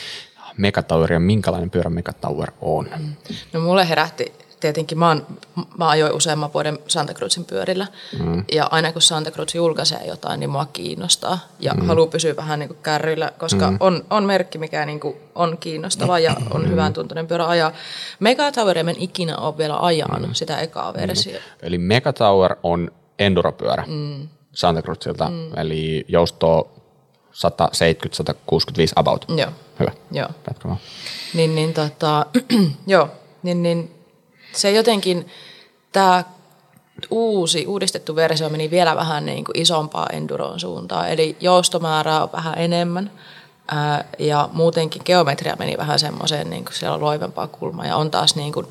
Megatower 0.58 1.14
ja 1.14 1.20
minkälainen 1.20 1.70
pyörä 1.70 1.90
Megatower 1.90 2.52
on? 2.62 2.90
No 3.54 3.60
mulle 3.60 3.90
herätti 3.90 4.34
tietenkin 4.62 5.00
mä, 5.00 5.08
oon, 5.08 5.28
mä 5.78 5.90
ajoin 5.90 6.14
useamman 6.14 6.54
vuoden 6.54 6.80
Santa 6.88 7.14
Cruzin 7.14 7.46
pyörillä. 7.46 7.88
Mm. 8.20 8.46
Ja 8.52 8.68
aina 8.72 8.92
kun 8.92 9.02
Santa 9.02 9.32
Cruz 9.32 9.56
julkaisee 9.56 10.06
jotain, 10.08 10.40
niin 10.40 10.50
mua 10.50 10.66
kiinnostaa. 10.66 11.40
Ja 11.60 11.74
mm. 11.74 11.88
haluaa 11.88 12.08
pysyä 12.08 12.36
vähän 12.36 12.60
niin 12.60 12.70
kuin 12.70 12.80
kärryillä, 12.84 13.32
koska 13.38 13.72
mm. 13.72 13.78
on, 13.80 14.06
on 14.10 14.24
merkki, 14.24 14.58
mikä 14.58 14.86
niin 14.86 15.00
kuin 15.00 15.16
on 15.36 15.58
kiinnostava 15.58 16.20
ja 16.20 16.36
on 16.52 16.62
mm. 16.62 16.70
hyvän 16.70 16.94
tuntunen 16.94 17.28
pyörä 17.28 17.48
ajaa. 17.48 17.72
Mega 18.20 18.52
Tower 18.52 18.78
en 18.78 18.96
ikinä 18.98 19.38
ole 19.38 19.58
vielä 19.58 19.80
ajanut 19.80 20.28
mm. 20.28 20.34
sitä 20.34 20.60
ekaa 20.60 20.94
versiota. 20.94 21.40
Mm. 21.40 21.68
Eli 21.68 21.78
Mega 21.78 22.14
Tower 22.14 22.56
on 22.64 22.92
enduropyörä 23.20 23.84
mm. 23.88 24.28
Santa 24.54 24.82
Cruzilta, 24.82 25.30
mm. 25.30 25.58
eli 25.58 26.06
joustoa 26.08 26.82
170-165 27.32 27.34
about. 28.96 29.26
Joo. 29.38 29.50
Hyvä. 29.80 29.92
Joo. 30.12 30.30
Niin, 31.34 31.56
niin, 31.56 31.74
tota, 31.74 32.26
joo, 32.88 33.10
niin, 33.44 33.64
niin 33.64 34.01
se 34.54 34.72
jotenkin, 34.72 35.28
tämä 35.92 36.24
uusi, 37.10 37.68
uudistettu 37.68 38.16
versio 38.16 38.50
meni 38.50 38.72
vielä 38.72 38.96
vähän 38.96 39.26
niin 39.26 39.46
kuin 39.46 39.60
isompaa 39.60 40.08
enduroon 40.14 40.60
suuntaan, 40.60 41.10
eli 41.10 41.38
joustomäärää 41.40 42.24
on 42.24 42.30
vähän 42.32 42.54
enemmän 42.58 43.12
ää, 43.68 44.06
ja 44.20 44.50
muutenkin 44.54 45.02
geometria 45.06 45.56
meni 45.60 45.78
vähän 45.78 46.00
semmoiseen, 46.00 46.50
niin 46.50 46.66
kuin 46.66 46.74
siellä 46.74 46.96
on 46.96 47.02
loivempaa 47.02 47.48
kulmaa 47.48 47.86
ja 47.86 47.96
on 47.96 48.12
taas 48.12 48.36
niin 48.36 48.54
kuin 48.54 48.68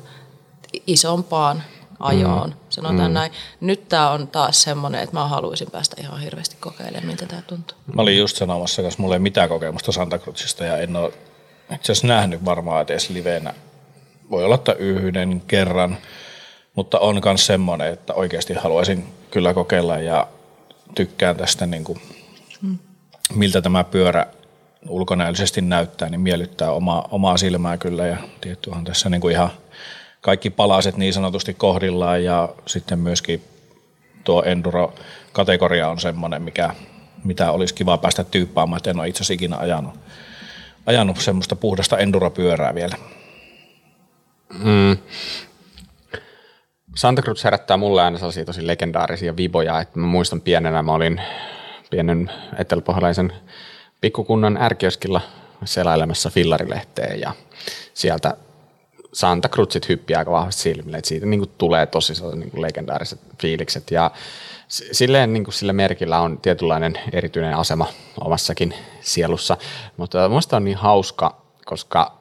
isompaan 0.87 1.63
ajoon, 1.99 2.49
mm. 2.49 2.55
sanotaan 2.69 3.11
mm. 3.11 3.13
näin. 3.13 3.31
Nyt 3.61 3.89
tämä 3.89 4.11
on 4.11 4.27
taas 4.27 4.61
semmoinen, 4.61 5.01
että 5.01 5.15
mä 5.15 5.27
haluaisin 5.27 5.71
päästä 5.71 5.95
ihan 5.99 6.19
hirveästi 6.19 6.55
kokeilemaan, 6.59 7.05
miltä 7.05 7.25
tämä 7.25 7.41
tuntuu. 7.41 7.77
Mä 7.95 8.01
olin 8.01 8.17
just 8.17 8.37
sanomassa, 8.37 8.81
koska 8.81 9.01
mulla 9.01 9.15
ei 9.15 9.19
mitään 9.19 9.49
kokemusta 9.49 9.91
Santa 9.91 10.19
Cruzista 10.19 10.65
ja 10.65 10.77
en 10.77 10.95
ole 10.95 11.13
itse 11.75 11.91
asiassa 11.91 12.07
nähnyt 12.07 12.45
varmaan 12.45 12.81
edes 12.81 13.09
livenä 13.09 13.53
voi 14.31 14.45
olla, 14.45 14.55
että 14.55 14.73
yhden 14.73 15.41
kerran, 15.47 15.97
mutta 16.75 16.99
on 16.99 17.21
myös 17.25 17.45
semmoinen, 17.45 17.93
että 17.93 18.13
oikeasti 18.13 18.53
haluaisin 18.53 19.07
kyllä 19.31 19.53
kokeilla 19.53 19.97
ja 19.97 20.27
tykkään 20.95 21.35
tästä, 21.35 21.65
niin 21.65 21.83
kuin, 21.83 22.01
miltä 23.35 23.61
tämä 23.61 23.83
pyörä 23.83 24.25
ulkonäöllisesti 24.89 25.61
näyttää, 25.61 26.09
niin 26.09 26.21
miellyttää 26.21 26.71
oma, 26.71 27.03
omaa 27.11 27.37
silmää 27.37 27.77
kyllä 27.77 28.07
ja 28.07 28.17
tiettyhän 28.41 28.83
tässä 28.83 29.09
niin 29.09 29.21
kuin 29.21 29.31
ihan 29.31 29.49
kaikki 30.21 30.49
palaset 30.49 30.97
niin 30.97 31.13
sanotusti 31.13 31.53
kohdillaan 31.53 32.23
ja 32.23 32.49
sitten 32.65 32.99
myöskin 32.99 33.43
tuo 34.23 34.43
enduro-kategoria 34.43 35.89
on 35.89 35.99
semmoinen, 35.99 36.41
mikä, 36.41 36.75
mitä 37.23 37.51
olisi 37.51 37.73
kiva 37.73 37.97
päästä 37.97 38.23
tyyppaamaan, 38.23 38.77
että 38.77 38.89
en 38.89 38.99
ole 38.99 39.07
itse 39.07 39.17
asiassa 39.17 39.33
ikinä 39.33 39.57
ajanut, 39.57 39.93
ajanut 40.85 41.17
semmoista 41.17 41.55
puhdasta 41.55 41.97
enduropyörää 41.97 42.75
vielä. 42.75 42.95
Mm. 44.53 44.97
Santa 46.95 47.21
Cruz 47.21 47.43
herättää 47.43 47.77
mulle 47.77 48.01
aina 48.01 48.17
sellaisia 48.17 48.45
tosi 48.45 48.67
legendaarisia 48.67 49.37
viboja, 49.37 49.81
että 49.81 49.99
mä 49.99 50.07
muistan 50.07 50.41
pienenä, 50.41 50.83
mä 50.83 50.93
olin 50.93 51.21
pienen 51.89 52.31
eteläpohjalaisen 52.57 53.33
pikkukunnan 54.01 54.57
ärkioskilla 54.57 55.21
selailemassa 55.65 56.29
fillarilehteä 56.29 57.13
ja 57.13 57.33
sieltä 57.93 58.37
Santa 59.13 59.49
Cruzit 59.49 59.89
hyppii 59.89 60.15
aika 60.15 60.31
vahvasti 60.31 60.61
silmille, 60.61 60.97
että 60.97 61.07
siitä 61.07 61.25
niin 61.25 61.51
tulee 61.57 61.85
tosi 61.85 62.13
niin 62.35 62.51
kuin 62.51 62.61
legendaariset 62.61 63.19
fiilikset 63.41 63.91
ja 63.91 64.11
silleen 64.67 65.33
niin 65.33 65.43
kuin 65.43 65.53
sillä 65.53 65.73
merkillä 65.73 66.19
on 66.19 66.37
tietynlainen 66.37 66.93
erityinen 67.11 67.57
asema 67.57 67.87
omassakin 68.21 68.73
sielussa, 69.01 69.57
mutta 69.97 70.29
minusta 70.29 70.57
on 70.57 70.65
niin 70.65 70.77
hauska, 70.77 71.41
koska 71.65 72.20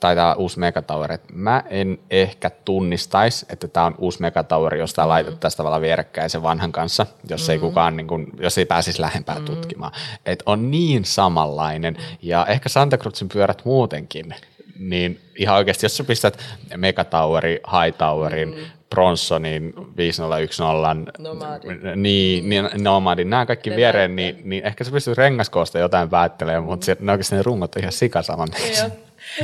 tai 0.00 0.14
tämä 0.14 0.34
uusi 0.34 0.58
Megatower, 0.58 1.12
että 1.12 1.32
mä 1.32 1.62
en 1.70 1.98
ehkä 2.10 2.50
tunnistaisi, 2.50 3.46
että 3.48 3.68
tämä 3.68 3.86
on 3.86 3.94
uusi 3.98 4.20
Megatower, 4.20 4.74
josta 4.74 5.02
mm-hmm. 5.02 5.08
laitettaisiin 5.08 5.56
tavallaan 5.56 5.82
vierekkäin 5.82 6.30
sen 6.30 6.42
vanhan 6.42 6.72
kanssa, 6.72 7.06
jos 7.30 7.40
mm-hmm. 7.40 7.52
ei 7.52 7.58
kukaan, 7.58 7.96
niin 7.96 8.06
kun, 8.06 8.26
jos 8.40 8.58
ei 8.58 8.64
pääsisi 8.64 9.00
lähempään 9.00 9.38
mm-hmm. 9.38 9.54
tutkimaan. 9.54 9.92
Että 10.26 10.42
on 10.46 10.70
niin 10.70 11.04
samanlainen, 11.04 11.96
ja 12.22 12.46
ehkä 12.46 12.68
Santa 12.68 12.98
Cruzin 12.98 13.28
pyörät 13.28 13.64
muutenkin, 13.64 14.34
niin 14.78 15.20
ihan 15.36 15.56
oikeasti, 15.56 15.86
jos 15.86 15.96
sä 15.96 16.04
pistät 16.04 16.38
Megatoweri, 16.76 17.60
Hightowerin, 17.72 18.48
mm-hmm. 18.48 18.64
Bronsonin, 18.90 19.74
5010, 19.96 21.06
Nomadin. 21.18 21.80
Niin, 22.02 22.48
niin, 22.48 22.68
Nomadin, 22.78 23.30
nämä 23.30 23.46
kaikki 23.46 23.70
viereen, 23.70 24.16
niin, 24.16 24.40
niin, 24.44 24.66
ehkä 24.66 24.84
sä 24.84 24.90
pystyt 24.90 25.18
rengaskoosta 25.18 25.78
jotain 25.78 26.10
päättelemään, 26.10 26.64
mutta 26.64 26.86
se, 26.86 26.96
ne 27.00 27.12
oikeasti 27.12 27.36
ne 27.36 27.42
rungot 27.42 27.76
on 27.76 27.82
ihan 27.82 27.92
sikasaman. 27.92 28.48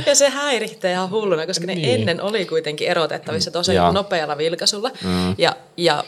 Ja 0.05 0.15
se 0.15 0.29
häiritsee 0.29 0.91
ihan 0.91 1.09
hulluna, 1.09 1.47
koska 1.47 1.65
ne 1.67 1.75
niin. 1.75 1.99
ennen 1.99 2.21
oli 2.21 2.45
kuitenkin 2.45 2.87
erotettavissa 2.87 3.51
tosi 3.51 3.75
ja. 3.75 3.91
nopealla 3.91 4.37
vilkaisulla. 4.37 4.91
Mm. 5.03 5.35
Ja, 5.37 5.55
ja 5.77 6.03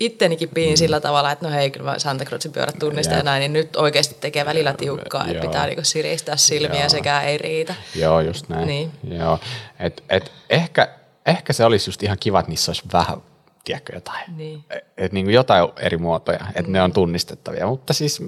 ittenikin 0.00 0.48
piin 0.48 0.72
mm. 0.72 0.76
sillä 0.76 1.00
tavalla, 1.00 1.32
että 1.32 1.46
no 1.46 1.54
hei, 1.54 1.70
kyllä 1.70 1.90
mä 1.90 1.98
Santa 1.98 2.24
Cruzin 2.24 2.52
pyörät 2.52 2.78
tunnistan 2.78 3.14
ja. 3.14 3.18
ja 3.18 3.24
näin, 3.24 3.40
niin 3.40 3.52
nyt 3.52 3.76
oikeasti 3.76 4.16
tekee 4.20 4.44
välillä 4.44 4.72
tiukkaa, 4.72 5.26
että 5.26 5.46
pitää 5.46 5.66
niinku 5.66 5.84
siristää 5.84 6.36
silmiä 6.36 6.82
ja 6.82 6.88
sekään 6.88 7.24
ei 7.24 7.38
riitä. 7.38 7.74
Joo, 7.94 8.20
just 8.20 8.48
näin. 8.48 8.66
Niin. 8.66 8.90
Joo. 9.18 9.38
Et, 9.80 10.02
et 10.08 10.32
ehkä, 10.50 10.88
ehkä 11.26 11.52
se 11.52 11.64
olisi 11.64 11.90
just 11.90 12.02
ihan 12.02 12.16
kiva, 12.20 12.40
että 12.40 12.50
niissä 12.50 12.70
olisi 12.70 12.82
vähän 12.92 13.22
tiedätkö, 13.64 13.94
jotain. 13.94 14.36
Niin. 14.36 14.64
Et, 14.70 14.84
et 14.96 15.12
niin 15.12 15.26
kuin 15.26 15.34
jotain 15.34 15.68
eri 15.76 15.96
muotoja, 15.96 16.40
että 16.48 16.62
mm. 16.62 16.72
ne 16.72 16.82
on 16.82 16.92
tunnistettavia. 16.92 17.66
Mutta 17.66 17.92
siis 17.92 18.22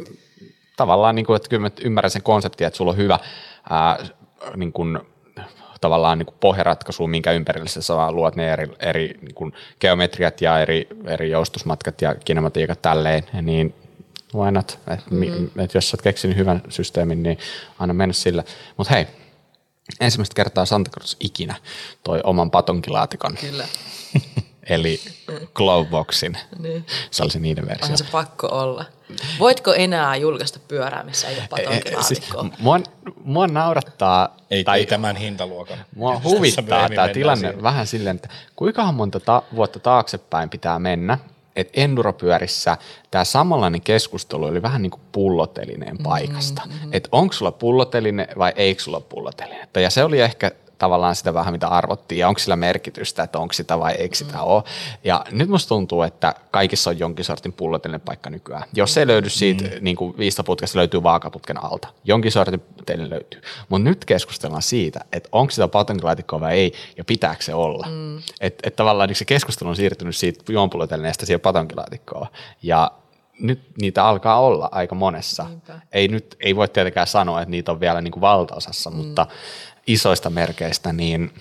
tavallaan, 0.76 1.14
niin 1.14 1.26
kuin, 1.26 1.36
että 1.36 1.48
kyllä 1.48 1.60
mä 1.60 1.70
ymmärrän 1.80 2.10
sen 2.10 2.22
konseptin, 2.22 2.66
että 2.66 2.76
sulla 2.76 2.90
on 2.90 2.96
hyvä 2.96 3.18
ää, 3.70 3.98
niin 4.56 4.72
kuin, 4.72 4.98
tavallaan 5.80 6.18
niin 6.18 6.26
kuin 6.26 6.36
pohjaratkaisu, 6.40 7.06
minkä 7.06 7.32
ympärillä 7.32 7.68
sä 7.68 7.96
vaan 7.96 8.16
luot 8.16 8.36
ne 8.36 8.52
eri, 8.52 8.68
eri 8.78 9.18
niin 9.20 9.34
kuin 9.34 9.52
geometriat 9.80 10.40
ja 10.40 10.60
eri, 10.60 10.88
eri 11.06 11.30
joustusmatkat 11.30 12.02
ja 12.02 12.14
kinematiikat 12.14 12.82
tälleen, 12.82 13.22
niin 13.42 13.74
why 14.34 14.50
not? 14.50 14.78
Et, 14.88 15.10
mm-hmm. 15.10 15.60
et 15.60 15.74
jos 15.74 15.90
sä 15.90 15.94
oot 15.94 16.02
keksinyt 16.02 16.36
hyvän 16.36 16.62
systeemin, 16.68 17.22
niin 17.22 17.38
anna 17.78 17.94
mennä 17.94 18.12
sillä. 18.12 18.44
Mutta 18.76 18.94
hei, 18.94 19.06
ensimmäistä 20.00 20.34
kertaa 20.34 20.64
Santa 20.64 20.90
Cruz 20.90 21.16
ikinä 21.20 21.54
toi 22.04 22.20
oman 22.24 22.50
patonkilaatikon. 22.50 23.36
Kyllä. 23.40 23.64
Eli 24.70 25.00
Glowboxin. 25.54 26.38
niin. 26.58 26.86
Se 27.10 27.22
olisi 27.22 27.40
niiden 27.40 27.66
versio. 27.66 27.84
Onhan 27.84 27.98
se 27.98 28.04
pakko 28.12 28.46
olla. 28.46 28.84
Voitko 29.38 29.74
enää 29.74 30.16
julkaista 30.16 30.58
pyörää, 30.68 31.02
missä 31.02 31.28
ei 31.28 31.36
ole 31.36 31.46
patonkilaatikkoa? 31.50 32.42
Siis, 32.42 32.58
mua, 32.58 32.80
mua 33.24 33.46
naurattaa... 33.46 34.36
Ei, 34.50 34.64
tai, 34.64 34.78
ei 34.78 34.86
tämän 34.86 35.16
hintaluokan. 35.16 35.78
Mua 35.94 36.20
huvittaa 36.24 36.88
tämä 36.88 37.08
tilanne 37.08 37.48
siihen. 37.48 37.62
vähän 37.62 37.86
silleen, 37.86 38.16
että 38.16 38.28
kuinka 38.56 38.92
monta 38.92 39.20
ta- 39.20 39.42
vuotta 39.54 39.78
taaksepäin 39.78 40.50
pitää 40.50 40.78
mennä, 40.78 41.18
että 41.56 41.80
enduropyörissä 41.80 42.76
tämä 43.10 43.24
samanlainen 43.24 43.80
keskustelu 43.80 44.44
oli 44.44 44.62
vähän 44.62 44.82
niin 44.82 44.90
kuin 44.90 45.02
pullotelineen 45.12 45.98
paikasta. 45.98 46.62
Mm-hmm. 46.66 46.90
Että 46.92 47.08
onko 47.12 47.32
sulla 47.32 47.52
pulloteline 47.52 48.28
vai 48.38 48.52
eikö 48.56 48.82
sulla 48.82 49.00
pulloteline. 49.00 49.68
Ja 49.74 49.90
se 49.90 50.04
oli 50.04 50.20
ehkä 50.20 50.50
tavallaan 50.80 51.16
sitä 51.16 51.34
vähän, 51.34 51.54
mitä 51.54 51.68
arvottiin, 51.68 52.18
ja 52.18 52.28
onko 52.28 52.38
sillä 52.38 52.56
merkitystä, 52.56 53.22
että 53.22 53.38
onko 53.38 53.52
sitä 53.52 53.78
vai 53.78 53.92
eikö 53.92 54.16
sitä 54.16 54.36
mm. 54.36 54.44
ole. 54.44 54.62
Ja 55.04 55.24
nyt 55.30 55.48
musta 55.48 55.68
tuntuu, 55.68 56.02
että 56.02 56.34
kaikissa 56.50 56.90
on 56.90 56.98
jonkin 56.98 57.24
sortin 57.24 57.52
pullotellinen 57.52 58.00
paikka 58.00 58.30
nykyään. 58.30 58.64
Jos 58.72 58.98
ei 58.98 59.06
löydy 59.06 59.28
siitä 59.28 59.64
mm. 59.64 59.70
niin 59.80 59.96
kuin 59.96 60.18
viistoputkesta, 60.18 60.78
löytyy 60.78 61.02
vaakaputken 61.02 61.64
alta. 61.64 61.88
Jonkin 62.04 62.32
sortin 62.32 62.62
teille 62.86 63.10
löytyy. 63.10 63.40
Mutta 63.68 63.88
nyt 63.88 64.04
keskustellaan 64.04 64.62
siitä, 64.62 65.00
että 65.12 65.28
onko 65.32 65.50
sitä 65.50 65.68
patonkilaatikkoa 65.68 66.40
vai 66.40 66.52
ei, 66.52 66.72
ja 66.96 67.04
pitääkö 67.04 67.42
se 67.42 67.54
olla. 67.54 67.86
Mm. 67.90 68.18
Että 68.40 68.68
et 68.68 68.76
tavallaan 68.76 69.08
niin 69.08 69.16
se 69.16 69.24
keskustelu 69.24 69.68
on 69.68 69.76
siirtynyt 69.76 70.16
siitä 70.16 70.52
juonpullotelineesta 70.52 71.26
siihen 71.26 71.40
patonkilaatikkoon. 71.40 72.26
Ja 72.62 72.90
nyt 73.40 73.60
niitä 73.80 74.04
alkaa 74.04 74.40
olla 74.40 74.68
aika 74.72 74.94
monessa. 74.94 75.46
Ei 75.92 76.08
nyt 76.08 76.36
ei 76.40 76.56
voi 76.56 76.68
tietenkään 76.68 77.06
sanoa, 77.06 77.42
että 77.42 77.50
niitä 77.50 77.72
on 77.72 77.80
vielä 77.80 78.00
niin 78.00 78.12
kuin 78.12 78.20
valtaosassa, 78.20 78.90
mm. 78.90 78.96
mutta 78.96 79.26
isoista 79.92 80.30
merkeistä, 80.30 80.92
niin 80.92 81.32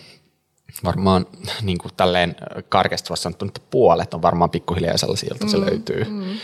varmaan 0.83 1.27
niin 1.62 1.77
kuin 1.77 1.91
tälleen 1.97 2.35
karkeasti 2.69 3.09
sanottuna, 3.15 3.49
että 3.49 3.62
puolet 3.69 4.13
on 4.13 4.21
varmaan 4.21 4.49
pikkuhiljaa 4.49 4.97
sellaisia, 4.97 5.27
joilta 5.29 5.47
se 5.47 5.57
mm, 5.57 5.65
löytyy. 5.65 6.03
Mm. 6.03 6.38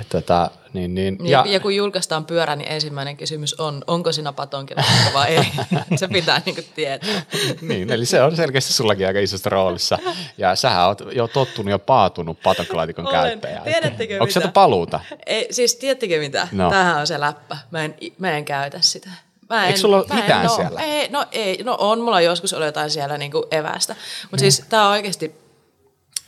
Et, 0.00 0.08
tota, 0.08 0.50
niin, 0.72 0.94
niin, 0.94 1.18
ja, 1.20 1.42
ja, 1.46 1.52
ja 1.52 1.60
kun 1.60 1.76
julkaistaan 1.76 2.24
pyörä, 2.24 2.56
niin 2.56 2.72
ensimmäinen 2.72 3.16
kysymys 3.16 3.60
on, 3.60 3.84
onko 3.86 4.12
siinä 4.12 4.32
patonkin 4.32 4.76
vai 5.14 5.36
ei. 5.36 5.44
se 5.96 6.08
pitää 6.08 6.42
niin 6.46 6.54
kuin 6.54 6.66
tietää. 6.74 7.22
niin, 7.60 7.92
eli 7.92 8.06
se 8.06 8.22
on 8.22 8.36
selkeästi 8.36 8.72
sullakin 8.72 9.06
aika 9.06 9.20
isossa 9.20 9.50
roolissa. 9.50 9.98
Ja 10.38 10.56
sähän 10.56 10.86
oot 10.86 11.02
jo 11.12 11.28
tottunut 11.28 11.70
ja 11.70 11.78
paatunut 11.78 12.42
patonkilaatikon 12.42 13.08
käyttäjä. 13.10 13.60
Tiedättekö 13.64 14.14
Onko 14.14 14.26
mitä? 14.26 14.40
se 14.40 14.48
paluuta? 14.48 15.00
Ei, 15.26 15.48
siis 15.50 15.76
tiedättekö 15.76 16.18
mitä? 16.18 16.48
No. 16.52 16.70
Tämähän 16.70 17.00
on 17.00 17.06
se 17.06 17.20
läppä. 17.20 17.56
Mä 17.70 17.84
en, 17.84 17.94
mä 18.18 18.30
en 18.30 18.44
käytä 18.44 18.80
sitä. 18.80 19.10
Mä 19.52 19.62
en, 19.62 19.66
Eikö 19.66 19.80
sulla 19.80 19.96
ole 19.96 20.06
mitään 20.14 20.44
en, 20.44 20.50
siellä? 20.50 20.80
Ei, 20.80 21.08
no 21.08 21.26
ei, 21.32 21.62
no 21.64 21.76
on 21.80 22.00
mulla 22.00 22.20
joskus 22.20 22.52
ollut 22.52 22.66
jotain 22.66 22.90
siellä 22.90 23.18
niinku 23.18 23.46
evästä. 23.50 23.96
Mutta 24.22 24.36
mm. 24.36 24.38
siis 24.38 24.64
tää 24.68 24.86
on 24.86 24.90
oikeasti, 24.90 25.34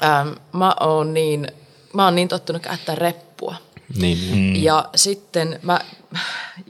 ähm, 0.04 0.28
mä 0.52 0.74
oon 0.80 1.14
niin, 1.14 1.48
mä 1.92 2.04
oon 2.04 2.14
niin 2.14 2.28
tottunut 2.28 2.62
käyttää 2.62 2.94
reppua. 2.94 3.54
Niin, 3.96 4.18
niin. 4.18 4.56
Mm. 4.56 4.62
Ja 4.62 4.88
sitten 4.94 5.60
mä 5.62 5.80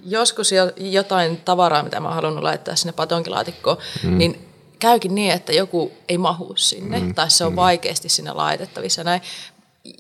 joskus 0.04 0.50
jotain 0.76 1.36
tavaraa, 1.36 1.82
mitä 1.82 2.00
mä 2.00 2.08
oon 2.08 2.14
halunnut 2.14 2.44
laittaa 2.44 2.76
sinne 2.76 2.92
patonkilaatikkoon, 2.92 3.76
mm. 4.02 4.18
niin 4.18 4.48
käykin 4.78 5.14
niin, 5.14 5.32
että 5.32 5.52
joku 5.52 5.92
ei 6.08 6.18
mahu 6.18 6.52
sinne, 6.56 7.00
mm. 7.00 7.14
tai 7.14 7.30
se 7.30 7.44
on 7.44 7.52
mm. 7.52 7.56
vaikeasti 7.56 8.08
sinne 8.08 8.32
laitettavissa. 8.32 9.04
Näin. 9.04 9.22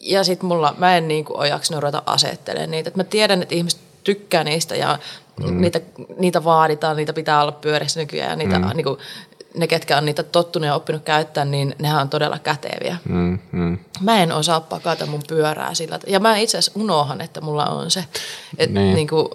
Ja 0.00 0.24
sitten 0.24 0.46
mulla, 0.46 0.74
mä 0.78 0.96
en 0.96 1.08
niin 1.08 1.24
kuin 1.24 1.36
ole 1.36 1.48
jaksanut 1.48 1.82
ruveta 1.82 2.02
asettelemaan 2.06 2.70
niitä. 2.70 2.88
Et 2.88 2.96
mä 2.96 3.04
tiedän, 3.04 3.42
että 3.42 3.54
ihmiset 3.54 3.80
tykkää 4.04 4.44
niistä 4.44 4.76
ja 4.76 4.98
mm. 5.40 5.60
niitä, 5.60 5.80
niitä 6.18 6.44
vaaditaan, 6.44 6.96
niitä 6.96 7.12
pitää 7.12 7.42
olla 7.42 7.52
pyörissä 7.52 8.00
nykyään 8.00 8.30
ja 8.30 8.36
niitä, 8.36 8.58
mm. 8.58 8.76
niin 8.76 8.84
kuin, 8.84 8.98
ne, 9.56 9.66
ketkä 9.66 9.98
on 9.98 10.04
niitä 10.04 10.22
tottunut 10.22 10.66
ja 10.66 10.74
oppinut 10.74 11.02
käyttää, 11.02 11.44
niin 11.44 11.74
nehän 11.78 12.00
on 12.00 12.08
todella 12.08 12.38
käteviä. 12.38 12.96
Mm, 13.08 13.38
mm. 13.52 13.78
Mä 14.00 14.22
en 14.22 14.32
osaa 14.32 14.60
pakata 14.60 15.06
mun 15.06 15.22
pyörää 15.28 15.74
sillä. 15.74 15.98
Ja 16.06 16.20
mä 16.20 16.36
itse 16.36 16.58
asiassa 16.58 16.80
unohan, 16.80 17.20
että 17.20 17.40
mulla 17.40 17.66
on 17.66 17.90
se. 17.90 18.04
Et 18.58 18.70
niin. 18.70 18.94
Niin 18.94 19.08
kuin, 19.08 19.28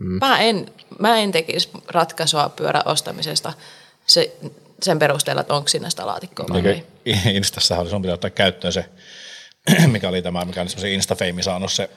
mm. 0.00 0.18
mä, 0.20 0.40
en, 0.40 0.66
mä 0.98 1.18
en 1.18 1.32
tekisi 1.32 1.70
ratkaisua 1.88 2.48
pyörän 2.48 2.82
ostamisesta 2.84 3.52
se, 4.06 4.36
sen 4.82 4.98
perusteella, 4.98 5.40
että 5.40 5.54
onko 5.54 5.68
siinä 5.68 5.90
sitä 5.90 6.06
laatikkoa 6.06 6.46
vai 6.48 6.66
ei. 6.66 6.86
Instassahan 7.36 7.82
oli 7.82 7.90
sun 7.90 8.02
pitää 8.02 8.14
ottaa 8.14 8.30
käyttöön 8.30 8.72
se 8.72 8.84
mikä 9.92 10.08
oli 10.08 10.22
tämä, 10.22 10.44
mikä 10.44 10.60
on 10.60 10.68
semmoisen 10.68 10.92
Instafame 10.92 11.42
saanut 11.42 11.72
se, 11.72 11.90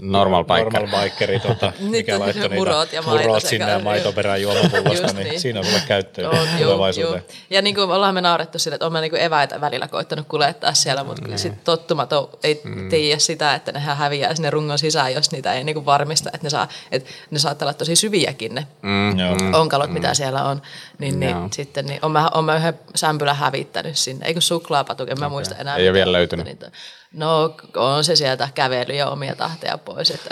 normal 0.00 0.44
biker. 0.44 0.72
Normal 0.72 1.04
bikeri, 1.04 1.40
tota, 1.40 1.72
mikä 1.90 2.18
laittoi 2.18 2.42
niitä 2.42 2.54
murot, 2.54 2.92
ja 2.92 3.02
murot 3.02 3.44
sinne 3.44 3.70
ja 3.70 3.78
maitoperään 3.78 4.42
juomapullosta, 4.42 5.06
niin, 5.06 5.28
niin, 5.28 5.40
siinä 5.40 5.58
on 5.60 5.66
sulle 5.66 5.82
käyttöön 5.88 6.30
on, 6.30 6.48
tulevaisuuteen. 6.58 7.24
Juu. 7.28 7.36
Ja 7.50 7.62
niin 7.62 7.74
kuin 7.74 7.90
ollaan 7.90 8.14
me 8.14 8.20
naurettu 8.20 8.58
sille, 8.58 8.74
että 8.74 8.84
olemme 8.84 9.00
niin 9.00 9.16
eväitä 9.16 9.60
välillä 9.60 9.88
koittanut 9.88 10.26
kuljettaa 10.28 10.74
siellä, 10.74 11.04
mutta 11.04 11.28
mm. 11.28 11.36
sitten 11.36 11.60
tottumaton 11.64 12.28
ei 12.42 12.60
mm. 12.64 12.88
tiedä 12.88 13.18
sitä, 13.18 13.54
että 13.54 13.72
ne 13.72 13.80
häviää 13.80 14.34
sinne 14.34 14.50
rungon 14.50 14.78
sisään, 14.78 15.14
jos 15.14 15.30
niitä 15.30 15.52
ei 15.52 15.64
niin 15.64 15.74
kuin 15.74 15.86
varmista, 15.86 16.30
että 16.34 16.46
ne, 16.46 16.50
saa, 16.50 16.68
että 16.92 17.10
ne 17.30 17.38
saattaa 17.38 17.66
olla 17.66 17.74
tosi 17.74 17.96
syviäkin 17.96 18.54
ne 18.54 18.66
mm. 18.82 19.54
onkalot, 19.54 19.88
mm. 19.88 19.94
mitä 19.94 20.14
siellä 20.14 20.44
on. 20.44 20.62
Niin, 20.98 21.20
niin, 21.20 21.36
sitten 21.52 21.86
niin, 21.86 21.98
on, 22.02 22.12
mä, 22.12 22.30
on 22.34 22.44
mä 22.44 22.56
yhden 22.56 22.78
sämpylän 22.94 23.36
hävittänyt 23.36 23.96
sinne, 23.96 24.26
eikö 24.26 24.40
suklaapatuke, 24.40 25.12
en 25.12 25.20
mä 25.20 25.28
muista 25.28 25.54
enää. 25.54 25.76
Ei 25.76 25.88
ole 25.88 25.92
vielä 25.92 26.12
löytynyt. 26.12 26.46
Niitä. 26.46 26.70
No 27.12 27.56
on 27.76 28.04
se 28.04 28.16
sieltä 28.16 28.48
kävely 28.54 28.94
ja 28.94 29.08
omia 29.08 29.36
tahteja 29.36 29.78
pois, 29.78 30.10
että 30.10 30.30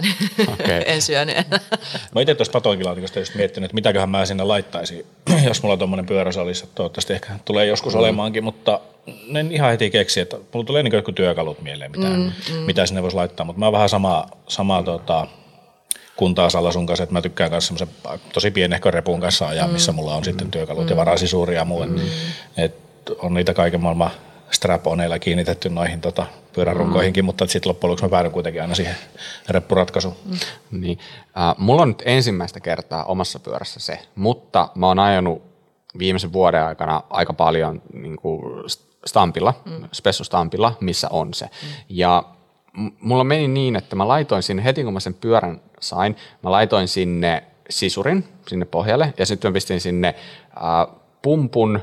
okay. 0.48 0.82
en 0.86 1.02
syönyt 1.02 1.36
enää. 1.36 1.60
Mä 2.14 2.20
itse 2.20 2.34
tuossa 2.34 2.52
patoinkilaatikosta 2.52 3.18
just 3.18 3.34
miettinyt, 3.34 3.64
että 3.64 3.74
mitäköhän 3.74 4.10
mä 4.10 4.26
sinne 4.26 4.44
laittaisin, 4.44 5.06
jos 5.48 5.62
mulla 5.62 5.76
tuommoinen 5.76 6.06
pyörässä 6.06 6.42
olisi. 6.42 6.64
Toivottavasti 6.74 7.12
ehkä 7.12 7.32
tulee 7.44 7.66
joskus 7.66 7.94
mm. 7.94 7.98
olemaankin, 7.98 8.44
mutta 8.44 8.80
en 9.34 9.52
ihan 9.52 9.70
heti 9.70 9.90
keksi, 9.90 10.20
että 10.20 10.36
mulla 10.52 10.66
tulee 10.66 10.82
niin 10.82 10.94
jotkut 10.94 11.14
työkalut 11.14 11.62
mieleen, 11.62 11.90
mitä, 11.90 12.06
mm, 12.06 12.32
mm. 12.52 12.58
mitä 12.58 12.86
sinne 12.86 13.02
voisi 13.02 13.16
laittaa. 13.16 13.46
Mutta 13.46 13.58
mä 13.58 13.66
oon 13.66 13.72
vähän 13.72 13.88
samaa, 13.88 14.30
samaa 14.48 14.82
tota, 14.82 15.26
kuntaa 16.16 16.50
Salla 16.50 16.72
sun 16.72 16.86
kanssa, 16.86 17.02
että 17.02 17.12
mä 17.12 17.22
tykkään 17.22 17.50
myös 17.50 17.66
semmoisen 17.66 17.88
tosi 18.32 18.50
pienehkön 18.50 18.94
repun 18.94 19.20
kanssa 19.20 19.48
ajaa, 19.48 19.68
missä 19.68 19.92
mm. 19.92 19.96
mulla 19.96 20.14
on 20.14 20.20
mm. 20.20 20.24
sitten 20.24 20.50
työkalut 20.50 20.84
mm. 20.84 20.90
ja 20.90 20.96
varasisuuri 20.96 21.54
ja 21.54 21.64
muu. 21.64 21.86
Mm. 21.86 22.00
Et 22.56 22.74
on 23.18 23.34
niitä 23.34 23.54
kaiken 23.54 23.80
maailman 23.80 24.10
straponeilla 24.50 25.18
kiinnitetty 25.18 25.68
noihin 25.68 26.00
tota, 26.00 26.26
pyörärunkoihinkin, 26.56 27.24
mm. 27.24 27.26
mutta 27.26 27.46
sitten 27.46 27.70
loppujen 27.70 27.90
lopuksi 27.90 28.04
mä 28.04 28.08
päädyin 28.08 28.32
kuitenkin 28.32 28.62
aina 28.62 28.74
siihen 28.74 28.96
reppuratkaisuun. 29.48 30.14
Mm. 30.24 30.38
Niin. 30.80 30.98
Äh, 31.38 31.54
mulla 31.58 31.82
on 31.82 31.88
nyt 31.88 32.02
ensimmäistä 32.04 32.60
kertaa 32.60 33.04
omassa 33.04 33.38
pyörässä 33.38 33.80
se, 33.80 33.98
mutta 34.14 34.68
mä 34.74 34.86
oon 34.86 34.98
ajanut 34.98 35.42
viimeisen 35.98 36.32
vuoden 36.32 36.64
aikana 36.64 37.02
aika 37.10 37.32
paljon 37.32 37.82
niin 37.92 38.16
kuin 38.16 38.42
stampilla, 39.06 39.54
mm. 39.64 39.88
spessustampilla, 39.92 40.72
missä 40.80 41.08
on 41.10 41.34
se. 41.34 41.44
Mm. 41.44 41.68
Ja 41.88 42.22
mulla 43.00 43.24
meni 43.24 43.48
niin, 43.48 43.76
että 43.76 43.96
mä 43.96 44.08
laitoin 44.08 44.42
sinne, 44.42 44.64
heti 44.64 44.84
kun 44.84 44.92
mä 44.92 45.00
sen 45.00 45.14
pyörän 45.14 45.60
sain, 45.80 46.16
mä 46.42 46.50
laitoin 46.50 46.88
sinne 46.88 47.42
sisurin 47.70 48.24
sinne 48.48 48.64
pohjalle 48.64 49.14
ja 49.18 49.26
sitten 49.26 49.50
mä 49.50 49.54
pistin 49.54 49.80
sinne 49.80 50.08
äh, 50.08 50.96
pumpun, 51.22 51.80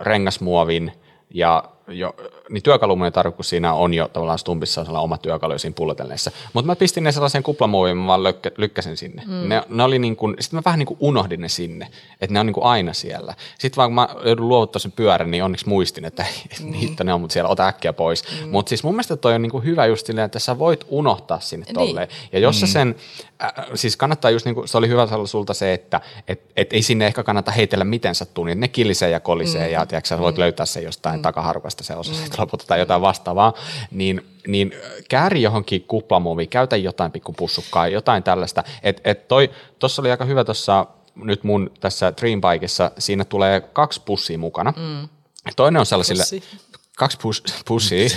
rengasmuovin 0.00 0.92
ja 1.30 1.64
jo, 1.88 2.14
niin 2.50 2.62
työkalumuinen 2.62 3.12
tarkoitus, 3.12 3.36
kun 3.36 3.44
siinä 3.44 3.72
on 3.72 3.94
jo 3.94 4.08
tavallaan 4.08 4.38
stumpissa 4.38 4.80
on 4.80 4.96
oma 4.96 5.18
työkalu 5.18 5.58
siinä 5.58 5.74
pullotelleessa. 5.74 6.30
Mutta 6.52 6.66
mä 6.66 6.76
pistin 6.76 7.04
ne 7.04 7.12
sellaiseen 7.12 7.42
kuplamuoviin, 7.42 7.96
mä 7.96 8.06
vaan 8.06 8.22
lykkä, 8.22 8.50
lykkäsin 8.56 8.96
sinne. 8.96 9.22
Mm. 9.26 9.48
Ne, 9.48 9.62
ne 9.68 9.82
oli 9.82 9.98
niin 9.98 10.16
kuin, 10.16 10.36
sitten 10.40 10.58
mä 10.58 10.62
vähän 10.64 10.78
niin 10.78 10.86
kuin 10.86 10.96
unohdin 11.00 11.40
ne 11.40 11.48
sinne, 11.48 11.88
että 12.20 12.34
ne 12.34 12.40
on 12.40 12.46
niin 12.46 12.54
kuin 12.54 12.64
aina 12.64 12.92
siellä. 12.92 13.34
Sitten 13.58 13.76
vaan 13.76 13.88
kun 13.90 13.94
mä 13.94 14.08
joudun 14.24 14.48
luovuttaa 14.48 14.80
sen 14.80 14.92
pyörän, 14.92 15.30
niin 15.30 15.44
onneksi 15.44 15.68
muistin, 15.68 16.04
että 16.04 16.26
mm. 16.62 16.70
niitä 16.70 17.04
ne 17.04 17.14
on, 17.14 17.20
mutta 17.20 17.32
siellä 17.32 17.48
ota 17.48 17.66
äkkiä 17.66 17.92
pois. 17.92 18.24
Mm. 18.42 18.48
Mutta 18.48 18.68
siis 18.68 18.84
mun 18.84 18.94
mielestä 18.94 19.16
toi 19.16 19.34
on 19.34 19.42
niin 19.42 19.50
kuin 19.50 19.64
hyvä 19.64 19.86
just 19.86 20.06
silleen, 20.06 20.26
että 20.26 20.38
sä 20.38 20.58
voit 20.58 20.84
unohtaa 20.88 21.40
sinne 21.40 21.66
niin. 21.66 21.74
tolleen. 21.74 22.08
Niin. 22.08 22.28
Ja 22.32 22.38
jos 22.38 22.56
mm. 22.56 22.66
sä 22.66 22.72
sen, 22.72 22.96
äh, 23.42 23.52
siis 23.74 23.96
kannattaa 23.96 24.30
just 24.30 24.46
niin 24.46 24.54
kuin, 24.54 24.68
se 24.68 24.78
oli 24.78 24.88
hyvä 24.88 25.06
sulta 25.26 25.54
se, 25.54 25.72
että 25.72 26.00
et, 26.28 26.40
et 26.56 26.72
ei 26.72 26.82
sinne 26.82 27.06
ehkä 27.06 27.22
kannata 27.22 27.50
heitellä 27.50 27.84
miten 27.84 28.14
sattuu, 28.14 28.44
niin 28.44 28.60
ne 28.60 28.68
kilisee 28.68 29.10
ja 29.10 29.20
kolisee 29.20 29.66
mm. 29.66 29.72
ja 29.72 29.86
tiedätkö, 29.86 30.18
voit 30.18 30.36
mm. 30.36 30.40
löytää 30.40 30.66
se 30.66 30.80
jostain 30.80 31.18
mm. 31.18 31.22
takaharukasta 31.22 31.84
se 31.84 31.96
osa 31.96 32.12
mm 32.12 32.26
lopulta 32.38 32.64
tai 32.66 32.78
jotain 32.78 33.02
vastaavaa, 33.02 33.52
niin, 33.90 34.26
niin 34.46 34.72
kääri 35.08 35.42
johonkin 35.42 35.82
kuplamuoviin, 35.82 36.48
käytä 36.48 36.76
jotain 36.76 37.12
pikkupussukkaa, 37.12 37.88
jotain 37.88 38.22
tällaista. 38.22 38.64
Et, 38.82 39.00
et 39.04 39.28
toi, 39.28 39.50
tossa 39.78 40.02
oli 40.02 40.10
aika 40.10 40.24
hyvä 40.24 40.44
tuossa 40.44 40.86
nyt 41.14 41.44
mun 41.44 41.70
tässä 41.80 42.12
Dreambikeissa, 42.20 42.90
siinä 42.98 43.24
tulee 43.24 43.60
kaksi 43.60 44.02
pussia 44.04 44.38
mukana. 44.38 44.72
Mm. 44.76 45.08
Toinen 45.56 45.80
on 45.80 45.86
sellaisille, 45.86 46.22
Pussi. 46.22 46.42
Kaksi 46.96 47.18
pus, 47.22 47.42
pussia, 47.68 48.08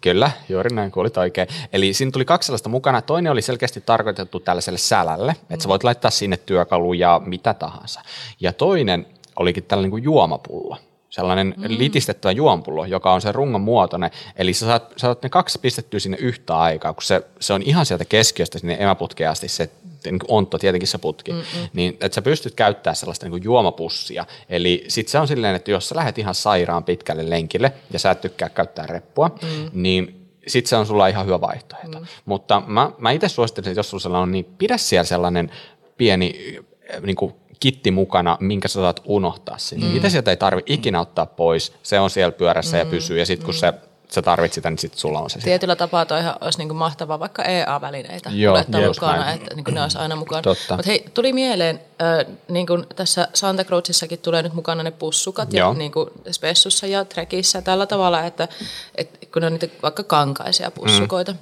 kyllä, 0.00 0.30
juuri 0.48 0.74
näin 0.74 0.90
kuulit 0.90 1.16
oikein. 1.16 1.48
Eli 1.72 1.92
siinä 1.92 2.12
tuli 2.12 2.24
kaksi 2.24 2.46
sellaista 2.46 2.68
mukana. 2.68 3.02
Toinen 3.02 3.32
oli 3.32 3.42
selkeästi 3.42 3.80
tarkoitettu 3.80 4.40
tällaiselle 4.40 4.78
sälälle, 4.78 5.32
mm. 5.32 5.54
että 5.54 5.62
sä 5.62 5.68
voit 5.68 5.84
laittaa 5.84 6.10
sinne 6.10 6.36
työkaluja, 6.36 7.20
mitä 7.24 7.54
tahansa. 7.54 8.00
Ja 8.40 8.52
toinen 8.52 9.06
olikin 9.36 9.64
tällainen 9.64 9.90
kuin 9.90 10.02
juomapullo 10.02 10.76
sellainen 11.10 11.54
mm. 11.56 11.64
litistettävä 11.68 12.32
juompullo, 12.32 12.84
joka 12.84 13.12
on 13.12 13.20
se 13.20 13.32
rungon 13.32 13.60
muotoinen. 13.60 14.10
Eli 14.36 14.52
sä 14.52 14.66
saat, 14.66 14.92
saat 14.96 15.22
ne 15.22 15.28
kaksi 15.28 15.58
pistettyä 15.58 16.00
sinne 16.00 16.16
yhtä 16.20 16.58
aikaa, 16.58 16.92
kun 16.92 17.02
se, 17.02 17.22
se 17.40 17.52
on 17.52 17.62
ihan 17.62 17.86
sieltä 17.86 18.04
keskiöstä 18.04 18.58
sinne 18.58 18.76
emäputkeen 18.80 19.30
asti 19.30 19.48
se 19.48 19.70
niin 20.04 20.18
kuin 20.18 20.30
ontto, 20.30 20.58
tietenkin 20.58 20.88
se 20.88 20.98
putki, 20.98 21.32
Mm-mm. 21.32 21.68
niin 21.72 21.96
että 22.00 22.14
sä 22.14 22.22
pystyt 22.22 22.54
käyttämään 22.54 22.96
sellaista 22.96 23.26
niin 23.26 23.30
kuin 23.30 23.44
juomapussia. 23.44 24.26
Eli 24.48 24.84
sitten 24.88 25.12
se 25.12 25.18
on 25.18 25.28
silleen, 25.28 25.54
että 25.54 25.70
jos 25.70 25.88
sä 25.88 25.96
lähdet 25.96 26.18
ihan 26.18 26.34
sairaan 26.34 26.84
pitkälle 26.84 27.30
lenkille 27.30 27.72
ja 27.92 27.98
sä 27.98 28.10
et 28.10 28.20
tykkää 28.20 28.48
käyttää 28.48 28.86
reppua, 28.86 29.28
mm. 29.28 29.70
niin 29.72 30.30
sitten 30.46 30.68
se 30.68 30.76
on 30.76 30.86
sulla 30.86 31.08
ihan 31.08 31.26
hyvä 31.26 31.40
vaihtoehto. 31.40 32.00
Mm. 32.00 32.06
Mutta 32.24 32.62
mä, 32.66 32.90
mä 32.98 33.10
itse 33.10 33.28
suosittelisin, 33.28 33.70
että 33.70 33.78
jos 33.78 33.90
sulla 33.90 34.18
on, 34.18 34.32
niin 34.32 34.44
pidä 34.44 34.76
siellä 34.76 35.04
sellainen 35.04 35.50
pieni 35.96 36.58
niin 37.02 37.16
kuin 37.16 37.34
kitti 37.60 37.90
mukana, 37.90 38.36
minkä 38.40 38.68
sä 38.68 38.80
saat 38.80 39.02
unohtaa 39.04 39.58
sinne. 39.58 39.86
Mm. 39.86 39.92
Mitä 39.92 40.08
sieltä 40.08 40.30
ei 40.30 40.36
tarvi 40.36 40.62
ikinä 40.66 41.00
ottaa 41.00 41.26
pois, 41.26 41.72
se 41.82 42.00
on 42.00 42.10
siellä 42.10 42.32
pyörässä 42.32 42.76
mm. 42.76 42.78
ja 42.78 42.86
pysyy, 42.86 43.18
ja 43.18 43.26
sitten 43.26 43.46
kun 43.46 43.54
mm. 43.54 43.58
se 43.58 43.72
sä 44.08 44.22
tarvitset 44.22 44.54
sitä, 44.54 44.70
niin 44.70 44.78
sitten 44.78 45.00
sulla 45.00 45.20
on 45.20 45.30
se. 45.30 45.38
Tietyllä 45.38 45.74
sitä. 45.74 45.86
tapaa 45.86 46.06
toi 46.06 46.20
olisi 46.40 46.58
niinku 46.58 46.74
mahtavaa 46.74 47.18
vaikka 47.18 47.42
EA-välineitä 47.42 48.30
Joo, 48.30 48.56
mukana, 48.86 49.16
näin. 49.16 49.42
että 49.42 49.54
niinku 49.54 49.70
ne 49.70 49.82
olisi 49.82 49.98
aina 49.98 50.16
mukana. 50.16 50.42
Mutta 50.70 50.82
hei, 50.86 51.04
tuli 51.14 51.32
mieleen, 51.32 51.80
äh, 52.02 52.34
niin 52.48 52.66
kuin 52.66 52.86
tässä 52.96 53.28
Santa 53.34 53.64
Cruzissakin 53.64 54.18
tulee 54.18 54.42
nyt 54.42 54.54
mukana 54.54 54.82
ne 54.82 54.90
pussukat 54.90 55.52
Joo. 55.52 55.68
ja 55.68 55.78
niin 55.78 55.92
kuin 55.92 56.10
Spessussa 56.30 56.86
ja 56.86 57.04
Trekissä 57.04 57.62
tällä 57.62 57.86
tavalla, 57.86 58.24
että, 58.24 58.48
että 58.94 59.26
kun 59.32 59.42
ne 59.42 59.46
on 59.46 59.52
niitä 59.52 59.68
vaikka 59.82 60.02
kankaisia 60.02 60.70
pussukoita, 60.70 61.32
mm. 61.32 61.38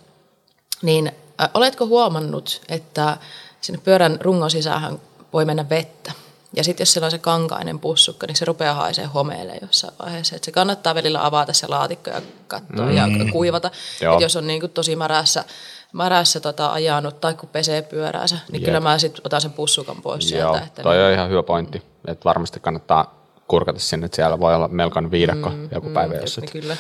niin 0.83 1.13
äh, 1.43 1.51
oletko 1.55 1.87
huomannut, 1.87 2.63
että 2.69 3.17
sinne 3.61 3.81
pyörän 3.85 4.19
rungon 4.21 4.51
sisään 4.51 5.01
voi 5.33 5.45
mennä 5.45 5.69
vettä. 5.69 6.13
Ja 6.57 6.65
sitten 6.65 6.83
jos 6.83 6.93
siellä 6.93 7.05
on 7.05 7.11
se 7.11 7.19
kankainen 7.19 7.79
pussukka, 7.79 8.27
niin 8.27 8.37
se 8.37 8.45
rupeaa 8.45 8.75
haisee 8.75 9.05
homeelle 9.05 9.59
jossain 9.63 9.95
vaiheessa. 10.03 10.37
Et 10.37 10.45
se 10.45 10.53
kannattaa 10.53 10.95
välillä 10.95 11.27
avata 11.27 11.53
se 11.53 11.67
laatikko 11.67 12.11
ja 12.11 12.23
katsoa 12.47 12.87
mm. 12.87 12.97
ja 12.97 13.07
kuivata. 13.33 13.71
Et 14.15 14.21
jos 14.21 14.37
on 14.37 14.47
niin 14.47 14.61
kuin 14.61 14.73
tosi 14.73 14.97
märässä, 14.97 15.45
märässä 15.93 16.41
tota, 16.41 16.73
ajanut 16.73 17.21
tai 17.21 17.35
kun 17.35 17.49
pesee 17.49 17.83
pyöräänsä, 17.83 18.39
niin 18.53 18.63
Jep. 18.63 18.65
kyllä 18.65 18.81
mä 18.81 18.99
sitten 18.99 19.23
otan 19.25 19.41
sen 19.41 19.53
pussukan 19.53 20.03
pois 20.03 20.31
Joo, 20.31 20.53
sieltä. 20.53 20.67
Että 20.67 20.83
toi 20.83 20.97
niin... 20.97 21.07
on 21.07 21.13
ihan 21.13 21.31
hyvä 21.31 21.43
pointti. 21.43 21.83
Että 22.07 22.25
varmasti 22.25 22.61
kannattaa 22.61 23.17
kurkata 23.49 23.79
sinne, 23.79 24.05
että 24.07 24.17
siellä 24.17 24.41
voi 24.41 24.55
olla 24.55 24.69
melkoinen 24.69 25.11
viidakko 25.11 25.51
mm, 25.51 25.69
joku 25.73 25.91
päivä, 25.91 26.15
mm, 26.15 26.21
jos, 26.21 26.39
et, 26.39 26.51
kyllä. 26.51 26.77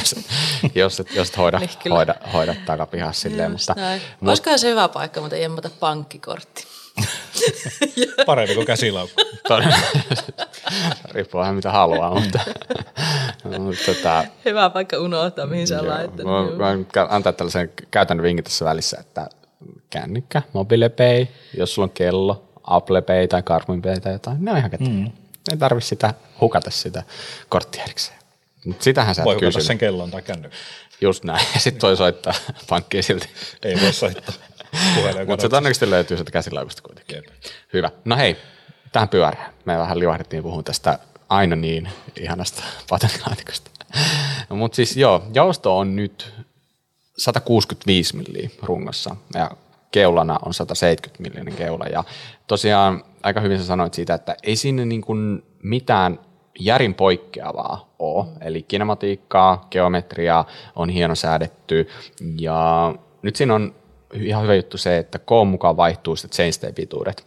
jos, 0.74 1.00
et, 1.00 1.14
jos 1.14 1.28
et 1.28 1.36
hoida, 1.36 1.58
niin 1.58 1.92
hoida, 1.92 2.14
hoida 2.32 2.54
takapihassa 2.66 3.22
silleen. 3.22 3.50
Mutta, 3.50 3.74
mutta, 3.74 4.30
Olisikohan 4.30 4.58
se 4.58 4.70
hyvä 4.70 4.88
paikka, 4.88 5.20
mutta 5.20 5.36
ei 5.36 5.48
pankkikortti. 5.80 6.66
Parempi 8.26 8.54
kuin 8.54 8.66
käsilaukku. 8.66 9.22
Riippuu 11.10 11.40
vähän 11.40 11.54
mitä 11.54 11.70
haluaa, 11.70 12.20
mutta... 12.20 12.40
mutta 13.58 13.84
tota, 13.86 14.24
Hyvä 14.44 14.70
paikka 14.70 14.98
unohtaa, 14.98 15.46
mihin 15.46 15.66
sä 15.66 15.88
laittanut. 15.88 16.56
Mä, 16.56 16.76
mä 16.76 17.06
antaa 17.08 17.32
tällaisen 17.32 17.72
käytännön 17.90 18.24
vinkin 18.24 18.44
tässä 18.44 18.64
välissä, 18.64 18.96
että 19.00 19.28
kännykkä, 19.90 20.42
mobilepay, 20.52 21.26
jos 21.56 21.74
sulla 21.74 21.86
on 21.86 21.90
kello, 21.90 22.48
Apple 22.64 23.02
Pay 23.02 23.28
tai 23.28 23.42
Garmin 23.42 23.82
Pay 23.82 24.00
tai 24.00 24.12
jotain, 24.12 24.44
ne 24.44 24.50
on 24.50 24.58
ihan 24.58 24.70
kättä. 24.70 24.90
Mm. 24.90 25.10
Ei 25.50 25.56
tarvi 25.58 25.80
sitä 25.80 26.14
hukata 26.40 26.70
sitä 26.70 27.02
korttia 27.48 27.82
erikseen. 27.82 28.18
Mutta 28.64 28.84
sitähän 28.84 29.14
sä 29.14 29.24
Voi 29.24 29.34
hukata 29.34 29.60
sen 29.60 29.78
kellon 29.78 30.10
tai 30.10 30.22
kännykän. 30.22 30.58
Just 31.00 31.24
näin. 31.24 31.46
Ja 31.54 31.60
sitten 31.60 31.80
toi 31.80 31.96
soittaa 31.96 32.34
pankkiin 32.68 33.02
silti. 33.02 33.28
Ei 33.62 33.80
voi 33.80 33.92
soittaa. 33.92 34.34
Mutta 35.26 35.42
se 35.42 35.48
todennäköisesti 35.48 35.90
löytyy 35.90 36.16
sieltä 36.16 36.30
käsilaukusta 36.30 36.82
kuitenkin. 36.82 37.16
Jep. 37.16 37.26
Hyvä. 37.72 37.90
No 38.04 38.16
hei, 38.16 38.36
tähän 38.92 39.08
pyörään. 39.08 39.52
Me 39.64 39.78
vähän 39.78 39.98
livahdettiin 39.98 40.42
puhua 40.42 40.62
tästä 40.62 40.98
aina 41.28 41.56
niin 41.56 41.88
ihanasta 42.20 42.62
patenttilaatikosta. 42.90 43.70
no, 44.50 44.56
Mutta 44.56 44.76
siis 44.76 44.96
joo, 44.96 45.22
jousto 45.34 45.78
on 45.78 45.96
nyt 45.96 46.34
165 47.18 48.16
milliä 48.16 48.50
rungossa 48.62 49.16
ja 49.34 49.50
keulana 49.90 50.38
on 50.44 50.54
170 50.54 51.22
millinen 51.22 51.54
keula. 51.54 51.84
Ja 51.84 52.04
tosiaan 52.46 53.04
aika 53.22 53.40
hyvin 53.40 53.58
sä 53.58 53.64
sanoit 53.64 53.94
siitä, 53.94 54.14
että 54.14 54.36
ei 54.42 54.56
sinne 54.56 54.84
niin 54.84 55.02
kuin 55.02 55.42
mitään 55.62 56.18
järin 56.58 56.94
poikkeavaa 56.94 57.94
ole. 57.98 58.24
Mm. 58.24 58.30
Eli 58.40 58.62
kinematiikkaa, 58.62 59.66
geometriaa 59.70 60.46
on 60.76 60.88
hieno 60.88 61.14
säädetty 61.14 61.88
ja 62.40 62.94
nyt 63.22 63.36
siinä 63.36 63.54
on 63.54 63.74
ihan 64.12 64.42
hyvä 64.42 64.54
juttu 64.54 64.78
se, 64.78 64.98
että 64.98 65.18
koon 65.18 65.46
mukaan 65.46 65.76
vaihtuu 65.76 66.16
sitten 66.16 66.36
chainstay 66.36 66.72
pituudet 66.72 67.24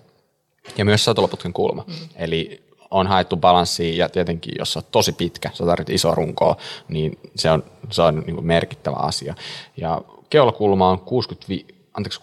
ja 0.77 0.85
myös 0.85 1.05
satulaputken 1.05 1.53
kulma. 1.53 1.83
Mm. 1.87 1.93
Eli 2.15 2.63
on 2.91 3.07
haettu 3.07 3.37
balanssia 3.37 3.95
ja 3.95 4.09
tietenkin 4.09 4.53
jos 4.59 4.77
on 4.77 4.83
tosi 4.91 5.11
pitkä, 5.11 5.49
sä 5.53 5.65
tarvitset 5.65 5.95
iso 5.95 6.15
runkoa, 6.15 6.57
niin 6.87 7.19
se 7.35 7.51
on, 7.51 7.63
se 7.89 8.01
on 8.01 8.23
niin 8.25 8.45
merkittävä 8.45 8.95
asia. 8.95 9.35
Ja 9.77 10.01
keulakulma 10.29 10.89
on 10.89 10.99
60, 10.99 11.73
anteeksi, 11.93 12.19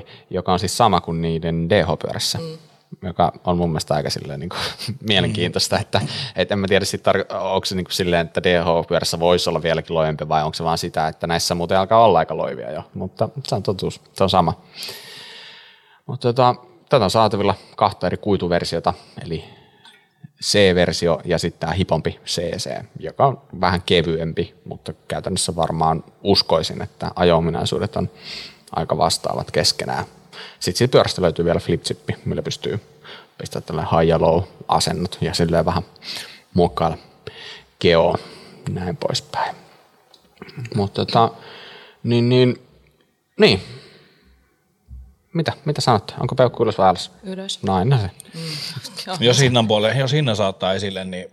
63,5, 0.00 0.06
joka 0.30 0.52
on 0.52 0.58
siis 0.58 0.76
sama 0.76 1.00
kuin 1.00 1.22
niiden 1.22 1.70
DH-pyörässä. 1.70 2.38
Mm 2.38 2.58
joka 3.02 3.32
on 3.44 3.56
mun 3.56 3.70
mielestä 3.70 3.94
aika 3.94 4.10
silleen 4.10 4.40
niin 4.40 4.48
kuin, 4.48 4.60
mielenkiintoista, 5.08 5.78
että 5.78 6.00
et 6.36 6.52
en 6.52 6.58
mä 6.58 6.68
tiedä, 6.68 6.84
sit 6.84 7.02
tar- 7.08 7.36
onko 7.36 7.64
se 7.64 7.74
niin 7.74 7.84
kuin 7.84 7.94
silleen, 7.94 8.26
että 8.26 8.42
DH-pyörässä 8.42 9.20
voisi 9.20 9.50
olla 9.50 9.62
vieläkin 9.62 9.94
loivempi 9.94 10.28
vai 10.28 10.42
onko 10.42 10.54
se 10.54 10.64
vaan 10.64 10.78
sitä, 10.78 11.08
että 11.08 11.26
näissä 11.26 11.54
muuten 11.54 11.78
alkaa 11.78 12.04
olla 12.04 12.18
aika 12.18 12.36
loivia 12.36 12.72
jo, 12.72 12.82
mutta 12.94 13.28
se 13.46 13.54
on 13.54 13.62
totuus, 13.62 14.00
se 14.12 14.24
on 14.24 14.30
sama. 14.30 14.62
Mutta 16.06 16.28
tota, 16.28 16.54
tätä 16.88 17.04
on 17.04 17.10
saatavilla 17.10 17.54
kahta 17.76 18.06
eri 18.06 18.16
kuituversiota, 18.16 18.94
eli 19.24 19.44
C-versio 20.42 21.20
ja 21.24 21.38
sitten 21.38 21.60
tämä 21.60 21.72
hipompi 21.72 22.20
CC, 22.26 22.70
joka 22.98 23.26
on 23.26 23.40
vähän 23.60 23.82
kevyempi, 23.82 24.54
mutta 24.64 24.92
käytännössä 25.08 25.56
varmaan 25.56 26.04
uskoisin, 26.22 26.82
että 26.82 27.10
ajo-ominaisuudet 27.16 27.96
on 27.96 28.10
aika 28.76 28.96
vastaavat 28.96 29.50
keskenään. 29.50 30.04
Sitten 30.60 30.78
siitä 30.78 30.92
pyörästä 30.92 31.22
löytyy 31.22 31.44
vielä 31.44 31.60
flipchippi, 31.60 32.16
millä 32.24 32.42
pystyy 32.42 32.80
pistämään 33.38 33.66
tällainen 33.66 33.98
high 33.98 34.08
ja 34.08 34.20
low 34.20 34.42
asennot 34.68 35.18
ja 35.20 35.34
silleen 35.34 35.64
vähän 35.64 35.82
muokkailla 36.54 36.98
geoa, 37.80 38.18
näin 38.70 38.96
poispäin. 38.96 39.56
Mutta 40.74 41.06
tota, 41.06 41.30
niin, 42.02 42.28
niin, 42.28 42.62
niin. 43.40 43.62
Mitä, 45.34 45.52
mitä 45.64 45.80
sanot? 45.80 46.14
Onko 46.20 46.34
peukku 46.34 46.62
ylös 46.62 46.78
vai 46.78 46.88
alas? 46.88 47.10
Ylös. 47.22 47.62
No 47.62 47.74
aina 47.74 47.98
se. 47.98 48.10
Mm. 48.34 49.16
jos 49.20 49.40
hinnan 49.40 49.68
puolelle, 49.68 49.98
jos 49.98 50.12
hinnan 50.12 50.36
saattaa 50.36 50.74
esille, 50.74 51.04
niin 51.04 51.30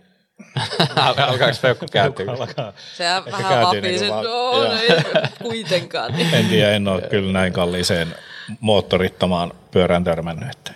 Alkaako 0.96 1.58
peukku 1.62 1.86
kääntyä? 1.92 2.32
Alkaa. 2.38 2.72
Sehän 2.96 3.24
vähän 3.24 3.66
vapii 3.66 3.80
niin 3.80 3.98
sen, 3.98 4.08
no, 4.08 4.72
ei 4.72 4.88
kuitenkaan. 5.42 6.14
En 6.32 6.48
tiedä, 6.48 6.72
en 6.72 6.88
ole 6.88 7.02
kyllä 7.02 7.32
näin 7.32 7.52
kalliiseen 7.52 8.14
moottorittomaan 8.60 9.52
pyörään 9.70 10.04
törmännyt. 10.04 10.48
Että. 10.50 10.72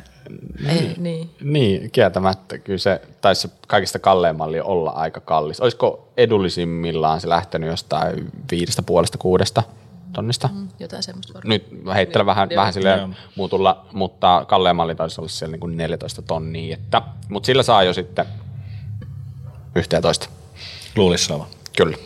Ei, 0.68 0.94
niin. 0.96 1.30
Niin, 1.40 1.90
kieltämättä. 1.90 2.58
Kyllä 2.58 2.78
se 2.78 3.00
taisi 3.20 3.42
se 3.42 3.48
kaikista 3.66 3.98
kallein 3.98 4.36
malli 4.36 4.60
olla 4.60 4.90
aika 4.90 5.20
kallis. 5.20 5.60
Olisiko 5.60 6.12
edullisimmillaan 6.16 7.20
se 7.20 7.28
lähtenyt 7.28 7.70
jostain 7.70 8.30
viidestä 8.50 8.82
puolesta 8.82 9.18
kuudesta 9.18 9.62
tonnista? 10.12 10.48
Mm, 10.52 10.68
jotain 10.78 11.02
semmoista 11.02 11.34
varmaan. 11.34 11.48
Nyt 11.48 11.94
heittelen 11.94 12.26
vähän, 12.26 12.50
Joo. 12.50 12.60
vähän 12.60 12.72
silleen 12.72 12.98
Joo. 12.98 13.08
muutulla, 13.36 13.86
mutta 13.92 14.44
kallein 14.48 14.76
malli 14.76 14.94
taisi 14.94 15.20
olla 15.20 15.28
siellä 15.28 15.52
niin 15.52 15.60
kuin 15.60 15.76
14 15.76 16.22
tonnia. 16.22 16.74
Että, 16.74 17.02
mutta 17.28 17.46
sillä 17.46 17.62
saa 17.62 17.82
jo 17.82 17.92
sitten 17.92 18.26
11. 19.74 20.28
Luulisi 20.96 21.24
saavan. 21.24 21.46
Kyllä. 21.76 21.96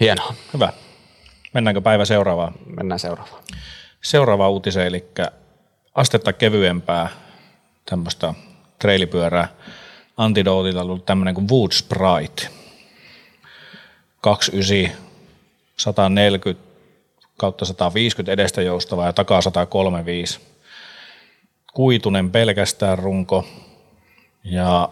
Hienoa. 0.00 0.34
Hyvä. 0.54 0.72
Mennäänkö 1.54 1.80
päivä 1.80 2.04
seuraavaan? 2.04 2.54
Mennään 2.66 2.98
seuraavaan. 2.98 3.42
Seuraava 4.02 4.48
uutiseen, 4.48 4.86
eli 4.86 5.04
astetta 5.94 6.32
kevyempää 6.32 7.08
tämmöistä 7.86 8.34
treilipyörää. 8.78 9.48
Antidotilla 10.16 10.80
on 10.80 10.86
ollut 10.86 11.06
tämmöinen 11.06 11.34
kuin 11.34 11.48
Wood 11.48 11.72
Sprite. 11.72 12.48
29, 14.20 14.96
140 15.76 16.70
kautta 17.36 17.64
150 17.64 18.32
edestä 18.32 18.62
joustava 18.62 19.06
ja 19.06 19.12
takaa 19.12 19.40
135. 19.42 20.40
Kuitunen 21.72 22.30
pelkästään 22.30 22.98
runko 22.98 23.46
ja 24.44 24.88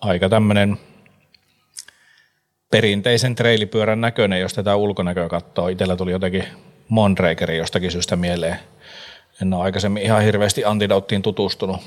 aika 0.00 0.28
tämmöinen 0.28 0.78
perinteisen 2.70 3.34
treilipyörän 3.34 4.00
näköinen, 4.00 4.40
jos 4.40 4.54
tätä 4.54 4.76
ulkonäköä 4.76 5.28
katsoo. 5.28 5.68
Itsellä 5.68 5.96
tuli 5.96 6.10
jotenkin 6.10 6.44
Mondrakeri 6.88 7.58
jostakin 7.58 7.90
syystä 7.90 8.16
mieleen. 8.16 8.58
En 9.42 9.54
ole 9.54 9.62
aikaisemmin 9.62 10.02
ihan 10.02 10.22
hirveästi 10.22 10.64
Antidottiin 10.64 11.22
tutustunut. 11.22 11.80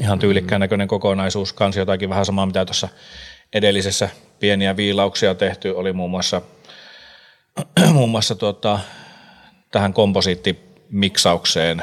Ihan 0.00 0.18
tyylikkään 0.18 0.60
näköinen 0.60 0.88
kokonaisuus. 0.88 1.52
Kansi 1.52 1.78
jotakin 1.78 2.10
vähän 2.10 2.26
samaa, 2.26 2.46
mitä 2.46 2.64
tuossa 2.64 2.88
edellisessä 3.52 4.08
pieniä 4.40 4.76
viilauksia 4.76 5.34
tehty. 5.34 5.70
Oli 5.70 5.92
muun 5.92 6.10
muassa, 6.10 6.42
muun 7.92 8.10
muassa 8.10 8.34
tuota, 8.34 8.80
tähän 9.70 9.92
komposiittimiksaukseen 9.92 11.82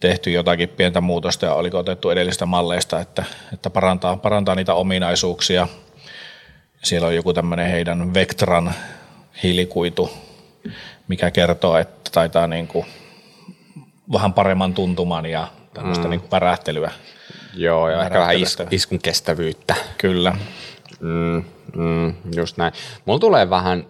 tehty 0.00 0.30
jotakin 0.30 0.68
pientä 0.68 1.00
muutosta 1.00 1.46
ja 1.46 1.54
oliko 1.54 1.78
otettu 1.78 2.10
edellistä 2.10 2.46
malleista, 2.46 3.00
että, 3.00 3.24
että 3.52 3.70
parantaa, 3.70 4.16
parantaa 4.16 4.54
niitä 4.54 4.74
ominaisuuksia. 4.74 5.68
Siellä 6.84 7.08
on 7.08 7.14
joku 7.14 7.32
tämmöinen 7.32 7.70
heidän 7.70 8.14
Vectran 8.14 8.74
hiilikuitu, 9.42 10.10
mikä 11.08 11.30
kertoo, 11.30 11.76
että 11.78 12.10
taitaa 12.12 12.46
niin 12.46 12.66
kuin 12.66 12.86
vähän 14.12 14.32
paremman 14.32 14.74
tuntuman 14.74 15.26
ja 15.26 15.48
tämmöistä 15.74 16.04
mm. 16.04 16.10
niin 16.10 16.20
kuin 16.20 16.30
pärähtelyä. 16.30 16.92
Joo, 17.54 17.90
ja 17.90 18.02
ehkä 18.02 18.18
vähän 18.18 18.36
is- 18.36 18.56
iskun 18.70 18.98
kestävyyttä. 18.98 19.74
Kyllä. 19.98 20.36
Mm, 21.00 21.44
mm, 21.76 22.14
just 22.36 22.56
näin. 22.56 22.72
Mulla 23.04 23.18
tulee 23.18 23.50
vähän, 23.50 23.86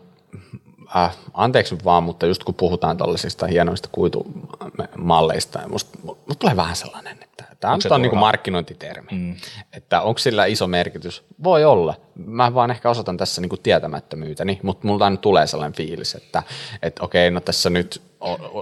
äh, 0.96 1.16
anteeksi 1.34 1.78
vaan, 1.84 2.02
mutta 2.02 2.26
just 2.26 2.44
kun 2.44 2.54
puhutaan 2.54 2.96
tuollaisista 2.96 3.46
hienoista 3.46 3.88
kuitumalleista, 3.92 5.60
musta, 5.68 5.98
musta 6.04 6.34
tulee 6.38 6.56
vähän 6.56 6.76
sellainen, 6.76 7.18
tämä 7.62 7.74
on, 7.74 8.02
niin 8.02 8.10
turhaa? 8.10 8.20
markkinointitermi. 8.20 9.08
Mm. 9.12 9.36
Että 9.72 10.00
onko 10.00 10.18
sillä 10.18 10.46
iso 10.46 10.66
merkitys? 10.66 11.22
Voi 11.44 11.64
olla. 11.64 11.94
Mä 12.14 12.54
vaan 12.54 12.70
ehkä 12.70 12.90
osoitan 12.90 13.16
tässä 13.16 13.40
niin 13.40 13.62
tietämättömyytäni, 13.62 14.60
mutta 14.62 14.86
mulla 14.86 15.04
aina 15.04 15.16
tulee 15.16 15.46
sellainen 15.46 15.76
fiilis, 15.76 16.14
että, 16.14 16.42
että 16.82 17.04
okei, 17.04 17.30
no 17.30 17.40
tässä 17.40 17.70
nyt 17.70 18.02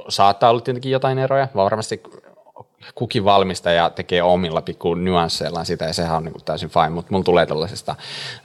saattaa 0.09 0.51
olla 0.51 0.61
tietenkin 0.61 0.93
jotain 0.93 1.19
eroja, 1.19 1.49
varmasti 1.55 2.03
kukin 2.95 3.25
valmistaja 3.25 3.91
tekee 3.91 4.23
omilla 4.23 4.63
pikku 4.63 4.95
nyansseillaan 4.95 5.67
sitä, 5.67 5.85
ja 5.85 5.93
sehän 5.93 6.17
on 6.17 6.25
niin 6.25 6.33
kuin 6.33 6.45
täysin 6.45 6.71
fine, 6.71 6.89
mutta 6.89 7.13
mulla 7.13 7.25
tulee 7.25 7.47
tällaisesta 7.47 7.95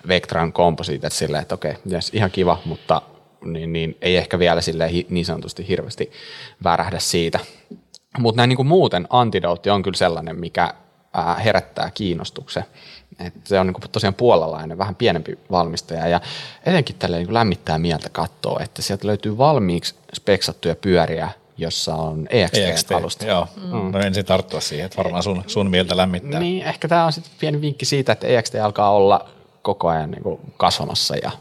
Vectran 0.07 0.53
komposiitet 0.53 1.13
silleen, 1.13 1.41
että 1.41 1.55
okei, 1.55 1.73
yes, 1.91 2.09
ihan 2.13 2.31
kiva, 2.31 2.57
mutta 2.65 3.01
niin, 3.45 3.73
niin, 3.73 3.97
ei 4.01 4.17
ehkä 4.17 4.39
vielä 4.39 4.61
silleen 4.61 4.91
niin 5.09 5.25
sanotusti 5.25 5.67
hirveästi 5.67 6.11
värähdä 6.63 6.99
siitä. 6.99 7.39
Mutta 8.19 8.37
näin 8.37 8.49
niin 8.49 8.57
kuin 8.57 8.67
muuten 8.67 9.07
antidootti 9.09 9.69
on 9.69 9.83
kyllä 9.83 9.97
sellainen, 9.97 10.39
mikä 10.39 10.73
ää, 11.13 11.35
herättää 11.35 11.91
kiinnostuksen. 11.93 12.65
Et 13.19 13.33
se 13.43 13.59
on 13.59 13.67
niin 13.67 13.73
kuin 13.73 13.91
tosiaan 13.91 14.13
puolalainen, 14.13 14.77
vähän 14.77 14.95
pienempi 14.95 15.39
valmistaja 15.51 16.07
ja 16.07 16.21
etenkin 16.65 16.95
tälle 16.95 17.17
niin 17.17 17.33
lämmittää 17.33 17.79
mieltä 17.79 18.09
katsoa, 18.09 18.59
että 18.63 18.81
sieltä 18.81 19.07
löytyy 19.07 19.37
valmiiksi 19.37 19.95
speksattuja 20.13 20.75
pyöriä, 20.75 21.29
jossa 21.57 21.95
on 21.95 22.27
EXT-alusta. 22.29 23.25
Joo, 23.25 23.47
mm. 23.71 23.91
no 23.91 23.99
ensin 23.99 24.25
tarttua 24.25 24.61
siihen, 24.61 24.85
että 24.85 24.97
varmaan 24.97 25.23
sun, 25.23 25.43
sun 25.47 25.69
mieltä 25.69 25.97
lämmittää. 25.97 26.39
Niin, 26.39 26.63
ehkä 26.63 26.87
tämä 26.87 27.05
on 27.05 27.13
sitten 27.13 27.31
pieni 27.39 27.61
vinkki 27.61 27.85
siitä, 27.85 28.11
että 28.11 28.27
EXT 28.27 28.55
alkaa 28.55 28.91
olla 28.91 29.29
koko 29.61 29.87
ajan 29.87 30.11
niin 30.11 30.23
kuin 30.23 30.39
kasvamassa 30.57 31.15
ja 31.15 31.31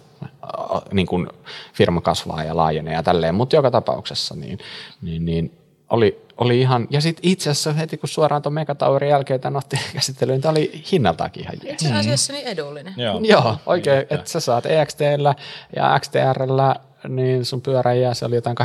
niin 0.92 1.06
kuin 1.06 1.28
firma 1.72 2.00
kasvaa 2.00 2.44
ja 2.44 2.56
laajenee 2.56 2.94
ja 2.94 3.02
tälleen, 3.02 3.34
mutta 3.34 3.56
joka 3.56 3.70
tapauksessa 3.70 4.34
niin, 4.34 4.58
niin, 5.02 5.24
niin 5.24 5.58
oli, 5.90 6.23
oli 6.38 6.60
ihan, 6.60 6.86
ja 6.90 7.00
sitten 7.00 7.30
itse 7.30 7.50
asiassa 7.50 7.72
heti 7.72 7.96
kun 7.96 8.08
suoraan 8.08 8.42
tuon 8.42 8.52
Megataurin 8.52 9.10
jälkeen 9.10 9.40
tämän 9.40 9.56
otti 9.56 9.78
käsittelyyn, 9.94 10.40
tämä 10.40 10.52
oli 10.52 10.84
hinnaltakin 10.92 11.42
ihan 11.42 11.54
jees. 11.62 11.82
Itse 11.82 11.94
asiassa 11.94 12.32
niin 12.32 12.46
edullinen. 12.46 12.94
Joo. 12.96 13.20
Joo, 13.22 13.56
oikein, 13.66 14.00
että 14.00 14.30
sä 14.30 14.40
saat 14.40 14.66
EXTllä 14.66 15.34
ja 15.76 16.00
XTRllä 16.00 16.76
niin 17.08 17.44
sun 17.44 17.62
pyörä 17.62 17.94
ja 17.94 18.14
se 18.14 18.24
oli 18.24 18.34
jotain 18.34 18.56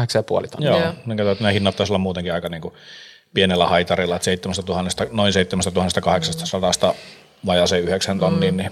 8,5 0.44 0.48
tonnia. 0.48 0.70
Joo, 0.70 0.80
Joo. 0.80 0.94
niin 1.06 1.18
katsotaan, 1.18 1.32
että 1.32 1.44
nämä 1.44 1.52
hinnat 1.52 1.76
taisi 1.76 1.94
olla 1.94 1.98
muutenkin 1.98 2.34
aika 2.34 2.50
niin 2.50 2.62
kuin 2.62 2.74
pienellä 3.34 3.68
haitarilla, 3.68 4.16
että 4.16 4.26
7000, 4.26 5.06
noin 5.12 5.34
7800 5.34 6.94
vajaaseen 7.46 7.84
9 7.84 8.20
tonniin, 8.20 8.58
niin 8.58 8.72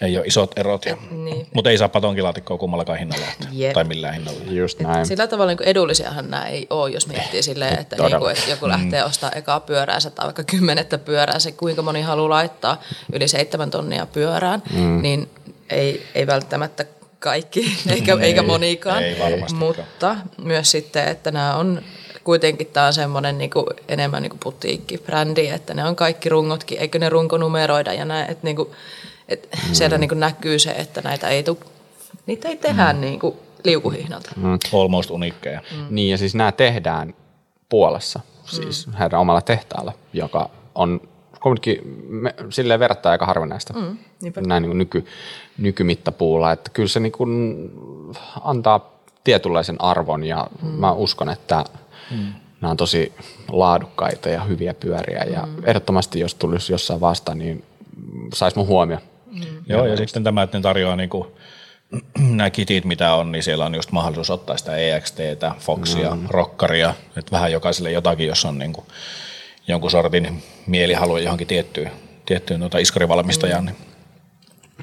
ei 0.00 0.16
ole 0.16 0.26
isot 0.26 0.58
erot. 0.58 0.86
Ja, 0.86 0.96
Niin. 1.10 1.46
Mutta 1.54 1.70
ei 1.70 1.78
saa 1.78 1.88
patonkilaatikkoa 1.88 2.58
kummallakaan 2.58 2.98
hinnalla, 2.98 3.26
että, 3.32 3.48
Jep. 3.62 3.72
tai 3.72 3.84
millään 3.84 4.14
hinnalla. 4.14 4.40
Just 4.50 4.80
näin. 4.80 5.06
Sillä 5.06 5.26
tavalla 5.26 5.52
niin 5.52 5.68
edullisiahan 5.68 6.30
nämä 6.30 6.46
ei 6.46 6.66
ole, 6.70 6.90
jos 6.90 7.06
miettii 7.06 7.42
silleen, 7.42 7.78
että, 7.78 7.96
niin 7.96 8.18
kuin, 8.18 8.32
että 8.32 8.50
joku 8.50 8.68
lähtee 8.68 9.04
ostamaan 9.04 9.38
ekaa 9.38 9.60
pyöräänsä 9.60 10.10
tai 10.10 10.24
vaikka 10.24 10.44
kymmenettä 10.44 10.98
pyöräänsä, 10.98 11.52
kuinka 11.52 11.82
moni 11.82 12.02
haluaa 12.02 12.30
laittaa 12.30 12.80
yli 13.12 13.28
seitsemän 13.28 13.70
tonnia 13.70 14.06
pyörään, 14.06 14.62
mm. 14.72 15.02
niin 15.02 15.30
ei, 15.70 16.06
ei 16.14 16.26
välttämättä 16.26 16.84
kaikki, 17.18 17.76
eikä, 17.94 18.16
eikä 18.20 18.42
monikaan. 18.42 19.02
ei. 19.02 19.16
Mutta 19.54 20.16
myös 20.44 20.70
sitten, 20.70 21.08
että 21.08 21.30
nämä 21.30 21.56
on 21.56 21.82
kuitenkin 22.24 22.66
tämä 22.66 22.86
on 22.86 22.92
semmoinen 22.92 23.38
niinku, 23.38 23.66
enemmän 23.88 24.22
niinku 24.22 24.36
putiikkibrändi, 24.42 25.48
että 25.48 25.74
ne 25.74 25.84
on 25.84 25.96
kaikki 25.96 26.28
rungotkin, 26.28 26.78
eikö 26.78 26.98
ne 26.98 27.08
runkonumeroida 27.08 27.92
ja 27.92 28.04
näin, 28.04 28.30
että 28.30 28.46
niinku, 28.46 28.74
et 29.28 29.48
mm. 29.52 29.74
siellä 29.74 29.98
niinku 29.98 30.14
näkyy 30.14 30.58
se, 30.58 30.70
että 30.70 31.00
näitä 31.00 31.28
ei, 31.28 31.42
tu, 31.42 31.58
niitä 32.26 32.48
ei 32.48 32.56
tehdä 32.56 32.92
mm. 32.92 33.00
niinku 33.00 33.36
liukuhihnalta. 33.64 34.30
Mm. 34.36 34.58
Almost 34.80 35.10
uniikkeja. 35.10 35.60
Mm. 35.76 35.86
Niin 35.90 36.10
ja 36.10 36.18
siis 36.18 36.34
nämä 36.34 36.52
tehdään 36.52 37.14
Puolassa, 37.68 38.20
siis 38.44 38.86
mm. 38.86 38.92
heidän 38.92 39.20
omalla 39.20 39.40
tehtaalla, 39.40 39.92
joka 40.12 40.50
on 40.74 41.00
kuitenkin 41.42 41.80
me, 42.08 42.34
silleen 42.50 42.80
verrattuna 42.80 43.10
aika 43.10 43.26
harvinaista 43.26 43.74
Mm, 43.74 43.96
niinpä. 44.22 44.40
näin 44.40 44.62
niin 44.62 44.70
kuin 44.70 44.78
nyky, 44.78 45.06
nykymittapuulla, 45.58 46.52
että 46.52 46.70
kyllä 46.70 46.88
se 46.88 47.00
niin 47.00 47.12
kuin 47.12 47.70
antaa 48.40 48.92
tietynlaisen 49.24 49.80
arvon 49.80 50.24
ja 50.24 50.46
mm. 50.62 50.68
mä 50.68 50.92
uskon, 50.92 51.30
että 51.30 51.64
mm. 52.12 52.32
nämä 52.60 52.70
on 52.70 52.76
tosi 52.76 53.12
laadukkaita 53.48 54.28
ja 54.28 54.44
hyviä 54.44 54.74
pyöriä 54.74 55.24
ja 55.24 55.46
mm. 55.46 55.62
ehdottomasti 55.66 56.20
jos 56.20 56.34
tulisi 56.34 56.72
jossain 56.72 57.00
vastaan, 57.00 57.38
niin 57.38 57.64
saisi 58.34 58.56
mun 58.56 58.66
huomio. 58.66 58.98
Joo, 59.66 59.86
ja 59.86 59.96
sitten 59.96 60.24
tämä, 60.24 60.42
että 60.42 60.58
ne 60.58 60.62
tarjoaa 60.62 60.96
niinku, 60.96 61.36
nämä 62.36 62.50
kitit, 62.50 62.84
mitä 62.84 63.14
on, 63.14 63.32
niin 63.32 63.42
siellä 63.42 63.64
on 63.64 63.74
just 63.74 63.92
mahdollisuus 63.92 64.30
ottaa 64.30 64.56
sitä 64.56 64.76
EXTtä, 64.76 65.54
Foxia, 65.58 66.14
mm. 66.14 66.26
Rockaria, 66.30 66.94
että 67.16 67.30
vähän 67.32 67.52
jokaiselle 67.52 67.90
jotakin, 67.90 68.26
jos 68.26 68.44
on 68.44 68.58
niinku 68.58 68.84
jonkun 69.68 69.90
sortin 69.90 70.42
mielihalu 70.66 71.16
johonkin 71.16 71.46
tiettyyn, 71.46 71.90
tiettyyn 72.26 72.60
tuota 72.60 72.78
iskarivalmistajaan. 72.78 73.64
Niin. 73.64 73.76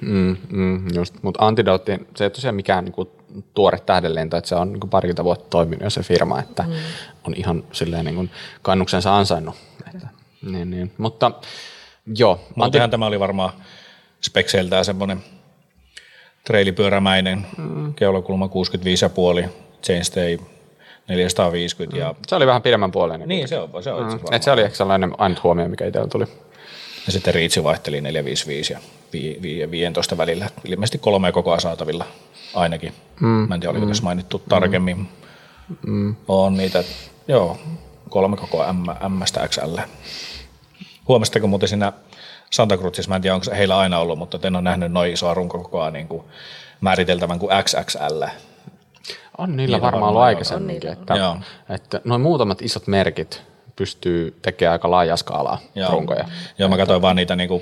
Mm, 0.01 0.37
mm, 0.49 0.87
just, 0.95 1.15
mutta 1.21 1.45
Antidote, 1.45 1.99
se 2.15 2.23
ei 2.23 2.29
tosiaan 2.29 2.55
mikään 2.55 2.85
niinku 2.85 3.18
tuore 3.53 3.79
tähdenlento, 3.79 4.37
että 4.37 4.47
se 4.47 4.55
on 4.55 4.71
niinku 4.71 4.87
parikymmentä 4.87 5.23
vuotta 5.23 5.49
toiminut 5.49 5.83
jo 5.83 5.89
se 5.89 6.03
firma, 6.03 6.39
että 6.39 6.63
mm. 6.63 6.73
on 7.27 7.33
ihan 7.35 7.63
silleen 7.71 8.05
niinku 8.05 8.27
kannuksensa 8.61 9.17
ansainnut. 9.17 9.55
Että, 9.95 10.07
niin, 10.41 10.71
niin. 10.71 10.91
Mutta 10.97 11.31
joo, 12.15 12.39
Muutenhan 12.55 12.89
tämä 12.89 13.05
oli 13.05 13.19
varmaan 13.19 13.53
spekseiltään 14.21 14.85
semmoinen 14.85 15.23
treilipyörämäinen, 16.43 17.45
mm. 17.57 17.93
keulakulma 17.93 18.49
65,5, 19.43 19.49
chainstay 19.83 20.37
450 21.07 21.95
mm. 21.95 21.99
ja, 22.01 22.15
se 22.27 22.35
oli 22.35 22.47
vähän 22.47 22.61
pidemmän 22.61 22.91
puoleen. 22.91 23.21
niin 23.25 23.47
se 23.47 23.59
on, 23.59 23.83
se 23.83 23.91
on 23.91 24.11
Mm. 24.11 24.19
Et 24.31 24.43
se 24.43 24.51
oli 24.51 24.61
ehkä 24.61 24.77
sellainen 24.77 25.11
ainut 25.17 25.43
huomio, 25.43 25.67
mikä 25.67 25.85
itsellä 25.85 26.07
tuli. 26.07 26.25
Ja 27.05 27.11
sitten 27.11 27.33
Riitsi 27.33 27.63
vaihteli 27.63 28.01
455 28.01 28.73
ja 28.73 28.79
vi- 28.79 28.83
vi- 28.83 28.83
ja 28.83 28.98
15 29.71 30.17
välillä. 30.17 30.49
Ilmeisesti 30.65 30.97
kolme 30.97 31.31
koko 31.31 31.51
ajan 31.51 31.61
saatavilla 31.61 32.05
ainakin. 32.53 32.93
Mm. 33.19 33.27
Mä 33.27 33.55
en 33.55 33.61
tiedä, 33.61 33.71
oliko 33.71 33.85
mm. 33.85 33.89
tässä 33.89 34.03
mainittu 34.03 34.41
tarkemmin. 34.49 35.09
Mm. 35.87 36.15
On 36.27 36.57
niitä, 36.57 36.83
joo. 37.27 37.57
kolme 38.09 38.37
koko 38.37 38.65
M, 38.73 39.11
M-stä 39.13 39.47
XL. 39.47 39.77
Huomasitteko 41.07 41.47
muuten 41.47 41.69
siinä 41.69 41.93
Santa 42.51 42.77
Cruzissa, 42.77 43.09
mä 43.09 43.15
en 43.15 43.21
tiedä 43.21 43.33
onko 43.33 43.43
se 43.43 43.57
heillä 43.57 43.77
aina 43.77 43.99
ollut, 43.99 44.19
mutta 44.19 44.39
en 44.43 44.55
ole 44.55 44.63
nähnyt 44.63 44.91
noin 44.91 45.13
isoa 45.13 45.33
runkokokoa 45.33 45.91
niin 45.91 46.07
kuin 46.07 46.23
määriteltävän 46.81 47.39
kuin 47.39 47.51
XXL. 47.63 48.23
On 49.37 49.57
niillä 49.57 49.77
niin 49.77 49.81
varmaan 49.81 50.09
ollut 50.09 50.21
aikaisemminkin, 50.21 50.89
että, 50.89 51.13
Joo. 51.13 51.37
että 51.69 52.01
noin 52.03 52.21
muutamat 52.21 52.61
isot 52.61 52.87
merkit 52.87 53.43
pystyy 53.75 54.39
tekemään 54.41 54.71
aika 54.71 54.91
laajaa 54.91 55.17
skaalaa 55.17 55.59
Joo. 55.75 55.91
runkoja. 55.91 56.25
Joo, 56.57 56.69
mä 56.69 56.77
katsoin 56.77 57.01
vaan 57.01 57.15
niitä, 57.15 57.35
niinku, 57.35 57.61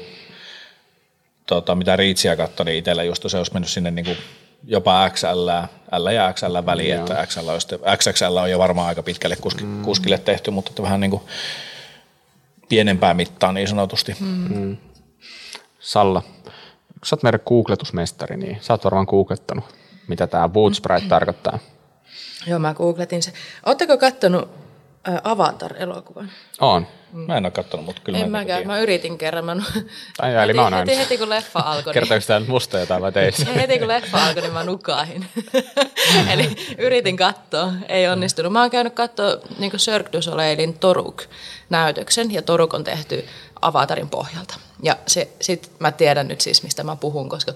tota, 1.47 1.75
mitä 1.75 1.95
Riitsiä 1.95 2.35
katsoi, 2.35 2.65
niin 2.65 2.77
itsellä 2.77 3.03
just 3.03 3.25
se 3.27 3.37
olisi 3.37 3.53
mennyt 3.53 3.69
sinne 3.69 3.91
niinku, 3.91 4.11
jopa 4.63 5.09
XL, 5.09 5.49
L 5.97 6.07
ja 6.07 6.33
XL 6.33 6.65
väliin, 6.65 6.89
Joo. 6.89 6.99
että 6.99 7.25
XL, 7.27 7.49
olisi, 7.49 7.67
XXL 7.97 8.37
on 8.37 8.51
jo 8.51 8.59
varmaan 8.59 8.87
aika 8.87 9.03
pitkälle 9.03 9.35
kuski, 9.35 9.63
mm. 9.63 9.81
kuskille 9.81 10.17
tehty, 10.17 10.51
mutta 10.51 10.69
että 10.69 10.83
vähän 10.83 10.99
niinku 10.99 11.29
pienempää 12.69 13.13
mittaa 13.13 13.51
niin 13.51 13.67
sanotusti. 13.67 14.15
Mm. 14.19 14.77
Salla, 15.79 16.21
kun 16.21 17.05
sä 17.05 17.15
oot 17.15 17.23
meidän 17.23 17.39
googletusmestari, 17.45 18.37
niin 18.37 18.57
sä 18.61 18.73
oot 18.73 18.83
varmaan 18.83 19.07
googlettanut, 19.09 19.65
mitä 20.07 20.27
tämä 20.27 20.49
Boot 20.49 20.75
Sprite 20.75 21.07
tarkoittaa. 21.15 21.59
Joo, 22.47 22.59
mä 22.59 22.73
googletin 22.73 23.23
se. 23.23 23.33
Oletteko 23.65 23.97
kattonut 23.97 24.66
Avatar-elokuvan? 25.23 26.31
On. 26.61 26.87
Mä 27.11 27.37
en 27.37 27.45
ole 27.45 27.51
katsonut, 27.51 27.85
mutta 27.85 28.01
kyllä 28.03 28.17
En 28.17 28.31
mä 28.31 28.37
mäkään. 28.37 28.67
Mä 28.67 28.79
yritin 28.79 29.17
kerran. 29.17 29.45
Mä, 29.45 29.55
Ai 30.19 30.33
jaa, 30.33 30.43
eli 30.43 30.49
heti, 30.49 30.57
mä 30.57 30.63
oon 30.63 30.73
heti, 30.73 30.97
heti, 30.97 31.17
kun 31.17 31.29
leffa 31.29 31.59
alkoi, 31.59 31.93
niin, 31.93 31.93
Kertooko 31.93 32.25
tämä 32.27 32.39
nyt 32.39 32.49
musta 32.49 32.79
jotain 32.79 33.01
vai 33.01 33.11
teistä? 33.11 33.45
heti 33.61 33.79
kun 33.79 33.87
leffa 33.87 34.25
alkoi, 34.25 34.41
niin 34.41 34.53
mä 34.53 34.63
nukahin. 34.63 35.25
Eli 36.33 36.55
yritin 36.77 37.17
katsoa, 37.17 37.71
ei 37.89 38.07
onnistunut. 38.07 38.53
Mä 38.53 38.61
oon 38.61 38.69
käynyt 38.69 38.93
katsoa 38.93 39.37
niin 39.59 39.71
Cirque 39.71 40.13
du 40.13 40.21
Soleilin 40.21 40.79
Toruk-näytöksen, 40.79 42.31
ja 42.31 42.41
Toruk 42.41 42.73
on 42.73 42.83
tehty 42.83 43.25
Avatarin 43.61 44.09
pohjalta. 44.09 44.55
Ja 44.83 44.97
se, 45.07 45.29
sit 45.41 45.71
mä 45.79 45.91
tiedän 45.91 46.27
nyt 46.27 46.41
siis, 46.41 46.63
mistä 46.63 46.83
mä 46.83 46.95
puhun, 46.95 47.29
koska 47.29 47.53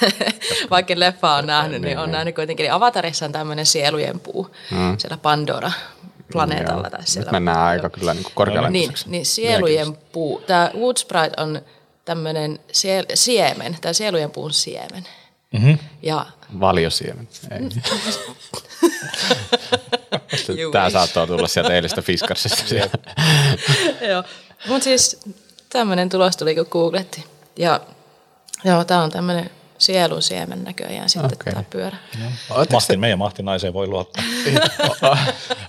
vaikka 0.70 0.94
leffa 0.96 1.34
on 1.34 1.46
nähnyt, 1.46 1.82
niin 1.82 1.98
on 1.98 2.10
nähnyt 2.12 2.34
kuitenkin. 2.34 2.72
Avatarissa 2.72 3.24
on 3.24 3.32
tämmöinen 3.32 3.66
sielujen 3.66 4.20
puu 4.20 4.50
siellä 4.98 5.18
Pandora-planeetalla. 6.32 6.90
Tai 6.90 7.06
siellä 7.06 7.26
Nyt 7.26 7.32
mennään 7.32 7.58
aika 7.58 7.90
kyllä 7.90 8.14
niin 8.14 8.26
korkealle. 8.34 8.70
niin, 8.70 8.92
niin 9.06 9.26
sielujen 9.26 9.96
puu. 10.12 10.42
Tämä 10.46 10.70
Wood 10.74 10.96
Sprite 10.96 11.42
on 11.42 11.60
tämmöinen 12.04 12.58
siel, 12.72 13.04
siemen, 13.14 13.76
tämä 13.80 13.92
sielujen 13.92 14.30
puun 14.30 14.52
siemen. 14.52 15.06
Mm-hmm. 15.52 15.78
Ja 16.02 16.26
Valiosiemen. 16.60 17.28
Ei. 17.50 17.60
You 20.58 20.72
Tämä 20.72 20.90
saattaa 20.90 21.26
tulla 21.26 21.48
sieltä 21.48 21.74
eilistä 21.74 22.02
Fiskarsista. 22.02 22.74
joo, 24.10 24.24
mutta 24.68 24.84
siis 24.84 25.20
tämmöinen 25.68 26.08
tulos 26.08 26.36
tuli, 26.36 26.54
kun 26.54 26.66
googletti. 26.70 27.24
Ja 27.56 27.80
joo, 28.64 28.84
tämä 28.84 29.02
on 29.02 29.10
tämmöinen 29.10 29.50
sielun 29.86 30.22
siemen 30.22 30.64
näköjään 30.64 31.08
sitten 31.08 31.30
okay. 31.34 31.52
tämä 31.52 31.64
pyörä. 31.70 31.96
Mahti, 32.72 32.96
meidän 32.96 33.18
mahtinaiseen 33.18 33.72
voi 33.72 33.86
luottaa. 33.86 34.24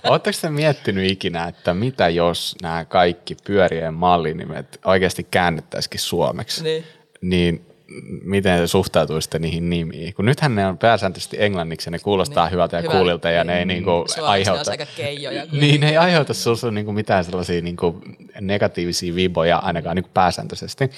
Oletteko 0.04 0.38
te 0.40 0.50
miettinyt 0.50 1.10
ikinä, 1.10 1.48
että 1.48 1.74
mitä 1.74 2.08
jos 2.08 2.56
nämä 2.62 2.84
kaikki 2.84 3.36
pyörien 3.46 3.94
mallinimet 3.94 4.80
oikeasti 4.84 5.26
käännettäisikin 5.30 6.00
suomeksi? 6.00 6.62
Niin. 6.62 6.84
Niin 7.20 7.64
miten 8.24 8.60
te 8.60 8.66
suhtautuisitte 8.66 9.38
niihin 9.38 9.70
nimiin? 9.70 10.14
Kun 10.14 10.24
nythän 10.24 10.54
ne 10.54 10.66
on 10.66 10.78
pääsääntöisesti 10.78 11.36
englanniksi 11.40 11.88
ja 11.88 11.90
ne 11.90 11.98
kuulostaa 11.98 12.44
niin, 12.44 12.52
hyvältä 12.52 12.76
ja 12.76 12.82
hyvä. 12.82 12.92
kuulilta 12.92 13.30
ja 13.30 13.44
ne 13.44 13.58
ei 13.58 13.64
Mm. 13.64 13.68
niinku 13.68 14.04
aiheuta... 14.22 14.70
aika 14.70 14.86
keijoja. 14.96 15.46
Niin, 15.52 15.80
ne 15.80 15.88
ei 15.88 15.96
aiheuta 15.96 16.34
sinussa 16.34 16.70
niinku 16.70 16.92
mitään 16.92 17.24
sellaisia 17.24 17.62
niinku 17.62 18.00
negatiivisia 18.40 19.14
viboja 19.14 19.58
ainakaan 19.58 19.96
niinku 19.96 20.10
pääsääntöisesti. 20.14 20.90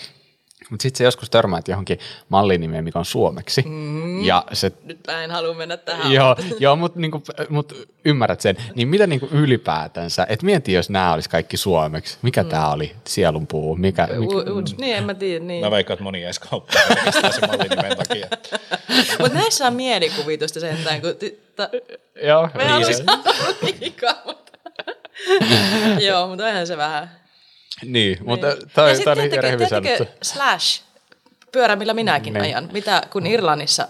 Mutta 0.71 0.83
sitten 0.83 0.99
se 0.99 1.05
joskus 1.05 1.31
törmäät 1.31 1.69
johonkin 1.69 1.99
mallinimeen, 2.29 2.85
mikä 2.85 2.99
on 2.99 3.05
suomeksi. 3.05 3.63
Mm. 3.67 4.25
Ja 4.25 4.45
se 4.53 4.73
Nyt 4.85 5.01
mä 5.07 5.25
en 5.25 5.31
halua 5.31 5.55
mennä 5.55 5.77
tähän. 5.77 6.13
Joo, 6.13 6.37
joo 6.59 6.77
mutta 6.77 7.01
niinku, 7.01 7.23
mut 7.49 7.89
ymmärrät 8.05 8.41
sen. 8.41 8.57
Niin 8.75 8.89
mitä 8.89 9.07
niinku 9.07 9.29
ylipäätänsä, 9.33 10.27
että 10.29 10.47
mieti, 10.47 10.73
jos 10.73 10.91
nämä 10.91 11.13
olisi 11.13 11.31
kaikki 11.31 11.57
suomeksi. 11.57 12.19
Mikä 12.23 12.43
mm. 12.43 12.49
tämä 12.49 12.73
oli? 12.73 12.93
Sielunpuu? 13.07 13.77
Mikä, 13.77 14.07
mikä? 14.07 14.37
U- 14.37 14.59
u- 14.59 14.63
niin, 14.81 14.97
en 14.97 15.05
mä 15.05 15.15
tiedä. 15.15 15.45
Niin. 15.45 15.65
Mä 15.65 15.71
veikkaan, 15.71 15.95
että 15.95 16.05
moni 16.05 16.23
jäisi 16.23 16.41
kauppaan 16.41 16.85
mallinimen 17.49 17.97
takia. 17.97 18.27
Mutta 19.21 19.39
näissä 19.39 19.67
on 19.67 19.75
mielikuvitusta 19.75 20.61
sentään, 20.61 21.01
kun... 21.01 21.11
Ta- 21.57 21.69
Joo, 22.23 22.43
Me 22.43 22.51
niin 22.59 22.69
haluaisin 22.71 22.97
se- 22.97 23.05
sanoa 23.05 23.55
liikaa, 23.63 24.15
mutta... 24.27 24.53
Joo, 26.07 26.29
mutta 26.29 26.45
onhan 26.47 26.67
se 26.67 26.77
vähän... 26.77 27.20
Niin, 27.85 28.19
mutta 28.25 28.47
Niin. 28.47 28.59
ja 28.61 28.67
toi 28.75 28.97
sitten 28.97 29.19
oli 29.19 29.29
tiedättekö 29.29 29.69
sanottu. 29.69 30.07
slash, 30.23 30.83
pyörä 31.53 31.77
millä 31.77 31.95
minäkin 31.95 32.33
Niin. 32.33 32.43
ajan, 32.45 32.69
mitä, 32.73 33.03
kun 33.13 33.27
Irlannissa 33.27 33.89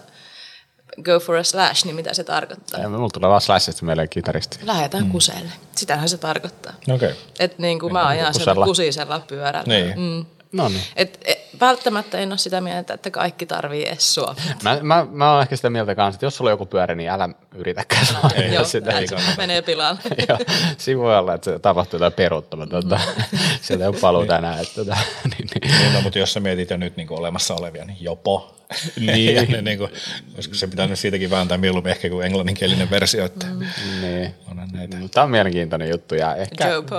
go 1.03 1.19
for 1.19 1.35
a 1.35 1.43
slash, 1.43 1.85
niin 1.85 1.95
mitä 1.95 2.13
se 2.13 2.23
tarkoittaa? 2.23 2.79
Ei, 2.79 2.87
Mulla 2.87 3.09
tulee 3.09 3.29
vaan 3.29 3.41
slashista 3.41 3.85
meille 3.85 4.07
kitaristi. 4.07 4.59
Lähetään 4.63 5.03
mm. 5.03 5.11
kuseelle. 5.11 5.51
Sitähän 5.75 6.09
se 6.09 6.17
tarkoittaa. 6.17 6.73
Okei. 6.81 6.95
Okay. 6.95 7.13
Että 7.39 7.61
niin 7.61 7.79
kuin 7.79 7.93
mä 7.93 8.07
ajan 8.07 8.27
kusella. 8.27 8.53
sieltä 8.53 8.65
kusisella 8.65 9.19
pyörällä. 9.19 9.73
Niin. 9.73 9.99
Mm. 9.99 10.25
No 10.51 10.69
niin. 10.69 10.83
Et, 10.95 11.19
et, 11.25 11.39
välttämättä 11.59 12.17
en 12.17 12.31
ole 12.31 12.37
sitä 12.37 12.61
mieltä, 12.61 12.93
että 12.93 13.11
kaikki 13.11 13.45
tarvii 13.45 13.87
essua. 13.87 14.35
Mä, 14.63 14.79
mä, 14.81 15.07
mä 15.11 15.33
oon 15.33 15.41
ehkä 15.41 15.55
sitä 15.55 15.69
mieltä 15.69 15.95
kanssa, 15.95 16.15
että 16.15 16.25
jos 16.25 16.37
sulla 16.37 16.49
on 16.49 16.53
joku 16.53 16.65
pyörä, 16.65 16.95
niin 16.95 17.09
älä 17.09 17.29
yritäkään 17.55 18.05
saada 18.05 18.43
Joo, 18.53 18.63
sitä. 18.63 18.91
se 19.05 19.15
menee 19.37 19.61
pilalle. 19.61 19.99
Joo, 20.29 20.37
siinä 20.77 21.01
voi 21.01 21.17
olla, 21.17 21.33
että 21.33 21.51
se 21.51 21.59
tapahtuu 21.59 21.97
jotain 21.97 22.13
peruuttamatonta. 22.13 22.99
Sieltä 23.61 23.83
ei 23.83 23.87
ole 23.87 23.97
paluuta 24.01 24.37
enää. 24.37 24.59
Että, 24.59 24.75
tota, 24.75 24.97
niin, 25.37 25.47
niin. 25.61 25.77
Niin, 25.79 25.93
no, 25.93 26.01
mutta 26.01 26.19
jos 26.19 26.33
sä 26.33 26.39
mietit 26.39 26.69
jo 26.69 26.77
nyt 26.77 26.97
niin 26.97 27.07
olemassa 27.11 27.55
olevia, 27.55 27.85
niin 27.85 27.97
jopo. 28.01 28.55
Niin. 28.99 29.51
ne, 29.51 29.61
niin 29.61 29.77
kuin, 29.77 29.91
olisiko 30.33 30.55
se 30.55 30.67
pitänyt 30.67 30.99
siitäkin 30.99 31.29
vääntää 31.29 31.57
mieluummin 31.57 31.91
ehkä 31.91 32.09
kuin 32.09 32.25
englanninkielinen 32.25 32.89
versio, 32.89 33.25
että 33.25 33.45
mm. 33.45 33.65
niin. 34.01 34.35
onhan 34.51 34.69
näitä. 34.73 34.97
Tämä 35.13 35.23
on 35.23 35.31
mielenkiintoinen 35.31 35.89
juttu. 35.89 36.15
Ja 36.15 36.35
ehkä, 36.35 36.67
Jopo. 36.67 36.95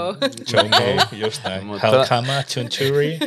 Jopo, 0.52 1.16
just 1.16 1.44
näin. 1.44 1.66
Mutta- 1.66 1.86
Helkama, 1.90 2.42
Chunturi. 2.42 3.18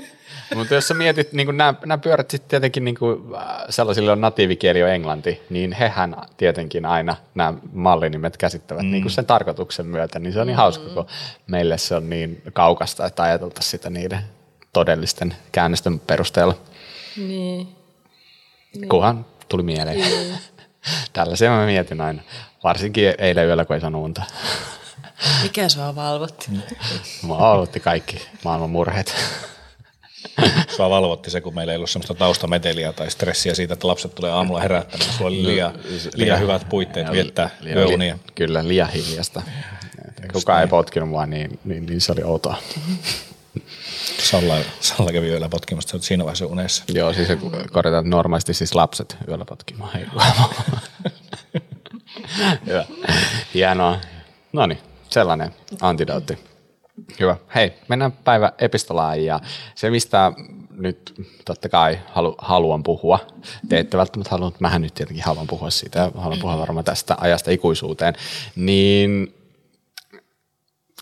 Mutta 0.55 0.73
jos 0.73 0.87
sä 0.87 0.93
mietit, 0.93 1.33
niin 1.33 1.57
nämä, 1.57 1.73
nämä 1.85 1.97
pyörät 1.97 2.31
sitten 2.31 2.49
tietenkin 2.49 2.85
niin 2.85 2.95
kuin, 2.95 3.23
sellaisilla 3.69 4.11
on 4.11 4.21
natiivikieli 4.21 4.83
on 4.83 4.89
englanti, 4.89 5.41
niin 5.49 5.71
hehän 5.71 6.15
tietenkin 6.37 6.85
aina 6.85 7.15
nämä 7.35 7.53
mallinimet 7.73 8.37
käsittävät 8.37 8.83
mm. 8.83 8.91
niin 8.91 9.03
kuin 9.03 9.11
sen 9.11 9.25
tarkoituksen 9.25 9.85
myötä, 9.85 10.19
niin 10.19 10.33
se 10.33 10.41
on 10.41 10.47
niin 10.47 10.57
hauska, 10.57 10.89
kun 10.89 11.05
meille 11.47 11.77
se 11.77 11.95
on 11.95 12.09
niin 12.09 12.41
kaukasta, 12.53 13.05
että 13.05 13.23
ajateltaisiin 13.23 13.71
sitä 13.71 13.89
niiden 13.89 14.19
todellisten 14.73 15.35
käännösten 15.51 15.99
perusteella, 15.99 16.55
niin. 17.17 17.67
kunhan 18.89 19.25
tuli 19.49 19.63
mieleen. 19.63 19.99
Tällaisia 21.13 21.49
mä 21.49 21.65
mietin 21.65 22.01
aina, 22.01 22.21
varsinkin 22.63 23.13
eilen 23.17 23.47
yöllä, 23.47 23.65
kun 23.65 23.73
ei 23.73 23.81
saanut 23.81 24.03
unta. 24.03 24.23
Mikä 25.43 25.69
sua 25.69 25.95
valvotti? 25.95 26.51
Mä 27.27 27.35
aloitti 27.35 27.79
kaikki 27.79 28.27
maailman 28.43 28.69
murheet. 28.69 29.15
Sua 30.75 30.89
valvotti 30.89 31.31
se, 31.31 31.41
kun 31.41 31.55
meillä 31.55 31.73
ei 31.73 31.77
ollut 31.77 31.89
sellaista 31.89 32.13
taustameteliä 32.13 32.93
tai 32.93 33.11
stressiä 33.11 33.55
siitä, 33.55 33.73
että 33.73 33.87
lapset 33.87 34.15
tulee 34.15 34.31
aamulla 34.31 34.59
herättämään. 34.61 35.11
Sulla 35.11 35.27
oli 35.27 35.43
liian, 35.43 35.73
liian 36.15 36.39
hyvät 36.39 36.69
puitteet 36.69 37.11
viettää 37.11 37.49
yöunia. 37.65 38.17
Kyllä, 38.35 38.67
liian 38.67 38.89
hiljasta. 38.89 39.41
Kukaan 40.33 40.61
ei 40.61 40.67
potkinut 40.67 41.09
mua, 41.09 41.25
niin, 41.25 41.59
niin, 41.65 41.85
niin 41.85 42.01
se 42.01 42.11
oli 42.11 42.23
outoa. 42.23 42.57
Salla, 44.19 44.55
Salla 44.79 45.11
kävi 45.11 45.27
yöllä 45.27 45.49
potkimassa, 45.49 45.89
sä 45.89 45.97
oot 45.97 46.03
siinä 46.03 46.23
vaiheessa 46.23 46.45
unessa. 46.45 46.83
Joo, 46.87 47.13
siis 47.13 47.27
se 47.27 47.37
korjataan 47.71 48.05
että 48.05 48.15
normaalisti 48.15 48.53
siis 48.53 48.75
lapset 48.75 49.17
yöllä 49.27 49.45
potkimaan. 49.45 49.91
Hyvä. 52.67 52.85
Hienoa. 53.53 53.99
No 54.53 54.65
niin, 54.65 54.79
sellainen 55.09 55.55
antidootti. 55.81 56.54
Hyvä. 57.19 57.37
Hei, 57.55 57.73
mennään 57.87 58.11
päivä 58.11 58.51
epistolaan 58.57 59.25
ja 59.25 59.39
se, 59.75 59.89
mistä 59.89 60.31
nyt 60.69 61.13
totta 61.45 61.69
kai 61.69 61.99
halu, 62.07 62.35
haluan 62.37 62.83
puhua, 62.83 63.19
te 63.69 63.79
ette 63.79 63.97
välttämättä 63.97 64.31
halua, 64.31 64.47
mutta 64.47 64.61
mähän 64.61 64.81
nyt 64.81 64.93
tietenkin 64.93 65.25
haluan 65.25 65.47
puhua 65.47 65.69
siitä 65.69 65.99
ja 65.99 66.11
haluan 66.15 66.39
puhua 66.39 66.57
varmaan 66.57 66.85
tästä 66.85 67.15
ajasta 67.19 67.51
ikuisuuteen, 67.51 68.13
niin 68.55 69.35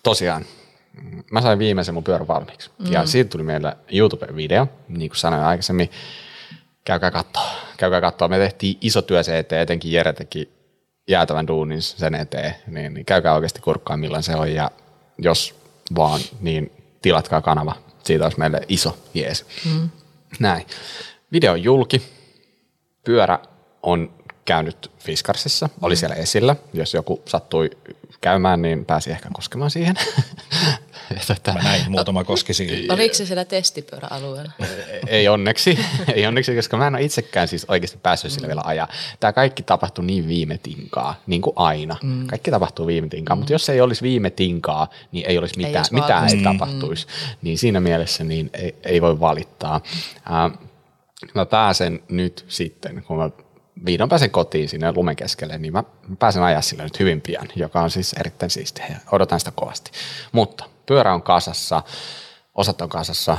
tosiaan, 0.04 0.46
mä 1.32 1.41
sain 1.41 1.60
viimeisen 1.60 1.94
mun 1.94 2.04
pyörän 2.04 2.28
valmiiksi. 2.28 2.70
Mm. 2.80 2.91
Ja 2.91 3.06
siitä 3.06 3.30
tuli 3.30 3.44
meillä 3.44 3.76
YouTube-video, 3.91 4.68
niin 4.88 5.10
kuin 5.10 5.18
sanoin 5.18 5.44
aikaisemmin. 5.44 5.89
Käykää 6.86 7.12
katsoa. 7.12 7.52
Käykää 7.78 8.02
katsoa. 8.02 8.28
Me 8.28 8.38
tehtiin 8.38 8.78
iso 8.82 9.02
työ 9.02 9.24
se 9.24 9.39
eteen, 9.39 9.62
etenkin 9.62 9.91
Jere 9.91 10.14
teki 10.14 10.50
jäätävän 11.08 11.48
duunin 11.48 11.82
sen 11.82 12.16
eteen. 12.16 12.56
Niin, 12.68 13.06
käykää 13.06 13.34
oikeasti 13.34 13.62
kurkkaan, 13.62 14.00
millainen 14.00 14.24
se 14.24 14.36
on. 14.36 14.54
Ja 14.54 14.72
jos 15.18 15.62
vaan, 15.96 16.22
niin 16.41 16.72
tilatkaa 17.02 17.41
kanava. 17.41 17.76
Siitä 18.04 18.24
olisi 18.24 18.39
meille 18.39 18.62
iso 18.68 18.98
jees. 19.14 19.46
Mm. 19.66 19.89
Näin. 20.39 20.66
Video 21.32 21.56
julki. 21.56 22.02
Pyörä 23.04 23.39
on 23.84 24.14
käynyt 24.46 24.91
Fiskarsissa, 25.00 25.70
oli 25.82 25.96
siellä 25.96 26.16
esillä. 26.16 26.56
Jos 26.74 26.94
joku 26.94 27.22
sattui 27.26 27.70
käymään, 28.22 28.62
niin 28.62 28.86
pääsi 28.86 29.12
ehkä 29.12 29.30
koskemaan 29.34 29.72
siihen. 29.72 29.96
Mä 31.54 31.64
näin, 31.64 31.91
muutama 31.91 32.24
koski 32.24 32.54
siihen. 32.54 32.91
Oliko 32.91 33.14
se 33.14 33.26
siellä 33.26 33.45
testipyöräalueella? 33.45 34.51
ei 35.08 35.28
onneksi, 35.28 35.80
ei 36.16 36.28
onneksi, 36.28 36.56
koska 36.56 36.78
mä 36.78 36.88
en 36.88 36.95
ole 36.95 37.04
itsekään 37.04 37.47
siis 37.47 37.66
oikeasti 37.68 37.99
päässyt 38.04 38.32
sille 38.32 38.47
vielä 38.47 38.62
ajaa. 38.66 38.88
Tämä 39.20 39.34
kaikki 39.34 39.64
tapahtui 39.64 40.06
niin 40.06 40.28
viime 40.28 40.60
tinkaa, 40.64 41.16
niin 41.28 41.41
kuin 41.41 41.54
aina. 41.56 41.97
Mm. 42.04 42.28
Kaikki 42.28 42.51
tapahtuu 42.51 42.88
viime 42.88 43.08
tinkaa, 43.08 43.36
mm. 43.36 43.39
mutta 43.39 43.54
jos 43.54 43.70
ei 43.70 43.82
olisi 43.82 44.01
viime 44.01 44.30
tinkaa, 44.30 44.89
niin 45.12 45.26
ei 45.26 45.38
olisi 45.38 45.58
mitään, 45.58 45.86
ei 45.91 46.01
mitään 46.01 46.30
ei 46.30 46.43
tapahtuisi. 46.43 47.08
Mm. 47.08 47.38
Niin 47.41 47.58
siinä 47.58 47.80
mielessä 47.80 48.24
niin 48.24 48.49
ei, 48.54 48.76
ei 48.84 49.01
voi 49.01 49.20
valittaa. 49.20 49.82
Äh, 50.32 50.60
mä 51.36 51.45
pääsen 51.45 52.04
nyt 52.10 52.45
sitten, 52.47 53.04
kun 53.08 53.18
mä 53.18 53.30
vihdoin 53.86 54.10
pääsen 54.10 54.32
kotiin 54.32 54.70
sinne 54.70 54.91
lumen 54.91 55.16
keskelle, 55.16 55.58
niin 55.58 55.74
mä 55.74 55.84
pääsen 56.20 56.43
ajaa 56.43 56.62
sillä 56.62 56.84
nyt 56.84 56.99
hyvin 56.99 57.22
pian, 57.22 57.47
joka 57.56 57.82
on 57.82 57.91
siis 57.91 58.14
erittäin 58.14 58.49
siistiä 58.49 58.86
ja 58.89 58.95
odotan 59.12 59.39
sitä 59.39 59.51
kovasti. 59.56 59.91
Mutta 60.32 60.66
pyörä 60.86 61.14
on 61.14 61.22
kasassa, 61.22 61.84
osat 62.56 62.82
on 62.82 62.90
kasassa, 62.90 63.38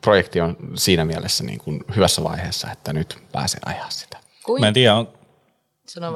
projekti 0.00 0.40
on 0.40 0.56
siinä 0.74 1.04
mielessä 1.04 1.44
niin 1.44 1.58
kuin 1.58 1.84
hyvässä 1.96 2.24
vaiheessa, 2.24 2.70
että 2.70 2.92
nyt 2.92 3.18
pääsee 3.32 3.60
ajaa 3.66 3.90
sitä. 3.90 4.18
Mä 4.60 4.68
en 4.68 4.74
tiedä, 4.74 4.94
on, 4.94 5.08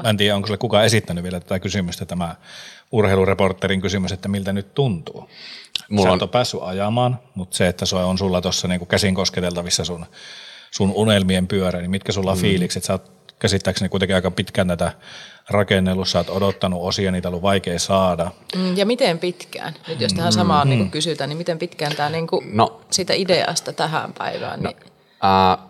mä 0.03 0.11
en 0.11 0.17
tiedä, 0.17 0.37
onko 0.37 0.47
sille 0.47 0.59
kukaan 0.59 0.85
esittänyt 0.85 1.25
vielä 1.25 1.41
tätä 1.41 1.59
kysymystä, 1.59 2.07
tämä 2.07 2.35
urheilureporterin 2.93 3.81
kysymys, 3.81 4.13
että 4.13 4.29
miltä 4.29 4.53
nyt 4.53 4.75
tuntuu. 4.75 5.31
Mulla 5.91 6.19
Sä 6.19 6.25
on... 6.25 6.29
päässyt 6.29 6.61
ajamaan, 6.63 7.19
mutta 7.35 7.57
se, 7.57 7.69
että 7.69 7.87
se 7.87 7.97
on 7.97 8.19
sulla 8.19 8.41
tuossa 8.41 8.69
niin 8.69 8.87
käsin 8.87 9.15
kosketeltavissa 9.15 9.85
sun, 9.85 10.07
sun 10.71 10.93
unelmien 10.95 11.47
pyörä, 11.47 11.81
niin 11.81 11.91
mitkä 11.91 12.13
sulla 12.13 12.31
on 12.31 12.39
mm. 12.39 12.43
fiilikset? 12.43 12.85
Sä 12.85 12.93
oot 12.93 13.35
käsittääkseni 13.39 13.89
kuitenkin 13.89 14.17
aika 14.17 14.31
pitkään 14.31 14.69
tätä 14.69 14.93
rakennellut, 15.51 16.09
sä 16.09 16.19
oot 16.19 16.31
odottanut 16.31 16.83
osia, 16.83 17.13
niitä 17.13 17.29
on 17.29 17.31
ollut 17.31 17.43
vaikea 17.43 17.79
saada. 17.79 18.31
Mm, 18.57 18.77
ja 18.77 18.87
miten 18.87 19.19
pitkään? 19.19 19.75
Nyt 19.89 20.01
jos 20.01 20.13
tähän 20.13 20.33
samaan 20.33 20.69
mm-hmm. 20.69 20.83
niin 20.83 20.91
kysytään, 20.91 21.29
niin 21.31 21.39
miten 21.39 21.59
pitkään 21.59 21.97
tämä 21.97 22.09
niin 22.09 22.27
no, 22.53 22.81
siitä 22.91 23.13
ideasta 23.15 23.73
tähän 23.73 24.13
päivään? 24.13 24.63
No, 24.63 24.71
niin... 24.71 24.93
äh, 25.25 25.67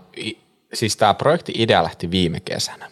siis 0.74 0.96
tämä 0.96 1.14
projekti 1.14 1.52
idea 1.56 1.82
lähti 1.82 2.10
viime 2.10 2.40
kesänä. 2.40 2.90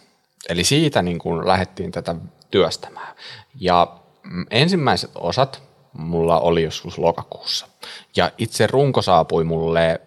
Eli 0.49 0.63
siitä 0.63 1.01
niin 1.01 1.19
kuin 1.19 1.47
lähdettiin 1.47 1.91
tätä 1.91 2.15
työstämään. 2.51 3.15
Ja 3.59 3.87
mm, 4.23 4.45
ensimmäiset 4.51 5.11
osat 5.15 5.63
mulla 5.93 6.39
oli 6.39 6.63
joskus 6.63 6.97
lokakuussa. 6.97 7.67
Ja 8.15 8.31
itse 8.37 8.67
runko 8.67 9.01
saapui 9.01 9.43
mulle 9.43 10.01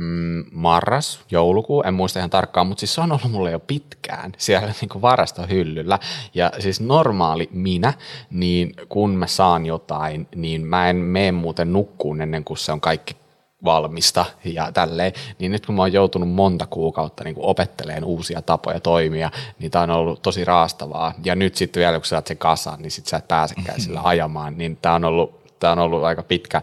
mm, 0.00 0.44
marras, 0.52 1.20
joulukuu, 1.30 1.82
en 1.82 1.94
muista 1.94 2.18
ihan 2.18 2.30
tarkkaan, 2.30 2.66
mutta 2.66 2.80
siis 2.80 2.94
se 2.94 3.00
on 3.00 3.12
ollut 3.12 3.30
mulle 3.30 3.50
jo 3.50 3.60
pitkään 3.60 4.32
siellä 4.38 4.72
niin 4.80 5.02
varastohyllyllä. 5.02 5.98
Ja 6.34 6.52
siis 6.58 6.80
normaali 6.80 7.48
minä, 7.52 7.92
niin 8.30 8.74
kun 8.88 9.10
mä 9.10 9.26
saan 9.26 9.66
jotain, 9.66 10.28
niin 10.34 10.66
mä 10.66 10.90
en 10.90 10.96
mene 10.96 11.32
muuten 11.32 11.72
nukkuun 11.72 12.20
ennen 12.20 12.44
kuin 12.44 12.58
se 12.58 12.72
on 12.72 12.80
kaikki 12.80 13.16
valmista 13.64 14.24
ja 14.44 14.72
tälleen, 14.72 15.12
niin 15.38 15.52
nyt 15.52 15.66
kun 15.66 15.74
mä 15.74 15.82
oon 15.82 15.92
joutunut 15.92 16.28
monta 16.28 16.66
kuukautta 16.66 17.24
niin 17.24 17.34
opetteleen 17.38 18.04
uusia 18.04 18.42
tapoja 18.42 18.80
toimia, 18.80 19.30
niin 19.58 19.70
tää 19.70 19.82
on 19.82 19.90
ollut 19.90 20.22
tosi 20.22 20.44
raastavaa. 20.44 21.14
Ja 21.24 21.34
nyt 21.34 21.54
sitten 21.56 21.80
vielä 21.80 21.98
kun 21.98 22.04
sä 22.04 22.08
saat 22.08 22.26
sen 22.26 22.38
kasaan, 22.38 22.82
niin 22.82 22.90
sit 22.90 23.06
sä 23.06 23.16
et 23.16 23.28
pääsekään 23.28 23.80
sillä 23.80 24.00
ajamaan, 24.08 24.58
niin 24.58 24.78
tää 24.82 24.94
on 24.94 25.04
ollut, 25.04 25.58
tää 25.58 25.72
on 25.72 25.78
ollut 25.78 26.04
aika 26.04 26.22
pitkä, 26.22 26.62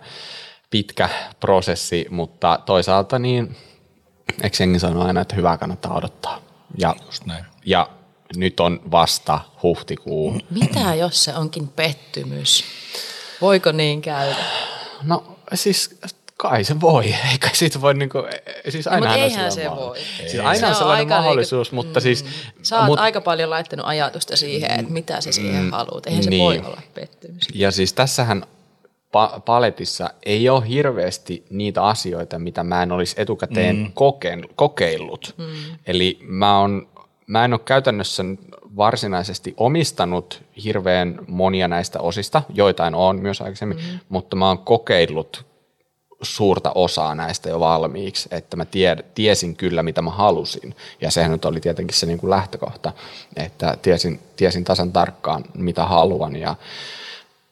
pitkä 0.69 1.09
prosessi, 1.39 2.05
mutta 2.09 2.59
toisaalta 2.65 3.19
niin, 3.19 3.55
eikö 4.43 4.57
jengi 4.59 4.79
sano 4.79 5.05
aina, 5.05 5.21
että 5.21 5.35
hyvää 5.35 5.57
kannattaa 5.57 5.95
odottaa. 5.95 6.41
Ja, 6.77 6.95
Just 7.05 7.25
näin. 7.25 7.45
ja 7.65 7.89
nyt 8.35 8.59
on 8.59 8.81
vasta 8.91 9.39
huhtikuu. 9.63 10.39
Mitä 10.49 10.95
jos 10.95 11.23
se 11.23 11.35
onkin 11.35 11.67
pettymys? 11.67 12.63
Voiko 13.41 13.71
niin 13.71 14.01
käydä? 14.01 14.35
No 15.03 15.37
siis 15.53 15.99
kai 16.37 16.63
se 16.63 16.81
voi, 16.81 17.15
eikä 17.31 17.49
siitä 17.53 17.81
voi 17.81 17.93
niinku, 17.93 18.17
siis 18.69 18.85
no, 18.85 18.91
aina 18.91 19.07
no, 19.07 19.13
eihän 19.15 19.51
se 19.51 19.71
voi. 19.71 19.99
Siis 20.17 20.43
aina 20.43 20.67
on 20.67 20.75
sellainen 20.75 21.07
mahdollisuus, 21.07 21.71
niinku, 21.71 21.87
mutta 21.87 21.99
siis... 21.99 22.25
Sä 22.63 22.77
oot 22.77 22.85
mut, 22.85 22.99
aika 22.99 23.21
paljon 23.21 23.49
laittanut 23.49 23.85
ajatusta 23.85 24.35
siihen, 24.35 24.71
että 24.71 24.91
mitä 24.91 25.21
se 25.21 25.31
siihen 25.31 25.63
mm, 25.63 25.71
haluat. 25.71 26.07
Eihän 26.07 26.25
niin. 26.25 26.51
se 26.53 26.63
voi 26.63 26.69
olla 26.71 26.81
pettymys. 26.93 27.43
Ja 27.53 27.71
siis 27.71 27.93
tässähän 27.93 28.45
pa- 29.11 29.39
paletissa 29.45 30.09
ei 30.23 30.49
ole 30.49 30.67
hirveästi 30.67 31.45
niitä 31.49 31.83
asioita, 31.83 32.39
mitä 32.39 32.63
mä 32.63 32.83
en 32.83 32.91
olisi 32.91 33.15
etukäteen 33.21 33.75
mm. 33.75 33.91
kokeillut. 34.55 35.35
Mm. 35.37 35.45
Eli 35.87 36.19
mä, 36.21 36.59
on, 36.59 36.87
mä 37.27 37.45
en 37.45 37.53
ole 37.53 37.61
käytännössä 37.65 38.23
varsinaisesti 38.77 39.53
omistanut 39.57 40.43
hirveän 40.63 41.19
monia 41.27 41.67
näistä 41.67 41.99
osista, 41.99 42.43
joitain 42.53 42.95
on 42.95 43.21
myös 43.21 43.41
aikaisemmin, 43.41 43.77
mm. 43.77 43.99
mutta 44.09 44.35
mä 44.35 44.47
oon 44.47 44.59
kokeillut 44.59 45.45
suurta 46.21 46.71
osaa 46.75 47.15
näistä 47.15 47.49
jo 47.49 47.59
valmiiksi, 47.59 48.29
että 48.31 48.57
mä 48.57 48.65
tied, 48.65 49.05
tiesin 49.15 49.55
kyllä, 49.55 49.83
mitä 49.83 50.01
mä 50.01 50.11
halusin. 50.11 50.75
Ja 51.01 51.11
sehän 51.11 51.31
nyt 51.31 51.45
oli 51.45 51.59
tietenkin 51.59 51.97
se 51.97 52.05
niin 52.05 52.17
kuin 52.17 52.29
lähtökohta, 52.29 52.91
että 53.35 53.77
tiesin, 53.81 54.19
tiesin 54.35 54.63
tasan 54.63 54.91
tarkkaan, 54.91 55.43
mitä 55.53 55.85
haluan. 55.85 56.35
Ja 56.35 56.55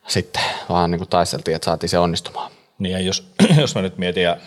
sitten 0.08 0.44
vaan 0.70 0.92
niin 0.92 1.00
kuin 1.00 1.10
taisteltiin, 1.10 1.56
että 1.56 1.66
saatiin 1.66 1.90
se 1.90 2.00
onnistumaan. 2.00 2.52
Niin 2.80 2.94
ja 2.94 3.00
jos, 3.00 3.32
jos 3.62 3.76
mä 3.76 3.82
nyt 3.82 3.98
mietin, 3.98 4.24
ja 4.24 4.38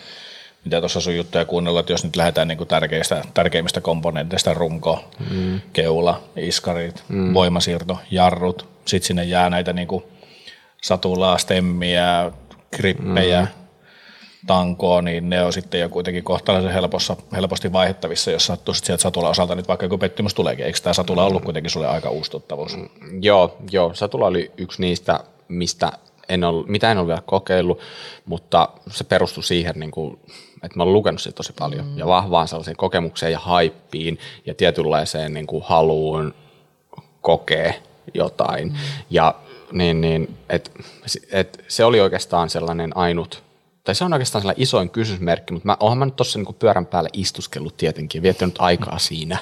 mitä 0.65 0.79
tuossa 0.79 1.01
sun 1.01 1.15
juttuja 1.15 1.45
kuunnella, 1.45 1.79
että 1.79 1.93
jos 1.93 2.03
nyt 2.03 2.15
lähdetään 2.15 2.47
niin 2.47 2.57
kuin 2.57 2.67
tärkeistä, 2.67 3.23
tärkeimmistä 3.33 3.81
komponenteista, 3.81 4.53
runko, 4.53 5.03
mm. 5.31 5.61
keula, 5.73 6.23
iskarit, 6.35 7.03
mm. 7.09 7.33
voimasiirto, 7.33 7.99
jarrut, 8.11 8.67
sitten 8.85 9.07
sinne 9.07 9.23
jää 9.23 9.49
näitä 9.49 9.73
niin 9.73 9.87
kuin 9.87 10.03
satulaa, 10.81 11.37
stemmiä, 11.37 12.31
krippejä, 12.71 13.41
mm. 13.41 13.47
tankoa, 14.47 15.01
niin 15.01 15.29
ne 15.29 15.43
on 15.43 15.53
sitten 15.53 15.79
jo 15.79 15.89
kuitenkin 15.89 16.23
kohtalaisen 16.23 16.71
helpossa, 16.71 17.15
helposti 17.31 17.73
vaihettavissa, 17.73 18.31
jos 18.31 18.45
sattuu 18.45 18.73
sieltä 18.73 19.01
satula 19.01 19.29
osalta 19.29 19.55
nyt 19.55 19.67
vaikka 19.67 19.85
joku 19.85 19.97
pettymys 19.97 20.33
tuleekin. 20.33 20.65
Eikö 20.65 20.79
tämä 20.83 20.93
satula 20.93 21.25
ollut 21.25 21.43
kuitenkin 21.43 21.71
sulle 21.71 21.87
aika 21.87 22.09
uustuttavuus? 22.09 22.77
Mm, 22.77 22.89
joo, 23.21 23.57
joo, 23.71 23.93
satula 23.93 24.27
oli 24.27 24.51
yksi 24.57 24.81
niistä 24.81 25.19
mistä 25.49 25.91
en 26.29 26.43
ollut, 26.43 26.67
mitä 26.67 26.91
en 26.91 26.97
ole 26.97 27.07
vielä 27.07 27.21
kokeillut, 27.25 27.79
mutta 28.25 28.69
se 28.91 29.03
perustui 29.03 29.43
siihen, 29.43 29.73
niin 29.75 29.91
kuin, 29.91 30.19
että 30.63 30.77
mä 30.77 30.83
olen 30.83 30.93
lukenut 30.93 31.21
siitä 31.21 31.35
tosi 31.35 31.53
paljon 31.59 31.85
mm. 31.85 31.97
ja 31.97 32.07
vahvaan 32.07 32.47
sellaiseen 32.47 32.77
kokemukseen 32.77 33.31
ja 33.31 33.39
haippiin 33.39 34.19
ja 34.45 34.53
tietynlaiseen 34.53 35.33
niin 35.33 35.47
kuin 35.47 35.63
haluun 35.67 36.33
kokea 37.21 37.73
jotain. 38.13 38.67
Mm. 38.67 38.77
Ja 39.09 39.35
niin, 39.71 40.01
niin, 40.01 40.37
et, 40.49 40.71
et 41.31 41.65
se 41.67 41.85
oli 41.85 41.99
oikeastaan 41.99 42.49
sellainen 42.49 42.97
ainut, 42.97 43.43
tai 43.83 43.95
se 43.95 44.03
on 44.03 44.13
oikeastaan 44.13 44.41
sellainen 44.41 44.63
isoin 44.63 44.89
kysymysmerkki, 44.89 45.53
mutta 45.53 45.67
mä, 45.67 45.77
oonhan 45.79 45.97
mä 45.97 46.05
nyt 46.05 46.15
tuossa 46.15 46.39
niin 46.39 46.55
pyörän 46.55 46.85
päälle 46.85 47.09
istuskellut 47.13 47.77
tietenkin 47.77 48.19
ja 48.19 48.23
viettänyt 48.23 48.55
aikaa 48.59 48.99
siinä, 48.99 49.37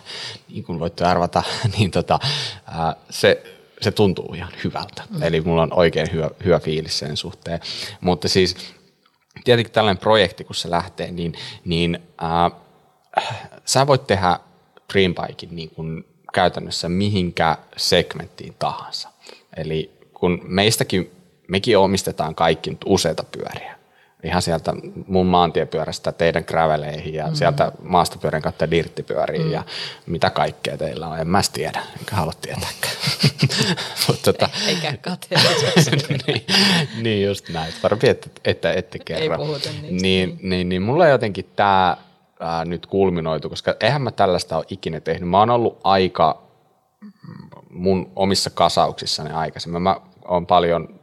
niin 0.49 0.63
kuin 0.63 0.79
voitte 0.79 1.05
arvata, 1.05 1.43
niin 1.77 1.91
tota, 1.91 2.19
ää, 2.65 2.95
se, 3.09 3.56
se 3.81 3.91
tuntuu 3.91 4.33
ihan 4.33 4.51
hyvältä. 4.63 5.03
Mm. 5.09 5.23
Eli 5.23 5.41
mulla 5.41 5.61
on 5.61 5.73
oikein 5.73 6.07
hyvä, 6.13 6.29
hyvä 6.45 6.59
fiilis 6.59 6.99
sen 6.99 7.17
suhteen. 7.17 7.59
Mutta 8.01 8.27
siis 8.27 8.55
tietenkin 9.43 9.73
tällainen 9.73 10.01
projekti, 10.01 10.43
kun 10.43 10.55
se 10.55 10.69
lähtee, 10.69 11.11
niin, 11.11 11.33
niin 11.65 11.99
äh, 12.23 12.51
sä 13.65 13.87
voit 13.87 14.07
tehdä 14.07 14.39
Dreambikein 14.93 15.55
niin 15.55 15.69
kuin 15.69 16.05
käytännössä 16.33 16.89
mihinkä 16.89 17.57
segmenttiin 17.77 18.55
tahansa. 18.59 19.09
Eli 19.57 19.91
kun 20.13 20.41
meistäkin, 20.43 21.11
mekin 21.47 21.77
omistetaan 21.77 22.35
kaikki 22.35 22.69
nyt 22.69 22.81
useita 22.85 23.23
pyöriä, 23.23 23.76
ihan 24.23 24.41
sieltä 24.41 24.73
mun 25.07 25.25
maantiepyörästä 25.25 26.11
teidän 26.11 26.43
graveleihin 26.47 27.13
ja 27.13 27.27
mm. 27.27 27.35
sieltä 27.35 27.71
maastopyörän 27.83 28.41
kautta 28.41 28.71
dirttipyöriin 28.71 29.45
mm. 29.45 29.51
ja 29.51 29.63
mitä 30.05 30.29
kaikkea 30.29 30.77
teillä 30.77 31.07
on. 31.07 31.19
En 31.19 31.27
mä 31.27 31.41
tiedä, 31.53 31.81
enkä 31.99 32.15
halua 32.15 32.33
tietääkään. 32.41 32.93
Mut, 34.07 34.21
tota, 34.21 34.49
Eikä 34.67 34.93
niin, 36.27 36.45
niin 37.03 37.27
just 37.27 37.49
näin. 37.49 37.73
Parempi, 37.81 38.09
että, 38.09 38.29
että 38.45 38.73
ette 38.73 38.99
kerro. 38.99 39.23
Ei 39.23 39.37
puhuta 39.37 39.69
niin, 39.81 39.97
niin, 39.97 40.39
niin, 40.41 40.69
niin 40.69 40.81
mulla 40.81 41.07
jotenkin 41.07 41.49
tämä 41.55 41.97
nyt 42.65 42.85
kulminoitu, 42.85 43.49
koska 43.49 43.75
eihän 43.79 44.01
mä 44.01 44.11
tällaista 44.11 44.57
ole 44.57 44.65
ikinä 44.69 44.99
tehnyt. 44.99 45.29
Mä 45.29 45.39
oon 45.39 45.49
ollut 45.49 45.79
aika 45.83 46.41
mun 47.69 48.11
omissa 48.15 48.49
kasauksissani 48.49 49.31
aikaisemmin. 49.31 49.81
Mä 49.81 49.99
oon 50.25 50.45
paljon 50.45 50.96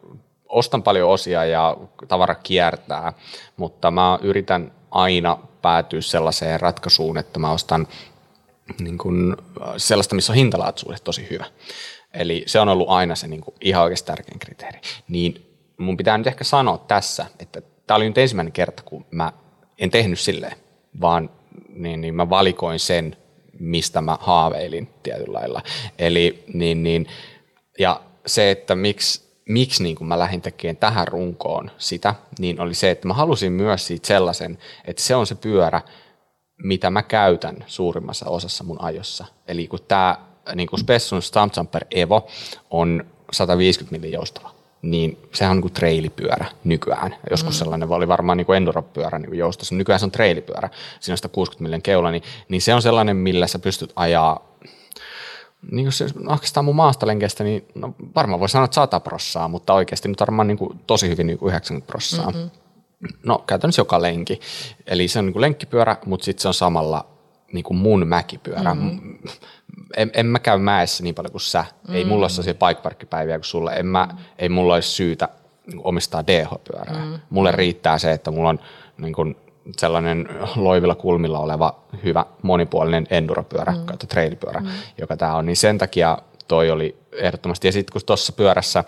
ostan 0.48 0.82
paljon 0.82 1.10
osia 1.10 1.44
ja 1.44 1.76
tavara 2.08 2.34
kiertää, 2.34 3.12
mutta 3.56 3.90
mä 3.90 4.18
yritän 4.22 4.72
aina 4.90 5.38
päätyä 5.62 6.00
sellaiseen 6.00 6.60
ratkaisuun, 6.60 7.18
että 7.18 7.38
mä 7.38 7.52
ostan 7.52 7.88
niin 8.80 8.98
kuin 8.98 9.36
sellaista, 9.76 10.14
missä 10.14 10.32
on 10.32 10.36
hintalaatuisuudet 10.36 11.04
tosi 11.04 11.26
hyvä. 11.30 11.44
Eli 12.14 12.44
se 12.46 12.60
on 12.60 12.68
ollut 12.68 12.88
aina 12.88 13.14
se 13.14 13.28
niin 13.28 13.40
kuin 13.40 13.54
ihan 13.60 13.82
oikeasti 13.82 14.06
tärkein 14.06 14.38
kriteeri. 14.38 14.80
Niin 15.08 15.54
mun 15.78 15.96
pitää 15.96 16.18
nyt 16.18 16.26
ehkä 16.26 16.44
sanoa 16.44 16.78
tässä, 16.78 17.26
että 17.38 17.62
tämä 17.86 17.96
oli 17.96 18.08
nyt 18.08 18.18
ensimmäinen 18.18 18.52
kerta, 18.52 18.82
kun 18.82 19.06
mä 19.10 19.32
en 19.78 19.90
tehnyt 19.90 20.20
silleen, 20.20 20.56
vaan 21.00 21.30
niin, 21.68 22.00
niin 22.00 22.14
mä 22.14 22.30
valikoin 22.30 22.78
sen, 22.78 23.16
mistä 23.58 24.00
mä 24.00 24.18
haaveilin 24.20 24.88
tietyllä 25.02 25.38
lailla. 25.38 25.62
Eli 25.98 26.44
niin, 26.54 26.82
niin, 26.82 27.06
ja 27.78 28.00
se, 28.26 28.50
että 28.50 28.74
miksi 28.74 29.23
miksi 29.48 29.82
niin 29.82 29.96
kun 29.96 30.08
mä 30.08 30.18
lähdin 30.18 30.40
tekemään 30.40 30.76
tähän 30.76 31.08
runkoon 31.08 31.70
sitä, 31.78 32.14
niin 32.38 32.60
oli 32.60 32.74
se, 32.74 32.90
että 32.90 33.08
mä 33.08 33.14
halusin 33.14 33.52
myös 33.52 33.86
siitä 33.86 34.06
sellaisen, 34.06 34.58
että 34.84 35.02
se 35.02 35.14
on 35.14 35.26
se 35.26 35.34
pyörä, 35.34 35.80
mitä 36.62 36.90
mä 36.90 37.02
käytän 37.02 37.64
suurimmassa 37.66 38.26
osassa 38.28 38.64
mun 38.64 38.80
ajossa. 38.80 39.24
Eli 39.48 39.68
kun 39.68 39.78
tämä 39.88 40.16
niin 40.54 40.68
kuin 40.68 40.80
Spessun 40.80 41.22
Stump 41.22 41.52
Jumper 41.56 41.84
Evo 41.90 42.26
on 42.70 43.04
150 43.32 44.06
mm 44.06 44.12
joustava, 44.12 44.50
niin 44.82 45.18
sehän 45.32 45.50
on 45.50 45.56
niin 45.56 45.62
kuin 45.62 45.72
trailipyörä 45.72 46.46
nykyään. 46.64 47.16
Joskus 47.30 47.54
mm. 47.54 47.58
sellainen 47.58 47.90
oli 47.90 48.08
varmaan 48.08 48.38
niin 48.38 48.54
enduropyörä 48.56 49.18
niin 49.18 49.38
joustossa. 49.38 49.74
Nykyään 49.74 49.98
se 49.98 50.06
on 50.06 50.10
trailipyörä, 50.10 50.70
siinä 51.00 51.12
on 51.12 51.18
160 51.18 51.76
mm 51.76 51.82
keula, 51.82 52.10
niin, 52.10 52.22
niin 52.48 52.62
se 52.62 52.74
on 52.74 52.82
sellainen, 52.82 53.16
millä 53.16 53.46
sä 53.46 53.58
pystyt 53.58 53.92
ajaa 53.96 54.53
niin 55.70 55.84
jos 55.84 55.98
se 55.98 56.06
oikeastaan 56.26 56.64
mun 56.64 56.76
maastalenkestä, 56.76 57.44
niin 57.44 57.68
no, 57.74 57.94
varmaan 58.14 58.40
voi 58.40 58.48
sanoa, 58.48 58.64
että 58.64 58.74
100 58.74 59.00
prossaa, 59.00 59.48
mutta 59.48 59.74
oikeasti 59.74 60.08
nyt 60.08 60.20
varmaan 60.20 60.48
niin 60.48 60.58
kuin, 60.58 60.80
tosi 60.86 61.08
hyvin 61.08 61.26
niin 61.26 61.38
kuin 61.38 61.48
90 61.48 61.86
prossaa. 61.86 62.30
Mm-hmm. 62.30 62.50
No 63.22 63.44
käytännössä 63.46 63.80
joka 63.80 64.02
lenki. 64.02 64.40
Eli 64.86 65.08
se 65.08 65.18
on 65.18 65.24
niin 65.26 65.32
kuin 65.32 65.40
lenkkipyörä, 65.40 65.96
mutta 66.06 66.24
sitten 66.24 66.42
se 66.42 66.48
on 66.48 66.54
samalla 66.54 67.06
niin 67.52 67.64
kuin 67.64 67.76
mun 67.76 68.06
mäkipyörä. 68.06 68.74
Mm-hmm. 68.74 69.18
En, 69.96 70.10
en 70.14 70.26
mä 70.26 70.38
käy 70.38 70.58
mäessä 70.58 71.02
niin 71.02 71.14
paljon 71.14 71.32
kuin 71.32 71.40
sä. 71.40 71.62
Mm-hmm. 71.62 71.94
Ei 71.94 72.04
mulla 72.04 72.24
ole 72.24 72.28
sellaisia 72.28 72.54
bikeparkkipäiviä 72.54 73.38
kuin 73.38 73.44
sulle. 73.44 73.72
En 73.72 73.86
mä, 73.86 74.06
mm-hmm. 74.06 74.24
Ei 74.38 74.48
mulla 74.48 74.74
olisi 74.74 74.88
syytä 74.88 75.28
omistaa 75.78 76.26
DH-pyörää. 76.26 76.94
Mm-hmm. 76.94 77.18
Mulle 77.30 77.52
riittää 77.52 77.98
se, 77.98 78.12
että 78.12 78.30
mulla 78.30 78.48
on 78.48 78.60
niin 78.98 79.12
kuin 79.12 79.36
sellainen 79.78 80.28
loivilla 80.56 80.94
kulmilla 80.94 81.38
oleva 81.38 81.80
hyvä 82.04 82.26
monipuolinen 82.42 83.06
enduropyörä, 83.10 83.72
mm. 83.72 83.86
tai 83.86 83.96
trailipyörä, 83.96 84.60
mm. 84.60 84.68
joka 84.98 85.16
tämä 85.16 85.34
on, 85.34 85.46
niin 85.46 85.56
sen 85.56 85.78
takia 85.78 86.18
toi 86.48 86.70
oli 86.70 86.96
ehdottomasti. 87.12 87.68
Ja 87.68 87.72
sitten 87.72 87.92
kun 87.92 88.02
tuossa 88.06 88.32
pyörässä, 88.32 88.84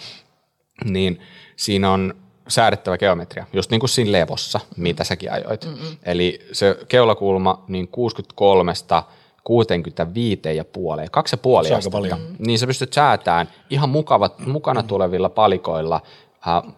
niin 0.84 1.20
siinä 1.56 1.90
on 1.90 2.14
säädettävä 2.48 2.98
geometria, 2.98 3.46
just 3.52 3.70
niin 3.70 3.80
kuin 3.80 3.90
siinä 3.90 4.12
levossa, 4.12 4.60
mitä 4.76 5.04
säkin 5.04 5.32
ajoit. 5.32 5.64
Mm-mm. 5.64 5.96
Eli 6.02 6.38
se 6.52 6.78
keulakulma 6.88 7.64
niin 7.68 7.88
63 7.88 8.72
65 9.44 10.40
ja 10.56 10.64
puoleen, 10.64 11.10
kaksi 11.10 11.34
ja 11.34 11.38
puoli 11.38 11.68
paljon. 11.92 12.18
Niin 12.38 12.58
sä 12.58 12.66
pystyt 12.66 12.92
säätämään 12.92 13.48
ihan 13.70 13.88
mukavat, 13.88 14.46
mukana 14.46 14.82
tulevilla 14.82 15.28
palikoilla 15.28 16.00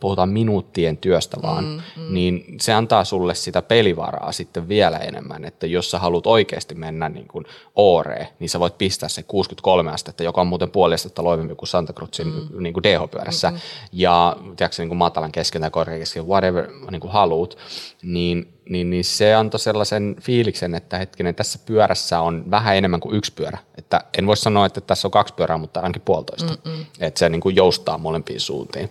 puhutaan 0.00 0.28
minuuttien 0.28 0.96
työstä 0.96 1.36
vaan, 1.42 1.64
mm, 1.64 1.80
mm. 1.96 2.14
niin 2.14 2.44
se 2.60 2.72
antaa 2.72 3.04
sulle 3.04 3.34
sitä 3.34 3.62
pelivaraa 3.62 4.32
sitten 4.32 4.68
vielä 4.68 4.98
enemmän, 4.98 5.44
että 5.44 5.66
jos 5.66 5.90
sä 5.90 5.98
haluat 5.98 6.26
oikeasti 6.26 6.74
mennä 6.74 7.08
niin 7.08 7.28
kuin 7.28 7.44
ooreen, 7.76 8.28
niin 8.38 8.50
sä 8.50 8.60
voit 8.60 8.78
pistää 8.78 9.08
se 9.08 9.22
63 9.22 9.90
astetta, 9.90 10.22
joka 10.22 10.40
on 10.40 10.46
muuten 10.46 10.70
puoli 10.70 10.94
astetta 10.94 11.24
loivempi 11.24 11.54
kuin 11.54 11.68
Santa 11.68 11.92
Cruzin 11.92 12.26
mm. 12.26 12.62
niin 12.62 12.72
kuin 12.72 12.84
DH-pyörässä, 12.84 13.50
mm-hmm. 13.50 13.62
ja 13.92 14.36
tiedätkö, 14.56 14.82
niin 14.82 14.88
kuin 14.88 14.98
matalan 14.98 15.32
kesken 15.32 15.60
tai 15.60 15.70
korkean 15.70 15.98
kesken, 15.98 16.26
whatever 16.26 16.68
niin 16.90 17.00
kuin 17.00 17.12
haluat, 17.12 17.58
niin 18.02 18.58
niin, 18.68 18.90
niin 18.90 19.04
se 19.04 19.34
antoi 19.34 19.60
sellaisen 19.60 20.16
fiiliksen, 20.20 20.74
että 20.74 20.98
hetkinen, 20.98 21.34
tässä 21.34 21.58
pyörässä 21.66 22.20
on 22.20 22.50
vähän 22.50 22.76
enemmän 22.76 23.00
kuin 23.00 23.16
yksi 23.16 23.32
pyörä. 23.32 23.58
Että 23.78 24.00
en 24.18 24.26
voi 24.26 24.36
sanoa, 24.36 24.66
että 24.66 24.80
tässä 24.80 25.08
on 25.08 25.12
kaksi 25.12 25.34
pyörää, 25.34 25.58
mutta 25.58 25.80
ainakin 25.80 26.02
puolitoista. 26.02 26.58
Mm-mm. 26.64 26.86
Että 27.00 27.18
se 27.18 27.28
niin 27.28 27.40
kuin 27.40 27.56
joustaa 27.56 27.98
molempiin 27.98 28.40
suuntiin. 28.40 28.90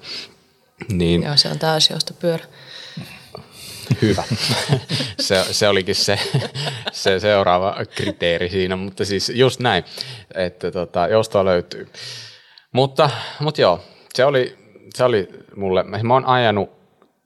Niin, 0.91 1.23
Joo, 1.23 1.37
se 1.37 1.49
on 1.49 1.57
pyörä. 2.19 2.45
Hyvä. 4.01 4.23
se, 5.19 5.45
se 5.51 5.67
olikin 5.67 5.95
se, 5.95 6.19
se 6.91 7.19
seuraava 7.19 7.75
kriteeri 7.95 8.49
siinä, 8.49 8.75
mutta 8.75 9.05
siis 9.05 9.31
just 9.35 9.59
näin, 9.59 9.83
että 10.35 10.71
tota, 10.71 11.07
joustoa 11.07 11.45
löytyy. 11.45 11.87
Mutta, 12.71 13.09
mutta 13.39 13.61
joo, 13.61 13.83
se 14.13 14.25
oli, 14.25 14.57
se 14.95 15.03
oli 15.03 15.29
mulle, 15.55 15.83
mä 15.83 16.13
oon 16.13 16.25
ajanut 16.25 16.69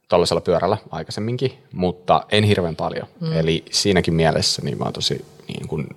tuollaisella 0.09 0.41
pyörällä 0.41 0.77
aikaisemminkin, 0.91 1.53
mutta 1.71 2.23
en 2.31 2.43
hirveän 2.43 2.75
paljon. 2.75 3.07
Mm. 3.19 3.33
Eli 3.33 3.65
siinäkin 3.71 4.13
mielessä 4.13 4.61
niin 4.61 4.77
mä 4.77 4.83
oon 4.83 4.93
tosi 4.93 5.25
niin 5.53 5.67
kuin, 5.67 5.87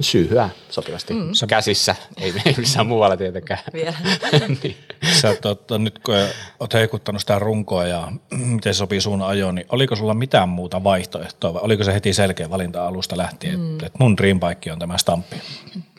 syyhyä 0.00 0.50
sopivasti 0.70 1.14
mm. 1.14 1.30
käsissä, 1.48 1.96
ei, 2.20 2.34
ei 2.44 2.54
missään 2.58 2.86
muualla 2.86 3.16
tietenkään. 3.16 3.60
Vielä. 3.72 3.94
niin. 4.62 4.76
Sä 5.12 5.36
tota, 5.42 5.78
nyt 5.78 5.98
kun 5.98 6.14
oot 6.60 6.74
heikuttanut 6.74 7.20
sitä 7.20 7.38
runkoa 7.38 7.86
ja 7.86 8.12
miten 8.54 8.74
se 8.74 8.78
sopii 8.78 9.00
sun 9.00 9.22
ajoon, 9.22 9.54
niin 9.54 9.66
oliko 9.68 9.96
sulla 9.96 10.14
mitään 10.14 10.48
muuta 10.48 10.84
vaihtoehtoa 10.84 11.54
vai 11.54 11.62
oliko 11.62 11.84
se 11.84 11.94
heti 11.94 12.12
selkeä 12.12 12.50
valinta 12.50 12.86
alusta 12.86 13.16
lähtien, 13.16 13.60
mm. 13.60 13.76
että 13.76 13.98
mun 13.98 14.16
dreambike 14.16 14.72
on 14.72 14.78
tämä 14.78 14.98
stamppi? 14.98 15.36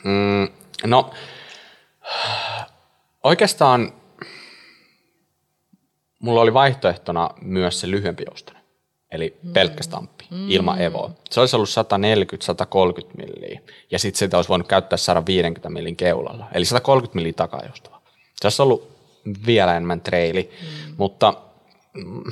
Mm, 0.03 0.47
no 0.85 1.11
oikeastaan 3.23 3.93
mulla 6.19 6.41
oli 6.41 6.53
vaihtoehtona 6.53 7.29
myös 7.41 7.79
se 7.79 7.91
lyhyempi 7.91 8.23
joustonen, 8.27 8.56
eli 9.11 9.37
mm. 9.43 9.53
pelkkä 9.53 9.83
stamppi 9.83 10.25
mm. 10.31 10.49
ilman 10.49 10.81
Evoa. 10.81 11.11
Se 11.29 11.39
olisi 11.39 11.55
ollut 11.55 11.69
140-130 11.69 13.07
milliä, 13.17 13.61
ja 13.91 13.99
sitten 13.99 14.19
sitä 14.19 14.37
olisi 14.37 14.49
voinut 14.49 14.67
käyttää 14.67 14.97
150 14.97 15.69
millin 15.69 15.95
keulalla, 15.95 16.47
eli 16.53 16.65
130 16.65 17.15
milliä 17.15 17.33
takajoustava. 17.33 18.01
Se 18.35 18.47
olisi 18.47 18.61
ollut 18.61 18.97
vielä 19.45 19.71
enemmän 19.71 20.01
treili, 20.01 20.51
mm. 20.61 20.93
mutta 20.97 21.33
mm, 21.93 22.23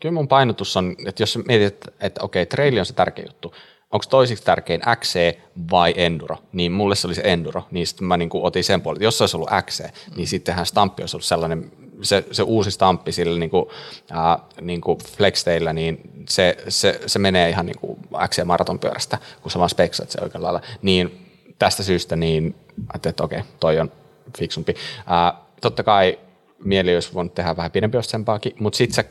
kyllä 0.00 0.12
mun 0.12 0.28
painotus 0.28 0.76
on, 0.76 0.96
että 1.06 1.22
jos 1.22 1.38
mietit, 1.48 1.74
että, 1.74 1.92
että 2.00 2.22
okei, 2.22 2.46
treili 2.46 2.80
on 2.80 2.86
se 2.86 2.92
tärkeä 2.92 3.24
juttu, 3.28 3.54
onko 3.92 4.04
toisiksi 4.10 4.44
tärkein 4.44 4.80
XC 5.00 5.38
vai 5.70 5.94
Enduro, 5.96 6.36
niin 6.52 6.72
mulle 6.72 6.94
se 6.94 7.06
oli 7.06 7.14
se 7.14 7.22
Enduro, 7.24 7.62
niin 7.70 7.86
sitten 7.86 8.06
mä 8.06 8.16
niin 8.16 8.30
otin 8.32 8.64
sen 8.64 8.80
puolelle, 8.80 9.04
jos 9.04 9.18
se 9.18 9.22
olisi 9.22 9.36
ollut 9.36 9.50
XC, 9.66 9.80
mm. 9.82 10.16
niin 10.16 10.28
sittenhän 10.28 10.66
Stamppi 10.66 11.02
olisi 11.02 11.16
ollut 11.16 11.24
sellainen 11.24 11.72
se, 12.02 12.24
se 12.32 12.42
uusi 12.42 12.70
stamppi 12.70 13.12
sillä 13.12 13.38
niin 13.38 13.50
kuin, 13.50 13.66
ää, 14.10 14.38
niin 14.60 14.80
kuin 14.80 14.98
flexteillä, 14.98 15.72
niin 15.72 16.00
se, 16.28 16.56
se, 16.68 17.00
se 17.06 17.18
menee 17.18 17.48
ihan 17.48 17.66
niin 17.66 17.78
kuin 17.78 17.98
X- 18.28 18.44
maratonpyörästä, 18.44 19.18
kun 19.42 19.50
sä 19.50 19.58
vaan 19.58 19.70
speksat 19.70 20.10
se 20.10 20.18
oikealla 20.22 20.52
lailla. 20.52 20.68
Niin 20.82 21.28
tästä 21.58 21.82
syystä 21.82 22.16
niin 22.16 22.54
ajattelin, 22.92 23.12
että 23.12 23.24
okei, 23.24 23.40
toi 23.60 23.80
on 23.80 23.92
fiksumpi. 24.38 24.74
Ää, 25.06 25.34
totta 25.60 25.82
kai 25.82 26.18
mieli 26.64 26.94
olisi 26.94 27.14
voinut 27.14 27.34
tehdä 27.34 27.56
vähän 27.56 27.70
pidempiostempaakin, 27.70 28.52
mutta 28.58 28.76
sitten 28.76 28.94
se 28.94 29.10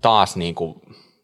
taas 0.00 0.36
niin 0.36 0.54
kuin, 0.54 0.74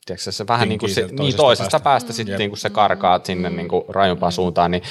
tiedätkö, 0.07 0.33
se 0.33 0.47
vähän 0.47 0.69
niin 0.69 0.79
kuin 0.79 0.91
se, 0.91 1.01
toisesta, 1.01 1.23
niin 1.23 1.37
toisesta 1.37 1.71
päästä, 1.71 1.85
päästä 1.85 2.13
sitten 2.13 2.39
niin 2.39 2.51
kuin 2.51 2.59
se 2.59 2.71
karkaa 2.71 3.21
sinne 3.25 3.51
niin 3.51 3.69
kuin 3.69 3.85
rajumpaan 3.89 4.33
suuntaan, 4.33 4.71
niin, 4.71 4.83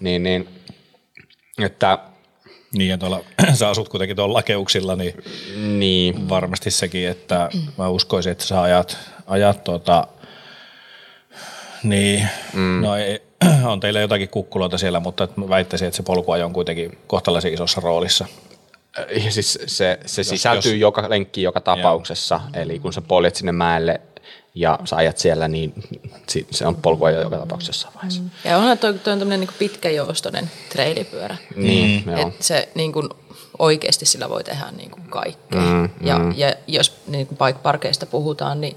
niin, 0.00 0.22
niin 0.22 0.48
että 1.58 1.98
niin 2.76 2.90
ja 2.90 2.98
tuolla, 2.98 3.20
sä 3.54 3.68
asut 3.68 3.88
kuitenkin 3.88 4.16
tuolla 4.16 4.34
lakeuksilla, 4.34 4.96
niin, 4.96 5.14
niin, 5.78 6.28
varmasti 6.28 6.70
sekin, 6.70 7.08
että 7.08 7.50
mä 7.78 7.88
uskoisin, 7.88 8.32
että 8.32 8.44
sä 8.44 8.62
ajat, 8.62 8.98
ajat 9.26 9.64
tuota, 9.64 10.06
niin, 11.82 12.28
mm. 12.52 12.80
no 12.80 12.96
ei, 12.96 13.22
on 13.72 13.80
teillä 13.80 14.00
jotakin 14.00 14.28
kukkuloita 14.28 14.78
siellä, 14.78 15.00
mutta 15.00 15.28
väittäisin, 15.48 15.88
että 15.88 15.96
se 15.96 16.02
polkuajo 16.02 16.46
on 16.46 16.52
kuitenkin 16.52 16.98
kohtalaisen 17.06 17.54
isossa 17.54 17.80
roolissa. 17.80 18.26
Ja 19.24 19.32
siis 19.32 19.58
se, 19.66 19.98
se 20.06 20.24
sisältyy 20.24 20.72
jos, 20.72 20.80
joka 20.80 21.10
lenkkiin 21.10 21.44
joka 21.44 21.60
tapauksessa, 21.60 22.40
joo. 22.54 22.62
eli 22.62 22.78
kun 22.78 22.92
sä 22.92 23.00
poljet 23.00 23.36
sinne 23.36 23.52
mäelle 23.52 24.00
ja 24.54 24.78
sä 24.84 24.96
ajat 24.96 25.18
siellä, 25.18 25.48
niin 25.48 25.74
se 26.50 26.66
on 26.66 26.76
polkua 26.76 27.10
jo 27.10 27.20
joka 27.20 27.36
tapauksessa 27.36 27.88
vaiheessa. 27.94 28.22
Mm. 28.22 28.30
Ja 28.44 28.58
onhan 28.58 28.78
toi, 28.78 28.94
toi 28.94 29.12
on 29.12 29.18
tämmöinen 29.18 29.40
niin 29.40 29.58
pitkänjoustoinen 29.58 30.50
treilipyörä. 30.68 31.36
Niin, 31.56 32.02
mm. 32.06 32.16
Et 32.16 32.42
se 32.42 32.68
niin 32.74 32.92
kuin, 32.92 33.08
oikeasti 33.58 34.06
sillä 34.06 34.28
voi 34.28 34.44
tehdä 34.44 34.64
niin 34.76 34.90
kuin 34.90 35.02
kaikkea. 35.02 35.60
Mm, 35.60 35.88
ja, 36.00 36.18
mm. 36.18 36.34
ja 36.36 36.54
jos 36.66 36.96
niin 37.06 37.26
kuin 37.26 37.38
bike-parkeista 37.38 38.06
puhutaan, 38.06 38.60
niin 38.60 38.76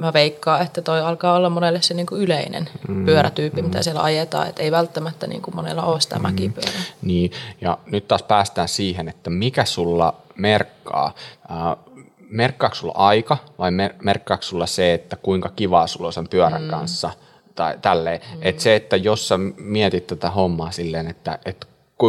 mä 0.00 0.12
veikkaan, 0.12 0.62
että 0.62 0.82
toi 0.82 1.00
alkaa 1.00 1.36
olla 1.36 1.50
monelle 1.50 1.82
se 1.82 1.94
niin 1.94 2.06
kuin 2.06 2.20
yleinen 2.20 2.68
mm, 2.88 3.04
pyörätyyppi, 3.04 3.62
mm. 3.62 3.68
mitä 3.68 3.82
siellä 3.82 4.02
ajetaan, 4.02 4.48
että 4.48 4.62
ei 4.62 4.70
välttämättä 4.70 5.26
niin 5.26 5.42
kuin 5.42 5.56
monella 5.56 5.82
ole 5.82 6.00
sitä 6.00 6.16
mm, 6.16 6.22
mäkipyörää. 6.22 6.82
Niin, 7.02 7.30
ja 7.60 7.78
nyt 7.86 8.08
taas 8.08 8.22
päästään 8.22 8.68
siihen, 8.68 9.08
että 9.08 9.30
mikä 9.30 9.64
sulla 9.64 10.14
merkkaa. 10.36 11.14
Äh, 11.50 11.94
merkkaako 12.34 12.74
sulla 12.74 12.94
aika 12.96 13.36
vai 13.58 13.70
mer- 13.70 13.94
merkkaako 14.02 14.42
sulla 14.42 14.66
se, 14.66 14.94
että 14.94 15.16
kuinka 15.16 15.48
kivaa 15.56 15.86
sulla 15.86 16.06
on 16.06 16.12
sen 16.12 16.28
pyörän 16.28 16.62
mm. 16.62 16.68
kanssa 16.68 17.10
tai 17.54 17.78
tälleen. 17.82 18.20
Mm. 18.34 18.38
Että 18.42 18.62
se, 18.62 18.76
että 18.76 18.96
jos 18.96 19.28
sä 19.28 19.38
mietit 19.56 20.06
tätä 20.06 20.30
hommaa 20.30 20.70
silleen, 20.70 21.06
että, 21.06 21.38
että 21.44 21.66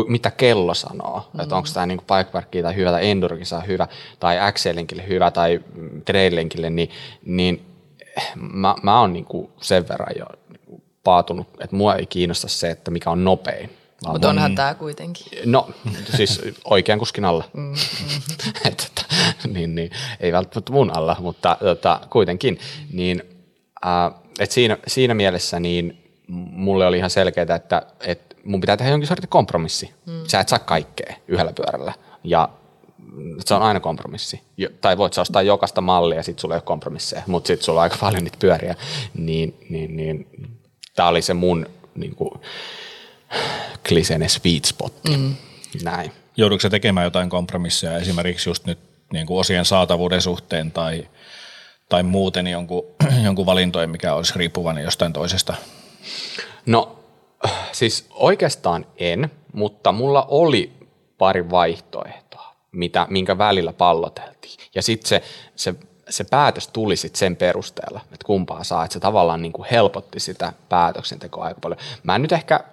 mitä 0.07 0.31
kello 0.31 0.73
sanoo, 0.73 1.29
mm. 1.33 1.39
että 1.39 1.55
onko 1.55 1.69
tämä 1.73 1.85
niinku 1.85 2.03
bikeparkki 2.17 2.61
tai 2.61 2.75
hyvä 2.75 2.91
tai 2.91 3.09
endurokisa 3.09 3.61
hyvä 3.61 3.87
tai 4.19 4.37
XL-lenkille 4.51 5.07
hyvä 5.07 5.31
tai 5.31 5.59
trail-lenkille, 6.05 6.69
niin, 6.69 6.89
niin 7.25 7.65
mä, 8.35 8.75
mä 8.83 8.99
oon 8.99 9.13
niinku 9.13 9.51
sen 9.61 9.87
verran 9.87 10.15
jo 10.19 10.25
paatunut, 11.03 11.47
että 11.59 11.75
mua 11.75 11.95
ei 11.95 12.05
kiinnosta 12.05 12.47
se, 12.47 12.69
että 12.69 12.91
mikä 12.91 13.09
on 13.09 13.23
nopein 13.23 13.69
mutta 14.07 14.29
onhan 14.29 14.55
tämä 14.55 14.73
kuitenkin. 14.73 15.25
No, 15.45 15.69
siis 16.15 16.41
oikean 16.65 16.99
kuskin 16.99 17.25
alla. 17.25 17.43
Mm, 17.53 17.61
mm. 17.61 17.75
et, 18.71 18.91
niin, 19.47 19.75
niin, 19.75 19.91
ei 20.19 20.31
välttämättä 20.31 20.71
mun 20.71 20.97
alla, 20.97 21.15
mutta 21.19 21.57
tota, 21.59 21.99
kuitenkin. 22.09 22.59
Niin, 22.93 23.23
äh, 23.85 24.21
et 24.39 24.51
siinä, 24.51 24.77
siinä 24.87 25.13
mielessä 25.13 25.59
niin 25.59 26.01
mulle 26.27 26.85
oli 26.87 26.97
ihan 26.97 27.09
selkeää, 27.09 27.55
että, 27.55 27.81
että 27.99 28.35
mun 28.43 28.61
pitää 28.61 28.77
tehdä 28.77 28.91
jonkin 28.91 29.07
sortin 29.07 29.29
kompromissi. 29.29 29.93
Mm. 30.05 30.21
Sä 30.27 30.39
et 30.39 30.49
saa 30.49 30.59
kaikkea 30.59 31.15
yhdellä 31.27 31.53
pyörällä. 31.53 31.93
Ja 32.23 32.49
se 33.45 33.53
on 33.53 33.61
aina 33.61 33.79
kompromissi. 33.79 34.41
Jo, 34.57 34.69
tai 34.81 34.97
voit 34.97 35.13
sä 35.13 35.21
ostaa 35.21 35.41
jokaista 35.41 35.81
mallia 35.81 36.17
ja 36.17 36.23
sitten 36.23 36.41
sulla 36.41 36.55
ei 36.55 36.57
ole 36.57 36.63
kompromisseja, 36.63 37.23
mutta 37.27 37.47
sitten 37.47 37.65
sulla 37.65 37.79
on 37.79 37.83
aika 37.83 37.97
paljon 37.99 38.23
niitä 38.23 38.37
pyöriä. 38.39 38.75
Niin, 39.13 39.57
niin, 39.69 39.95
niin 39.95 40.27
tämä 40.95 41.09
oli 41.09 41.21
se 41.21 41.33
mun 41.33 41.65
niin 41.95 42.15
kuin, 42.15 42.31
kliseinen 43.87 44.29
sweet 44.29 44.65
spot. 44.65 44.93
Mm. 45.09 45.35
Näin. 45.83 46.11
Joudutko 46.37 46.69
tekemään 46.69 47.03
jotain 47.03 47.29
kompromisseja 47.29 47.97
esimerkiksi 47.97 48.49
just 48.49 48.65
nyt 48.65 48.79
niin 49.13 49.27
kuin 49.27 49.39
osien 49.39 49.65
saatavuuden 49.65 50.21
suhteen 50.21 50.71
tai, 50.71 51.07
tai 51.89 52.03
muuten 52.03 52.47
jonkun, 52.47 52.85
jonkun 53.25 53.45
valintojen, 53.45 53.89
mikä 53.89 54.13
olisi 54.13 54.33
riippuvainen 54.35 54.83
jostain 54.83 55.13
toisesta? 55.13 55.55
No 56.65 56.99
siis 57.71 58.05
oikeastaan 58.09 58.85
en, 58.97 59.31
mutta 59.53 59.91
mulla 59.91 60.25
oli 60.29 60.71
pari 61.17 61.49
vaihtoehtoa, 61.49 62.55
mitä, 62.71 63.07
minkä 63.09 63.37
välillä 63.37 63.73
palloteltiin. 63.73 64.59
Ja 64.75 64.81
sitten 64.81 65.09
se, 65.09 65.23
se, 65.55 65.75
se 66.09 66.23
päätös 66.23 66.67
tuli 66.67 66.95
sit 66.95 67.15
sen 67.15 67.35
perusteella, 67.35 68.01
että 68.03 68.25
kumpaa 68.25 68.63
saa, 68.63 68.85
että 68.85 68.93
se 68.93 68.99
tavallaan 68.99 69.41
niin 69.41 69.53
kuin 69.53 69.67
helpotti 69.71 70.19
sitä 70.19 70.53
päätöksentekoa 70.69 71.45
aika 71.45 71.59
paljon. 71.59 71.79
Mä 72.03 72.15
en 72.15 72.21
nyt 72.21 72.31
ehkä 72.31 72.63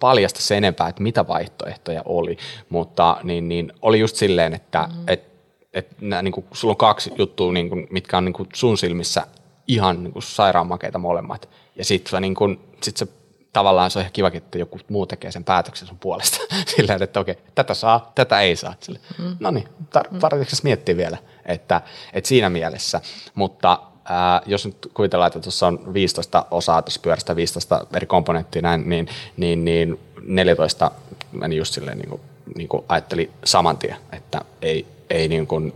paljasta 0.00 0.42
sen 0.42 0.58
enempää, 0.58 0.88
että 0.88 1.02
mitä 1.02 1.26
vaihtoehtoja 1.26 2.02
oli, 2.04 2.36
mutta 2.68 3.16
niin, 3.22 3.48
niin 3.48 3.72
oli 3.82 4.00
just 4.00 4.16
silleen, 4.16 4.54
että 4.54 4.88
mm-hmm. 4.88 5.04
et, 5.06 5.24
et, 5.72 5.96
niin 6.22 6.32
kuin, 6.32 6.46
sulla 6.52 6.72
on 6.72 6.76
kaksi 6.76 7.12
juttua, 7.18 7.52
niin 7.52 7.68
kuin, 7.68 7.86
mitkä 7.90 8.18
on 8.18 8.24
niin 8.24 8.32
kuin 8.32 8.48
sun 8.54 8.78
silmissä 8.78 9.26
ihan 9.68 10.02
niin 10.02 10.12
kuin 10.12 10.22
sairaanmakeita 10.22 10.98
molemmat. 10.98 11.48
Ja 11.76 11.84
sitten 11.84 12.22
niin 12.22 12.34
sit 12.82 12.96
se 12.96 13.06
tavallaan 13.52 13.90
se 13.90 13.98
on 13.98 14.00
ihan 14.00 14.12
kivakin, 14.12 14.38
että 14.38 14.58
joku 14.58 14.80
muu 14.88 15.06
tekee 15.06 15.32
sen 15.32 15.44
päätöksen 15.44 15.88
sun 15.88 15.98
puolesta. 15.98 16.38
Sillä 16.76 16.98
että 17.00 17.20
okei, 17.20 17.36
tätä 17.54 17.74
saa, 17.74 18.12
tätä 18.14 18.40
ei 18.40 18.56
saa. 18.56 18.74
Mm. 19.18 19.36
No 19.40 19.50
niin, 19.50 19.68
tar- 19.98 20.62
miettiä 20.62 20.96
vielä, 20.96 21.18
että, 21.46 21.80
että 22.12 22.28
siinä 22.28 22.50
mielessä. 22.50 23.00
Mutta 23.34 23.78
ää, 24.04 24.42
jos 24.46 24.66
nyt 24.66 24.90
kuvitellaan, 24.94 25.26
että 25.26 25.40
tuossa 25.40 25.66
on 25.66 25.94
15 25.94 26.46
osaa 26.50 26.82
tuossa 26.82 27.00
pyörästä, 27.00 27.36
15 27.36 27.86
eri 27.96 28.06
komponenttia 28.06 28.62
näin, 28.62 28.88
niin, 28.88 29.08
niin, 29.36 29.64
niin 29.64 30.00
14 30.22 30.90
meni 31.32 31.56
just 31.56 31.74
silleen 31.74 31.98
niin 31.98 32.08
kuin, 32.08 32.20
niin 32.56 32.68
kuin 32.68 32.84
ajatteli 32.88 33.30
saman 33.44 33.78
tien, 33.78 33.96
että 34.12 34.40
ei, 34.62 34.86
ei 35.10 35.28
niin 35.28 35.46
kuin 35.46 35.72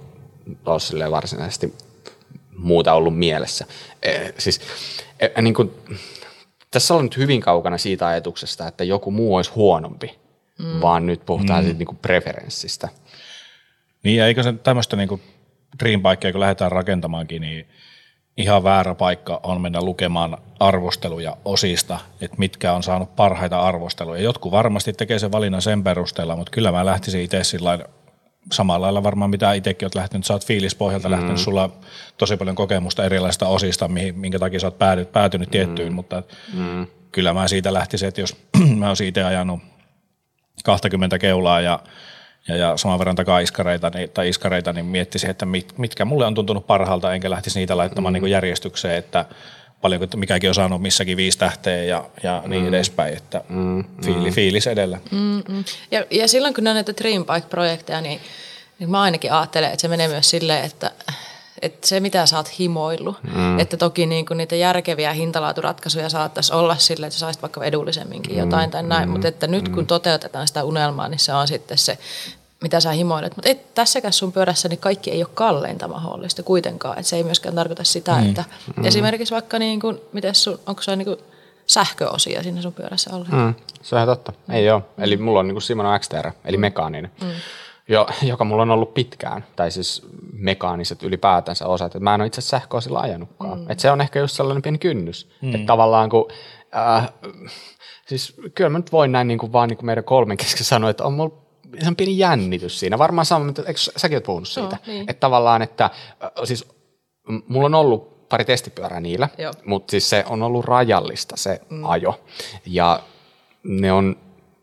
ole 0.66 0.80
silleen 0.80 1.10
varsinaisesti 1.10 1.74
muuta 2.56 2.94
ollut 2.94 3.18
mielessä. 3.18 3.64
E, 4.02 4.32
siis 4.38 4.60
e, 5.20 5.42
niin 5.42 5.54
kuin, 5.54 5.70
tässä 6.70 6.94
on 6.94 7.04
nyt 7.04 7.16
hyvin 7.16 7.40
kaukana 7.40 7.78
siitä 7.78 8.06
ajatuksesta, 8.06 8.68
että 8.68 8.84
joku 8.84 9.10
muu 9.10 9.34
olisi 9.36 9.50
huonompi, 9.50 10.18
mm. 10.58 10.80
vaan 10.80 11.06
nyt 11.06 11.26
puhutaan 11.26 11.60
mm. 11.60 11.64
siitä 11.64 11.78
niin 11.78 11.86
kuin 11.86 11.98
preferenssistä. 11.98 12.88
Niin, 14.02 14.16
ja 14.16 14.26
eikö 14.26 14.42
se 14.42 14.52
tämmöistä 14.52 14.96
niin 14.96 15.08
kuin 15.08 15.22
dreambikea, 15.78 16.32
kun 16.32 16.40
lähdetään 16.40 16.72
rakentamaankin, 16.72 17.42
niin 17.42 17.68
ihan 18.38 18.64
väärä 18.64 18.94
paikka 18.94 19.40
on 19.42 19.60
mennä 19.60 19.80
lukemaan 19.80 20.38
arvosteluja 20.60 21.36
osista, 21.44 21.98
että 22.20 22.36
mitkä 22.38 22.72
on 22.72 22.82
saanut 22.82 23.16
parhaita 23.16 23.60
arvosteluja. 23.60 24.22
Jotkut 24.22 24.52
varmasti 24.52 24.92
tekee 24.92 25.18
sen 25.18 25.32
valinnan 25.32 25.62
sen 25.62 25.84
perusteella, 25.84 26.36
mutta 26.36 26.50
kyllä 26.50 26.72
mä 26.72 26.86
lähtisin 26.86 27.20
itse 27.20 27.44
sillä 27.44 27.78
samalla 28.52 28.84
lailla 28.84 29.02
varmaan 29.02 29.30
mitä 29.30 29.52
itsekin 29.52 29.86
olet 29.86 29.94
lähtenyt, 29.94 30.26
sä 30.26 30.32
oot 30.32 30.46
fiilispohjalta 30.46 31.08
mm. 31.08 31.12
lähtenyt, 31.12 31.38
sulla 31.38 31.70
tosi 32.18 32.36
paljon 32.36 32.56
kokemusta 32.56 33.04
erilaisista 33.04 33.48
osista, 33.48 33.88
minkä 34.14 34.38
takia 34.38 34.60
sä 34.60 34.66
oot 34.66 34.78
päätynyt, 34.78 35.12
päätynyt 35.12 35.50
tiettyyn, 35.50 35.88
mm. 35.88 35.94
mutta 35.94 36.22
mm. 36.54 36.86
kyllä 37.12 37.34
mä 37.34 37.48
siitä 37.48 37.72
lähtisin, 37.72 38.08
että 38.08 38.20
jos 38.20 38.36
mä 38.78 38.88
olisin 38.88 39.08
itse 39.08 39.24
ajanut 39.24 39.60
20 40.64 41.18
keulaa 41.18 41.60
ja, 41.60 41.80
ja, 42.48 42.56
ja 42.56 42.76
saman 42.76 42.98
verran 42.98 43.16
takaa 43.16 43.38
iskareita, 43.38 43.90
niin, 43.94 44.10
tai 44.10 44.28
iskareita, 44.28 44.72
niin 44.72 44.86
miettisin, 44.86 45.30
että 45.30 45.46
mit, 45.46 45.78
mitkä 45.78 46.04
mulle 46.04 46.26
on 46.26 46.34
tuntunut 46.34 46.66
parhaalta, 46.66 47.14
enkä 47.14 47.30
lähtisi 47.30 47.58
niitä 47.58 47.76
laittamaan 47.76 48.14
mm. 48.14 48.22
niin 48.22 48.30
järjestykseen, 48.30 48.96
että 48.96 49.24
paljonko 49.80 50.06
mikäkin 50.16 50.50
on 50.50 50.54
saanut 50.54 50.82
missäkin 50.82 51.16
viisi 51.16 51.38
tähteä 51.38 51.82
ja, 51.82 52.04
ja 52.22 52.42
niin 52.46 52.62
mm. 52.62 52.68
edespäin, 52.68 53.16
että 53.16 53.44
mm. 53.48 53.84
fiili, 54.04 54.30
fiilis 54.30 54.66
edellä. 54.66 54.98
Mm, 55.10 55.42
mm. 55.48 55.64
Ja, 55.90 56.04
ja 56.10 56.28
silloin 56.28 56.54
kun 56.54 56.64
ne 56.64 56.70
on 56.70 56.76
näitä 56.76 56.92
Dream 56.96 57.24
Bike-projekteja, 57.24 58.00
niin, 58.00 58.20
niin 58.78 58.90
mä 58.90 59.02
ainakin 59.02 59.32
ajattelen, 59.32 59.70
että 59.70 59.80
se 59.80 59.88
menee 59.88 60.08
myös 60.08 60.30
silleen, 60.30 60.64
että 60.64 60.90
että 61.62 61.86
se 61.86 62.00
mitä 62.00 62.26
sä 62.26 62.36
oot 62.36 62.58
himoillut, 62.58 63.16
mm. 63.22 63.58
että 63.58 63.76
toki 63.76 64.06
niin 64.06 64.26
kuin 64.26 64.38
niitä 64.38 64.56
järkeviä 64.56 65.12
hintalaaturatkaisuja 65.12 66.08
saattaisi 66.08 66.52
olla 66.52 66.76
sille, 66.76 67.06
että 67.06 67.14
sä 67.14 67.20
saisit 67.20 67.42
vaikka 67.42 67.64
edullisemminkin 67.64 68.32
mm. 68.32 68.38
jotain 68.38 68.70
tai 68.70 68.82
näin, 68.82 69.08
mm. 69.08 69.12
mutta 69.12 69.28
että 69.28 69.46
nyt 69.46 69.68
kun 69.68 69.82
mm. 69.82 69.86
toteutetaan 69.86 70.48
sitä 70.48 70.64
unelmaa, 70.64 71.08
niin 71.08 71.18
se 71.18 71.32
on 71.32 71.48
sitten 71.48 71.78
se 71.78 71.98
mitä 72.60 72.80
sä 72.80 72.90
himoilet. 72.90 73.36
Mutta 73.36 73.50
tässäkään 73.74 74.12
sun 74.12 74.32
pyörässä 74.32 74.68
niin 74.68 74.78
kaikki 74.78 75.10
ei 75.10 75.22
ole 75.22 75.30
kalleinta 75.34 75.88
mahdollista 75.88 76.42
kuitenkaan. 76.42 76.98
Et 76.98 77.06
se 77.06 77.16
ei 77.16 77.24
myöskään 77.24 77.54
tarkoita 77.54 77.84
sitä, 77.84 78.14
mm. 78.14 78.28
että 78.28 78.44
mm. 78.76 78.84
esimerkiksi 78.84 79.34
vaikka, 79.34 79.58
niin 79.58 79.80
kuin, 79.80 80.00
miten 80.12 80.34
sun, 80.34 80.60
onko 80.66 80.82
se 80.82 80.96
niin 80.96 81.06
kuin 81.06 81.18
sähköosia 81.66 82.42
siinä 82.42 82.62
sun 82.62 82.72
pyörässä 82.72 83.10
ollut? 83.14 83.28
Mm. 83.28 83.54
Se 83.82 83.94
on 83.94 83.98
ihan 83.98 84.16
totta. 84.16 84.32
Mm. 84.46 84.54
Ei 84.54 84.70
ole. 84.70 84.82
Eli 84.98 85.16
mulla 85.16 85.40
on 85.40 85.46
niin 85.46 85.54
kuin 85.54 85.62
Simona 85.62 85.98
XTR, 85.98 86.30
eli 86.44 86.56
mekaaninen. 86.56 87.10
Mm. 87.20 87.30
Jo, 87.88 88.06
joka 88.22 88.44
mulla 88.44 88.62
on 88.62 88.70
ollut 88.70 88.94
pitkään, 88.94 89.44
tai 89.56 89.70
siis 89.70 90.06
mekaaniset 90.32 91.02
ylipäätänsä 91.02 91.66
osat. 91.66 91.94
Et 91.94 92.02
mä 92.02 92.14
en 92.14 92.20
ole 92.20 92.26
itse 92.26 92.40
sähköosilla 92.40 93.00
ajanutkaan. 93.00 93.60
Mm. 93.60 93.70
Et 93.70 93.80
se 93.80 93.90
on 93.90 94.00
ehkä 94.00 94.18
just 94.18 94.36
sellainen 94.36 94.62
pieni 94.62 94.78
kynnys. 94.78 95.30
Mm. 95.42 95.54
Että 95.54 95.66
tavallaan 95.66 96.10
kun, 96.10 96.28
äh, 96.76 97.08
siis 98.06 98.36
kyllä 98.54 98.70
mä 98.70 98.78
nyt 98.78 98.92
voin 98.92 99.12
näin 99.12 99.28
niin 99.28 99.38
kuin 99.38 99.52
vaan 99.52 99.68
niin 99.68 99.76
kuin 99.76 99.86
meidän 99.86 100.04
kolmen 100.04 100.36
kesken 100.36 100.64
sanoa, 100.74 100.90
että 100.90 101.04
on 101.04 101.12
mulla 101.12 101.48
se 101.80 101.88
on 101.88 101.96
pieni 101.96 102.18
jännitys 102.18 102.80
siinä. 102.80 102.98
Varmaan 102.98 103.26
sama, 103.26 103.44
mutta 103.44 103.62
eikö 103.66 103.80
säkin 103.96 104.16
olet 104.16 104.24
puhunut 104.24 104.48
siitä? 104.48 104.76
No, 104.86 104.92
niin. 104.92 105.10
Että 105.10 105.20
tavallaan, 105.20 105.62
että 105.62 105.90
siis 106.44 106.68
mulla 107.48 107.66
on 107.66 107.74
ollut 107.74 108.28
pari 108.28 108.44
testipyörää 108.44 109.00
niillä, 109.00 109.28
Joo. 109.38 109.52
mutta 109.64 109.90
siis 109.90 110.10
se 110.10 110.24
on 110.28 110.42
ollut 110.42 110.64
rajallista 110.64 111.36
se 111.36 111.60
mm. 111.70 111.84
ajo. 111.84 112.20
Ja 112.66 113.02
ne 113.62 113.92
on 113.92 114.16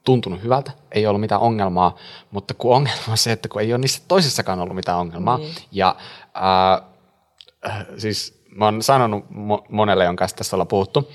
tuntunut 0.06 0.43
hyvältä, 0.43 0.72
ei 0.91 1.08
ollut 1.08 1.22
mitään 1.22 1.41
ongelmaa, 1.41 1.97
mutta 2.32 2.53
kun 2.53 2.76
ongelma 2.76 3.01
on 3.10 3.18
se, 3.18 3.32
että 3.32 3.49
kun 3.49 3.62
ei 3.62 3.74
ole 3.74 3.82
niissä 3.82 4.01
toisissakaan 4.08 4.60
ollut 4.60 4.76
mitään 4.76 4.97
ongelmaa. 4.97 5.38
Niin. 5.38 5.56
Ja 5.72 5.95
äh, 6.38 7.86
siis 7.97 8.43
mä 8.56 8.66
oon 8.66 8.84
sanonut 8.84 9.26
monelle, 9.70 10.06
jonka 10.06 10.22
kanssa 10.22 10.38
tässä 10.38 10.56
ollaan 10.56 10.68
puhuttu, 10.68 11.12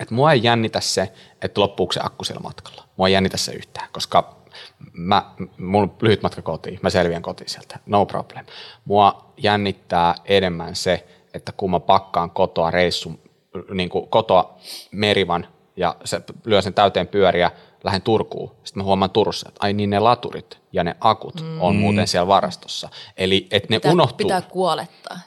että 0.00 0.14
mua 0.14 0.32
ei 0.32 0.42
jännitä 0.42 0.80
se, 0.80 1.12
että 1.42 1.60
loppuuko 1.60 1.92
se 1.92 2.00
akku 2.02 2.24
siellä 2.24 2.42
matkalla. 2.42 2.84
Mua 2.96 3.06
ei 3.06 3.12
jännitä 3.12 3.36
se 3.36 3.52
yhtään, 3.52 3.88
koska 3.92 4.36
mä, 4.92 5.24
mulla 5.58 5.82
on 5.82 5.96
lyhyt 6.02 6.22
matka 6.22 6.42
kotiin, 6.42 6.78
mä 6.82 6.90
selviän 6.90 7.22
kotiin 7.22 7.50
sieltä, 7.50 7.78
no 7.86 8.06
problem. 8.06 8.46
Mua 8.84 9.32
jännittää 9.36 10.14
enemmän 10.24 10.76
se, 10.76 11.06
että 11.34 11.52
kun 11.52 11.70
mä 11.70 11.80
pakkaan 11.80 12.30
kotoa 12.30 12.70
reissun, 12.70 13.18
niin 13.70 13.88
kuin 13.88 14.08
kotoa 14.08 14.58
merivan 14.90 15.46
ja 15.76 15.96
se 16.04 16.20
lyö 16.44 16.62
sen 16.62 16.74
täyteen 16.74 17.08
pyöriä, 17.08 17.50
lähden 17.84 18.02
Turkuun. 18.02 18.48
Sitten 18.64 18.80
mä 18.80 18.84
huomaan 18.84 19.10
Turussa, 19.10 19.48
että 19.48 19.58
ai 19.62 19.72
niin 19.72 19.90
ne 19.90 19.98
laturit 19.98 20.58
ja 20.72 20.84
ne 20.84 20.96
akut 21.00 21.40
mm. 21.40 21.60
on 21.60 21.76
muuten 21.76 22.08
siellä 22.08 22.26
varastossa. 22.26 22.88
Eli 23.16 23.46
että 23.50 23.66
ne 23.70 23.78
pitää, 23.78 23.92
unohtuu. 23.92 24.16
Pitää 24.16 24.42
kuolettaa. 24.42 25.20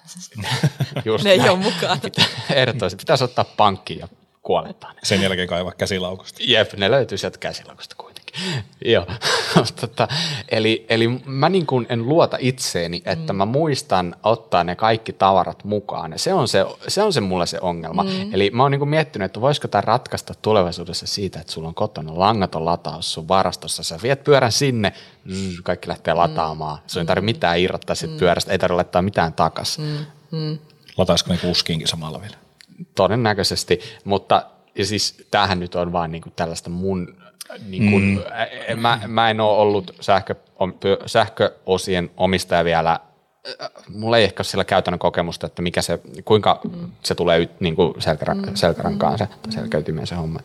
Just 1.05 1.23
ne 1.23 1.29
näin. 1.29 1.41
ei 1.41 1.49
ole 1.49 1.59
mukana. 1.59 1.97
Pitää, 2.01 2.25
ehdottomasti 2.53 2.97
pitäisi 2.97 3.23
ottaa 3.23 3.45
pankkiin 3.57 3.99
ja 3.99 4.07
kuolettaa 4.43 4.93
ne. 4.93 4.99
Sen 5.03 5.21
jälkeen 5.21 5.47
kaivaa 5.47 5.71
käsilaukusta. 5.71 6.39
Jep, 6.41 6.73
ne 6.73 6.91
löytyy 6.91 7.17
sieltä 7.17 7.37
käsilaukusta 7.37 7.95
Joo, 8.85 9.05
tota, 9.81 10.07
eli, 10.49 10.85
eli 10.89 11.07
mä 11.25 11.49
niin 11.49 11.65
kuin 11.65 11.85
en 11.89 12.09
luota 12.09 12.37
itseeni, 12.39 13.01
että 13.05 13.33
mm. 13.33 13.37
mä 13.37 13.45
muistan 13.45 14.15
ottaa 14.23 14.63
ne 14.63 14.75
kaikki 14.75 15.13
tavarat 15.13 15.63
mukaan. 15.63 16.13
Se 16.15 16.33
on 16.33 16.47
se, 16.47 16.65
se, 16.87 17.03
on 17.03 17.13
se 17.13 17.21
mulle 17.21 17.45
se 17.45 17.59
ongelma. 17.61 18.03
Mm. 18.03 18.33
Eli 18.33 18.49
mä 18.53 18.63
oon 18.63 18.71
niin 18.71 18.79
kuin 18.79 18.89
miettinyt, 18.89 19.25
että 19.25 19.41
voisiko 19.41 19.67
tämä 19.67 19.81
ratkaista 19.81 20.33
tulevaisuudessa 20.41 21.07
siitä, 21.07 21.39
että 21.39 21.53
sulla 21.53 21.67
on 21.67 21.75
kotona 21.75 22.19
langaton 22.19 22.65
lataus 22.65 23.13
sun 23.13 23.27
varastossa. 23.27 23.83
Sä 23.83 23.99
viet 24.03 24.23
pyörän 24.23 24.51
sinne, 24.51 24.93
mm, 25.25 25.33
kaikki 25.63 25.87
lähtee 25.87 26.13
mm. 26.13 26.17
lataamaan. 26.17 26.77
Se 26.87 26.99
ei 26.99 27.05
tarvitse 27.05 27.25
mitään 27.25 27.59
irrottaa 27.59 27.95
siitä 27.95 28.13
mm. 28.13 28.19
pyörästä, 28.19 28.51
ei 28.51 28.59
tarvitse 28.59 28.75
laittaa 28.75 29.01
mitään 29.01 29.33
takas. 29.33 29.79
Mm. 29.79 29.97
Mm. 30.31 30.57
Lataisiko 30.97 31.31
ne 31.31 31.37
kuskiinkin 31.37 31.87
samalla 31.87 32.21
vielä? 32.21 32.37
Todennäköisesti, 32.95 33.79
mutta 34.03 34.45
ja 34.77 34.85
siis 34.85 35.25
tämähän 35.31 35.59
nyt 35.59 35.75
on 35.75 35.91
vaan 35.91 36.11
niin 36.11 36.21
kuin 36.21 36.33
tällaista 36.35 36.69
mun 36.69 37.26
niin 37.67 37.91
kun, 37.91 38.01
mm. 38.01 38.79
mä, 38.79 38.99
mä 39.07 39.29
en 39.29 39.41
ole 39.41 39.57
ollut 39.57 39.95
sähkö, 39.99 40.35
sähköosien 41.05 42.11
omistaja 42.17 42.63
vielä 42.63 42.99
mulla 43.89 44.17
ei 44.17 44.23
ehkä 44.23 44.41
ole 44.41 44.45
sillä 44.45 44.63
käytännön 44.63 44.99
kokemusta, 44.99 45.47
että 45.47 45.61
mikä 45.61 45.81
se, 45.81 45.99
kuinka 46.25 46.59
mm. 46.63 46.91
se 47.03 47.15
tulee 47.15 47.49
niin 47.59 47.75
kuin 47.75 48.01
selkärä, 48.01 48.33
mm. 48.33 48.55
selkärankaan 48.55 49.17
se, 49.17 49.27
selkäytimeen 49.49 50.07
se 50.07 50.15
homma. 50.15 50.39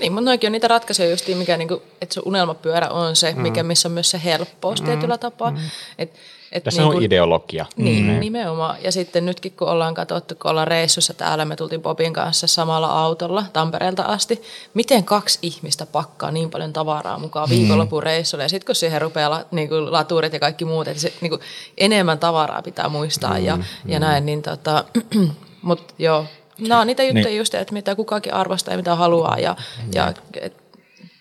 Niin, 0.00 0.12
mutta 0.12 0.24
noikin 0.24 0.48
on 0.48 0.52
niitä 0.52 0.68
ratkaisuja 0.68 1.10
just, 1.10 1.28
mikä, 1.28 1.56
niin 1.56 1.68
kuin, 1.68 1.82
että 2.02 2.14
se 2.14 2.20
unelmapyörä 2.24 2.88
on 2.88 3.16
se, 3.16 3.34
mikä, 3.36 3.62
mm. 3.62 3.66
missä 3.66 3.88
on 3.88 3.92
myös 3.92 4.10
se 4.10 4.20
helppous 4.24 4.80
mm. 4.80 4.86
tietyllä 4.86 5.18
tapaa. 5.18 5.50
Mm. 5.50 5.56
Et, 5.98 6.12
Et 6.54 6.64
Tässä 6.64 6.82
niin 6.82 6.96
on 6.96 7.02
ideologia. 7.02 7.66
Niin, 7.76 8.04
mm. 8.04 8.20
nimenomaan. 8.20 8.76
Ja 8.82 8.92
sitten 8.92 9.26
nytkin 9.26 9.52
kun 9.52 9.68
ollaan 9.68 9.94
katsottu, 9.94 10.34
kun 10.34 10.50
ollaan 10.50 10.68
reissussa 10.68 11.14
täällä, 11.14 11.44
me 11.44 11.56
tultiin 11.56 11.82
Bobin 11.82 12.12
kanssa 12.12 12.46
samalla 12.46 12.86
autolla 12.86 13.44
Tampereelta 13.52 14.02
asti. 14.02 14.42
Miten 14.74 15.04
kaksi 15.04 15.38
ihmistä 15.42 15.86
pakkaa 15.86 16.30
niin 16.30 16.50
paljon 16.50 16.72
tavaraa 16.72 17.18
mukaan 17.18 17.48
viikonlopun 17.48 18.02
reissulle? 18.02 18.44
Ja 18.44 18.48
sitten 18.48 18.66
kun 18.66 18.74
siihen 18.74 19.02
rupeaa 19.02 19.42
niin 19.50 19.68
kuin 19.68 19.92
laturit 19.92 20.32
ja 20.32 20.40
kaikki 20.40 20.64
muut, 20.64 20.88
että 20.88 21.00
se, 21.00 21.12
niin 21.20 21.30
kuin 21.30 21.40
enemmän 21.78 22.18
tavaraa 22.18 22.62
pitää 22.62 22.88
muistaa 22.88 23.38
mm, 23.38 23.44
ja, 23.44 23.56
mm. 23.56 23.64
ja 23.86 24.00
näin. 24.00 24.26
Niin 24.26 24.42
tota, 24.42 24.84
Mutta 25.62 25.94
joo, 25.98 26.24
No 26.58 26.84
niitä 26.84 27.02
juttuja 27.02 27.24
niin. 27.24 27.38
just, 27.38 27.54
että 27.54 27.72
mitä 27.72 27.94
kukakin 27.94 28.34
arvostaa 28.34 28.72
ja 28.72 28.78
mitä 28.78 28.94
haluaa. 28.94 29.38
Ja, 29.38 29.56
ja, 29.94 30.12
et, 30.40 30.63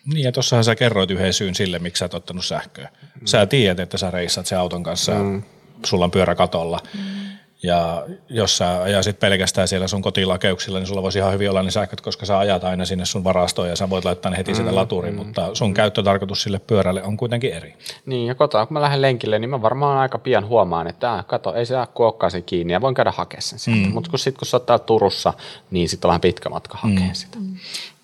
niin 0.06 0.24
ja 0.24 0.32
tuossahan 0.32 0.64
sä 0.64 0.76
kerroit 0.76 1.12
yhden 1.12 1.34
syyn 1.34 1.56
sille, 1.56 1.80
miksi 1.80 2.00
sä 2.00 2.06
et 2.06 2.14
ottanut 2.14 2.46
sähköä. 2.46 2.90
Sä 3.26 3.46
tiedät, 3.46 3.80
että 3.80 3.98
sä 3.98 4.12
reissat 4.12 4.46
sen 4.46 4.60
auton 4.60 4.84
kanssa, 4.84 5.12
mm. 5.12 5.44
sulla 5.86 6.06
on 6.06 6.12
pyörä 6.12 6.36
katolla. 6.36 6.80
Mm. 6.94 7.24
Ja 7.64 8.06
jos 8.30 8.58
sä 8.58 8.82
ajaisit 8.82 9.20
pelkästään 9.20 9.68
siellä 9.68 9.88
sun 9.88 10.02
kotilakeuksilla, 10.02 10.80
niin 10.80 10.88
sulla 10.88 11.02
voisi 11.02 11.20
ihan 11.20 11.34
hyvin 11.34 11.50
olla 11.50 11.64
ne 11.64 11.72
sähköt, 11.72 12.02
koska 12.02 12.26
sä 12.26 12.40
ajat 12.40 12.64
aina 12.64 12.86
sinne 12.86 13.06
sun 13.06 13.24
varastoon 13.24 13.70
ja 13.70 13.76
sä 13.76 13.90
voit 13.90 14.06
laittaa 14.06 14.32
ne 14.32 14.38
heti 14.38 14.52
mm, 14.52 14.56
sitä 14.56 14.76
laturiin, 14.76 15.16
mm, 15.16 15.26
mutta 15.26 15.56
sun 15.56 15.70
mm. 15.70 15.74
käyttötarkoitus 15.74 16.44
sille 16.44 16.60
pyörälle 16.60 17.04
on 17.04 17.18
kuitenkin 17.18 17.54
eri. 17.54 17.76
Niin 18.06 18.28
ja 18.28 18.36
kotona 18.36 18.66
kun 18.66 18.74
mä 18.74 18.82
lähden 18.82 19.02
lenkille, 19.02 19.40
niin 19.40 19.50
mä 19.50 19.62
varmaan 19.62 19.98
aika 19.98 20.18
pian 20.18 20.48
huomaan, 20.48 20.88
että 20.88 21.14
äh, 21.14 21.26
kato, 21.26 21.54
ei 21.54 21.66
se 21.66 21.76
kuokkaa 21.94 22.30
se 22.30 22.42
kiinni 22.42 22.74
ja 22.74 22.82
voin 22.82 22.96
käydä 22.96 23.12
hakemaan 23.12 23.42
sen 23.42 23.60
sieltä. 23.60 23.88
Mm. 23.88 23.94
Mutta 23.94 24.10
kun 24.10 24.20
sitten 24.20 24.40
kun 24.40 24.48
sä 24.48 24.58
oot 24.70 24.86
Turussa, 24.86 25.34
niin 25.72 25.90
sitten 25.90 26.08
on 26.08 26.10
vähän 26.10 26.22
pitkä 26.22 26.50
matka 26.50 26.78
hakea 26.78 27.08
mm. 27.08 27.14
sitä. 27.14 27.38
Mm. 27.40 27.56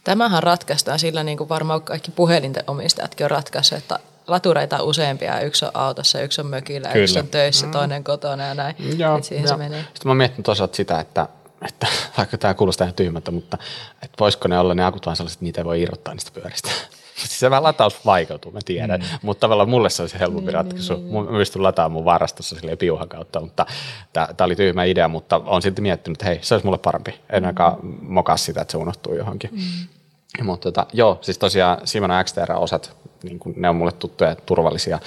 Tämähän 0.09 0.43
ratkaistaan 0.43 0.99
sillä, 0.99 1.23
niin 1.23 1.37
kuin 1.37 1.49
varmaan 1.49 1.81
kaikki 1.81 2.11
puhelinten 2.11 2.63
omistajatkin 2.67 3.25
on 3.25 3.31
ratkaissut, 3.31 3.77
että 3.77 3.99
latureita 4.27 4.79
on 4.79 4.85
useampia. 4.85 5.41
Yksi 5.41 5.65
on 5.65 5.71
autossa, 5.73 6.21
yksi 6.21 6.41
on 6.41 6.47
mökillä, 6.47 6.89
Kyllä. 6.89 7.03
yksi 7.03 7.19
on 7.19 7.27
töissä, 7.27 7.65
mm. 7.65 7.71
toinen 7.71 8.03
kotona 8.03 8.43
ja 8.43 8.53
näin. 8.53 8.75
Joo, 8.97 9.23
siihen 9.23 9.45
joo. 9.45 9.47
se 9.47 9.57
menee. 9.57 9.81
Sitten 9.81 10.07
mä 10.07 10.15
mietin 10.15 10.43
tosiaan 10.43 10.69
sitä, 10.73 10.99
että, 10.99 11.27
että 11.67 11.87
vaikka 12.17 12.37
tämä 12.37 12.53
kuulostaa 12.53 12.85
ihan 12.85 12.95
tyhmältä, 12.95 13.31
mutta 13.31 13.57
että 13.93 14.15
voisiko 14.19 14.47
ne 14.47 14.59
olla 14.59 14.73
ne 14.73 14.85
akut 14.85 15.05
vaan 15.05 15.15
sellaiset, 15.15 15.37
että 15.37 15.45
niitä 15.45 15.61
ei 15.61 15.65
voi 15.65 15.81
irrottaa 15.81 16.13
niistä 16.13 16.31
pyöristä. 16.33 16.69
Siis 17.19 17.39
se 17.39 17.49
vähän 17.49 17.63
lataus 17.63 18.05
vaikeutuu, 18.05 18.51
mä 18.51 18.59
tiedän. 18.65 18.99
Mm. 18.99 19.07
Mutta 19.21 19.41
tavallaan 19.41 19.69
mulle 19.69 19.89
se 19.89 20.03
olisi 20.03 20.19
helpompi 20.19 20.45
niin, 20.45 20.53
ratkaisu. 20.53 20.93
Niin, 20.93 21.11
niin. 21.11 21.25
Mä 21.25 21.31
pystyn 21.31 21.63
lataamaan 21.63 21.91
mun 21.91 22.05
varastossa 22.05 22.55
sille 22.55 22.75
piuhan 22.75 23.09
kautta, 23.09 23.39
mutta 23.39 23.65
tämä 24.13 24.27
oli 24.39 24.55
tyhmä 24.55 24.83
idea, 24.83 25.07
mutta 25.07 25.41
on 25.45 25.61
silti 25.61 25.81
miettinyt, 25.81 26.15
että 26.15 26.25
hei, 26.25 26.39
se 26.41 26.53
olisi 26.53 26.65
mulle 26.65 26.77
parempi. 26.77 27.11
En 27.29 27.45
ainakaan 27.45 27.77
mokaa 28.01 28.37
sitä, 28.37 28.61
että 28.61 28.71
se 28.71 28.77
unohtuu 28.77 29.15
johonkin. 29.15 29.49
Mm. 29.53 29.98
Mutta 30.43 30.71
tota, 30.71 30.87
joo, 30.93 31.17
siis 31.21 31.37
tosiaan 31.37 31.77
Simona 31.87 32.23
XTR-osat 32.23 32.97
niin 33.23 33.39
kuin 33.39 33.55
ne 33.57 33.69
on 33.69 33.75
mulle 33.75 33.91
tuttuja 33.91 34.29
ja 34.29 34.35
turvallisia. 34.35 34.99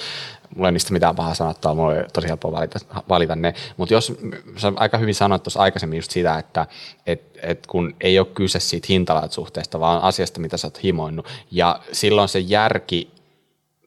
Mulla 0.55 0.67
ei 0.67 0.71
niistä 0.71 0.93
mitään 0.93 1.15
pahaa 1.15 1.33
sanottua, 1.33 1.75
mulla 1.75 1.93
on 1.93 2.05
tosi 2.13 2.27
helppo 2.27 2.51
valita, 2.51 2.79
valita 3.09 3.35
ne. 3.35 3.53
Mutta 3.77 3.93
jos 3.93 4.13
sä 4.57 4.73
aika 4.75 4.97
hyvin 4.97 5.15
sanoit 5.15 5.43
tuossa 5.43 5.59
aikaisemmin 5.59 5.97
just 5.97 6.11
sitä, 6.11 6.37
että 6.37 6.67
et, 7.07 7.39
et 7.41 7.67
kun 7.67 7.95
ei 8.01 8.19
ole 8.19 8.27
kyse 8.27 8.59
siitä 8.59 8.87
hintalaat-suhteesta, 8.89 9.79
vaan 9.79 10.01
asiasta, 10.01 10.39
mitä 10.39 10.57
sä 10.57 10.67
oot 10.67 10.83
himoinnut. 10.83 11.27
Ja 11.51 11.79
silloin 11.91 12.29
se 12.29 12.39
järki 12.39 13.11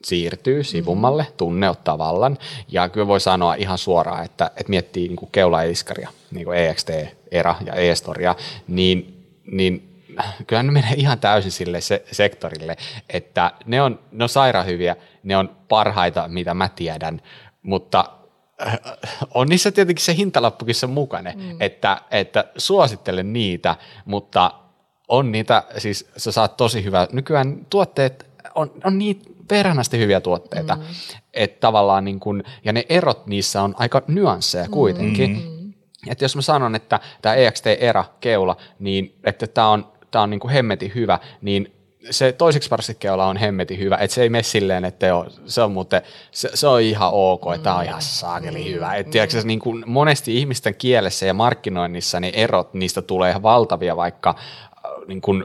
siirtyy 0.04 0.64
sivummalle, 0.64 1.22
mm-hmm. 1.22 1.36
tunne 1.36 1.70
ottaa 1.70 1.98
vallan. 1.98 2.38
Ja 2.68 2.88
kyllä 2.88 3.06
voi 3.06 3.20
sanoa 3.20 3.54
ihan 3.54 3.78
suoraan, 3.78 4.24
että, 4.24 4.46
että 4.46 4.70
miettii 4.70 5.08
niin 5.08 5.16
kuin 5.16 5.30
keula 5.32 5.64
ja 5.64 5.70
iskaria, 5.70 6.08
niin 6.30 6.44
kuin 6.44 6.58
EXT, 6.58 6.90
ERA 7.30 7.54
ja 7.66 7.72
E-storia, 7.72 8.34
niin, 8.68 9.26
niin 9.52 9.85
kyllä 10.46 10.62
ne 10.62 10.72
menee 10.72 10.94
ihan 10.96 11.18
täysin 11.18 11.52
sille 11.52 11.80
se, 11.80 12.04
sektorille, 12.12 12.76
että 13.08 13.52
ne 13.66 13.82
on, 13.82 14.00
ne 14.12 14.24
on 14.24 14.28
sairaan 14.28 14.66
hyviä, 14.66 14.96
ne 15.22 15.36
on 15.36 15.56
parhaita, 15.68 16.28
mitä 16.28 16.54
mä 16.54 16.68
tiedän, 16.68 17.20
mutta 17.62 18.04
äh, 18.66 18.78
on 19.34 19.48
niissä 19.48 19.70
tietenkin 19.70 20.04
se 20.04 20.16
hintalappukin 20.16 20.74
se 20.74 20.86
mukana, 20.86 21.30
mm. 21.34 21.56
että, 21.60 22.00
että 22.10 22.44
suosittelen 22.56 23.32
niitä, 23.32 23.76
mutta 24.04 24.50
on 25.08 25.32
niitä, 25.32 25.62
siis 25.78 26.10
sä 26.16 26.32
saat 26.32 26.56
tosi 26.56 26.84
hyvää, 26.84 27.08
nykyään 27.12 27.66
tuotteet 27.70 28.26
on, 28.54 28.70
on 28.84 28.98
niin 28.98 29.22
perhanasti 29.48 29.98
hyviä 29.98 30.20
tuotteita, 30.20 30.76
mm. 30.76 30.82
että 31.34 31.60
tavallaan 31.60 32.04
niin 32.04 32.20
kun, 32.20 32.42
ja 32.64 32.72
ne 32.72 32.84
erot 32.88 33.26
niissä 33.26 33.62
on 33.62 33.74
aika 33.78 34.02
nyansseja 34.08 34.68
kuitenkin. 34.68 35.30
Mm. 35.30 35.72
Että 36.08 36.24
jos 36.24 36.36
mä 36.36 36.42
sanon, 36.42 36.74
että 36.74 37.00
tämä 37.22 37.34
EXT-era 37.34 38.04
keula, 38.20 38.56
niin 38.78 39.18
että 39.24 39.46
tämä 39.46 39.68
on 39.68 39.92
tämä 40.10 40.22
on 40.22 40.30
niin 40.30 40.40
kuin 40.40 40.52
hemmetin 40.52 40.92
hyvä, 40.94 41.18
niin 41.40 41.72
se 42.10 42.32
toiseksi 42.32 42.68
parsikkeella 42.68 43.26
on 43.26 43.36
hemmetin 43.36 43.78
hyvä, 43.78 43.96
että 43.96 44.14
se 44.14 44.22
ei 44.22 44.28
mene 44.28 44.42
silleen, 44.42 44.84
että 44.84 45.06
joo, 45.06 45.26
se 45.46 45.62
on 45.62 45.72
muuten, 45.72 46.02
se, 46.30 46.50
se 46.54 46.66
on 46.66 46.80
ihan 46.80 47.10
ok, 47.12 47.42
että 47.54 47.64
tämä 47.64 47.76
on 47.76 47.84
ihan 47.84 48.02
saakeli 48.02 48.58
mm. 48.58 48.74
hyvä. 48.74 48.94
Että 48.94 49.12
tiedätkö, 49.12 49.42
niin 49.44 49.58
kuin 49.58 49.84
monesti 49.86 50.36
ihmisten 50.36 50.74
kielessä 50.74 51.26
ja 51.26 51.34
markkinoinnissa 51.34 52.20
niin 52.20 52.34
erot, 52.34 52.74
niistä 52.74 53.02
tulee 53.02 53.30
ihan 53.30 53.42
valtavia, 53.42 53.96
vaikka 53.96 54.34
äh, 54.38 54.92
niin 55.06 55.20
kuin 55.20 55.44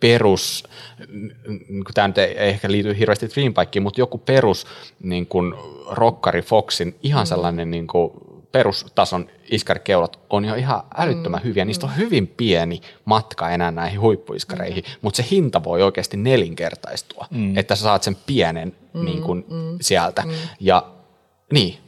perus, 0.00 0.64
niin 1.08 1.84
kuin 1.84 1.94
tämä 1.94 2.08
nyt 2.08 2.18
ei 2.18 2.34
ehkä 2.38 2.70
liity 2.70 2.98
hirveästi 2.98 3.28
Dreambikeen, 3.34 3.82
mutta 3.82 4.00
joku 4.00 4.18
perus 4.18 4.66
niin 5.02 5.26
kuin 5.26 5.54
rockari 5.90 6.42
Foxin, 6.42 6.94
ihan 7.02 7.24
mm. 7.24 7.26
sellainen 7.26 7.70
niin 7.70 7.86
kuin 7.86 8.12
perustason 8.52 9.26
iskarikeulat 9.50 10.18
on 10.30 10.44
jo 10.44 10.54
ihan 10.54 10.82
älyttömän 10.96 11.40
mm. 11.40 11.44
hyviä. 11.44 11.64
Niistä 11.64 11.86
on 11.86 11.96
hyvin 11.96 12.26
pieni 12.26 12.80
matka 13.04 13.50
enää 13.50 13.70
näihin 13.70 14.00
huippuiskareihin, 14.00 14.84
mm. 14.84 14.90
mutta 15.02 15.16
se 15.16 15.24
hinta 15.30 15.64
voi 15.64 15.82
oikeasti 15.82 16.16
nelinkertaistua, 16.16 17.26
mm. 17.30 17.58
että 17.58 17.74
sä 17.74 17.82
saat 17.82 18.02
sen 18.02 18.16
pienen 18.26 18.76
mm. 18.94 19.04
niin 19.04 19.22
kuin, 19.22 19.44
mm. 19.48 19.78
sieltä. 19.80 20.22
Mm. 20.22 20.32
Ja 20.60 20.86
niin, 21.52 21.78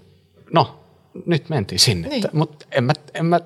no 0.52 0.84
nyt 1.26 1.48
mentiin 1.48 1.78
sinne. 1.78 2.08
Niin. 2.08 2.24
Mutta 2.32 2.66
en 2.72 2.84
mä, 2.84 2.92
en, 3.14 3.26
mä, 3.26 3.40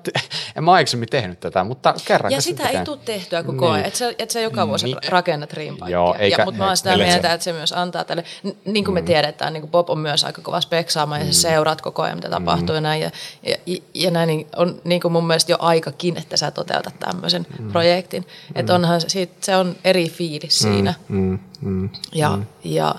en 0.55 0.63
mä 0.63 0.71
aikaisemmin 0.71 1.09
tehnyt 1.09 1.39
tätä, 1.39 1.63
mutta 1.63 1.93
kerran. 2.05 2.31
Ja 2.31 2.41
sitä 2.41 2.69
ei 2.69 2.85
tule 2.85 2.97
tehtyä 3.05 3.43
koko 3.43 3.65
niin. 3.65 3.73
ajan, 3.73 3.85
että 3.85 3.99
sä, 3.99 4.13
et 4.19 4.31
sä 4.31 4.39
joka 4.39 4.67
vuosi 4.67 4.85
niin. 4.85 4.97
rakennat 5.07 5.53
riimpaikkia. 5.53 6.45
Mutta 6.45 6.57
mä 6.57 6.67
oon 6.67 6.77
sitä 6.77 6.97
mieltä, 6.97 7.33
että 7.33 7.43
se 7.43 7.53
myös 7.53 7.73
antaa 7.73 8.03
tälle, 8.03 8.23
niin 8.65 8.85
kuin 8.85 8.93
me 8.93 9.01
mm. 9.01 9.05
tiedetään, 9.05 9.53
niin 9.53 9.61
kuin 9.61 9.71
Bob 9.71 9.89
on 9.89 9.99
myös 9.99 10.23
aika 10.23 10.41
kova 10.41 10.61
speksaamaan 10.61 11.21
mm. 11.21 11.27
ja 11.27 11.33
sä 11.33 11.47
mm. 11.47 11.51
seuraat 11.51 11.81
koko 11.81 12.01
ajan, 12.01 12.17
mitä 12.17 12.29
tapahtuu 12.29 12.69
mm. 12.69 12.75
ja 12.75 12.81
näin. 12.81 13.01
Ja, 13.01 13.11
ja, 13.43 13.77
ja 13.93 14.11
näin 14.11 14.27
niin 14.27 14.47
on 14.55 14.81
niin 14.83 15.01
kuin 15.01 15.11
mun 15.11 15.27
mielestä 15.27 15.51
jo 15.51 15.57
aikakin, 15.59 16.17
että 16.17 16.37
sä 16.37 16.51
toteutat 16.51 16.99
tämmöisen 16.99 17.47
mm. 17.59 17.71
projektin. 17.71 18.21
Mm. 18.23 18.59
Että 18.59 18.75
onhan 18.75 19.01
siitä, 19.01 19.33
se 19.41 19.55
on 19.55 19.75
eri 19.83 20.09
fiilis 20.09 20.65
mm. 20.65 20.71
siinä. 20.71 20.93
Mm. 21.09 21.39
Mm. 21.61 21.89
Ja, 22.13 22.29
mm. 22.29 22.45
ja 22.63 22.95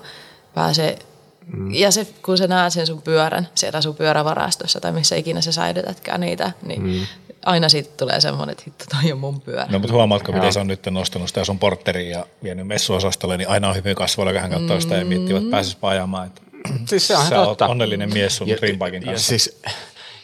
pääsee 0.54 0.98
Mm. 1.46 1.74
Ja 1.74 1.90
se, 1.90 2.06
kun 2.22 2.38
sä 2.38 2.46
näet 2.46 2.72
sen 2.72 2.86
sun 2.86 3.02
pyörän 3.02 3.48
siellä 3.54 3.80
sun 3.80 3.96
pyörävarastossa 3.96 4.80
tai 4.80 4.92
missä 4.92 5.16
ikinä 5.16 5.40
sä 5.40 5.52
säilytätkään 5.52 6.20
niitä, 6.20 6.52
niin 6.62 6.82
mm. 6.82 7.06
aina 7.44 7.68
siitä 7.68 7.90
tulee 7.96 8.20
semmoinen, 8.20 8.52
että 8.52 8.62
hitto, 8.66 8.84
toi 9.00 9.12
on 9.12 9.18
mun 9.18 9.40
pyörä. 9.40 9.66
No 9.70 9.78
mutta 9.78 9.92
huomaatko, 9.92 10.32
miten 10.32 10.52
se 10.52 10.60
on 10.60 10.66
nyt 10.66 10.86
nostanut 10.90 11.28
sitä 11.28 11.44
sun 11.44 11.58
portteriin 11.58 12.10
ja 12.10 12.26
vienyt 12.42 12.66
messuosastolle, 12.66 13.36
niin 13.36 13.48
aina 13.48 13.68
on 13.68 13.76
hyvin 13.76 13.94
kasvoilla, 13.94 14.32
kun 14.32 14.40
hän 14.40 14.50
katsoo 14.50 14.76
mm. 14.76 14.80
sitä 14.80 14.96
ja 14.96 15.04
miettii, 15.04 15.36
että 15.36 15.50
pääsisipa 15.50 15.88
ajamaan. 15.88 16.26
Että 16.26 16.42
siis 16.88 17.06
se 17.06 17.16
on 17.16 17.24
sä 17.24 17.44
totta. 17.44 17.66
onnellinen 17.66 18.12
mies 18.12 18.36
sun 18.36 18.48
Dreambaikin 18.48 19.04
kanssa. 19.04 19.34
Ja 19.34 19.38
siis, 19.38 19.60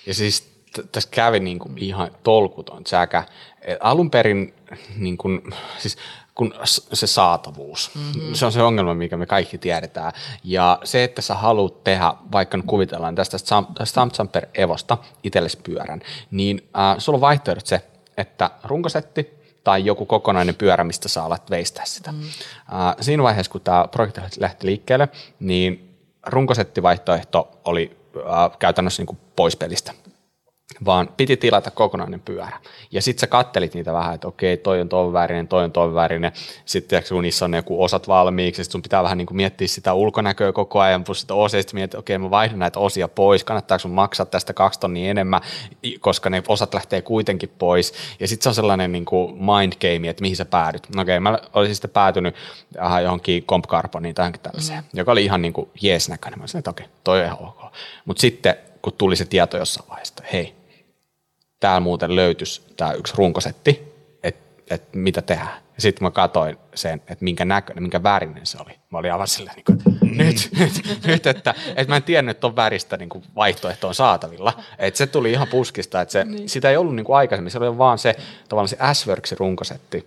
ja 0.06 0.14
siis 0.14 0.48
tässä 0.92 1.08
kävi 1.12 1.40
niin 1.40 1.58
kuin 1.58 1.78
ihan 1.78 2.10
tolkuton 2.22 2.82
säkä. 2.86 3.24
Alun 3.80 4.10
perin, 4.10 4.54
niin 4.96 5.16
kuin, 5.16 5.42
siis 5.78 5.96
kun 6.36 6.54
se 6.92 7.06
saatavuus. 7.06 7.90
Mm-hmm. 7.94 8.34
Se 8.34 8.46
on 8.46 8.52
se 8.52 8.62
ongelma, 8.62 8.94
mikä 8.94 9.16
me 9.16 9.26
kaikki 9.26 9.58
tiedetään. 9.58 10.12
Ja 10.44 10.78
se, 10.84 11.04
että 11.04 11.22
sä 11.22 11.34
haluat 11.34 11.84
tehdä, 11.84 12.14
vaikka 12.32 12.56
nyt 12.56 12.66
kuvitellaan 12.66 13.14
tästä 13.14 13.38
Stamp 13.84 14.12
Jumper 14.18 14.46
Evosta 14.54 14.98
itsellesi 15.22 15.58
pyörän, 15.64 16.00
niin 16.30 16.68
äh, 16.78 16.94
sulla 16.98 17.16
on 17.16 17.20
vaihtoehdot 17.20 17.66
se, 17.66 17.82
että 18.16 18.50
runkosetti 18.64 19.30
tai 19.64 19.84
joku 19.84 20.06
kokonainen 20.06 20.54
pyörä, 20.54 20.84
mistä 20.84 21.08
sä 21.08 21.24
alat 21.24 21.50
veistää 21.50 21.84
sitä. 21.84 22.12
Mm. 22.12 22.18
Äh, 22.18 22.96
siinä 23.00 23.22
vaiheessa, 23.22 23.52
kun 23.52 23.60
tämä 23.60 23.88
projekti 23.90 24.20
lähti 24.38 24.66
liikkeelle, 24.66 25.08
niin 25.40 25.98
runkosettivaihtoehto 26.26 27.60
oli 27.64 27.96
äh, 28.16 28.58
käytännössä 28.58 29.00
niin 29.00 29.06
kuin 29.06 29.18
pois 29.36 29.56
pelistä 29.56 29.92
vaan 30.84 31.08
piti 31.16 31.36
tilata 31.36 31.70
kokonainen 31.70 32.20
pyörä. 32.20 32.58
Ja 32.92 33.02
sitten 33.02 33.20
sä 33.20 33.26
kattelit 33.26 33.74
niitä 33.74 33.92
vähän, 33.92 34.14
että 34.14 34.28
okei, 34.28 34.56
toi 34.56 34.80
on 34.80 34.88
ton 34.88 35.12
värinen, 35.12 35.48
toi 35.48 35.64
on 35.64 35.72
ton 35.72 35.94
värinen. 35.94 36.32
Sitten 36.64 37.02
kun 37.08 37.22
niissä 37.22 37.44
on 37.44 37.54
joku 37.54 37.82
osat 37.82 38.08
valmiiksi, 38.08 38.64
sit 38.64 38.72
sun 38.72 38.82
pitää 38.82 39.02
vähän 39.02 39.18
niin 39.18 39.26
kuin 39.26 39.36
miettiä 39.36 39.68
sitä 39.68 39.94
ulkonäköä 39.94 40.52
koko 40.52 40.80
ajan, 40.80 41.04
plus 41.04 41.20
sitä 41.20 41.34
osia, 41.34 41.62
sitten 41.62 41.78
miettiä, 41.78 42.00
okei, 42.00 42.18
mä 42.18 42.30
vaihdan 42.30 42.58
näitä 42.58 42.80
osia 42.80 43.08
pois, 43.08 43.44
kannattaako 43.44 43.82
sun 43.82 43.90
maksaa 43.90 44.26
tästä 44.26 44.52
kaksi 44.52 44.80
tonnia 44.80 45.10
enemmän, 45.10 45.40
koska 46.00 46.30
ne 46.30 46.42
osat 46.48 46.74
lähtee 46.74 47.02
kuitenkin 47.02 47.52
pois. 47.58 47.94
Ja 48.20 48.28
sitten 48.28 48.42
se 48.42 48.48
on 48.48 48.54
sellainen 48.54 48.92
niin 48.92 49.04
kuin 49.04 49.34
mind 49.34 49.72
game, 49.80 50.08
että 50.08 50.22
mihin 50.22 50.36
sä 50.36 50.44
päädyt. 50.44 50.86
No 50.94 51.02
okei, 51.02 51.20
mä 51.20 51.38
olisin 51.54 51.74
sitten 51.74 51.90
päätynyt 51.90 52.34
aha, 52.78 53.00
johonkin 53.00 53.44
Comp 53.44 53.66
Carboniin 53.66 54.14
tai 54.14 54.32
tällaiseen, 54.42 54.78
mm. 54.78 54.88
joka 54.92 55.12
oli 55.12 55.24
ihan 55.24 55.42
niin 55.42 55.52
kuin 55.52 55.70
jees 55.82 56.08
näköinen. 56.08 56.40
Mä 56.40 56.46
sanoin, 56.46 56.60
että 56.60 56.70
okei, 56.70 56.86
toi 57.04 57.20
on 57.20 57.26
ihan 57.26 57.38
ok. 57.40 57.72
Mutta 58.04 58.20
sitten 58.20 58.54
kun 58.82 58.92
tuli 58.92 59.16
se 59.16 59.24
tieto 59.24 59.56
jossain 59.56 59.88
vaiheessa, 59.88 60.14
että 60.18 60.30
hei, 60.32 60.54
täällä 61.60 61.80
muuten 61.80 62.16
löytyisi 62.16 62.62
tämä 62.76 62.92
yksi 62.92 63.14
runkosetti, 63.16 63.82
että 64.22 64.74
et 64.74 64.94
mitä 64.94 65.22
tehdään. 65.22 65.66
Ja 65.76 65.82
sitten 65.82 66.06
mä 66.06 66.10
katsoin 66.10 66.58
sen, 66.74 66.94
että 66.94 67.24
minkä 67.24 67.44
näköinen, 67.44 67.82
minkä 67.82 68.02
värinen 68.02 68.46
se 68.46 68.58
oli. 68.66 68.72
Mä 68.90 68.98
olin 68.98 69.12
aivan 69.12 69.28
silleen, 69.28 69.56
niin 69.56 69.64
kuin, 69.64 69.78
että 69.78 70.06
nyt, 70.24 70.48
nyt, 70.58 71.06
nyt 71.06 71.26
että, 71.26 71.54
että 71.68 71.92
mä 71.92 71.96
en 71.96 72.02
tiennyt, 72.02 72.36
että 72.36 72.46
on 72.46 72.56
väristä 72.56 72.96
niin 72.96 73.08
kuin 73.08 73.24
vaihtoehto 73.36 73.88
on 73.88 73.94
saatavilla. 73.94 74.52
Että 74.78 74.98
se 74.98 75.06
tuli 75.06 75.32
ihan 75.32 75.48
puskista, 75.48 76.00
että 76.00 76.12
se, 76.12 76.24
niin. 76.24 76.48
sitä 76.48 76.70
ei 76.70 76.76
ollut 76.76 76.94
niin 76.94 77.04
kuin 77.04 77.16
aikaisemmin, 77.16 77.50
se 77.50 77.58
oli 77.58 77.78
vaan 77.78 77.98
se 77.98 78.16
tavallaan 78.48 78.68
se 78.68 78.78
S-Worksin 78.92 79.38
runkosetti. 79.38 80.06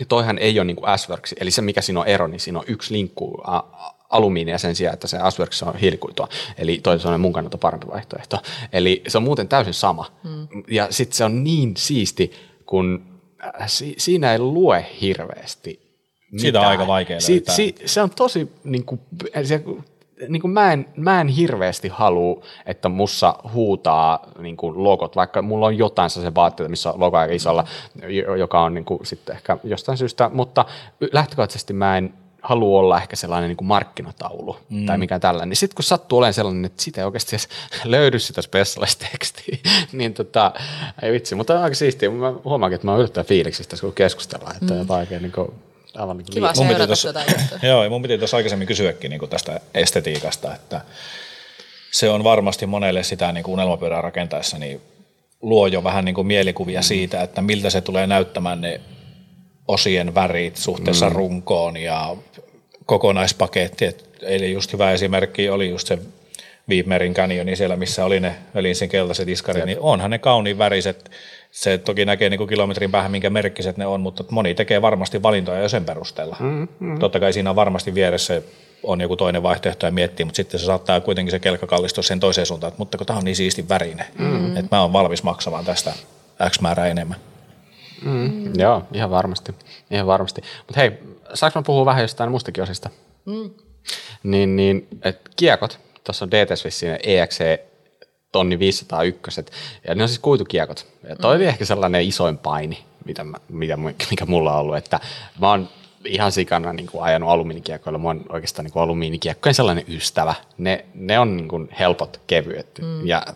Ja 0.00 0.06
toihan 0.06 0.38
ei 0.38 0.58
ole 0.58 0.64
niin 0.64 0.76
kuin 0.76 0.98
S-Works, 0.98 1.34
eli 1.40 1.50
se 1.50 1.62
mikä 1.62 1.80
siinä 1.80 2.00
on 2.00 2.06
ero, 2.06 2.26
niin 2.26 2.40
siinä 2.40 2.58
on 2.58 2.64
yksi 2.68 2.94
linkku 2.94 3.42
alumiinia 4.10 4.58
sen 4.58 4.74
sijaan, 4.74 4.94
että 4.94 5.08
se 5.08 5.18
Asworks 5.18 5.62
on 5.62 5.76
hiilikuitua. 5.76 6.28
Eli 6.58 6.80
toisin 6.82 7.02
sanoen 7.02 7.20
mun 7.20 7.32
kannalta 7.32 7.58
parempi 7.58 7.86
vaihtoehto. 7.86 8.38
Eli 8.72 9.02
se 9.08 9.18
on 9.18 9.24
muuten 9.24 9.48
täysin 9.48 9.74
sama. 9.74 10.06
Mm. 10.24 10.48
Ja 10.68 10.86
sitten 10.90 11.16
se 11.16 11.24
on 11.24 11.44
niin 11.44 11.76
siisti, 11.76 12.32
kun 12.66 13.02
äh, 13.44 13.52
si- 13.68 13.94
siinä 13.98 14.32
ei 14.32 14.38
lue 14.38 14.86
hirveästi 15.00 15.70
mitään. 15.70 16.40
Siitä 16.40 16.60
on 16.60 16.66
aika 16.66 16.86
vaikea 16.86 17.20
si- 17.20 17.42
si- 17.48 17.74
se 17.84 18.02
on 18.02 18.10
tosi, 18.10 18.52
niin 18.64 18.84
kuin, 18.84 19.00
se, 19.44 19.64
niin 20.28 20.40
kuin 20.42 20.50
mä, 20.50 20.72
en, 20.72 20.86
mä 20.96 21.20
en 21.20 21.28
hirveästi 21.28 21.88
halua, 21.88 22.42
että 22.66 22.88
mussa 22.88 23.34
huutaa 23.52 24.26
niin 24.38 24.56
kuin 24.56 24.84
logot, 24.84 25.16
vaikka 25.16 25.42
mulla 25.42 25.66
on 25.66 25.78
jotain 25.78 26.10
se 26.10 26.34
vaatteita, 26.34 26.70
missä 26.70 26.92
on 26.92 27.00
logo 27.00 27.16
aika 27.16 27.34
isolla, 27.34 27.64
joka 28.38 28.62
on 28.62 28.74
niin 28.74 28.84
kuin, 28.84 29.06
sitten 29.06 29.36
ehkä 29.36 29.58
jostain 29.64 29.98
syystä, 29.98 30.30
mutta 30.34 30.64
lähtökohtaisesti 31.12 31.72
mä 31.72 31.98
en 31.98 32.14
haluaa 32.42 32.80
olla 32.80 33.00
ehkä 33.00 33.16
sellainen 33.16 33.48
niin 33.48 33.56
kuin 33.56 33.68
markkinataulu 33.68 34.56
mm. 34.68 34.86
tai 34.86 34.98
mikä 34.98 35.18
tällainen, 35.18 35.48
niin 35.48 35.56
sitten 35.56 35.74
kun 35.74 35.84
sattuu 35.84 36.18
olemaan 36.18 36.34
sellainen, 36.34 36.64
että 36.64 36.82
sitä 36.82 37.00
ei 37.00 37.04
oikeasti 37.04 37.36
edes 37.36 37.48
löydy 37.84 38.18
sitä 38.18 38.42
specialist-tekstiä, 38.42 39.58
niin 39.92 40.14
tota, 40.14 40.52
ei 41.02 41.12
vitsi, 41.12 41.34
mutta 41.34 41.54
on 41.54 41.62
aika 41.62 41.74
siistiä. 41.74 42.10
Mä 42.10 42.32
huomaankin, 42.44 42.74
että 42.74 42.86
mä 42.86 42.90
oon 42.90 43.00
yllättävän 43.00 43.26
fiiliksistä, 43.26 43.76
kun 43.80 43.92
keskustellaan, 43.92 44.56
että 44.56 44.74
mm. 44.74 44.78
jotain 44.78 45.00
oikein 45.00 45.22
niin 45.22 45.32
kuin, 45.32 45.52
aivan 45.94 46.16
niin 46.16 46.26
kuin 46.26 46.34
Kiva 46.34 46.54
seurata 46.54 46.86
tossa, 46.86 47.12
tätä 47.12 47.58
Joo, 47.66 47.84
ja 47.84 47.90
mun 47.90 48.02
piti 48.02 48.18
tuossa 48.18 48.36
aikaisemmin 48.36 48.68
kysyäkin 48.68 49.10
niin 49.10 49.18
kuin 49.18 49.30
tästä 49.30 49.60
estetiikasta, 49.74 50.54
että 50.54 50.80
se 51.90 52.10
on 52.10 52.24
varmasti 52.24 52.66
monelle 52.66 53.02
sitä 53.02 53.32
niin 53.32 53.44
kuin 53.44 53.52
unelmapyörää 53.52 54.00
rakentaessa, 54.00 54.58
niin 54.58 54.80
luo 55.42 55.66
jo 55.66 55.84
vähän 55.84 56.04
niin 56.04 56.14
kuin 56.14 56.26
mielikuvia 56.26 56.80
mm. 56.80 56.84
siitä, 56.84 57.22
että 57.22 57.42
miltä 57.42 57.70
se 57.70 57.80
tulee 57.80 58.06
näyttämään 58.06 58.60
ne 58.60 58.80
osien 59.68 60.14
värit 60.14 60.56
suhteessa 60.56 61.10
mm. 61.10 61.16
runkoon 61.16 61.76
ja 61.76 62.16
kokonaispaketti. 62.86 63.84
Et 63.84 64.10
eli 64.22 64.52
just 64.52 64.72
hyvä 64.72 64.92
esimerkki 64.92 65.48
oli 65.48 65.70
just 65.70 65.86
se 65.86 65.98
Viimerin 66.68 67.14
kanioni 67.14 67.56
siellä, 67.56 67.76
missä 67.76 68.04
oli 68.04 68.20
ne 68.20 68.34
ölinsin 68.56 68.88
keltaiset 68.88 69.28
iskarit, 69.28 69.64
niin 69.64 69.80
onhan 69.80 70.10
ne 70.10 70.18
kauniin 70.18 70.58
väriset. 70.58 71.10
Se 71.50 71.78
toki 71.78 72.04
näkee 72.04 72.30
niin 72.30 72.38
kuin 72.38 72.48
kilometrin 72.48 72.90
päähän, 72.90 73.10
minkä 73.10 73.30
merkkiset 73.30 73.76
ne 73.76 73.86
on, 73.86 74.00
mutta 74.00 74.24
moni 74.30 74.54
tekee 74.54 74.82
varmasti 74.82 75.22
valintoja 75.22 75.60
jo 75.60 75.68
sen 75.68 75.84
perusteella. 75.84 76.36
Mm, 76.40 76.68
mm. 76.80 76.98
Totta 76.98 77.20
kai 77.20 77.32
siinä 77.32 77.50
on 77.50 77.56
varmasti 77.56 77.94
vieressä 77.94 78.42
on 78.82 79.00
joku 79.00 79.16
toinen 79.16 79.42
vaihtoehto 79.42 79.86
ja 79.86 79.92
miettii, 79.92 80.24
mutta 80.24 80.36
sitten 80.36 80.60
se 80.60 80.66
saattaa 80.66 81.00
kuitenkin 81.00 81.30
se 81.30 81.38
kelkka 81.38 81.66
kallistua 81.66 82.02
sen 82.02 82.20
toiseen 82.20 82.46
suuntaan, 82.46 82.68
että 82.68 82.78
mutta 82.78 82.98
kun 82.98 83.06
tämä 83.06 83.18
on 83.18 83.24
niin 83.24 83.36
siisti 83.36 83.68
värinen, 83.68 84.06
mm. 84.18 84.56
että 84.56 84.76
mä 84.76 84.82
oon 84.82 84.92
valmis 84.92 85.22
maksamaan 85.22 85.64
tästä 85.64 85.92
X 86.50 86.60
määrää 86.60 86.86
enemmän. 86.86 87.16
Mm. 88.02 88.10
Mm. 88.10 88.52
Joo, 88.58 88.82
ihan 88.92 89.10
varmasti. 89.10 89.54
Ihan 89.90 90.06
varmasti. 90.06 90.42
Mutta 90.66 90.80
hei, 90.80 90.92
saanko 91.34 91.58
mä 91.58 91.62
puhua 91.62 91.84
vähän 91.84 92.02
jostain 92.02 92.30
mustakin 92.30 92.62
osista? 92.62 92.90
Mm. 93.26 93.50
Niin, 94.22 94.56
niin 94.56 94.88
et 95.02 95.20
kiekot, 95.36 95.80
tuossa 96.04 96.24
on 96.24 96.30
DT 96.30 96.58
Swissin 96.58 96.98
EXC 97.02 97.60
tonni 98.32 98.58
501, 98.58 99.44
ja 99.88 99.94
ne 99.94 100.02
on 100.02 100.08
siis 100.08 100.18
kuitukiekot. 100.18 100.86
Ja 101.08 101.16
toi 101.16 101.34
mm. 101.34 101.36
oli 101.36 101.46
ehkä 101.46 101.64
sellainen 101.64 102.02
isoin 102.02 102.38
paini, 102.38 102.84
mitä 103.04 103.24
mä, 103.24 103.36
mitä, 103.48 103.76
mikä 104.10 104.26
mulla 104.26 104.52
on 104.52 104.60
ollut, 104.60 104.76
että 104.76 105.00
mä 105.40 105.50
oon 105.50 105.68
ihan 106.04 106.32
sikana 106.32 106.72
niin 106.72 106.86
kuin 106.86 107.04
ajanut 107.04 107.30
alumiinikiekkoilla. 107.30 107.98
Mä 107.98 108.08
oon 108.08 108.24
oikeastaan 108.28 108.64
niin 108.64 108.72
kuin 108.72 108.82
alumiinikiekkojen 108.82 109.54
sellainen 109.54 109.84
ystävä. 109.88 110.34
Ne, 110.58 110.84
ne 110.94 111.18
on 111.18 111.36
niin 111.36 111.48
kuin 111.48 111.68
helpot, 111.78 112.20
kevyet. 112.26 112.78
Mm. 112.82 113.06
Ja, 113.06 113.26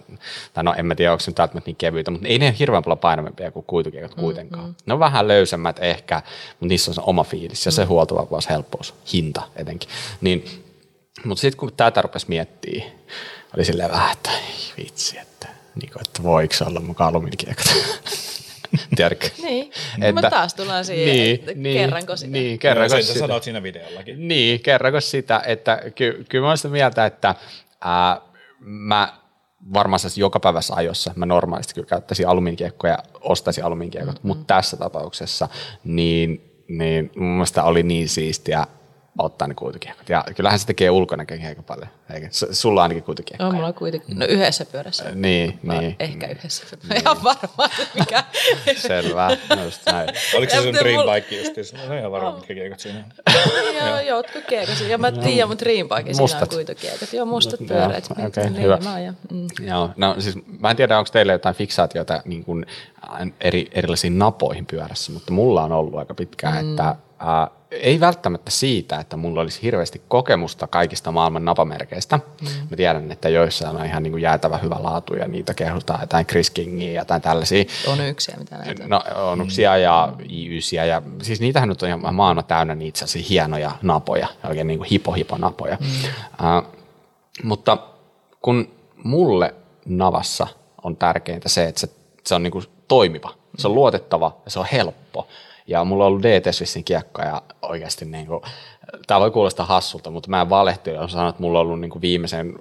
tai 0.55 0.65
no 0.65 0.75
en 0.77 0.87
mä 0.87 0.95
tiedä, 0.95 1.13
onko 1.13 1.21
se 1.21 1.31
nyt 1.31 1.39
välttämättä 1.39 1.69
niin 1.69 1.77
kevyitä, 1.77 2.11
mutta 2.11 2.29
ei 2.29 2.39
ne 2.39 2.47
ole 2.47 2.55
hirveän 2.59 2.83
paljon 2.83 2.99
painavampia 2.99 3.51
kuin 3.51 3.65
kuitukiekot 3.67 4.17
mm, 4.17 4.21
kuitenkaan. 4.21 4.67
Mm. 4.67 4.75
Ne 4.87 4.95
on 4.95 5.01
vähän 5.01 5.29
löysemmät 5.29 5.79
ehkä, 5.81 6.23
mutta 6.51 6.67
niissä 6.67 6.91
on 6.91 6.95
se 6.95 7.01
oma 7.05 7.25
fiilis 7.25 7.67
ja 7.67 7.71
mm. 7.71 7.75
se 7.75 7.85
huoltovapaus, 7.85 8.51
helppous, 8.51 8.95
hinta 9.13 9.43
etenkin. 9.57 9.91
Niin, 10.21 10.45
mutta 11.25 11.41
sitten 11.41 11.59
kun 11.59 11.73
tätä 11.77 12.03
rupesi 12.03 12.27
miettimään, 12.29 12.91
oli 13.57 13.65
silleen 13.65 13.91
vähän, 13.91 14.13
että 14.13 14.31
vitsi, 14.79 15.19
että, 15.19 15.49
niin 15.75 15.93
kuin, 15.93 16.03
että 16.07 16.23
voiko 16.23 16.55
olla 16.67 16.81
mukaan 16.81 17.09
alumiinikiekot. 17.09 17.65
Tiedätkö? 18.97 19.29
niin, 19.43 19.71
että, 20.03 20.31
taas 20.31 20.55
tullaan 20.55 20.85
siihen, 20.85 21.17
niin, 21.17 21.35
että 21.35 21.53
niin, 21.55 21.79
kerranko 21.79 22.17
sitä. 22.17 22.33
Niin, 22.33 22.59
kerranko 22.59 23.03
sitä. 23.03 23.19
sanoit 23.19 23.43
siinä 23.43 23.63
videollakin. 23.63 24.29
Niin, 24.29 24.61
kerranko 24.61 25.01
sitä, 25.01 25.43
että 25.47 25.83
ky, 25.95 26.25
kyllä 26.29 26.43
mä 26.43 26.49
olen 26.49 26.59
sitä 26.59 26.69
mieltä, 26.69 27.07
että 27.07 27.35
ää, 27.81 28.21
mä 28.61 29.15
varmaan 29.75 30.01
joka 30.17 30.41
päivässä 30.41 30.75
ajossa 30.75 31.13
mä 31.17 31.27
normaalisti 31.27 31.75
kyllä 31.75 31.87
käyttäisin 31.87 32.29
alumiinikiekkoja 32.29 32.93
ja 32.93 32.99
ostaisin 33.21 33.65
alumiinikiekot, 33.65 34.15
mm-hmm. 34.15 34.29
mutta 34.29 34.45
tässä 34.55 34.77
tapauksessa 34.77 35.49
niin, 35.85 36.51
niin 36.69 37.11
mun 37.17 37.29
mielestä 37.29 37.65
oli 37.65 37.83
niin 37.83 38.09
siistiä 38.09 38.67
ottaa 39.19 39.49
ne 39.49 39.55
kuitukiekot. 39.55 40.09
Ja 40.09 40.25
kyllähän 40.37 40.59
se 40.59 40.67
tekee 40.67 40.91
ulkonäkökin 40.91 41.47
aika 41.47 41.63
paljon. 41.63 41.89
Eikä? 42.15 42.29
Sulla 42.31 42.81
on 42.81 42.83
ainakin 42.83 43.03
kuitukiekkoja. 43.03 43.49
On 43.49 43.55
mulla 43.55 43.73
kuitenkin. 43.73 44.19
No 44.19 44.27
yhdessä 44.27 44.65
pyörässä. 44.65 45.05
Niin, 45.15 45.59
no, 45.63 45.81
niin. 45.81 45.97
Ehkä 45.99 46.27
yhdessä. 46.27 46.65
Niin. 46.89 47.01
Ihan 47.01 47.17
varmaan, 47.25 47.71
mikä. 47.95 48.25
Selvä. 48.77 49.37
No 49.57 49.65
just 49.65 49.81
näin. 49.87 50.09
Oliko 50.37 50.55
se 50.55 50.63
sun 50.63 50.75
dream 50.75 51.03
bike 51.15 51.37
just? 51.37 51.73
No 51.89 51.99
ihan 51.99 52.13
varmaan, 52.13 52.35
mitkä 52.35 52.55
kiekot 52.55 52.81
siinä 52.81 53.05
Joo, 53.87 54.01
jotkut 54.01 54.45
kiekot. 54.45 54.75
Ja 54.89 54.99
mä 54.99 55.13
tiedän 55.13 55.49
mun 55.49 55.59
dream 55.59 55.89
bike 55.89 56.15
siinä 56.15 56.41
on 56.43 56.49
kuitukiekot. 56.49 57.13
Joo, 57.13 57.27
mustat 57.27 57.61
pyöreät. 57.69 58.11
Okei, 58.11 58.27
okay, 58.27 58.51
niin, 58.51 58.63
hyvä. 58.63 58.79
Mä 58.85 59.15
mm. 59.33 59.47
Joo, 59.67 59.91
no 59.97 60.17
siis 60.19 60.39
mä 60.61 60.71
en 60.71 60.77
tiedä, 60.77 60.99
onko 60.99 61.11
teille 61.13 61.33
jotain 61.33 61.55
fiksaatioita 61.55 62.23
niin 62.25 62.45
kuin 62.45 62.67
eri, 63.41 63.69
erilaisiin 63.73 64.19
napoihin 64.19 64.67
pyörässä, 64.67 65.13
mutta 65.13 65.33
mulla 65.33 65.63
on 65.63 65.73
ollut 65.73 65.95
aika 65.95 66.15
pitkään, 66.15 66.65
mm. 66.65 66.71
että 66.71 66.97
äh, 67.23 67.51
ei 67.71 68.01
välttämättä 68.01 68.51
siitä, 68.51 69.01
että 69.01 69.17
mulla 69.17 69.41
olisi 69.41 69.63
hirveästi 69.63 70.03
kokemusta 70.09 70.67
kaikista 70.67 71.13
maailman 71.13 71.45
napamerkeistä. 71.45 72.17
Mm. 72.17 72.49
Mä 72.71 72.77
tiedän, 72.77 73.13
että 73.13 73.29
joissain 73.29 73.77
on 73.77 73.87
ihan 73.87 74.03
niin 74.03 74.13
kuin 74.13 74.23
jäätävä 74.23 74.59
hyvä 74.59 74.77
laatu 74.79 75.15
ja 75.15 75.29
niitä 75.29 75.55
kehutaan 75.55 76.01
jotain 76.01 76.27
Chris 76.27 76.51
Kingia 76.51 76.93
ja 76.93 77.01
jotain 77.01 77.23
tällaisia. 77.23 77.65
On 77.87 78.01
yksiä, 78.01 78.37
mitä 78.39 78.57
näitä 78.57 78.89
No 78.89 79.03
onuksia 79.15 79.71
mm. 79.75 79.83
ja 79.83 80.13
i 80.29 80.61
ja 80.89 81.03
siis 81.23 81.41
niitähän 81.41 81.69
nyt 81.69 81.83
on 81.83 81.89
ihan 81.89 82.15
maailman 82.15 82.45
täynnä 82.45 82.75
niitä 82.75 82.99
sellaisia 82.99 83.27
hienoja 83.29 83.71
napoja, 83.83 84.29
oikein 84.49 84.67
niin 84.67 84.79
kuin 84.79 84.89
hipo-hipo 84.89 85.39
napoja. 85.39 85.77
Mm. 85.81 85.87
Uh, 85.87 86.67
mutta 87.43 87.79
kun 88.43 88.71
mulle 89.05 89.55
navassa 89.87 90.47
on 90.83 90.97
tärkeintä 90.97 91.49
se, 91.49 91.65
että 91.65 91.81
se, 91.81 91.89
se 92.27 92.35
on 92.35 92.43
niin 92.43 92.51
kuin 92.51 92.65
toimiva, 92.89 93.35
se 93.59 93.69
on 93.69 93.75
luotettava 93.75 94.37
ja 94.45 94.51
se 94.51 94.59
on 94.59 94.67
helppo. 94.73 95.29
Ja 95.67 95.85
mulla 95.85 96.05
on 96.05 96.09
ollut 96.09 96.23
DT 96.23 96.55
Swissin 96.55 96.85
kiekka 96.85 97.23
ja 97.23 97.43
oikeasti 97.63 98.05
niin 98.05 98.27
kuin, 98.27 98.41
tämä 99.07 99.21
voi 99.21 99.31
kuulostaa 99.31 99.67
hassulta, 99.67 100.11
mutta 100.11 100.31
mä 100.31 100.41
en 100.41 100.51
valehti, 100.51 100.91
jos 100.91 101.13
sanon, 101.13 101.29
että 101.29 101.43
mulla 101.43 101.61
on 101.61 101.67
ollut 101.67 101.81
niin 101.81 101.91
kuin 101.91 102.03
viimeisen 102.03 102.55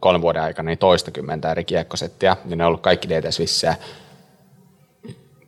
kolmen 0.00 0.22
vuoden 0.22 0.42
aikana 0.42 0.66
niin 0.66 0.78
toistakymmentä 0.78 1.50
eri 1.50 1.64
kiekkosettiä, 1.64 2.36
ja 2.48 2.56
ne 2.56 2.64
on 2.64 2.68
ollut 2.68 2.80
kaikki 2.80 3.08
DT 3.08 3.34
Swissejä. 3.34 3.76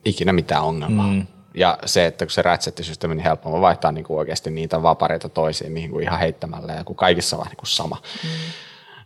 Ikinä 0.04 0.32
mitään 0.32 0.62
ongelmaa. 0.62 1.06
Mm. 1.06 1.26
Ja 1.54 1.78
se, 1.84 2.06
että 2.06 2.24
kun 2.24 2.30
se 2.30 2.42
rätsettisysteemi 2.42 3.14
niin 3.14 3.24
helppo, 3.24 3.60
vaihtaa 3.60 3.92
niin 3.92 4.04
kuin 4.04 4.18
oikeasti 4.18 4.50
niitä 4.50 4.82
vapareita 4.82 5.28
toisiin 5.28 5.74
niin 5.74 5.90
kuin 5.90 6.02
ihan 6.02 6.18
heittämällä, 6.18 6.72
ja 6.72 6.84
kun 6.84 6.96
kaikissa 6.96 7.36
on 7.36 7.46
niin 7.46 7.56
kuin 7.56 7.68
sama. 7.68 7.96
Mm. 8.24 8.28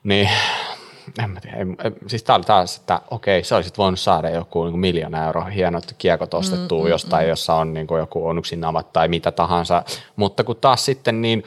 Niin 0.05 0.31
en 1.19 1.31
mä 1.31 1.41
tiedä, 1.41 1.57
ei, 1.57 1.93
siis 2.07 2.23
tää 2.23 2.37
oli 2.37 2.45
taas, 2.45 2.77
että 2.77 3.01
okei, 3.11 3.45
sä 3.45 3.57
olisit 3.57 3.79
voinut 3.79 4.01
saada 4.01 4.31
joku 4.31 4.65
niin 4.65 4.79
miljoona 4.79 5.27
euroa 5.27 5.45
hienot 5.45 5.95
kiekot 5.99 6.35
ostettua 6.35 6.79
mm, 6.79 6.85
mm, 6.85 6.91
jostain, 6.91 7.25
mm. 7.25 7.29
jossa 7.29 7.55
on 7.55 7.75
niin 7.75 7.87
kuin 7.87 7.99
joku 7.99 8.27
onuksin 8.27 8.61
namat 8.61 8.93
tai 8.93 9.09
mitä 9.09 9.33
tahansa, 9.33 9.83
mutta 10.17 10.45
kun 10.45 10.57
taas 10.57 10.85
sitten 10.85 11.23
niin, 11.23 11.45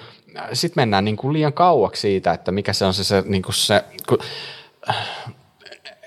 sitten 0.54 0.82
mennään 0.82 1.06
niin 1.06 1.18
kuin 1.18 1.34
liian 1.34 1.54
kauaksi 1.54 2.02
siitä, 2.02 2.34
että 2.34 2.52
mikä 2.52 2.74
se 2.74 2.86
on 2.86 2.94
se, 2.94 3.04
se, 3.04 3.24
niin 3.26 3.42
kuin 3.42 3.56
se 3.56 3.84
kun, 4.10 4.18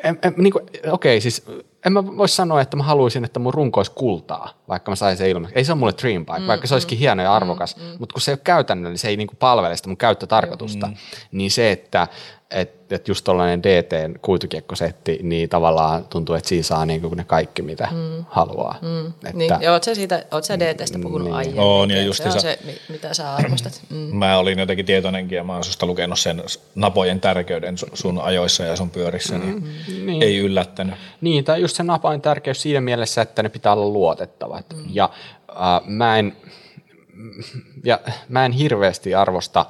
en, 0.04 0.18
en, 0.22 0.34
niin 0.36 0.52
kuin, 0.52 0.64
okei, 0.90 1.20
siis 1.20 1.46
en 1.86 1.92
mä 1.92 2.16
voi 2.16 2.28
sanoa, 2.28 2.60
että 2.60 2.76
mä 2.76 2.82
haluaisin, 2.82 3.24
että 3.24 3.40
mun 3.40 3.54
runko 3.54 3.80
olisi 3.80 3.92
kultaa, 3.94 4.50
vaikka 4.68 4.90
mä 4.90 4.96
saisin 4.96 5.18
se 5.18 5.30
ilmaiseksi. 5.30 5.58
Ei 5.58 5.64
se 5.64 5.72
ole 5.72 5.78
mulle 5.78 5.94
dream 6.02 6.26
bike, 6.26 6.38
mm, 6.38 6.46
vaikka 6.46 6.66
se 6.66 6.74
olisikin 6.74 6.98
mm, 6.98 7.00
hieno 7.00 7.22
ja 7.22 7.34
arvokas, 7.34 7.76
mm, 7.76 7.82
mm. 7.82 7.96
mutta 7.98 8.12
kun 8.12 8.20
se 8.20 8.30
ei 8.30 8.32
ole 8.32 8.40
käytännöllinen, 8.44 8.92
niin 8.92 8.98
se 8.98 9.08
ei 9.08 9.16
niin 9.16 9.26
kuin 9.26 9.36
palvele 9.36 9.76
sitä 9.76 9.88
mun 9.88 9.96
käyttötarkoitusta, 9.96 10.86
mm. 10.86 10.94
niin 11.32 11.50
se, 11.50 11.72
että 11.72 12.08
että 12.52 12.82
et 12.94 13.08
just 13.08 13.24
tuollainen 13.24 13.62
DTn 13.62 14.14
kuitukiekkosetti, 14.22 15.18
niin 15.22 15.48
tavallaan 15.48 16.04
tuntuu, 16.04 16.34
että 16.34 16.48
siinä 16.48 16.62
saa 16.62 16.86
niinku 16.86 17.14
ne 17.14 17.24
kaikki, 17.24 17.62
mitä 17.62 17.88
mm. 17.90 18.24
haluaa. 18.28 18.78
Mm. 18.82 19.06
Että, 19.06 19.30
niin, 19.34 19.54
ja 19.60 19.72
oot 19.72 19.84
sä, 19.84 19.94
siitä, 19.94 20.24
oot 20.30 20.44
sä 20.44 20.58
DTstä 20.58 20.98
puhunut 20.98 21.24
niin. 21.24 21.34
aiemmin? 21.34 21.60
On, 21.60 21.90
ja 21.90 22.02
just 22.02 22.22
se 22.22 22.28
on 22.28 22.40
se, 22.40 22.58
mitä 22.88 23.14
sä 23.14 23.34
arvostat. 23.34 23.82
Mm. 23.90 23.96
Mä 24.16 24.38
olin 24.38 24.58
jotenkin 24.58 24.86
tietoinenkin, 24.86 25.36
ja 25.36 25.44
mä 25.44 25.54
oon 25.54 25.64
susta 25.64 25.86
lukenut 25.86 26.18
sen 26.18 26.42
napojen 26.74 27.20
tärkeyden 27.20 27.74
sun 27.94 28.20
ajoissa 28.20 28.64
ja 28.64 28.76
sun 28.76 28.90
pyörissä, 28.90 29.38
niin, 29.38 29.54
mm. 29.54 30.06
niin. 30.06 30.22
ei 30.22 30.38
yllättänyt. 30.38 30.94
Niin, 31.20 31.44
tai 31.44 31.60
just 31.60 31.76
se 31.76 31.82
napojen 31.82 32.20
tärkeys 32.20 32.62
siinä 32.62 32.80
mielessä, 32.80 33.22
että 33.22 33.42
ne 33.42 33.48
pitää 33.48 33.72
olla 33.72 33.88
luotettavat. 33.88 34.66
Mm. 34.74 34.84
Ja 34.90 35.10
äh, 35.50 35.56
mä 35.86 36.18
en, 36.18 36.36
ja 37.84 38.00
mä 38.28 38.44
en 38.44 38.52
hirveästi 38.52 39.14
arvosta 39.14 39.66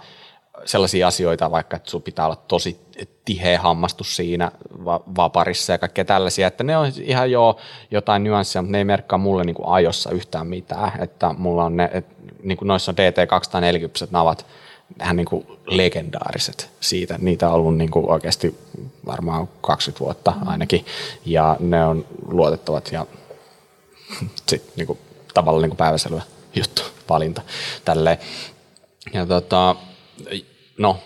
sellaisia 0.64 1.06
asioita, 1.06 1.50
vaikka 1.50 1.76
että 1.76 1.90
sun 1.90 2.02
pitää 2.02 2.24
olla 2.24 2.36
tosi 2.36 2.80
tiheä 3.24 3.58
hammastus 3.58 4.16
siinä 4.16 4.52
va- 4.84 5.00
vaparissa 5.16 5.72
ja 5.72 5.78
kaikkea 5.78 6.04
tällaisia, 6.04 6.46
että 6.46 6.64
ne 6.64 6.76
on 6.76 6.92
ihan 7.00 7.30
jo 7.30 7.56
jotain 7.90 8.24
nyansseja, 8.24 8.62
mutta 8.62 8.72
ne 8.72 8.78
ei 8.78 8.84
merkkaa 8.84 9.18
mulle 9.18 9.44
niin 9.44 9.54
kuin 9.54 9.68
ajossa 9.68 10.10
yhtään 10.10 10.46
mitään, 10.46 11.02
että 11.02 11.34
mulla 11.38 11.64
on 11.64 11.76
ne, 11.76 11.90
että 11.92 12.14
niin 12.42 12.58
kuin 12.58 12.66
noissa 12.66 12.92
on 12.92 12.96
DT240 12.96 14.08
navat, 14.10 14.46
vähän 14.98 15.16
niin 15.16 15.26
kuin 15.26 15.46
legendaariset 15.66 16.70
siitä. 16.80 17.18
Niitä 17.18 17.48
on 17.48 17.54
ollut 17.54 17.76
niin 17.76 17.90
kuin 17.90 18.10
oikeasti 18.10 18.58
varmaan 19.06 19.48
20 19.60 20.04
vuotta 20.04 20.32
ainakin, 20.46 20.86
ja 21.26 21.56
ne 21.60 21.84
on 21.84 22.06
luotettavat 22.26 22.92
ja 22.92 23.06
sit 24.48 24.72
niin 24.76 24.86
kuin, 24.86 24.98
tavallaan 25.34 25.62
niin 25.62 25.70
kuin 25.70 25.76
päiväselvä 25.76 26.22
juttu, 26.54 26.82
valinta. 27.08 27.42
Tälleen. 27.84 28.18
Ja 29.12 29.26
tota, 29.26 29.76
no, 30.78 30.98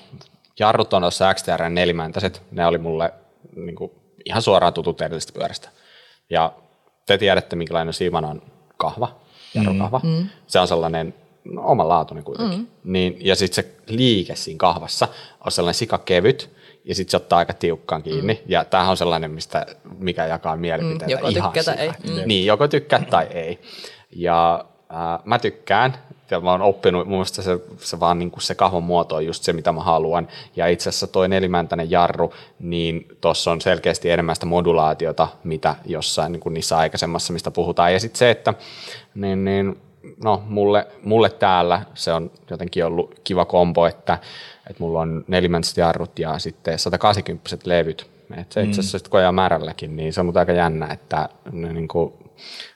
jarrut 0.59 0.93
on 0.93 1.03
tuossa 1.03 1.35
XTR 1.35 1.69
nelimäntäiset, 1.69 2.43
ne 2.51 2.67
oli 2.67 2.79
mulle 2.79 3.13
niin 3.57 3.77
kuin, 3.77 3.91
ihan 4.25 4.43
suoraan 4.43 4.73
tutut 4.73 5.01
edellisestä 5.01 5.33
pyörästä. 5.33 5.69
Ja 6.31 6.53
te 7.07 7.19
tiedätte, 7.19 7.57
minkälainen 7.57 7.95
Shimano 7.95 8.29
on 8.29 8.43
kahva, 8.77 9.17
jarrukahva. 9.55 10.01
Mm. 10.03 10.29
Se 10.47 10.61
on 10.61 10.69
sellainen 10.69 11.15
no, 11.45 11.63
omanlaatuinen 11.65 12.25
kuitenkin. 12.25 12.59
Mm. 12.59 12.67
Niin, 12.85 13.17
ja 13.21 13.37
sitten 13.37 13.65
se 13.65 13.71
liike 13.87 14.37
siinä 14.37 14.59
kahvassa 14.59 15.09
on 15.45 15.53
sellainen 15.53 15.79
sikakevyt, 15.79 16.51
ja 16.85 16.95
sitten 16.95 17.11
se 17.11 17.17
ottaa 17.17 17.39
aika 17.39 17.53
tiukkaan 17.53 18.03
kiinni. 18.03 18.35
Mm. 18.35 18.41
Ja 18.47 18.65
tämähän 18.65 18.91
on 18.91 18.97
sellainen, 18.97 19.31
mistä, 19.31 19.67
mikä 19.99 20.27
jakaa 20.27 20.57
mielipiteitä 20.57 21.05
Mm, 21.05 21.11
joko 21.11 21.29
ihan 21.29 21.53
tykkää 21.53 21.75
tai 21.75 21.85
ei. 21.85 21.89
Mm. 21.89 22.23
Niin, 22.27 22.47
joko 22.47 22.69
tykkää 22.69 23.05
tai 23.11 23.27
ei. 23.31 23.61
Ja 24.17 24.65
äh, 24.91 25.19
mä 25.25 25.39
tykkään, 25.39 25.95
ja 26.31 26.41
mä 26.41 26.51
oon 26.51 26.63
oppinut, 26.63 27.07
mun 27.07 27.19
mielestä 27.19 27.43
se, 27.43 27.59
se 27.79 28.01
vaan 28.01 28.19
niin 28.19 28.31
kuin 28.31 28.43
se 28.43 28.55
kahvon 28.55 28.83
muoto 28.83 29.15
on 29.15 29.27
just 29.27 29.43
se, 29.43 29.53
mitä 29.53 29.73
mä 29.73 29.81
haluan. 29.81 30.29
Ja 30.57 30.67
itse 30.67 30.89
asiassa 30.89 31.07
toi 31.07 31.29
nelimäntäinen 31.29 31.91
jarru, 31.91 32.35
niin 32.59 33.09
tuossa 33.21 33.51
on 33.51 33.61
selkeästi 33.61 34.11
enemmän 34.11 34.37
sitä 34.37 34.47
modulaatiota, 34.47 35.29
mitä 35.45 35.75
jossain 35.87 36.33
niin 36.33 36.41
kuin 36.41 36.55
niissä 36.55 36.79
aikaisemmassa, 36.79 37.33
mistä 37.33 37.51
puhutaan. 37.51 37.93
Ja 37.93 38.01
sitten 38.01 38.19
se, 38.19 38.31
että 38.31 38.55
niin, 39.15 39.45
niin, 39.45 39.79
no, 40.25 40.43
mulle, 40.47 40.87
mulle 41.05 41.31
täällä 41.31 41.83
se 41.95 42.13
on 42.13 42.31
jotenkin 42.51 42.85
ollut 42.85 43.21
kiva 43.25 43.45
kombo, 43.45 43.87
että, 43.87 44.19
että 44.71 44.83
mulla 44.83 45.01
on 45.01 45.25
nelimäntäiset 45.29 45.77
jarrut 45.77 46.19
ja 46.19 46.39
sitten 46.39 46.79
180 46.79 47.57
levyt. 47.65 48.11
Et 48.37 48.53
se 48.53 48.63
itse 48.63 48.81
asiassa, 48.81 49.11
kun 49.11 49.21
ajaa 49.21 49.33
määrälläkin, 49.33 49.97
niin 49.97 50.13
se 50.13 50.21
on 50.21 50.37
aika 50.37 50.53
jännä, 50.53 50.87
että 50.87 51.29
ne, 51.53 51.73
niin 51.73 51.89
kuin, 51.89 52.13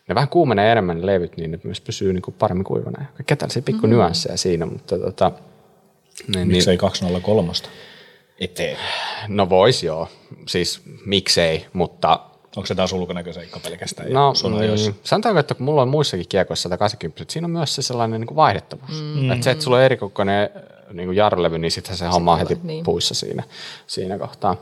ne 0.09 0.15
vähän 0.15 0.29
kuumenee 0.29 0.73
enemmän 0.73 1.01
ne 1.01 1.07
levyt, 1.07 1.37
niin 1.37 1.51
ne 1.51 1.61
myös 1.63 1.81
pysyy 1.81 2.13
niin 2.13 2.23
kuin 2.23 2.35
paremmin 2.39 2.65
kuivana. 2.65 3.05
Kaikkea 3.17 3.37
tällaisia 3.37 3.63
pikku 3.63 3.87
mm. 3.87 3.91
nyansseja 3.91 4.37
siinä, 4.37 4.67
mutta 4.67 4.99
tota, 4.99 5.33
niin, 6.27 6.33
niin, 6.33 6.49
Miksei 6.49 6.77
203 6.77 7.53
eteen? 8.41 8.79
no 9.29 9.49
vois 9.49 9.83
joo, 9.83 10.09
siis 10.47 10.81
miksei, 11.07 11.67
mutta 11.73 12.21
Onko 12.57 12.67
se 12.67 12.75
taas 12.75 12.93
ulkonäköseikka 12.93 13.61
pelkästään 13.61 14.13
No, 14.13 14.33
mm, 14.33 14.95
sanotaanko, 15.05 15.41
että 15.41 15.55
kun 15.55 15.65
mulla 15.65 15.83
on 15.83 15.89
muissakin 15.89 16.27
kiekoissa 16.29 16.63
180, 16.63 17.33
siinä 17.33 17.45
on 17.45 17.51
myös 17.51 17.75
se 17.75 17.83
sellainen 17.83 18.21
niin 18.21 18.27
kuin 18.27 18.37
vaihdettavuus. 18.37 19.03
Mm. 19.03 19.31
Että 19.31 19.45
se, 19.45 19.51
että 19.51 19.65
sulla 19.65 19.77
on 19.77 19.83
erikokoinen 19.83 20.51
niin 20.93 21.07
kuin 21.07 21.17
jarrulevy, 21.17 21.59
niin 21.59 21.71
sitten 21.71 21.97
se 21.97 22.07
homma 22.07 22.33
on 22.33 22.39
heti 22.39 22.59
niin. 22.63 22.85
puissa 22.85 23.15
siinä, 23.15 23.43
siinä 23.87 24.19
kohtaa. 24.19 24.57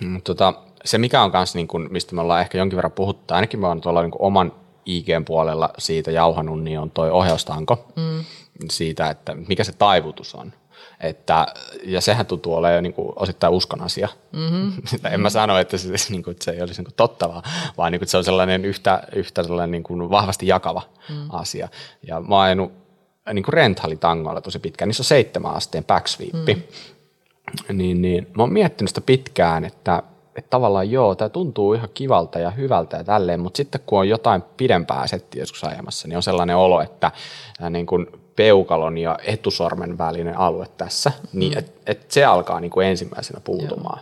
Mm, 0.00 0.22
Tota, 0.22 0.54
se 0.84 0.98
mikä 0.98 1.22
on 1.22 1.32
kanssa, 1.32 1.58
niin 1.58 1.68
kuin, 1.68 1.88
mistä 1.90 2.14
me 2.14 2.20
ollaan 2.20 2.40
ehkä 2.40 2.58
jonkin 2.58 2.76
verran 2.76 2.92
puhuttu, 2.92 3.34
ainakin 3.34 3.60
mä 3.60 3.68
oon 3.68 3.80
tuolla 3.80 4.02
niin 4.02 4.10
kuin 4.10 4.22
oman 4.22 4.52
IGn 4.86 5.24
puolella 5.24 5.70
siitä 5.78 6.10
jauhanut, 6.10 6.62
niin 6.62 6.80
on 6.80 6.90
toi 6.90 7.10
ohjaustanko 7.10 7.92
mm. 7.96 8.24
siitä, 8.70 9.10
että 9.10 9.34
mikä 9.48 9.64
se 9.64 9.72
taivutus 9.72 10.34
on. 10.34 10.52
Että, 11.00 11.46
ja 11.84 12.00
sehän 12.00 12.26
tuntuu 12.26 12.54
olemaan 12.54 12.82
niin 12.82 12.92
kuin 12.92 13.12
osittain 13.16 13.52
uskon 13.52 13.82
asia. 13.82 14.08
Mm-hmm. 14.32 14.72
en 15.12 15.20
mä 15.20 15.30
sano, 15.30 15.58
että 15.58 15.78
se, 15.78 15.88
niin 16.10 16.22
kuin, 16.22 16.32
että 16.32 16.44
se 16.44 16.50
ei 16.50 16.60
olisi 16.60 16.80
niin 16.80 16.84
kuin 16.84 16.94
totta, 16.94 17.28
vaan, 17.28 17.42
vaan 17.76 17.92
niin 17.92 17.98
kuin, 17.98 18.04
että 18.04 18.10
se 18.10 18.16
on 18.16 18.24
sellainen 18.24 18.64
yhtä, 18.64 19.02
yhtä 19.14 19.42
sellainen 19.42 19.70
niin 19.70 19.82
kuin 19.82 20.10
vahvasti 20.10 20.46
jakava 20.46 20.82
mm. 21.08 21.16
asia. 21.30 21.68
Ja 22.06 22.20
mä 22.20 22.34
oon 22.34 22.44
ajanut 22.44 22.72
niin 23.32 23.42
kuin 23.42 23.52
renthalitangoilla 23.52 24.40
tosi 24.40 24.58
pitkään, 24.58 24.88
niissä 24.88 25.00
on 25.00 25.04
seitsemän 25.04 25.54
asteen 25.54 25.84
backsweepi. 25.84 26.54
Mm. 26.54 26.62
Niin, 27.78 28.02
niin, 28.02 28.26
mä 28.36 28.42
oon 28.42 28.52
miettinyt 28.52 28.88
sitä 28.88 29.00
pitkään, 29.00 29.64
että, 29.64 30.02
että 30.36 30.50
tavallaan 30.50 30.90
joo, 30.90 31.14
tämä 31.14 31.28
tuntuu 31.28 31.74
ihan 31.74 31.88
kivalta 31.94 32.38
ja 32.38 32.50
hyvältä 32.50 32.96
ja 32.96 33.04
tälleen, 33.04 33.40
mutta 33.40 33.56
sitten 33.56 33.80
kun 33.86 33.98
on 33.98 34.08
jotain 34.08 34.42
pidempää 34.56 35.06
settiä 35.06 35.42
joskus 35.42 35.64
ajamassa, 35.64 36.08
niin 36.08 36.16
on 36.16 36.22
sellainen 36.22 36.56
olo, 36.56 36.80
että 36.80 37.10
niin 37.70 37.86
kuin 37.86 38.06
peukalon 38.36 38.98
ja 38.98 39.18
etusormen 39.24 39.98
välinen 39.98 40.38
alue 40.38 40.66
tässä, 40.76 41.12
mm. 41.32 41.38
niin 41.38 41.58
että 41.58 41.72
et 41.86 42.10
se 42.10 42.24
alkaa 42.24 42.60
niin 42.60 42.70
kuin 42.70 42.86
ensimmäisenä 42.86 43.40
puutumaan. 43.40 44.00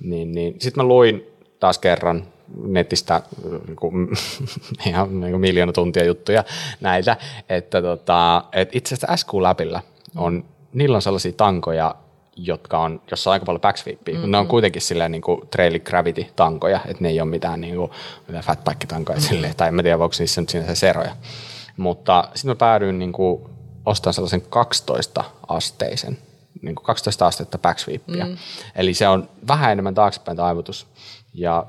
Niin, 0.00 0.32
niin. 0.32 0.54
Sitten 0.60 0.84
mä 0.84 0.88
luin 0.88 1.26
taas 1.60 1.78
kerran 1.78 2.26
netistä 2.56 3.22
niin 3.66 3.76
kuin, 3.76 4.08
ihan 4.88 5.20
niin 5.20 5.30
kuin 5.30 5.40
miljoona 5.40 5.72
tuntia 5.72 6.04
juttuja 6.04 6.44
näitä, 6.80 7.16
että 7.48 7.82
tota, 7.82 8.44
et 8.52 8.76
itse 8.76 8.94
asiassa 8.94 9.16
SQ-läpillä 9.16 9.80
on, 10.16 10.44
niillä 10.72 10.96
on 10.96 11.02
sellaisia 11.02 11.32
tankoja, 11.32 11.94
jotka 12.36 12.78
on, 12.78 13.00
jossa 13.10 13.30
on 13.30 13.32
aika 13.32 13.46
paljon 13.46 13.60
backsweepia, 13.60 14.14
mm-hmm. 14.14 14.30
ne 14.30 14.38
on 14.38 14.46
kuitenkin 14.46 14.82
silleen 14.82 15.12
niin 15.12 15.22
kuin 15.22 15.48
trail 15.50 15.78
gravity 15.78 16.26
tankoja, 16.36 16.80
että 16.86 17.02
ne 17.02 17.08
ei 17.08 17.20
ole 17.20 17.30
mitään, 17.30 17.60
niin 17.60 17.76
kuin, 17.76 17.90
mitään 18.26 18.44
fatbike 18.44 18.86
tankoja 18.86 19.18
mm-hmm. 19.18 19.28
silleen, 19.28 19.56
tai 19.56 19.68
en 19.68 19.74
mä 19.74 19.82
tiedä, 19.82 19.96
onko 19.96 20.16
niissä 20.18 20.40
nyt 20.40 20.50
siinä 20.50 20.74
se 20.74 20.90
eroja. 20.90 21.16
Mutta 21.76 22.28
sitten 22.34 22.50
mä 22.50 22.54
päädyin 22.54 22.98
niin 22.98 23.12
kuin, 23.12 23.42
ostamaan 23.86 24.14
sellaisen 24.14 24.42
12 24.42 25.24
asteisen, 25.48 26.18
niin 26.62 26.74
kuin 26.74 26.84
12 26.84 27.26
astetta 27.26 27.58
backsweepia. 27.58 28.26
Mm. 28.26 28.36
Eli 28.74 28.94
se 28.94 29.08
on 29.08 29.28
vähän 29.48 29.72
enemmän 29.72 29.94
taaksepäin 29.94 30.36
taivutus. 30.36 30.86
Ja 31.34 31.66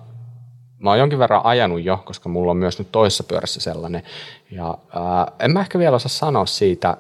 mä 0.80 0.90
oon 0.90 1.00
jonkin 1.00 1.20
verran 1.20 1.42
ajanut 1.44 1.84
jo, 1.84 1.98
koska 2.06 2.30
mulla 2.30 2.52
on 2.52 2.58
myös 2.58 2.80
nyt 2.80 2.92
toisessa 2.92 3.24
pyörässä 3.24 3.60
sellainen. 3.60 4.04
Ja 4.52 4.78
ää, 4.96 5.32
en 5.40 5.52
mä 5.52 5.60
ehkä 5.60 5.80
vielä 5.80 5.96
osaa 5.96 6.10
sanoa 6.10 6.46
siitä 6.46 6.98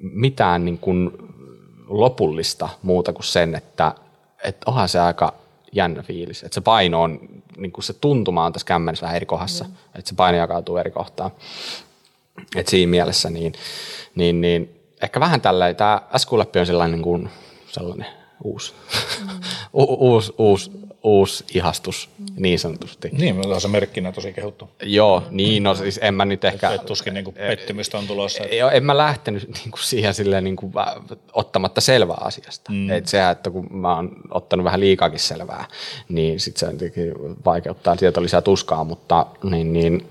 mitään 0.00 0.64
niin 0.64 0.78
kuin 0.78 1.25
lopullista 1.86 2.68
muuta 2.82 3.12
kuin 3.12 3.24
sen, 3.24 3.54
että, 3.54 3.94
että 4.44 4.70
onhan 4.70 4.88
se 4.88 5.00
aika 5.00 5.34
jännä 5.72 6.02
fiilis. 6.02 6.42
Että 6.42 6.54
se 6.54 6.60
paino 6.60 7.02
on, 7.02 7.20
niin 7.56 7.72
kuin 7.72 7.84
se 7.84 7.92
tuntuma 7.92 8.44
on 8.44 8.52
tässä 8.52 8.66
kämmenissä 8.66 9.04
vähän 9.04 9.16
eri 9.16 9.26
kohdassa, 9.26 9.64
mm. 9.64 9.70
että 9.94 10.08
se 10.08 10.14
paino 10.14 10.38
jakautuu 10.38 10.76
eri 10.76 10.90
kohtaan. 10.90 11.30
Et 12.56 12.68
siinä 12.68 12.90
mielessä 12.90 13.30
niin, 13.30 13.52
niin, 14.14 14.40
niin 14.40 14.80
ehkä 15.02 15.20
vähän 15.20 15.40
tällä, 15.40 15.74
tämä 15.74 16.02
SQ 16.16 16.32
on 16.32 16.66
sellainen, 16.66 16.92
niin 16.92 17.02
kuin, 17.02 17.30
sellainen 17.66 18.06
uusi, 18.44 18.74
mm. 19.20 19.28
U- 19.82 20.12
uusi, 20.12 20.34
uusi, 20.38 20.70
uusi 21.06 21.44
ihastus 21.54 22.08
niin 22.36 22.58
sanotusti. 22.58 23.08
Niin, 23.12 23.36
mutta 23.36 23.60
se 23.60 23.68
merkkinä 23.68 24.12
tosi 24.12 24.32
kehuttu. 24.32 24.70
Joo, 24.82 25.22
niin 25.30 25.62
no 25.62 25.74
siis 25.74 26.00
en 26.02 26.14
mä 26.14 26.24
nyt 26.24 26.44
ehkä... 26.44 26.70
Et 26.70 26.86
tuskin 26.86 27.14
niin 27.14 27.24
kuin 27.24 27.34
pettymystä 27.34 27.98
on 27.98 28.06
tulossa. 28.06 28.44
Joo, 28.44 28.70
en 28.70 28.84
mä 28.84 28.96
lähtenyt 28.96 29.48
niin 29.58 29.70
kuin 29.70 29.82
siihen 29.82 30.14
silleen 30.14 30.44
niin 30.44 30.56
kuin 30.56 30.72
ottamatta 31.32 31.80
selvää 31.80 32.18
asiasta. 32.20 32.72
Mm. 32.72 32.90
Et 32.90 33.08
sehän, 33.08 33.32
että 33.32 33.50
kun 33.50 33.68
mä 33.70 33.96
oon 33.96 34.16
ottanut 34.30 34.64
vähän 34.64 34.80
liikaakin 34.80 35.20
selvää, 35.20 35.64
niin 36.08 36.40
sit 36.40 36.56
se 36.56 36.66
vaikeuttaa, 37.44 37.96
sieltä 37.96 38.22
lisää 38.22 38.40
tuskaa, 38.40 38.84
mutta 38.84 39.26
niin, 39.42 39.72
niin 39.72 40.08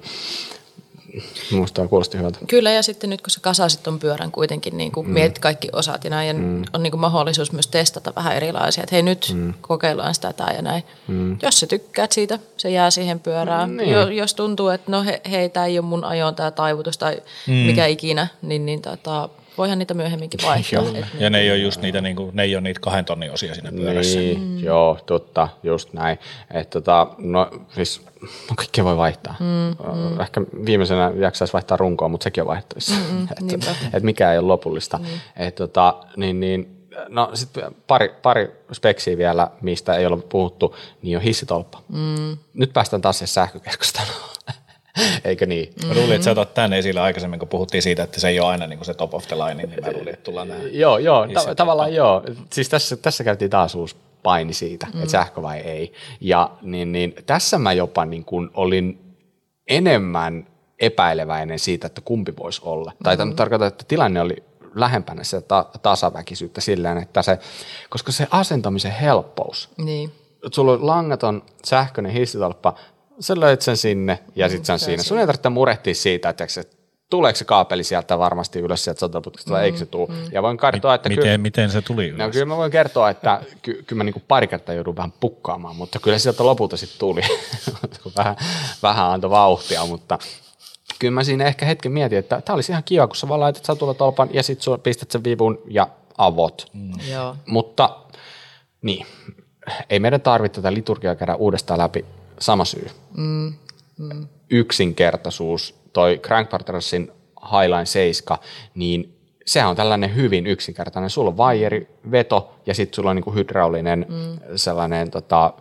Minusta 1.52 1.76
tämä 1.76 1.88
kuulosti 1.88 2.18
hyvältä. 2.18 2.40
Kyllä, 2.48 2.72
ja 2.72 2.84
sitten 2.84 3.10
nyt 3.10 3.22
kun 3.22 3.32
sä 3.32 3.40
kasasit 3.42 3.84
ton 3.84 4.00
pyörän 4.00 4.32
kuitenkin, 4.32 4.78
niin 4.78 4.92
kuin 4.92 5.08
mm. 5.08 5.14
mietit 5.14 5.40
kaikki 5.40 5.70
osat 5.74 6.04
ja 6.04 6.10
näin, 6.10 6.28
ja 6.28 6.34
mm. 6.34 6.64
on 6.74 6.84
niin 6.84 6.92
kuin 6.92 7.02
mahdollisuus 7.02 7.52
myös 7.52 7.68
testata 7.68 8.14
vähän 8.16 8.36
erilaisia, 8.36 8.84
että 8.84 8.96
hei 8.96 9.04
nyt 9.04 9.32
mm. 9.34 9.54
kokeillaan 9.62 10.16
sitä 10.16 10.34
tää 10.34 10.54
ja 10.56 10.62
näin. 10.62 10.84
Mm. 11.08 11.38
Jos 11.42 11.60
sä 11.60 11.68
tykkäät 11.68 12.12
siitä, 12.12 12.40
se 12.58 12.70
jää 12.70 12.92
siihen 12.92 13.20
pyörään. 13.20 13.70
Mm, 13.70 13.78
niin. 13.78 13.90
jo, 13.90 14.10
jos 14.10 14.34
tuntuu, 14.34 14.70
että 14.70 14.92
no 14.92 15.04
he, 15.04 15.22
hei, 15.32 15.50
tämä 15.50 15.66
ei 15.66 15.80
ole 15.80 15.86
mun 15.86 16.04
ajoon 16.04 16.36
tämä 16.36 16.52
taivutus 16.52 16.98
tai 16.98 17.18
mm. 17.48 17.54
mikä 17.54 17.86
ikinä, 17.86 18.28
niin, 18.42 18.66
niin 18.66 18.82
tota, 18.82 19.30
voihan 19.58 19.80
niitä 19.80 19.94
myöhemminkin 19.94 20.40
vaihtaa. 20.44 20.84
Et, 20.94 21.06
ja 21.20 21.30
ne 21.30 21.40
ei 21.40 21.52
ole 21.52 21.58
just 21.58 21.82
niitä, 21.82 22.02
niin 22.02 22.16
kuin, 22.16 22.32
ne 22.34 22.44
ei 22.44 22.56
ole 22.56 22.62
niitä 22.62 22.80
kahden 22.80 23.06
tonnin 23.06 23.32
osia 23.32 23.56
siinä 23.56 23.72
pyörässä. 23.72 24.20
Niin, 24.20 24.42
mm. 24.42 24.60
joo, 24.60 24.98
totta, 25.06 25.48
just 25.64 25.94
näin. 25.94 26.20
Et, 26.54 26.70
tota, 26.70 27.08
no 27.18 27.50
siis, 27.76 28.02
no 28.22 28.56
kaikkea 28.56 28.84
voi 28.84 28.98
vaihtaa. 28.98 29.36
Mm, 29.40 29.96
mm. 29.96 30.22
Ehkä 30.22 30.42
viimeisenä 30.66 31.12
jaksaisi 31.20 31.54
vaihtaa 31.54 31.78
runkoa, 31.78 32.08
mutta 32.08 32.24
sekin 32.24 32.44
on 32.44 32.48
vaihtoissa. 32.48 32.96
Mm, 33.12 33.24
että 33.54 33.76
et 33.94 34.04
mikä 34.04 34.32
ei 34.32 34.38
ole 34.38 34.48
lopullista. 34.48 34.98
Mm. 34.98 35.06
Et, 35.38 35.56
tota, 35.56 35.96
niin, 36.18 36.40
niin, 36.40 36.88
no 37.10 37.32
sitten 37.34 37.76
pari, 37.88 38.16
pari 38.22 38.52
speksiä 38.72 39.18
vielä, 39.18 39.48
mistä 39.62 39.96
ei 39.96 40.06
ole 40.06 40.18
puhuttu, 40.18 40.76
niin 41.02 41.18
on 41.18 41.24
hissitolppa. 41.24 41.82
Mm. 41.88 42.38
Nyt 42.54 42.74
päästään 42.74 43.02
taas 43.02 43.18
siihen 43.18 43.34
sähkökeskusteluun. 43.34 44.36
Eikö 45.26 45.46
niin? 45.46 45.74
Mä 45.88 45.94
luulin, 45.94 46.12
että 46.12 46.26
sä 46.26 46.32
otat 46.32 46.54
tämän 46.54 46.74
esille 46.74 47.00
aikaisemmin, 47.02 47.40
kun 47.40 47.48
puhuttiin 47.48 47.82
siitä, 47.82 48.04
että 48.04 48.20
se 48.20 48.28
ei 48.28 48.40
ole 48.40 48.50
aina 48.50 48.68
niin 48.68 48.80
kuin 48.80 48.86
se 48.86 48.94
top 48.94 49.14
of 49.14 49.28
the 49.28 49.36
line, 49.36 49.54
niin 49.54 49.70
mä 49.86 49.92
luulin, 49.92 50.14
että 50.14 50.24
tullaan 50.24 50.48
tähän. 50.48 50.76
Joo, 50.76 50.98
joo 50.98 51.28
ta- 51.34 51.56
tavallaan 51.56 51.94
joo. 51.94 52.24
Siis 52.54 52.70
tässä, 52.70 52.96
tässä 52.98 53.24
käytiin 53.24 53.52
taas 53.52 53.76
uusi 53.76 53.96
paini 54.24 54.54
siitä, 54.54 54.88
mm. 54.94 55.00
että 55.00 55.12
sähkö 55.12 55.42
vai 55.42 55.60
ei. 55.60 55.94
Ja 56.22 56.52
niin, 56.62 56.92
niin, 56.92 57.16
tässä 57.26 57.58
mä 57.58 57.74
jopa 57.74 58.06
niin 58.06 58.26
kuin 58.26 58.50
olin 58.54 59.16
enemmän 59.68 60.48
epäileväinen 60.80 61.60
siitä, 61.60 61.88
että 61.88 62.02
kumpi 62.02 62.34
voisi 62.38 62.62
olla. 62.66 62.92
Mm. 62.92 63.04
Tai 63.04 63.18
tarkoitan, 63.36 63.68
että 63.68 63.86
tilanne 63.88 64.22
oli 64.22 64.44
lähempänä 64.76 65.24
sitä 65.24 65.42
ta- 65.42 65.70
tasaväkisyyttä 65.82 66.62
silleen, 66.62 66.98
että 66.98 67.22
se, 67.22 67.40
koska 67.90 68.12
se 68.12 68.28
asentamisen 68.32 68.92
helppous, 68.92 69.70
Niin. 69.78 70.12
sulla 70.52 70.72
on 70.72 70.88
langaton 70.88 71.44
sähköinen 71.66 72.12
hissitolppa, 72.12 72.74
sä 73.20 73.40
löit 73.40 73.62
sen 73.62 73.78
sinne 73.78 74.20
ja 74.36 74.50
sitten 74.50 74.66
se 74.66 74.74
on 74.74 74.80
siinä. 74.80 75.04
Sun 75.04 75.20
ei 75.20 75.26
tarvitse 75.26 75.50
murehtia 75.50 75.96
siitä, 75.96 76.30
että 76.30 76.48
se, 76.48 76.64
tuleeko 77.10 77.38
se 77.38 77.46
kaapeli 77.46 77.84
sieltä 77.84 78.20
varmasti 78.20 78.60
ylös 78.60 78.84
sieltä 78.84 79.00
sotaputkesta 79.00 79.52
vai 79.52 79.64
eikö 79.64 79.78
se 79.78 79.86
tule. 79.86 80.08
Ja 80.32 80.44
voin 80.44 80.58
kertoa, 80.58 80.96
että 80.96 81.10
Miten, 81.10 81.24
kyllä, 81.24 81.38
miten 81.38 81.70
se 81.70 81.82
tuli 81.82 82.12
no, 82.12 82.16
ylös? 82.16 82.32
kyllä 82.34 82.46
mä 82.46 82.58
voin 82.58 82.72
kertoa, 82.72 83.10
että 83.10 83.42
ky, 83.62 83.84
kyllä 83.88 84.00
mä 84.00 84.04
niinku 84.04 84.22
pari 84.28 84.48
kertaa 84.48 84.76
joudun 84.76 84.96
vähän 84.96 85.14
pukkaamaan, 85.20 85.76
mutta 85.76 86.00
kyllä 86.00 86.20
sieltä 86.20 86.46
lopulta 86.46 86.78
sitten 86.78 87.00
tuli, 87.00 87.22
vähän, 88.18 88.36
vähän 88.84 89.12
antoi 89.12 89.30
vauhtia, 89.30 89.86
mutta 89.86 90.20
kyllä 91.00 91.14
mä 91.14 91.24
siinä 91.24 91.46
ehkä 91.46 91.66
hetken 91.66 91.92
mietin, 91.92 92.18
että 92.18 92.42
tämä 92.42 92.56
olisi 92.56 92.72
ihan 92.72 92.84
kiva, 92.84 93.08
kun 93.08 93.16
sä 93.16 93.28
vaan 93.28 93.40
laitat 93.40 93.66
satulatolpan 93.66 94.30
ja 94.34 94.44
sitten 94.44 94.80
pistät 94.80 95.12
sen 95.12 95.24
vivun 95.24 95.62
ja 95.68 95.88
avot. 96.18 96.68
Mm. 96.74 96.92
Joo. 97.12 97.36
Mutta 97.46 97.98
niin, 98.82 99.06
ei 99.90 100.00
meidän 100.00 100.22
tarvitse 100.22 100.62
tätä 100.62 100.74
liturgiaa 100.74 101.16
käydä 101.16 101.36
uudestaan 101.36 101.80
läpi. 101.80 102.06
Sama 102.40 102.66
syy. 102.66 102.88
Mm, 103.18 103.54
mm. 103.98 104.28
Yksinkertaisuus. 104.50 105.76
Toi 105.94 106.20
Crank 106.24 106.50
Partnersin 106.50 107.12
Highline 107.52 107.86
7, 107.86 108.38
niin 108.76 109.18
sehän 109.46 109.70
on 109.70 109.76
tällainen 109.76 110.16
hyvin 110.16 110.48
yksinkertainen. 110.48 111.10
Sulla 111.10 111.30
on 111.30 111.38
vaijeri, 111.38 111.88
veto 112.12 112.56
ja 112.66 112.74
sitten 112.74 112.96
sulla 112.96 113.10
on 113.10 113.16
niinku 113.16 113.34
hydraulinen 113.34 114.06
mm. 114.10 114.58
sellainen 114.58 115.12
tota, 115.12 115.54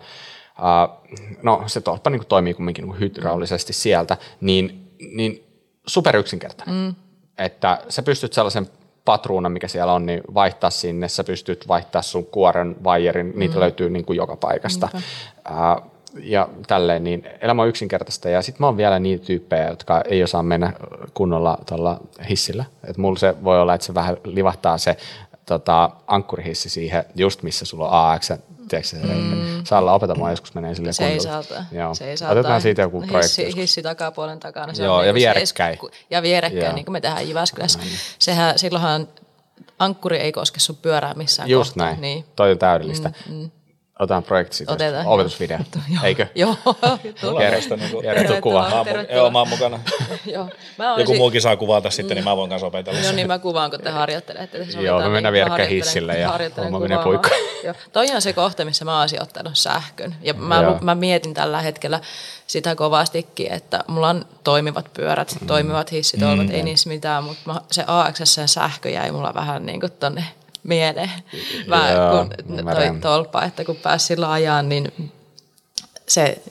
Uh, 0.59 1.19
no 1.43 1.63
se 1.67 1.81
tolppa 1.81 2.11
niin 2.11 2.27
toimii 2.27 2.55
kumminkin 2.55 2.85
niin 2.85 3.01
hydraulisesti 3.01 3.73
sieltä, 3.73 4.17
niin, 4.41 4.91
niin 5.13 5.45
super 5.87 6.17
yksinkertainen. 6.17 6.75
Mm. 6.75 6.95
Että 7.39 7.79
sä 7.89 8.03
pystyt 8.03 8.33
sellaisen 8.33 8.71
patruunan, 9.05 9.53
mikä 9.53 9.69
siellä 9.69 9.93
on, 9.93 10.07
niin 10.07 10.21
vaihtaa 10.35 10.71
sinne, 10.71 11.09
sä 11.09 11.25
pystyt 11.25 11.69
vaihtaa 11.69 12.03
sun 12.03 12.27
kuoren, 12.27 12.77
vaijerin, 12.85 13.33
niitä 13.37 13.61
löytyy 13.61 13.91
niin 13.91 14.05
kuin 14.05 14.17
joka 14.17 14.37
paikasta. 14.37 14.89
Uh, 14.95 15.91
ja 16.23 16.49
tälleen, 16.67 17.05
niin 17.05 17.25
elämä 17.41 17.63
on 17.63 17.69
yksinkertaista. 17.69 18.29
Ja 18.29 18.43
sitten 18.43 18.63
mä 18.63 18.67
oon 18.67 18.77
vielä 18.77 18.99
niitä 18.99 19.25
tyyppejä, 19.27 19.69
jotka 19.69 20.01
ei 20.09 20.23
osaa 20.23 20.43
mennä 20.43 20.73
kunnolla 21.15 21.59
tuolla 21.69 22.01
hissillä. 22.31 22.65
Että 22.85 23.01
mulla 23.01 23.19
se 23.19 23.35
voi 23.45 23.61
olla, 23.61 23.75
että 23.75 23.87
se 23.87 23.95
vähän 23.95 24.17
livahtaa 24.25 24.79
se 24.79 24.97
tota, 25.47 25.91
ankkurihissi 26.07 26.69
siihen, 26.69 27.05
just 27.15 27.43
missä 27.43 27.65
sulla 27.65 27.89
on 27.89 28.11
AX, 28.13 28.31
tiedätkö 28.69 28.89
se, 28.89 28.97
mm. 28.97 29.65
Saalla 29.65 29.93
opeta 29.95 30.15
mua 30.15 30.31
joskus 30.31 30.55
menee 30.55 30.75
sille 30.75 30.93
Seisalta. 30.93 31.65
Joo. 31.73 31.95
Seisalta. 31.95 32.33
Otetaan 32.33 32.61
siitä 32.61 32.83
joku 32.83 33.01
projekti 33.01 33.45
hissi, 33.45 33.57
hissi 33.61 33.83
takapuolen 33.83 34.41
takana. 34.41 34.75
Se 34.75 34.85
Joo, 34.85 34.95
on 34.97 35.07
ja 35.07 35.13
niinku 35.13 35.19
vierekkäin. 35.21 35.71
seisku- 35.79 35.91
Ja 36.11 36.23
vierekkäin, 36.23 36.65
Joo. 36.65 36.75
niin 36.75 36.85
kuin 36.85 36.93
me 36.93 37.01
tehdään 37.01 37.29
Jyväskylässä. 37.29 37.79
Sehän, 38.19 38.59
silloinhan 38.59 39.09
ankkuri 39.79 40.17
ei 40.17 40.33
koske 40.33 40.61
sun 40.61 40.77
pyörää 40.77 41.15
missään 41.15 41.51
Just 41.51 41.71
kohtaa. 41.71 41.87
näin. 41.87 42.01
Niin. 42.01 42.25
Toi 42.37 42.51
on 42.53 42.59
täydellistä. 42.59 43.13
Mm, 43.31 43.51
Otetaan 43.99 44.23
projekti 44.23 44.57
siitä. 44.57 44.73
Otetaan. 44.73 45.07
Opetusvideo. 45.07 45.59
Eikö? 46.05 46.27
Joo. 46.35 46.57
Niinku- 47.81 48.01
Jere, 48.05 48.25
tuu 48.25 48.37
kuvaan. 48.43 48.71
Mä 48.71 48.77
oon, 48.79 48.87
joo, 49.15 49.31
mä 49.31 49.39
oon 49.39 49.49
mukana. 49.49 49.81
Joo. 50.35 50.45
Mä 50.79 50.85
Joku 50.85 51.01
olisin- 51.01 51.17
muukin 51.17 51.41
saa 51.43 51.57
kuvata 51.57 51.91
sitten, 51.91 52.15
niin 52.15 52.25
mä 52.25 52.37
voin 52.37 52.51
kanssa 52.51 52.67
opetella. 52.67 53.01
No 53.07 53.13
niin, 53.13 53.27
mä 53.27 53.39
kuvaan, 53.39 53.71
kun 53.71 53.81
te 53.81 53.91
harjoittelette. 53.91 54.59
Joo, 54.59 54.99
me 54.99 55.03
niin 55.05 55.13
mennään 55.13 55.23
mä 55.25 55.33
vierekkäin 55.33 55.69
hissille 55.69 56.19
ja 56.19 56.29
harjoittelen 56.29 56.73
homma 56.73 56.81
menee 56.89 56.99
kuvaamaan. 57.03 57.31
puikkoon. 57.31 57.65
Joo. 57.65 57.75
Toi 57.93 58.07
on 58.15 58.23
se 58.23 58.33
kohta, 58.33 58.65
missä 58.65 58.85
mä 58.85 59.01
olisin 59.01 59.23
ottanut 59.23 59.57
sähkön. 59.57 60.15
Ja 60.23 60.35
mä, 60.35 60.79
mä 60.81 60.95
mietin 60.95 61.35
tällä 61.35 61.61
hetkellä 61.61 62.01
sitä 62.47 62.75
kovastikin, 62.75 63.53
että 63.53 63.85
mulla 63.87 64.09
on 64.09 64.25
toimivat 64.45 64.87
pyörät, 64.95 65.37
Mm. 65.41 65.47
toimivat 65.47 65.93
hissitolvat, 65.93 66.51
ei 66.51 66.63
niissä 66.63 66.89
mitään, 66.89 67.25
mutta 67.25 67.43
mä, 67.47 67.61
se 67.71 67.85
AXSn 67.87 68.49
sähkö 68.49 68.89
jäi 68.89 69.11
mulla 69.13 69.35
vähän 69.35 69.67
niin 69.67 69.81
kuin 69.81 69.93
tonne 69.93 70.25
mieleen. 70.65 71.11
Mä, 71.67 71.91
Joo, 71.91 72.27
kun 72.47 72.57
toi 72.75 73.01
tolppa, 73.01 73.43
että 73.45 73.65
kun 73.65 73.77
pääsi 73.77 74.07
sillä 74.07 74.33
ajaan, 74.33 74.69
niin 74.69 75.13
se, 76.09 76.43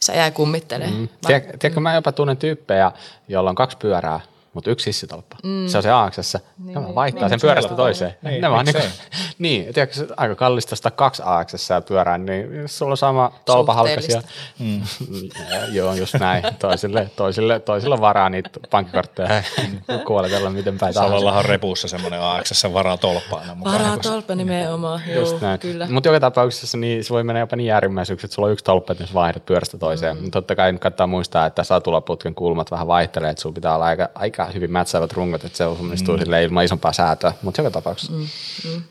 se 0.00 0.16
jäi 0.16 0.30
kummittelemaan. 0.30 0.98
Mm. 1.00 1.08
Tiedä- 1.26 1.40
Tiedätkö, 1.58 1.80
mä 1.80 1.94
jopa 1.94 2.12
tunnen 2.12 2.36
tyyppejä, 2.36 2.92
joilla 3.28 3.50
on 3.50 3.56
kaksi 3.56 3.76
pyörää, 3.76 4.20
mutta 4.54 4.70
yksi 4.70 4.86
hissitolppa. 4.86 5.36
Mm. 5.44 5.66
Se 5.68 5.76
on 5.76 5.82
se 5.82 5.90
aaksessa. 5.90 6.40
Niin, 6.64 6.82
vaan 6.82 6.94
vaihtaa 6.94 7.22
Niin, 7.22 7.30
sen 7.30 7.40
se 7.40 7.46
pyörästä 7.46 7.74
toiseen. 7.74 8.14
Niin, 8.22 8.40
ne 8.40 8.50
vaan 8.50 8.64
niin, 8.66 8.76
miksei? 8.76 8.92
niin, 9.38 9.74
tiedätkö, 9.74 9.96
se 9.96 10.06
aika 10.16 10.34
kallista 10.34 10.72
ostaa 10.74 10.90
kaksi 10.90 11.22
aaksessa 11.24 11.74
ja 11.74 11.80
pyörää, 11.80 12.18
niin 12.18 12.56
jos 12.56 12.78
sulla 12.78 12.90
on 12.92 12.96
sama 12.96 13.32
tolpa 13.44 13.74
halkasia. 13.74 14.22
Mm. 14.58 14.80
Joo, 15.72 15.94
just 15.94 16.14
näin. 16.14 16.42
Toisille, 16.58 17.10
toisille, 17.16 17.60
toisilla 17.60 18.00
varaa 18.00 18.30
niitä 18.30 18.50
pankkikortteja 18.70 19.42
kuoletella 20.06 20.50
miten 20.50 20.78
päin 20.78 20.94
tahansa. 20.94 21.10
Salollahan 21.14 21.38
on 21.38 21.44
repussa 21.44 21.88
semmoinen 21.88 22.20
AXS 22.22 22.66
varaa 22.72 22.96
tolppaana 22.96 23.54
mukana. 23.54 23.78
Varaa 23.78 23.94
kun 23.94 24.04
se- 24.04 24.10
tolppa 24.10 24.34
nimenomaan, 24.34 25.00
Just 25.14 25.30
joo, 25.32 25.40
näin. 25.40 25.58
kyllä. 25.60 25.86
Mutta 25.90 26.08
joka 26.08 26.20
tapauksessa 26.20 26.78
niin 26.78 27.04
se 27.04 27.10
voi 27.10 27.24
mennä 27.24 27.40
jopa 27.40 27.56
niin 27.56 27.72
äärimmäisyyksi, 27.72 28.26
että 28.26 28.34
sulla 28.34 28.46
on 28.46 28.52
yksi 28.52 28.64
tolppa, 28.64 28.92
että 28.92 29.02
jos 29.04 29.14
vaihdat 29.14 29.46
pyörästä 29.46 29.78
toiseen. 29.78 30.16
Mm. 30.22 30.30
Totta 30.30 30.56
kai 30.56 30.72
nyt 30.72 30.80
kannattaa 30.80 31.06
muistaa, 31.06 31.46
että 31.46 31.64
satulaputken 31.64 32.34
kulmat 32.34 32.70
vähän 32.70 32.86
vaihtelee, 32.86 33.30
että 33.30 33.42
sulla 33.42 33.54
pitää 33.54 33.74
olla 33.74 33.84
aika, 33.84 34.08
aika 34.14 34.37
hyvin 34.44 34.72
mätsäävät 34.72 35.12
rungot, 35.12 35.44
että 35.44 35.58
se 35.58 35.64
onnistuu 35.64 36.16
mm. 36.16 36.20
silleen 36.20 36.42
ilman 36.42 36.64
isompaa 36.64 36.92
säätöä. 36.92 37.32
Mutta 37.42 37.60
joka 37.60 37.70
tapauksessa. 37.70 38.12
Mm. 38.12 38.26
Mm. 38.64 38.82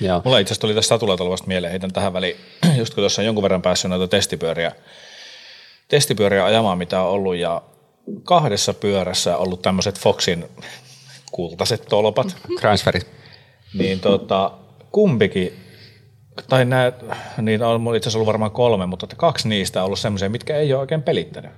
Joo. 0.00 0.22
Mulla 0.24 0.38
itse 0.38 0.48
asiassa 0.48 0.60
tuli 0.60 0.74
tästä 0.74 0.88
satulatolvasta 0.88 1.46
mieleen, 1.46 1.70
heitän 1.70 1.92
tähän 1.92 2.12
väliin, 2.12 2.36
just 2.78 2.94
kun 2.94 3.02
tuossa 3.02 3.22
on 3.22 3.26
jonkun 3.26 3.42
verran 3.42 3.62
päässyt 3.62 3.88
noita 3.88 4.08
testipyöriä, 4.08 4.72
testipyöriä 5.88 6.44
ajamaan, 6.44 6.78
mitä 6.78 7.00
on 7.00 7.10
ollut, 7.10 7.36
ja 7.36 7.62
kahdessa 8.22 8.74
pyörässä 8.74 9.36
on 9.36 9.42
ollut 9.46 9.62
tämmöiset 9.62 9.98
Foxin 9.98 10.44
kultaiset 11.32 11.84
tolpat, 11.88 12.36
Transferit. 12.60 13.06
niin 13.74 14.00
tota, 14.00 14.50
kumpikin, 14.92 15.52
tai 16.48 16.64
nää, 16.64 16.92
niitä 17.42 17.68
on 17.68 17.96
itse 17.96 18.08
asiassa 18.08 18.18
ollut 18.18 18.26
varmaan 18.26 18.50
kolme, 18.50 18.86
mutta 18.86 19.06
kaksi 19.16 19.48
niistä 19.48 19.80
on 19.80 19.86
ollut 19.86 19.98
semmoisia, 19.98 20.30
mitkä 20.30 20.56
ei 20.56 20.72
ole 20.72 20.80
oikein 20.80 21.02
pelittänyt. 21.02 21.50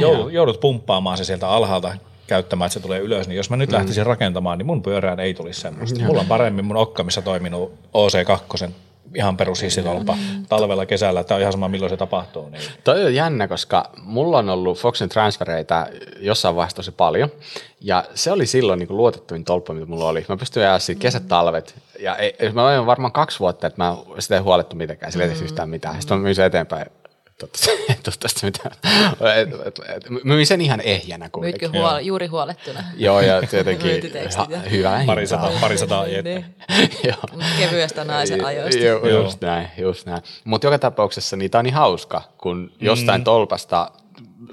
Joudut, 0.00 0.32
joudut 0.32 0.60
pumppaamaan 0.60 1.18
se 1.18 1.24
sieltä 1.24 1.48
alhaalta 1.48 1.94
käyttämään, 2.26 2.66
että 2.66 2.74
se 2.74 2.80
tulee 2.80 3.00
ylös, 3.00 3.28
niin 3.28 3.36
jos 3.36 3.50
mä 3.50 3.56
nyt 3.56 3.70
Mm. 3.70 3.74
lähtisin 3.76 4.06
rakentamaan, 4.06 4.58
niin 4.58 4.66
mun 4.66 4.82
pyörään 4.82 5.20
ei 5.20 5.34
tulisi 5.34 5.60
semmoista. 5.60 6.04
Mulla 6.04 6.20
on 6.20 6.26
paremmin 6.26 6.64
mun 6.64 6.76
okkamissa 6.76 7.22
toiminut 7.22 7.72
OC2 7.94 8.70
ihan 9.14 9.36
perushissitolpa 9.36 10.12
Mm. 10.14 10.46
talvella, 10.48 10.86
kesällä, 10.86 11.24
tämä 11.24 11.36
on 11.36 11.40
ihan 11.40 11.52
sama 11.52 11.68
milloin 11.68 11.90
se 11.90 11.96
tapahtuu. 11.96 12.48
Niin. 12.48 12.62
Toi 12.84 13.04
on 13.04 13.14
jännä, 13.14 13.48
koska 13.48 13.90
mulla 14.02 14.38
on 14.38 14.48
ollut 14.48 14.78
Foxin 14.78 15.08
transfereita 15.08 15.86
jossain 16.20 16.56
vaiheessa 16.56 16.76
tosi 16.76 16.92
paljon. 16.92 17.28
Ja 17.80 18.04
se 18.14 18.32
oli 18.32 18.46
silloin 18.46 18.78
niin 18.78 18.96
luotettavin 18.96 19.44
tolppa, 19.44 19.74
mitä 19.74 19.86
mulla 19.86 20.08
oli. 20.08 20.24
Mä 20.28 20.36
pystyin 20.36 20.66
ajaa 20.66 20.78
siitä 20.78 21.00
kesät, 21.00 21.28
talvet. 21.28 21.74
Ja 22.00 22.16
ei, 22.16 22.36
mä 22.52 22.68
olin 22.68 22.86
varmaan 22.86 23.12
kaksi 23.12 23.40
vuotta, 23.40 23.66
että 23.66 23.82
mä 23.82 23.96
sitä 24.18 24.34
ei 24.34 24.40
huolettu 24.40 24.76
mitenkään. 24.76 25.12
Sillä 25.12 25.24
ei 25.24 25.28
tehty 25.30 25.44
yhtään 25.44 25.68
mitään. 25.68 26.00
Sitten 26.00 26.16
mä 26.18 26.22
myin 26.22 26.34
sen 26.34 26.46
eteenpäin. 26.46 26.86
Tästä 28.20 28.46
mitään. 28.46 28.72
Myin 30.24 30.46
sen 30.46 30.60
ihan 30.60 30.80
ehjänä 30.80 31.28
kuitenkin. 31.30 31.70
Myytkö 31.70 31.88
huol- 31.88 32.00
juuri 32.00 32.26
huolettuna? 32.26 32.84
Joo, 32.96 33.20
ja 33.20 33.42
tietenkin 33.42 34.02
ha- 34.36 34.48
hyvä. 34.70 35.02
Pari 35.06 35.26
sataa, 35.26 35.50
pari 35.60 35.78
sataa. 35.78 36.04
Niin. 36.04 36.44
Joo. 37.08 37.40
Kevyestä 37.58 38.04
naisen 38.04 38.44
ajoista. 38.44 38.82
Joo, 38.82 39.08
Joo. 39.08 39.22
just 39.22 39.40
näin, 39.40 39.68
just 39.78 40.06
näin. 40.06 40.22
Mutta 40.44 40.66
joka 40.66 40.78
tapauksessa 40.78 41.36
niitä 41.36 41.58
on 41.58 41.64
niin 41.64 41.74
hauska, 41.74 42.22
kun 42.38 42.72
jostain 42.80 43.20
Mm. 43.20 43.24
tolpasta 43.24 43.90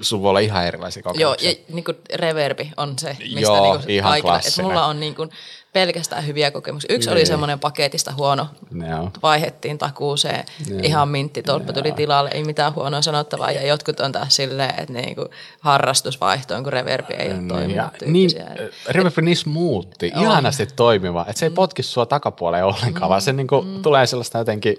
sun 0.00 0.22
voi 0.22 0.28
olla 0.28 0.38
ihan 0.40 0.66
erilaisia 0.66 1.02
Joo, 1.04 1.12
kokemuksia. 1.12 1.50
ja 1.50 1.56
niin 1.74 1.84
kuin 1.84 1.96
reverbi 2.14 2.72
on 2.76 2.98
se, 2.98 3.16
mistä 3.20 3.40
Joo, 3.40 3.62
niin 3.72 3.80
kuin 3.80 3.90
ihan 3.90 4.18
että 4.18 4.62
mulla 4.62 4.86
on 4.86 5.00
niin 5.00 5.14
kuin 5.14 5.30
pelkästään 5.72 6.26
hyviä 6.26 6.50
kokemuksia. 6.50 6.94
Yksi 6.94 7.10
oli 7.10 7.18
Niin. 7.18 7.26
semmoinen 7.26 7.58
paketista 7.60 8.12
huono, 8.16 8.46
Joo. 8.90 9.10
vaihettiin 9.22 9.78
takuuseen, 9.78 10.44
ihan 10.82 11.08
mintti, 11.08 11.42
tolppa 11.42 11.72
tuli 11.72 11.92
tilalle, 11.92 12.30
ei 12.34 12.44
mitään 12.44 12.74
huonoa 12.74 13.02
sanottavaa, 13.02 13.50
ja 13.50 13.66
jotkut 13.66 14.00
on 14.00 14.12
taas 14.12 14.36
silleen, 14.36 14.74
että 14.78 14.92
niin 14.92 15.14
kuin 15.16 15.28
harrastusvaihtoon, 15.60 16.62
kun 16.64 16.72
reverbi 16.72 17.14
ei 17.14 17.26
ole 17.30 17.34
Ja, 17.42 17.48
toiminut 17.48 17.86
niin, 18.06 18.30
tyyppisiä. 18.30 18.68
Reverb 18.88 19.18
Nice 19.18 19.48
muutti, 19.48 20.12
ihanasti 20.20 20.66
toimiva, 20.66 21.24
että 21.28 21.40
se 21.40 21.46
ei 21.46 21.50
potki 21.50 21.82
sua 21.82 22.06
takapuoleen 22.06 22.64
ollenkaan, 22.64 23.08
vaan 23.08 23.22
se 23.22 23.32
niinku 23.32 23.64
tulee 23.82 24.06
sellaista 24.06 24.38
jotenkin 24.38 24.76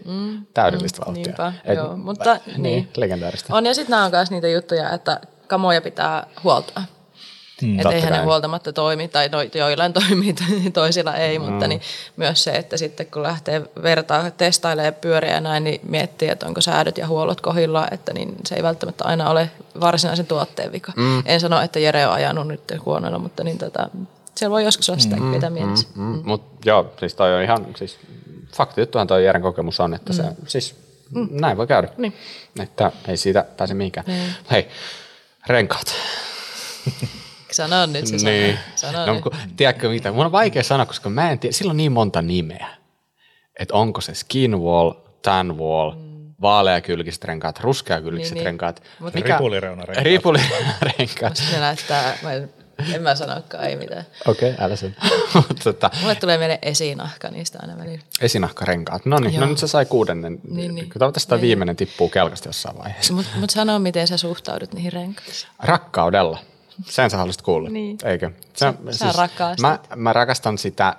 täydellistä 0.53 1.02
vauhtia. 1.06 1.24
Niinpä, 1.24 1.53
Et- 1.65 1.76
joo, 1.78 1.98
mutta 1.98 2.34
niin, 2.45 2.64
niin. 2.64 2.90
legendaarista. 2.98 3.56
On 3.56 3.65
ja 3.65 3.74
sitten 3.74 3.91
nämä 3.91 4.06
on 4.06 4.11
myös 4.11 4.32
niitä 4.32 4.48
juttuja, 4.48 4.90
että 4.90 5.22
kamoja 5.48 5.82
pitää 5.82 6.28
huoltaa. 6.44 6.84
Mm, 7.64 7.80
että 7.80 7.90
eihän 7.91 8.11
ne 8.11 8.18
kai. 8.18 8.26
huoltamatta 8.26 8.73
toimi, 8.73 9.07
tai 9.07 9.30
no, 9.30 9.41
joillain 9.41 9.94
toimii, 9.94 10.35
toisilla 10.73 11.15
ei, 11.15 11.40
Mm. 11.40 11.45
mutta 11.45 11.68
niin 11.68 11.81
myös 12.18 12.44
se, 12.44 12.52
että 12.52 12.77
sitten 12.77 13.06
kun 13.06 13.23
lähtee 13.23 13.61
vertaa, 13.84 14.31
testailee 14.31 14.91
pyöriä 14.91 15.31
ja 15.34 15.41
näin, 15.41 15.64
niin 15.64 15.81
miettii, 15.84 16.30
että 16.30 16.45
onko 16.48 16.61
säädöt 16.61 16.98
ja 16.98 17.07
huollot 17.07 17.41
kohdillaan, 17.41 17.94
että 17.94 18.14
niin 18.14 18.35
se 18.45 18.56
ei 18.56 18.64
välttämättä 18.64 19.03
aina 19.06 19.30
ole 19.30 19.49
varsinaisen 19.80 20.26
tuotteen 20.26 20.72
vika. 20.72 20.91
Mm. 20.95 21.23
En 21.26 21.40
sano, 21.40 21.61
että 21.61 21.80
Jere 21.80 22.07
on 22.07 22.14
ajanut 22.14 22.48
nyt 22.48 22.61
huonoilla, 22.85 23.19
mutta 23.19 23.44
niin 23.44 23.57
tota, 23.57 23.90
siellä 24.35 24.52
voi 24.53 24.64
joskus 24.64 24.90
olla 24.90 24.99
sitä, 24.99 25.15
mm. 25.15 25.23
mitä 25.23 25.49
mielessä. 25.49 25.88
Mm, 25.95 26.03
mm. 26.03 26.22
Mutta 26.26 26.69
joo, 26.69 26.94
siis 26.99 27.15
toi 27.15 27.35
on 27.35 27.41
ihan, 27.44 27.65
siis 27.76 27.98
fakti 28.56 28.81
juttuhan 28.81 29.07
toi 29.07 29.26
Jeren 29.26 29.41
kokemus 29.41 29.80
on, 29.80 29.94
että 29.94 30.14
se, 30.14 30.23
siis 30.48 30.76
mm. 31.10 31.27
näin 31.31 31.57
voi 31.57 31.68
käydä. 31.68 31.88
Niin. 31.98 32.14
Että 32.60 32.91
ei 33.07 33.18
siitä 33.18 33.45
pääse 33.57 33.73
mihinkään. 33.73 34.06
Niin. 34.07 34.30
Hei, 34.52 34.68
renkaat. 35.48 35.94
Sano 37.53 37.85
nyt 37.85 38.07
se 38.07 38.15
Niin. 38.15 38.59
sana. 38.75 38.93
Sano 38.93 39.05
No, 39.05 39.13
nyt. 39.13 39.23
kun, 39.23 39.31
tiedätkö 39.57 39.89
mitä? 39.89 40.11
Mun 40.11 40.25
on 40.25 40.31
vaikea 40.31 40.63
sanoa, 40.63 40.85
koska 40.85 41.09
mä 41.09 41.31
en 41.31 41.39
tiedä, 41.39 41.53
sillä 41.53 41.69
on 41.69 41.77
niin 41.77 41.91
monta 41.91 42.21
nimeä. 42.21 42.67
Että 43.59 43.73
onko 43.73 44.01
se 44.01 44.13
skin 44.13 44.59
wall, 44.59 44.91
tan 45.21 45.57
wall, 45.57 45.91
mm. 45.91 46.34
vaaleakylkiset 46.41 47.23
renkaat, 47.23 47.59
ruskeakylkiset 47.59 48.34
Niin, 48.34 48.35
niin. 48.39 48.45
renkaat. 48.45 48.84
Mut- 48.99 49.15
Ripulireunarenkaat. 49.15 50.05
Ripulireunarenkaat. 50.05 51.34
Musta 51.39 51.53
ne 51.53 51.59
näyttää, 51.59 52.17
mä 52.23 52.34
en, 52.34 52.49
en 52.93 53.01
mä 53.01 53.15
sanokaan, 53.15 53.63
ei 53.63 53.75
mitään. 53.75 54.05
Okei, 54.27 54.51
okay, 54.51 54.65
älä 54.65 54.75
sen. 54.75 54.95
Mutta 55.34 55.55
tota, 55.63 55.91
Mulle 56.01 56.15
tulee 56.15 56.38
mieleen 56.38 56.59
esinahka 56.61 57.30
niistä 57.30 57.59
aina 57.61 57.77
välillä. 57.77 58.03
esinahkarenkaat. 58.21 59.05
No 59.05 59.19
niin, 59.19 59.39
no 59.39 59.45
nyt 59.45 59.57
se 59.57 59.67
sai 59.67 59.85
kuudennen. 59.85 60.39
Niin, 60.49 60.75
niin. 60.75 60.89
Kyllä 60.89 60.99
Toivottavasti 60.99 61.30
tämä 61.30 61.41
viimeinen 61.41 61.75
tippuu 61.75 62.09
kelkasta 62.09 62.49
jossain 62.49 62.77
vaiheessa. 62.77 63.13
Mutta 63.13 63.31
mut 63.39 63.49
sano, 63.49 63.80
miten 63.80 64.07
sä 64.07 64.17
suhtaudut 64.17 64.73
niihin 64.73 64.93
renkaisiin. 64.93 65.51
Rakkaudella. 65.59 66.39
Sen 66.86 67.10
sä 67.10 67.18
haluaisit 67.18 67.41
kuulla, 67.41 67.70
Niin. 67.70 67.98
eikö? 68.06 68.32
Sä- 68.54 68.74
sä 68.91 69.06
rakastat. 69.18 69.60
Mä, 69.62 69.80
mä 69.95 70.14
rakastan 70.14 70.58
sitä, 70.58 70.95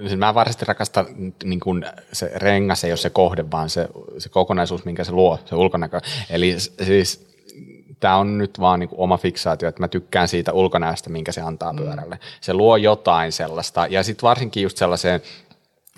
siis 0.00 0.16
mä 0.16 0.34
varsinaisesti 0.34 0.64
rakastan 0.64 1.06
niin 1.44 1.60
kuin 1.60 1.84
se 2.12 2.30
rengas 2.36 2.84
ei 2.84 2.90
ole 2.90 2.96
se 2.96 3.10
kohde, 3.10 3.50
vaan 3.50 3.70
se, 3.70 3.88
se 4.18 4.28
kokonaisuus, 4.28 4.84
minkä 4.84 5.04
se 5.04 5.12
luo, 5.12 5.38
se 5.44 5.54
ulkonäkö. 5.54 6.00
Eli 6.30 6.56
siis 6.60 7.34
tämä 8.00 8.16
on 8.16 8.38
nyt 8.38 8.60
vaan 8.60 8.80
niin 8.80 8.88
kuin 8.88 9.00
oma 9.00 9.16
fiksaatio, 9.18 9.68
että 9.68 9.80
mä 9.82 9.88
tykkään 9.88 10.28
siitä 10.28 10.52
ulkonäöstä, 10.52 11.10
minkä 11.10 11.32
se 11.32 11.40
antaa 11.40 11.72
Mm. 11.72 11.76
pyörälle. 11.78 12.18
Se 12.40 12.54
luo 12.54 12.76
jotain 12.76 13.32
sellaista, 13.32 13.86
ja 13.90 14.02
sitten 14.02 14.22
varsinkin 14.28 14.62
just 14.62 14.76
sellaiseen 14.76 15.20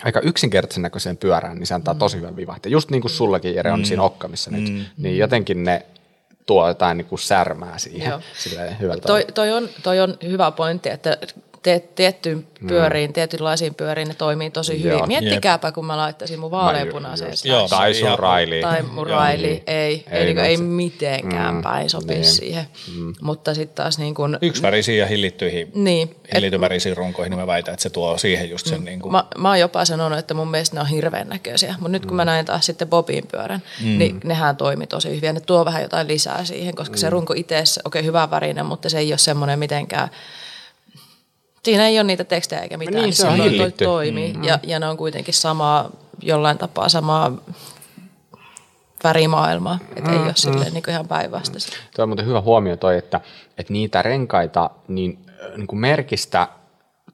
aika 0.05 0.21
yksinkertaisen 0.21 0.83
näköiseen 0.83 1.17
pyörään, 1.17 1.59
niin 1.59 1.67
se 1.67 1.75
antaa 1.75 1.95
Mm. 1.95 1.99
tosi 1.99 2.17
hyvän 2.17 2.37
vivahteen. 2.37 2.73
Just 2.73 2.91
niin 2.91 3.01
kuin 3.03 3.13
sullakin, 3.13 3.55
Jere, 3.55 3.73
on 3.73 3.85
siinä 3.85 4.03
okkamissa 4.03 4.51
nyt, 4.51 4.87
niin 4.97 5.19
jotenkin 5.19 5.65
ne 5.65 5.87
tuo 6.47 6.69
jotain 6.69 6.99
niin 6.99 7.07
kuin 7.07 7.19
särmää 7.19 7.79
siihen 7.79 8.11
Joo. 8.11 8.21
silleen 8.39 8.81
hyvältä. 8.81 9.07
Toi, 9.07 9.25
toi, 9.35 9.53
on, 9.53 9.69
toi 9.83 10.01
on 10.01 10.19
hyvä 10.23 10.51
pointti, 10.51 10.91
että 10.91 11.19
te, 11.67 11.83
tiettyyn 11.95 12.47
pyöriin, 12.69 13.11
mm. 13.11 13.13
tietynlaisiin 13.13 13.75
pyöriin 13.75 14.09
ne 14.09 14.15
toimii 14.15 14.51
tosi 14.51 14.79
hyvin. 14.79 14.99
Joo. 14.99 15.07
Miettikääpä, 15.07 15.73
kun 15.73 15.87
mä 15.87 15.97
laittaisin 15.97 16.41
mun 16.41 16.51
vaaleanpunaiseen. 16.51 17.33
Joo, 17.45 17.69
tai 17.69 17.95
se 17.95 18.01
sun 18.01 18.19
raili. 18.19 18.61
Tai 18.61 18.83
mun 18.83 19.07
raili, 19.07 19.47
ei, 19.47 19.65
ei, 19.67 20.05
Ei, 20.11 20.19
ei, 20.19 20.25
niin 20.25 20.39
ei 20.39 20.57
mitenkään 20.57 21.55
Mm, 21.55 21.63
päin 21.63 21.91
sopisi 21.91 22.13
niin. 22.13 22.25
siihen. 22.25 22.67
Mutta 23.23 23.55
sitten 23.55 23.75
taas 23.75 23.99
niin 23.99 24.15
kuin, 24.15 24.39
Yksivärisiin 24.43 24.99
ja 24.99 25.07
hillittyihin, 25.07 25.71
niin, 25.75 26.17
hillityvärisiin 26.35 26.97
runkoihin, 26.97 27.31
niin 27.31 27.41
mä 27.41 27.47
väitän, 27.47 27.75
että 27.75 27.83
se 27.83 27.91
tuo 27.91 28.19
siihen 28.19 28.51
just 28.51 28.67
sen 28.67 28.85
niin 28.85 29.01
kuin, 29.01 29.13
Mä, 29.13 29.25
mä 29.39 29.49
oon 29.49 29.61
jopa 29.61 29.85
sanonut, 29.85 30.19
että 30.19 30.35
mun 30.35 30.51
mielestä 30.51 30.77
ne 30.77 30.81
on 30.81 30.87
hirveän 30.87 31.29
näköisiä, 31.29 31.75
mutta 31.79 31.89
nyt 31.89 32.07
kun 32.07 32.17
mä 32.17 32.25
näin 32.25 32.47
taas 32.47 32.67
sitten 32.67 32.89
Bobin 32.89 33.27
pyörän, 33.33 33.63
mm. 33.83 33.99
niin 33.99 34.21
nehän 34.25 34.57
toimi 34.57 34.87
tosi 34.87 35.17
hyvin. 35.17 35.35
Ne 35.35 35.41
tuo 35.41 35.65
vähän 35.65 35.83
jotain 35.83 36.09
lisää 36.09 36.45
siihen, 36.45 36.75
koska 36.75 36.97
mm. 36.97 36.99
se 36.99 37.11
runko 37.11 37.35
itse, 37.37 37.55
okei 37.57 37.75
okay, 37.85 38.03
hyvä 38.03 38.31
värinen, 38.31 38.67
mutta 38.67 38.89
se 38.89 38.99
ei 38.99 39.13
ole 39.13 39.19
semmoinen 39.19 39.59
mitenkään, 39.59 40.09
siinä 41.67 41.87
ei 41.87 41.99
ole 41.99 42.05
niitä 42.05 42.25
tekstejä 42.25 42.61
eikä 42.63 42.77
mitään, 42.77 43.03
Niin, 43.03 43.15
se 43.15 43.27
on 43.29 43.39
toi- 43.59 43.73
toimii. 43.73 44.33
Mm. 44.33 44.45
Ja, 44.45 44.59
ja 44.63 44.79
ne 44.81 44.89
on 44.89 44.97
kuitenkin 44.97 45.35
samaa, 45.35 45.91
jollain 46.23 46.59
tapaa 46.59 46.89
samaa 46.89 47.33
värimaailmaa, 49.05 49.79
että 49.97 50.11
ei 50.13 50.19
ole 50.19 50.33
silleen 50.35 50.73
niin 50.75 50.91
ihan 50.91 51.09
päinvastaista. 51.09 51.77
Tuo 51.97 52.03
on 52.03 52.09
muuten 52.09 52.27
hyvä 52.27 52.41
huomio 52.41 52.77
toi, 52.77 52.99
että, 52.99 53.21
että 53.59 53.73
niitä 53.73 54.03
renkaita 54.03 54.71
niin, 54.89 55.19
äh, 55.29 55.57
niin 55.57 55.67
kuin 55.67 55.81
merkistä 55.81 56.49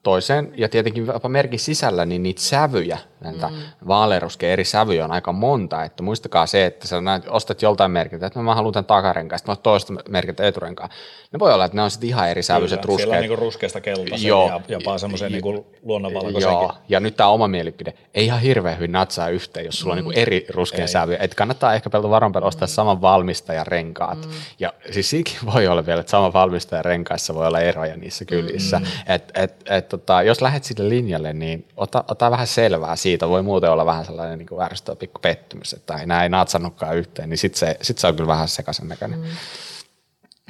toiseen 0.03 0.53
ja 0.57 0.69
tietenkin 0.69 1.07
jopa 1.07 1.29
merkin 1.29 1.59
sisällä, 1.59 2.05
niin 2.05 2.23
niitä 2.23 2.41
sävyjä, 2.41 2.99
näitä 3.21 3.49
mm. 3.49 3.57
vaaleanruskea 3.89 4.53
eri 4.53 4.65
sävyjä 4.65 5.05
on 5.05 5.13
aika 5.13 5.33
monta. 5.33 5.85
Että 5.85 6.03
muistakaa 6.03 6.47
se, 6.47 6.67
että 6.67 6.89
sä 6.89 7.01
näet, 7.01 7.25
ostat 7.29 7.63
joltain 7.63 7.91
merkiltä, 7.91 8.27
että 8.27 8.39
no 8.39 8.43
mä 8.43 8.55
haluan 8.55 8.73
tämän 8.73 8.85
takarenkaan, 8.85 9.39
sitten 9.39 9.51
mä 9.51 9.53
ostan 9.53 9.63
toista 9.63 9.93
merkiltä 10.09 10.47
eturenkaan. 10.47 10.91
Ne 11.33 11.39
voi 11.39 11.53
olla, 11.53 11.65
että 11.65 11.77
ne 11.77 11.83
on 11.83 11.91
sitten 11.91 12.09
ihan 12.09 12.29
eri 12.29 12.43
sävyiset 12.43 12.81
Kyllä, 12.81 12.97
Siellä 12.97 13.13
on 13.13 13.19
ruskeat. 13.19 13.31
niin 13.31 13.39
ruskeasta 13.39 13.81
keltaisen 13.81 14.29
Joo. 14.29 14.49
ja 14.49 14.61
jopa 14.69 14.99
semmoisen 14.99 15.33
niin 15.33 15.65
luonnonvalkoisenkin. 15.83 16.43
Joo, 16.43 16.73
ja 16.89 17.01
nyt 17.01 17.17
tämä 17.17 17.29
oma 17.29 17.49
mielipide. 17.49 17.95
Ei 18.15 18.25
ihan 18.25 18.41
hirveän 18.41 18.77
hyvin 18.77 18.93
natsaa 18.93 19.29
yhteen, 19.29 19.67
jos 19.67 19.81
sulla 19.81 19.93
on 19.93 19.97
niinku 19.97 20.13
eri 20.17 20.47
ruskea 20.51 20.87
sävyjä. 20.87 21.19
Että 21.21 21.37
kannattaa 21.37 21.75
ehkä 21.75 21.91
pelto 21.91 22.11
varonpelto 22.11 22.47
ostaa 22.47 22.69
saman 22.69 23.01
valmistajan 23.01 23.67
renkaat. 23.67 24.29
Ja 24.59 24.73
siis 24.91 25.11
siinkin 25.11 25.37
voi 25.55 25.67
olla 25.67 25.87
vielä, 25.87 26.01
että 26.01 26.11
saman 26.11 26.33
valmistajan 26.33 26.85
renkaissa 26.85 27.35
voi 27.35 27.47
olla 27.47 27.61
eroja 27.61 27.97
niissä 27.97 28.25
kylissä. 28.25 28.81
Et, 29.07 29.33
et, 29.35 29.55
et, 29.71 29.92
tota, 29.97 30.23
jos 30.23 30.41
lähdet 30.41 30.65
sille 30.65 30.89
linjalle, 30.89 31.33
niin 31.33 31.69
ota, 31.77 32.05
ota 32.09 32.31
vähän 32.31 32.47
selvää 32.47 32.97
siitä. 32.97 33.29
Voi 33.29 33.43
muuten 33.43 33.71
olla 33.71 33.87
vähän 33.87 34.05
sellainen 34.05 34.39
niin 34.39 34.63
ärsyttävä 34.63 34.97
pikku 34.97 35.19
pettymys, 35.19 35.73
että 35.73 35.95
ei, 35.95 36.07
nämä 36.07 36.23
ei 36.23 36.29
natsannutkaan 36.29 36.97
yhteen, 36.97 37.29
niin 37.29 37.39
sitten 37.39 37.59
se, 37.59 37.77
sit 37.83 37.99
se 37.99 38.07
on 38.07 38.17
kyllä 38.17 38.29
vähän 38.29 38.49
sekaisen 38.49 38.89
näköinen. 38.89 39.19
Mm. 39.19 39.27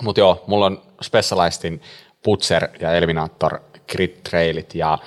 Mutta 0.02 0.20
joo, 0.20 0.44
mulla 0.46 0.66
on 0.66 0.82
Specialistin 1.02 1.82
Putzer 2.22 2.68
ja 2.80 2.92
Eliminator 2.92 3.60
Grid 3.92 4.16
Trailit 4.30 4.74
ja 4.74 4.98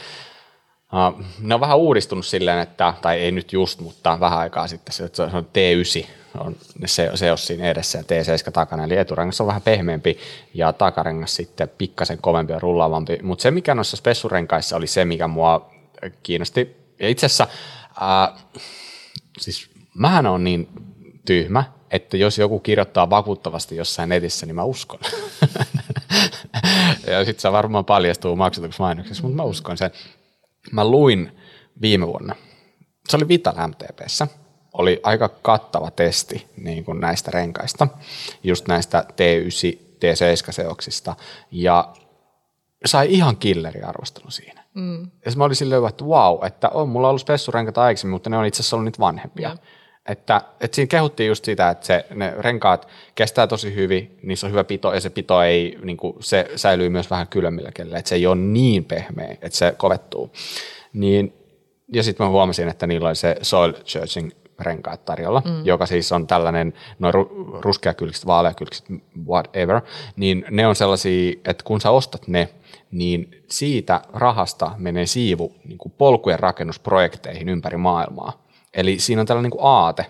uh, 0.94 1.26
ne 1.40 1.56
on 1.56 1.62
vähän 1.62 1.78
uudistunut 1.78 2.26
silleen, 2.26 2.60
että, 2.60 2.94
tai 3.02 3.20
ei 3.20 3.32
nyt 3.32 3.54
just, 3.54 3.80
mutta 3.80 4.20
vähän 4.20 4.40
aikaa 4.40 4.68
sitten 4.68 4.94
se, 4.94 5.10
se 5.14 5.22
on 5.22 5.48
T9 5.54 6.08
on 6.40 6.56
se, 6.86 7.12
se 7.16 7.32
on 7.32 7.38
siinä 7.38 7.70
edessä 7.70 7.98
ja 7.98 8.04
T7 8.04 8.52
takana, 8.52 8.84
eli 8.84 8.98
eturengas 8.98 9.42
on 9.42 9.48
vähän 9.48 9.62
pehmeämpi 9.62 10.18
ja 10.54 10.74
takarengas 10.74 11.36
sitten 11.36 11.70
pikkasen 11.78 12.18
kovempi 12.22 12.54
ja 12.54 12.60
rullaavampi, 12.60 13.20
mutta 13.24 13.44
se 13.44 13.52
mikä 13.52 13.76
noissa 13.76 13.98
spessurenkaissa 13.98 14.76
oli 14.76 14.88
se, 14.88 15.06
mikä 15.06 15.28
mua 15.28 15.72
kiinnosti, 16.24 16.76
ja 17.00 17.10
itse 17.10 17.26
asiassa 17.26 17.48
uh, 17.92 18.42
siis 19.40 19.70
mähän 19.94 20.26
on 20.26 20.44
niin 20.44 20.68
tyhmä, 21.26 21.64
että 21.92 22.18
jos 22.18 22.38
joku 22.38 22.60
kirjoittaa 22.60 23.10
vakuuttavasti 23.10 23.76
jossain 23.76 24.10
netissä, 24.10 24.46
niin 24.46 24.56
mä 24.56 24.64
uskon. 24.64 25.00
ja 27.08 27.26
sitten 27.26 27.42
se 27.42 27.52
varmaan 27.52 27.86
paljastuu 27.86 28.36
maksetuksi 28.36 28.82
mainoksessa, 28.82 29.24
mutta 29.24 29.36
mä 29.36 29.44
uskon 29.44 29.78
sen. 29.78 29.92
Mä 30.72 30.86
luin 30.86 31.32
viime 31.82 32.08
vuonna, 32.08 32.36
se 33.10 33.18
oli 33.18 33.28
Vital 33.28 33.68
MTPssä, 33.68 34.28
oli 34.78 35.00
aika 35.04 35.30
kattava 35.30 35.92
testi 35.92 36.48
niin 36.58 36.86
kuin 36.86 37.00
näistä 37.00 37.32
renkaista, 37.32 37.88
just 38.44 38.68
näistä 38.68 39.06
T9, 39.12 39.78
T7-seoksista, 39.96 41.16
ja 41.52 41.94
sai 42.86 43.08
ihan 43.10 43.38
killeriarvostelun 43.38 44.32
siinä. 44.32 44.64
Mm. 44.74 45.02
Ja 45.26 45.32
mä 45.36 45.44
olin 45.44 45.56
silleen, 45.56 45.88
että 45.88 46.06
wow, 46.06 46.46
että 46.46 46.70
on 46.70 46.90
mulla 46.90 47.10
ollut 47.10 47.22
spessurenkaita 47.22 47.84
aikaisemmin, 47.84 48.14
mutta 48.14 48.30
ne 48.30 48.38
on 48.38 48.46
itse 48.46 48.62
asiassa 48.62 48.76
ollut 48.76 48.86
niitä 48.86 49.00
vanhempia. 49.00 49.50
Joo. 49.50 49.58
Että, 50.10 50.42
että 50.60 50.76
siinä 50.76 50.88
kehuttiin 50.88 51.28
just 51.28 51.46
sitä, 51.46 51.70
että 51.70 51.86
se, 51.86 52.06
ne 52.16 52.34
renkaat 52.38 52.88
kestää 53.16 53.48
tosi 53.48 53.76
hyvin, 53.76 54.20
niissä 54.24 54.48
on 54.48 54.52
hyvä 54.52 54.64
pito 54.64 54.94
ja 54.94 55.02
se 55.02 55.10
pito 55.10 55.42
ei, 55.42 55.78
niin 55.84 55.98
kuin, 55.98 56.16
se 56.20 56.52
säilyy 56.56 56.90
myös 56.90 57.10
vähän 57.10 57.28
kylmillä 57.28 57.72
kellä, 57.72 57.98
että 57.98 58.10
se 58.10 58.16
ei 58.16 58.28
ole 58.28 58.36
niin 58.36 58.86
pehmeä, 58.86 59.32
että 59.32 59.58
se 59.58 59.74
kovettuu. 59.78 60.32
Niin, 60.94 61.34
ja 61.94 62.04
sitten 62.04 62.26
mä 62.26 62.30
huomasin, 62.30 62.68
että 62.68 62.88
niillä 62.88 63.08
oli 63.08 63.16
se 63.16 63.36
soil 63.42 63.74
searching 63.86 64.32
renkaat 64.60 65.06
tarjolla, 65.06 65.42
mm. 65.46 65.66
joka 65.66 65.86
siis 65.86 66.12
on 66.12 66.28
tällainen, 66.28 66.74
noin 67.00 67.14
ru- 67.14 67.60
ruskeakylkiset, 67.62 68.26
vaaleakylkiset, 68.26 68.86
whatever, 69.28 69.82
niin 70.16 70.46
ne 70.52 70.68
on 70.68 70.76
sellaisia, 70.76 71.34
että 71.46 71.64
kun 71.64 71.82
sä 71.82 71.92
ostat 71.92 72.28
ne, 72.28 72.50
niin 72.92 73.44
siitä 73.50 74.02
rahasta 74.14 74.72
menee 74.78 75.06
siivu 75.06 75.56
niin 75.66 75.78
kuin 75.78 75.94
polkujen 75.98 76.40
rakennusprojekteihin 76.40 77.50
ympäri 77.50 77.78
maailmaa. 77.78 78.46
Eli 78.74 79.00
siinä 79.00 79.22
on 79.22 79.28
tällainen 79.28 79.52
niin 79.52 79.60
kuin 79.60 79.72
aate, 79.72 80.06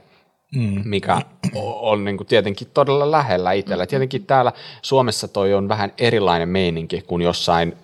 mm. 0.55 0.81
mikä 0.85 1.21
on 1.55 2.03
niin 2.03 2.17
kuin 2.17 2.27
tietenkin 2.27 2.67
todella 2.73 3.11
lähellä 3.11 3.51
itsellä. 3.51 3.85
Tietenkin 3.85 4.25
täällä 4.25 4.51
Suomessa 4.81 5.27
toi 5.27 5.53
on 5.53 5.69
vähän 5.69 5.93
erilainen 5.97 6.49
meininki 6.49 7.01
kuin 7.07 7.21
jossain 7.21 7.77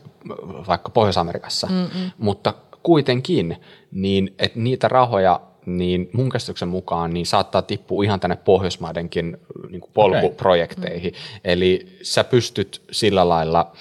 vaikka 0.67 0.89
Pohjois-Amerikassa, 0.89 1.67
Mm-mm. 1.67 2.11
mutta 2.17 2.53
kuitenkin, 2.83 3.57
niin 3.91 4.35
että 4.39 4.59
niitä 4.59 4.87
rahoja 4.87 5.39
niin 5.65 6.09
mun 6.13 6.29
käsityksen 6.29 6.67
mukaan 6.67 7.13
niin 7.13 7.25
saattaa 7.25 7.61
tippua 7.61 8.03
ihan 8.03 8.19
tänne 8.19 8.35
Pohjoismaidenkin 8.35 9.37
niin 9.69 9.81
kuin 9.81 9.91
polkuprojekteihin. 9.93 11.13
Eli 11.43 11.97
sä 12.01 12.23
pystyt 12.23 12.81
sillä 12.91 13.29
lailla 13.29 13.71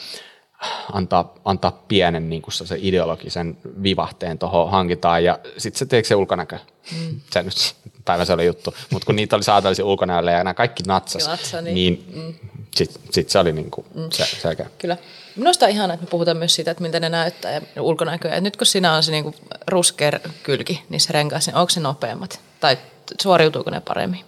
antaa, 0.92 1.34
antaa 1.44 1.84
pienen 1.88 2.30
niin 2.30 2.42
kuin 2.42 2.52
se 2.52 2.76
ideologisen 2.78 3.56
vivahteen 3.82 4.38
tuohon 4.38 4.70
hankitaan 4.70 5.24
ja 5.24 5.38
sitten 5.58 5.78
se 5.78 5.86
teekö 5.86 6.08
se 6.08 6.14
ulkonäkö. 6.14 6.58
Mm. 6.92 7.20
Se 7.32 7.42
nyt 7.42 7.74
päiväselvä 8.04 8.42
juttu, 8.42 8.74
mutta 8.90 9.06
kun 9.06 9.16
niitä 9.16 9.36
oli 9.36 9.42
saatavissa 9.42 9.84
ulkonäöllä 9.84 10.30
ja 10.32 10.44
nämä 10.44 10.54
kaikki 10.54 10.82
natsas, 10.86 11.28
Natsa, 11.28 11.62
niin- 11.62 11.74
niin, 11.74 12.04
niin 12.14 12.50
sitten 12.76 13.02
sit 13.10 13.30
se 13.30 13.38
oli 13.38 13.52
niin 13.52 13.70
kuin 13.70 13.86
mm. 13.94 14.10
se, 14.10 14.24
selkeä. 14.24 14.66
Kyllä. 14.78 14.96
Minusta 15.36 15.66
on 15.66 15.70
ihanaa, 15.70 15.94
että 15.94 16.06
me 16.06 16.10
puhutaan 16.10 16.36
myös 16.36 16.54
siitä, 16.54 16.70
että 16.70 16.82
miltä 16.82 17.00
ne 17.00 17.08
näyttää 17.08 17.52
ja 17.52 17.82
ulkonäköä. 17.82 18.34
Et 18.34 18.44
nyt 18.44 18.56
kun 18.56 18.66
siinä 18.66 18.94
on 18.94 19.02
se 19.02 19.12
niinku 19.12 19.34
ruskea 19.66 20.10
kylki 20.42 20.84
niissä 20.88 21.12
renkaissa, 21.12 21.50
niin 21.50 21.58
onko 21.58 21.70
se 21.70 21.80
nopeammat? 21.80 22.40
Tai 22.60 22.78
suoriutuuko 23.22 23.70
ne 23.70 23.80
paremmin 23.80 24.24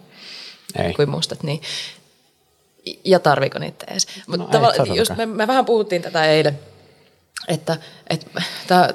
Ei. 0.79 0.93
kuin 0.93 1.09
mustat? 1.09 1.43
Niin. 1.43 1.61
Ja 3.05 3.19
tarviiko 3.19 3.59
niitä 3.59 3.85
edes? 3.91 4.07
No 4.27 4.33
ei 4.33 4.37
no, 4.37 4.45
todellakaan. 4.45 4.95
just 4.95 5.11
me, 5.17 5.25
me, 5.25 5.47
vähän 5.47 5.65
puhuttiin 5.65 6.01
tätä 6.01 6.25
eilen, 6.25 6.59
että, 7.47 7.77
että 8.09 8.41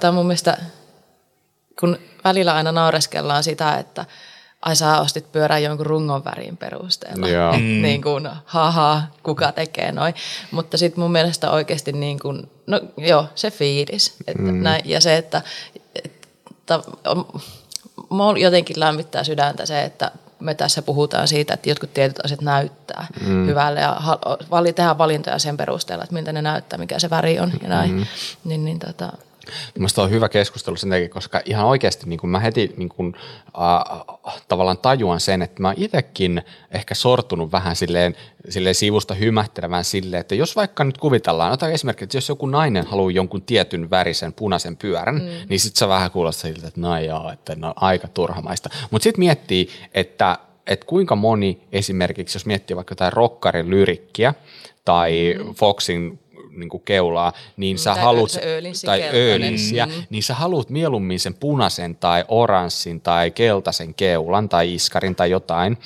tämä 0.01 0.09
on 0.09 0.15
mun 0.15 0.27
mielestä, 0.27 0.59
kun 1.81 1.99
välillä 2.25 2.55
aina 2.55 2.73
naureskellaan 2.73 3.45
sitä, 3.45 3.79
että 3.79 4.05
ai 4.63 4.77
sä 4.77 5.01
ostit 5.01 5.33
pyörän 5.33 5.63
jonkun 5.63 5.87
rungon 5.87 6.25
värin 6.25 6.57
perusteella. 6.57 7.29
Joo. 7.29 7.53
Et 7.53 7.61
niin 7.83 8.03
kuin, 8.03 8.29
haha, 8.45 9.03
kuka 9.23 9.53
tekee 9.53 9.93
noin. 9.93 10.15
Mutta 10.51 10.79
sitten 10.79 11.01
mun 11.01 11.13
mielestä 11.13 11.51
oikeasti 11.51 11.93
niin 11.93 12.19
kuin, 12.19 12.51
no 12.67 12.81
joo, 12.97 13.27
se 13.35 13.51
fiilis. 13.51 14.17
Että 14.27 14.43
mm. 14.43 14.63
näin, 14.63 14.83
ja 14.85 15.01
se, 15.01 15.17
että, 15.17 15.43
että 16.05 16.81
mua 18.09 18.39
jotenkin 18.39 18.81
lämmittää 18.81 19.25
sydäntä 19.25 19.67
se, 19.67 19.83
että 19.83 20.11
me 20.41 20.55
tässä 20.55 20.83
puhutaan 20.83 21.29
siitä, 21.29 21.55
että 21.55 21.69
jotkut 21.69 21.95
tietyt 21.95 22.25
asiat 22.25 22.41
näyttää 22.41 23.07
mm. 23.27 23.47
hyvälle 23.47 23.81
ja 23.81 23.97
vali, 24.51 24.73
tehdään 24.73 24.99
valintoja 24.99 25.39
sen 25.39 25.57
perusteella, 25.57 26.05
että 26.05 26.15
miltä 26.15 26.33
ne 26.33 26.43
näyttää, 26.43 26.79
mikä 26.79 26.99
se 26.99 27.11
väri 27.11 27.41
on 27.41 27.53
ja 27.63 27.69
näin. 27.69 27.93
Mm. 27.93 28.07
Niin, 28.45 28.65
niin 28.65 28.79
tota, 28.79 29.13
Mielestäni 29.75 30.05
on 30.05 30.11
hyvä 30.11 30.29
keskustelu 30.29 30.77
sen 30.77 30.91
takia, 30.91 31.09
koska 31.09 31.41
ihan 31.45 31.67
oikeasti 31.67 32.07
niin 32.07 32.21
kuin 32.21 32.31
mä 32.31 32.41
heti 32.41 32.75
niin 32.77 32.89
kuin, 32.89 33.15
äh, 33.47 34.17
tavallaan 34.49 34.79
tajuan 34.79 35.21
sen, 35.21 35.43
että 35.43 35.63
mä 35.63 35.75
itsekin 35.77 36.43
ehkä 36.71 36.95
sortunut 36.95 37.53
vähän 37.53 37.77
silleen, 37.77 38.15
silleen 38.49 38.75
sivusta 38.75 39.15
hymähtelevän 39.15 39.85
silleen, 39.85 40.21
että 40.21 40.35
jos 40.35 40.57
vaikka 40.57 40.85
nyt 40.85 40.99
kuvitellaan, 40.99 41.53
ota 41.53 41.69
esimerkiksi, 41.69 42.05
että 42.05 42.17
jos 42.17 42.29
joku 42.29 42.47
nainen 42.47 42.87
haluaa 42.87 43.11
jonkun 43.11 43.43
tietyn 43.43 43.91
värisen 43.91 44.33
punaisen 44.33 44.77
pyörän, 44.77 45.15
mm. 45.15 45.29
niin 45.49 45.61
sitten 45.61 45.79
sä 45.79 45.89
vähän 45.89 46.11
kuulostaa 46.11 46.51
siltä, 46.51 46.69
että 46.69 46.81
no 46.81 46.99
joo, 47.01 47.31
että 47.31 47.55
no 47.57 47.73
aika 47.77 48.09
turhamaista. 48.09 48.71
Mutta 48.91 49.05
sitten 49.05 49.21
miettii, 49.21 49.69
että, 49.95 50.39
että 50.67 50.87
kuinka 50.87 51.17
moni 51.17 51.61
esimerkiksi, 51.73 52.37
jos 52.37 52.47
miettii 52.47 52.77
vaikka 52.77 52.93
jotain 52.93 53.13
rokkarin 53.13 53.71
lyrikkiä 53.71 54.35
tai 54.85 55.35
mm. 55.39 55.55
Foxin 55.55 56.19
niin 56.61 56.69
kuin 56.69 56.83
keulaa, 56.85 57.33
niin 57.57 57.77
mm, 57.77 57.79
sä 57.79 57.95
tai 57.95 58.03
haluat, 58.03 58.31
tai 58.85 59.03
öölinsiä, 59.15 59.87
mm. 59.87 59.93
niin 60.11 60.23
sä 60.23 60.35
haluat 60.35 60.71
mieluummin 60.71 61.21
sen 61.21 61.35
punaisen 61.35 61.97
tai 61.97 62.25
oranssin 62.29 63.01
tai 63.01 63.31
keltaisen 63.31 63.95
keulan 63.95 64.49
tai 64.49 64.75
iskarin 64.75 65.15
tai 65.15 65.31
jotain, 65.31 65.79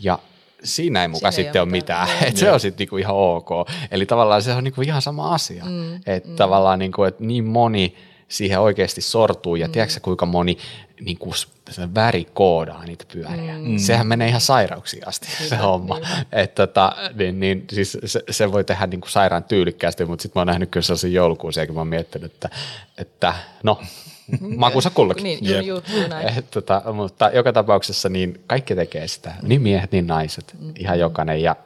ja 0.00 0.18
siinä 0.64 1.02
ei 1.02 1.08
mukaan 1.08 1.32
sitten 1.32 1.60
ei 1.60 1.62
ole 1.62 1.70
mitään, 1.70 2.08
mitään. 2.08 2.24
että 2.28 2.40
se 2.40 2.52
on 2.52 2.60
sitten 2.60 2.78
niinku 2.78 2.96
ihan 2.96 3.16
ok. 3.16 3.48
Eli 3.90 4.06
tavallaan 4.06 4.42
se 4.42 4.52
on 4.52 4.64
niinku 4.64 4.82
ihan 4.82 5.02
sama 5.02 5.34
asia, 5.34 5.64
mm, 5.64 5.94
että 6.06 6.28
mm. 6.28 6.36
tavallaan 6.36 6.78
niinku, 6.78 7.04
että 7.04 7.24
niin 7.24 7.44
moni 7.44 7.96
siihen 8.30 8.60
oikeasti 8.60 9.00
sortuu 9.00 9.56
ja 9.56 9.66
mm. 9.66 9.72
tiedätkö 9.72 10.00
kuinka 10.02 10.26
moni 10.26 10.58
niin 11.00 11.18
kuin 11.18 11.34
se 11.70 11.94
väri 11.94 12.26
koodaa 12.34 12.84
niitä 12.84 13.04
pyöriä. 13.12 13.58
Mm. 13.58 13.78
Sehän 13.78 14.06
menee 14.06 14.28
ihan 14.28 14.40
sairauksiin 14.40 15.08
asti 15.08 15.28
Hyvä, 15.40 15.48
se 15.48 15.56
homma. 15.56 16.00
Et, 16.32 16.54
tota, 16.54 16.96
niin, 17.14 17.40
niin, 17.40 17.64
siis 17.72 17.98
se, 18.04 18.22
se, 18.30 18.52
voi 18.52 18.64
tehdä 18.64 18.86
niin 18.86 19.00
kuin 19.00 19.10
sairaan 19.10 19.44
tyylikkäästi, 19.44 20.04
mutta 20.04 20.22
sitten 20.22 20.40
mä 20.40 20.40
oon 20.40 20.46
nähnyt 20.46 20.70
kyllä 20.70 20.84
sellaisen 20.84 21.12
joulukuusia, 21.12 21.66
kun 21.66 21.74
mä 21.74 21.80
oon 21.80 21.88
miettinyt, 21.88 22.32
että, 22.32 22.50
että 22.98 23.34
no, 23.62 23.80
makuunsa 24.56 24.90
kullakin. 24.90 25.24
Niin, 25.24 25.66
juu, 25.66 25.82
juu, 25.94 26.08
näin. 26.08 26.38
Et, 26.38 26.50
tota, 26.50 26.82
mutta 26.92 27.30
joka 27.34 27.52
tapauksessa 27.52 28.08
niin 28.08 28.40
kaikki 28.46 28.74
tekee 28.74 29.08
sitä, 29.08 29.34
niin 29.42 29.62
miehet, 29.62 29.92
niin 29.92 30.06
naiset, 30.06 30.56
mm. 30.60 30.72
ihan 30.78 30.98
jokainen. 30.98 31.42
Ja 31.42 31.56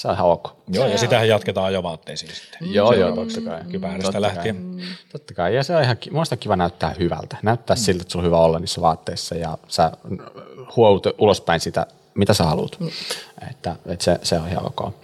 se 0.00 0.08
on 0.08 0.14
ihan 0.14 0.26
ok. 0.26 0.48
Joo, 0.68 0.86
ja 0.86 0.98
sitähän 0.98 1.28
jatketaan 1.28 1.66
ajovaatteisiin 1.66 2.34
sitten. 2.34 2.68
Mm. 2.68 2.74
Joo, 2.74 2.92
joo, 2.92 3.16
totta 3.16 3.40
kai. 3.40 3.60
Kypärästä 3.70 4.20
lähtien. 4.20 4.76
Kai. 4.76 4.86
Totta 5.12 5.34
kai, 5.34 5.54
ja 5.54 5.64
se 5.64 5.76
on 5.76 5.82
ihan, 5.82 5.96
muista 6.10 6.36
kiva 6.36 6.56
näyttää 6.56 6.94
hyvältä. 6.98 7.36
Näyttää 7.42 7.76
mm. 7.76 7.80
siltä, 7.80 8.02
että 8.02 8.12
sulla 8.12 8.22
on 8.22 8.26
hyvä 8.26 8.38
olla 8.38 8.58
niissä 8.58 8.80
vaatteissa, 8.80 9.34
ja 9.34 9.58
sä 9.68 9.92
huout 10.76 11.06
ulospäin 11.18 11.60
sitä, 11.60 11.86
mitä 12.14 12.34
sä 12.34 12.44
haluat. 12.44 12.80
Mm. 12.80 12.88
Että, 13.50 13.76
että 13.86 14.04
se, 14.04 14.18
se 14.22 14.38
on 14.38 14.48
ihan 14.48 14.66
ok. 14.66 14.94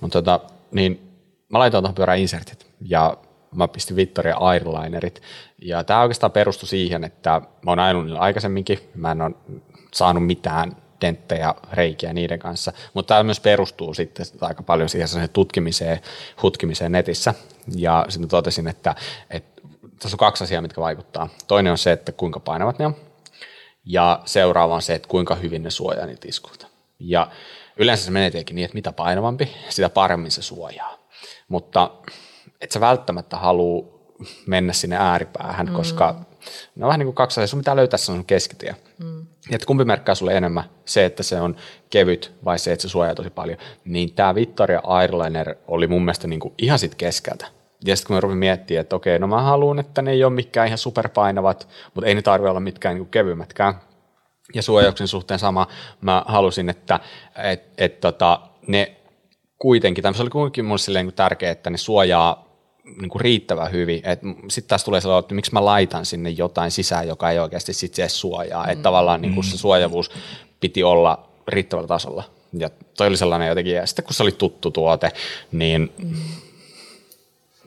Mutta 0.00 0.22
tota, 0.22 0.40
niin 0.70 1.18
mä 1.48 1.58
laitoin 1.58 1.82
tuohon 1.82 1.94
pyörään 1.94 2.18
insertit, 2.18 2.66
ja 2.80 3.16
mä 3.54 3.68
pistin 3.68 3.96
Victoria 3.96 4.36
Airlinerit, 4.36 5.22
ja 5.62 5.84
tämä 5.84 6.02
oikeastaan 6.02 6.32
perustui 6.32 6.68
siihen, 6.68 7.04
että 7.04 7.40
mä 7.40 7.70
oon 7.70 7.78
ajanut 7.78 8.18
aikaisemminkin, 8.18 8.78
mä 8.94 9.12
en 9.12 9.22
ole 9.22 9.34
saanut 9.92 10.26
mitään 10.26 10.76
denttejä, 11.00 11.54
reikiä 11.72 12.12
niiden 12.12 12.38
kanssa, 12.38 12.72
mutta 12.94 13.14
tämä 13.14 13.22
myös 13.22 13.40
perustuu 13.40 13.94
sitten 13.94 14.26
aika 14.40 14.62
paljon 14.62 14.88
siihen 14.88 15.08
tutkimiseen, 15.32 16.00
hutkimiseen 16.42 16.92
netissä, 16.92 17.34
ja 17.76 18.06
sitten 18.08 18.28
totesin, 18.28 18.68
että, 18.68 18.94
että 19.30 19.62
tässä 19.98 20.14
on 20.14 20.18
kaksi 20.18 20.44
asiaa, 20.44 20.62
mitkä 20.62 20.80
vaikuttaa. 20.80 21.28
Toinen 21.46 21.72
on 21.72 21.78
se, 21.78 21.92
että 21.92 22.12
kuinka 22.12 22.40
painavat 22.40 22.78
ne 22.78 22.86
on, 22.86 22.96
ja 23.84 24.20
seuraava 24.24 24.74
on 24.74 24.82
se, 24.82 24.94
että 24.94 25.08
kuinka 25.08 25.34
hyvin 25.34 25.62
ne 25.62 25.70
suojaa 25.70 26.06
niitä 26.06 26.28
iskulta. 26.28 26.66
Ja 26.98 27.28
yleensä 27.76 28.04
se 28.04 28.10
menee 28.10 28.30
tietenkin 28.30 28.54
niin, 28.54 28.64
että 28.64 28.74
mitä 28.74 28.92
painavampi, 28.92 29.52
sitä 29.68 29.88
paremmin 29.88 30.30
se 30.30 30.42
suojaa. 30.42 30.98
Mutta 31.48 31.90
et 32.60 32.72
sä 32.72 32.80
välttämättä 32.80 33.36
halua 33.36 33.94
mennä 34.46 34.72
sinne 34.72 34.96
ääripäähän, 34.96 35.66
mm. 35.66 35.72
koska 35.72 36.24
ne 36.76 36.84
on 36.84 36.88
vähän 36.88 36.98
niin 36.98 37.06
kuin 37.06 37.14
kaksi 37.14 37.34
asiaa. 37.34 37.46
Sun 37.46 37.60
pitää 37.60 37.76
löytää 37.76 37.98
sellainen 37.98 38.26
keskitie. 38.26 38.76
Että 39.50 39.66
kumpi 39.66 39.84
merkkaa 39.84 40.14
sulle 40.14 40.36
enemmän 40.36 40.64
se, 40.84 41.04
että 41.04 41.22
se 41.22 41.40
on 41.40 41.56
kevyt 41.90 42.32
vai 42.44 42.58
se, 42.58 42.72
että 42.72 42.82
se 42.82 42.88
suojaa 42.88 43.14
tosi 43.14 43.30
paljon. 43.30 43.58
Niin 43.84 44.14
tämä 44.14 44.34
Victoria 44.34 44.80
Airliner 44.84 45.54
oli 45.68 45.86
mun 45.86 46.04
mielestä 46.04 46.28
niin 46.28 46.40
kuin 46.40 46.54
ihan 46.58 46.78
sit 46.78 46.94
keskeltä. 46.94 47.46
Ja 47.84 47.96
sitten 47.96 48.06
kun 48.06 48.16
mä 48.16 48.20
ruvin 48.20 48.38
miettimään, 48.38 48.80
että 48.80 48.96
okei, 48.96 49.18
no 49.18 49.26
mä 49.26 49.42
haluan, 49.42 49.78
että 49.78 50.02
ne 50.02 50.10
ei 50.10 50.24
ole 50.24 50.32
mikään 50.32 50.66
ihan 50.66 50.78
superpainavat, 50.78 51.68
mutta 51.94 52.08
ei 52.08 52.14
ne 52.14 52.22
tarvitse 52.22 52.50
olla 52.50 52.60
mitkään 52.60 52.94
niin 52.94 53.06
kevyimmätkään. 53.06 53.74
Ja 54.54 54.62
suojauksen 54.62 55.08
suhteen 55.08 55.40
sama, 55.40 55.66
mä 56.00 56.22
halusin, 56.26 56.68
että 56.68 57.00
et, 57.42 57.62
et, 57.78 58.00
tota, 58.00 58.40
ne 58.66 58.96
kuitenkin, 59.58 60.04
se 60.14 60.22
oli 60.22 60.30
kuitenkin 60.30 60.64
mulle 60.64 60.78
silleen 60.78 61.06
niin 61.06 61.14
tärkeää, 61.14 61.52
että 61.52 61.70
ne 61.70 61.76
suojaa 61.76 62.53
niin 63.00 63.08
kuin 63.08 63.20
riittävän 63.20 63.72
hyvin. 63.72 64.02
Sitten 64.48 64.68
taas 64.68 64.84
tulee 64.84 65.00
sellainen, 65.00 65.24
että 65.24 65.34
miksi 65.34 65.52
mä 65.52 65.64
laitan 65.64 66.06
sinne 66.06 66.30
jotain 66.30 66.70
sisään, 66.70 67.08
joka 67.08 67.30
ei 67.30 67.38
oikeasti 67.38 67.72
sit 67.72 67.98
edes 67.98 68.20
suojaa. 68.20 68.64
Mm. 68.64 68.72
Että 68.72 68.82
tavallaan 68.82 69.22
niin 69.22 69.34
kuin 69.34 69.44
se 69.44 69.58
suojavuus 69.58 70.10
piti 70.60 70.82
olla 70.82 71.28
riittävällä 71.48 71.88
tasolla. 71.88 72.24
Ja 72.58 72.70
toi 72.96 73.06
oli 73.06 73.16
sellainen 73.16 73.48
jotenkin, 73.48 73.74
ja 73.74 73.86
sitten 73.86 74.04
kun 74.04 74.14
se 74.14 74.22
oli 74.22 74.32
tuttu 74.32 74.70
tuote, 74.70 75.12
niin 75.52 75.92
mm. 75.98 76.16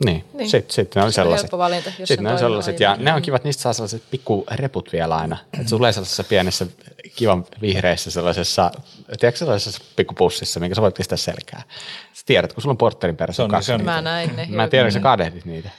Niin, 0.04 0.24
niin. 0.32 0.50
sitten 0.50 0.74
sit 0.74 0.94
ne 0.94 1.02
on 1.02 1.12
sellaiset. 1.12 1.52
Valinta, 1.52 1.90
sitten 2.04 2.24
ne 2.24 2.32
on 2.32 2.38
sellaiset, 2.38 2.80
ja 2.80 2.96
ne 2.96 3.12
on 3.12 3.22
kivat, 3.22 3.44
niistä 3.44 3.62
saa 3.62 3.72
sellaiset 3.72 4.02
pikku 4.10 4.44
reput 4.50 4.92
vielä 4.92 5.16
aina. 5.16 5.36
Mm. 5.36 5.60
Että 5.60 5.70
tulee 5.70 5.92
sellaisessa 5.92 6.24
pienessä 6.24 6.66
kivan 7.18 7.44
vihreässä 7.60 8.10
sellaisessa, 8.10 8.70
tiedätkö 9.20 9.38
sellaisessa 9.38 9.84
pikkupussissa, 9.96 10.60
minkä 10.60 10.74
sä 10.74 10.82
voit 10.82 10.94
pistää 10.94 11.18
selkää. 11.18 11.62
Sä 12.12 12.22
tiedät, 12.26 12.52
kun 12.52 12.62
sulla 12.62 12.72
on 12.72 12.78
portterin 12.78 13.16
perässä 13.16 13.44
on, 13.44 13.62
se 13.62 13.74
on, 13.74 13.84
Mä 13.84 14.02
näin 14.02 14.36
ne. 14.36 14.46
Mä 14.50 14.68
tiedän, 14.68 14.88
että 14.88 14.98
sä 14.98 15.02
kadehdit 15.02 15.44
niitä. 15.44 15.70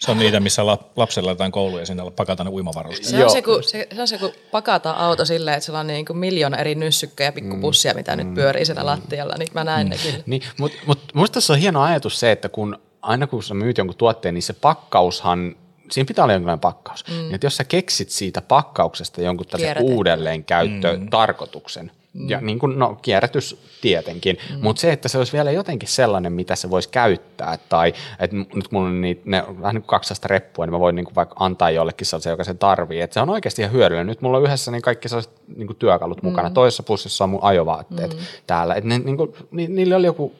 Se 0.00 0.10
on 0.10 0.18
niitä, 0.18 0.40
missä 0.40 0.66
lapsella 0.96 1.26
laitetaan 1.26 1.52
kouluun 1.52 1.80
ja 1.80 1.86
sinne 1.86 2.10
pakataan 2.16 2.46
ne 2.46 2.52
uimavarusteet. 2.52 3.10
Se 3.10 3.24
on 3.24 3.30
se, 3.30 3.42
kun, 3.42 3.62
se, 3.62 3.88
se 3.94 4.00
on 4.00 4.08
se, 4.08 4.18
kun 4.18 4.32
pakataan 4.50 4.96
auto 4.96 5.24
silleen, 5.24 5.56
että 5.56 5.64
sillä 5.64 5.78
on 5.78 5.86
niin 5.86 6.06
kuin 6.06 6.16
miljoona 6.16 6.56
eri 6.56 6.74
nyssykköjä 6.74 7.28
ja 7.28 7.32
pikkupussia, 7.32 7.92
mm, 7.92 7.96
mitä 7.96 8.16
mm, 8.16 8.24
nyt 8.24 8.34
pyörii 8.34 8.64
siellä 8.64 8.82
mm, 8.82 8.86
lattialla, 8.86 9.34
niin 9.38 9.48
mä 9.54 9.64
näen 9.64 9.86
mm. 9.86 9.90
ne 9.90 9.96
kyllä. 10.02 10.24
Niin, 10.26 10.42
mutta 10.58 10.78
mut, 10.86 10.98
musta 11.14 11.34
tässä 11.34 11.52
on 11.52 11.58
hieno 11.58 11.82
ajatus 11.82 12.20
se, 12.20 12.32
että 12.32 12.48
kun 12.48 12.78
aina 13.02 13.26
kun 13.26 13.42
sä 13.42 13.54
myyt 13.54 13.78
jonkun 13.78 13.96
tuotteen, 13.96 14.34
niin 14.34 14.42
se 14.42 14.52
pakkaushan, 14.52 15.56
siinä 15.90 16.06
pitää 16.06 16.24
olla 16.24 16.34
jonkinlainen 16.34 16.60
pakkaus. 16.60 17.04
Mm. 17.08 17.14
Niin, 17.14 17.34
että 17.34 17.46
jos 17.46 17.56
sä 17.56 17.64
keksit 17.64 18.10
siitä 18.10 18.42
pakkauksesta 18.42 19.22
jonkun 19.22 19.46
tällaisen 19.46 19.82
uudelleenkäyttötarkoituksen, 19.82 21.90
mm. 22.12 22.28
ja 22.28 22.40
niin 22.40 22.58
kuin, 22.58 22.78
no 22.78 22.98
kierrätys 23.02 23.60
tietenkin, 23.80 24.38
mm. 24.50 24.58
mutta 24.62 24.80
se, 24.80 24.92
että 24.92 25.08
se 25.08 25.18
olisi 25.18 25.32
vielä 25.32 25.50
jotenkin 25.50 25.88
sellainen, 25.88 26.32
mitä 26.32 26.56
se 26.56 26.70
voisi 26.70 26.88
käyttää, 26.88 27.58
tai 27.68 27.94
että 28.18 28.36
nyt 28.36 28.68
mulla 28.70 28.88
on 28.88 29.00
niitä, 29.00 29.22
ne 29.24 29.44
vähän 29.60 29.74
niin 29.74 29.82
kuin 29.82 29.86
kaksasta 29.86 30.28
reppua, 30.28 30.66
niin 30.66 30.72
mä 30.72 30.80
voin 30.80 30.96
niin 30.96 31.04
kuin 31.04 31.14
vaikka 31.14 31.36
antaa 31.38 31.70
jollekin 31.70 32.06
sellaisen, 32.06 32.30
joka 32.30 32.44
sen 32.44 32.58
tarvii, 32.58 33.00
että 33.00 33.14
se 33.14 33.20
on 33.20 33.30
oikeasti 33.30 33.62
ihan 33.62 33.72
hyödyllinen. 33.72 34.06
Nyt 34.06 34.22
mulla 34.22 34.38
on 34.38 34.44
yhdessä 34.44 34.70
niin 34.70 34.82
kaikki 34.82 35.08
sellaiset 35.08 35.32
niin 35.56 35.66
kuin 35.66 35.76
työkalut 35.76 36.22
mm. 36.22 36.28
mukana, 36.28 36.50
toisessa 36.50 36.82
pussissa 36.82 37.24
on 37.24 37.30
mun 37.30 37.42
ajovaatteet 37.42 38.12
mm. 38.12 38.18
täällä, 38.46 38.74
että 38.74 38.88
ne, 38.88 38.98
niin 38.98 39.16
kuin, 39.16 39.34
ni, 39.50 39.66
niillä 39.66 39.96
oli 39.96 40.06
joku 40.06 40.32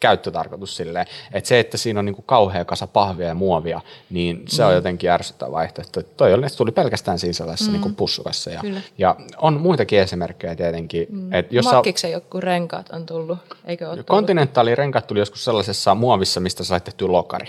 käyttötarkoitus 0.00 0.76
silleen, 0.76 1.06
että 1.32 1.48
se, 1.48 1.60
että 1.60 1.76
siinä 1.76 1.98
on 1.98 2.04
niin 2.04 2.14
kuin 2.14 2.24
kauhea 2.26 2.64
kasa 2.64 2.86
pahvia 2.86 3.26
ja 3.26 3.34
muovia, 3.34 3.80
niin 4.10 4.44
se 4.48 4.62
mm. 4.62 4.68
on 4.68 4.74
jotenkin 4.74 5.10
ärsyttävä 5.10 5.52
vaihtoehto. 5.52 6.02
Toi 6.02 6.34
oli, 6.34 6.46
tuli 6.56 6.72
pelkästään 6.72 7.18
siinä 7.18 7.32
sellaisessa 7.32 7.70
mm. 7.70 7.72
niin 7.72 7.82
kuin 7.82 7.94
pussukassa. 7.94 8.50
Ja, 8.50 8.62
ja, 8.98 9.16
on 9.38 9.60
muitakin 9.60 10.00
esimerkkejä 10.00 10.54
tietenkin. 10.54 11.06
Mm. 11.10 11.32
Et 11.32 11.52
jos 11.52 11.64
Makkiksen 11.64 12.12
joku 12.12 12.40
renkaat 12.40 12.90
on 12.90 13.06
tullut, 13.06 13.38
eikö 13.64 13.90
ole 13.90 14.02
Kontinentaali 14.02 14.74
renkaat 14.74 15.06
tuli 15.06 15.18
joskus 15.18 15.44
sellaisessa 15.44 15.94
muovissa, 15.94 16.40
mistä 16.40 16.64
sait 16.64 16.84
tehty 16.84 17.08
lokari. 17.08 17.48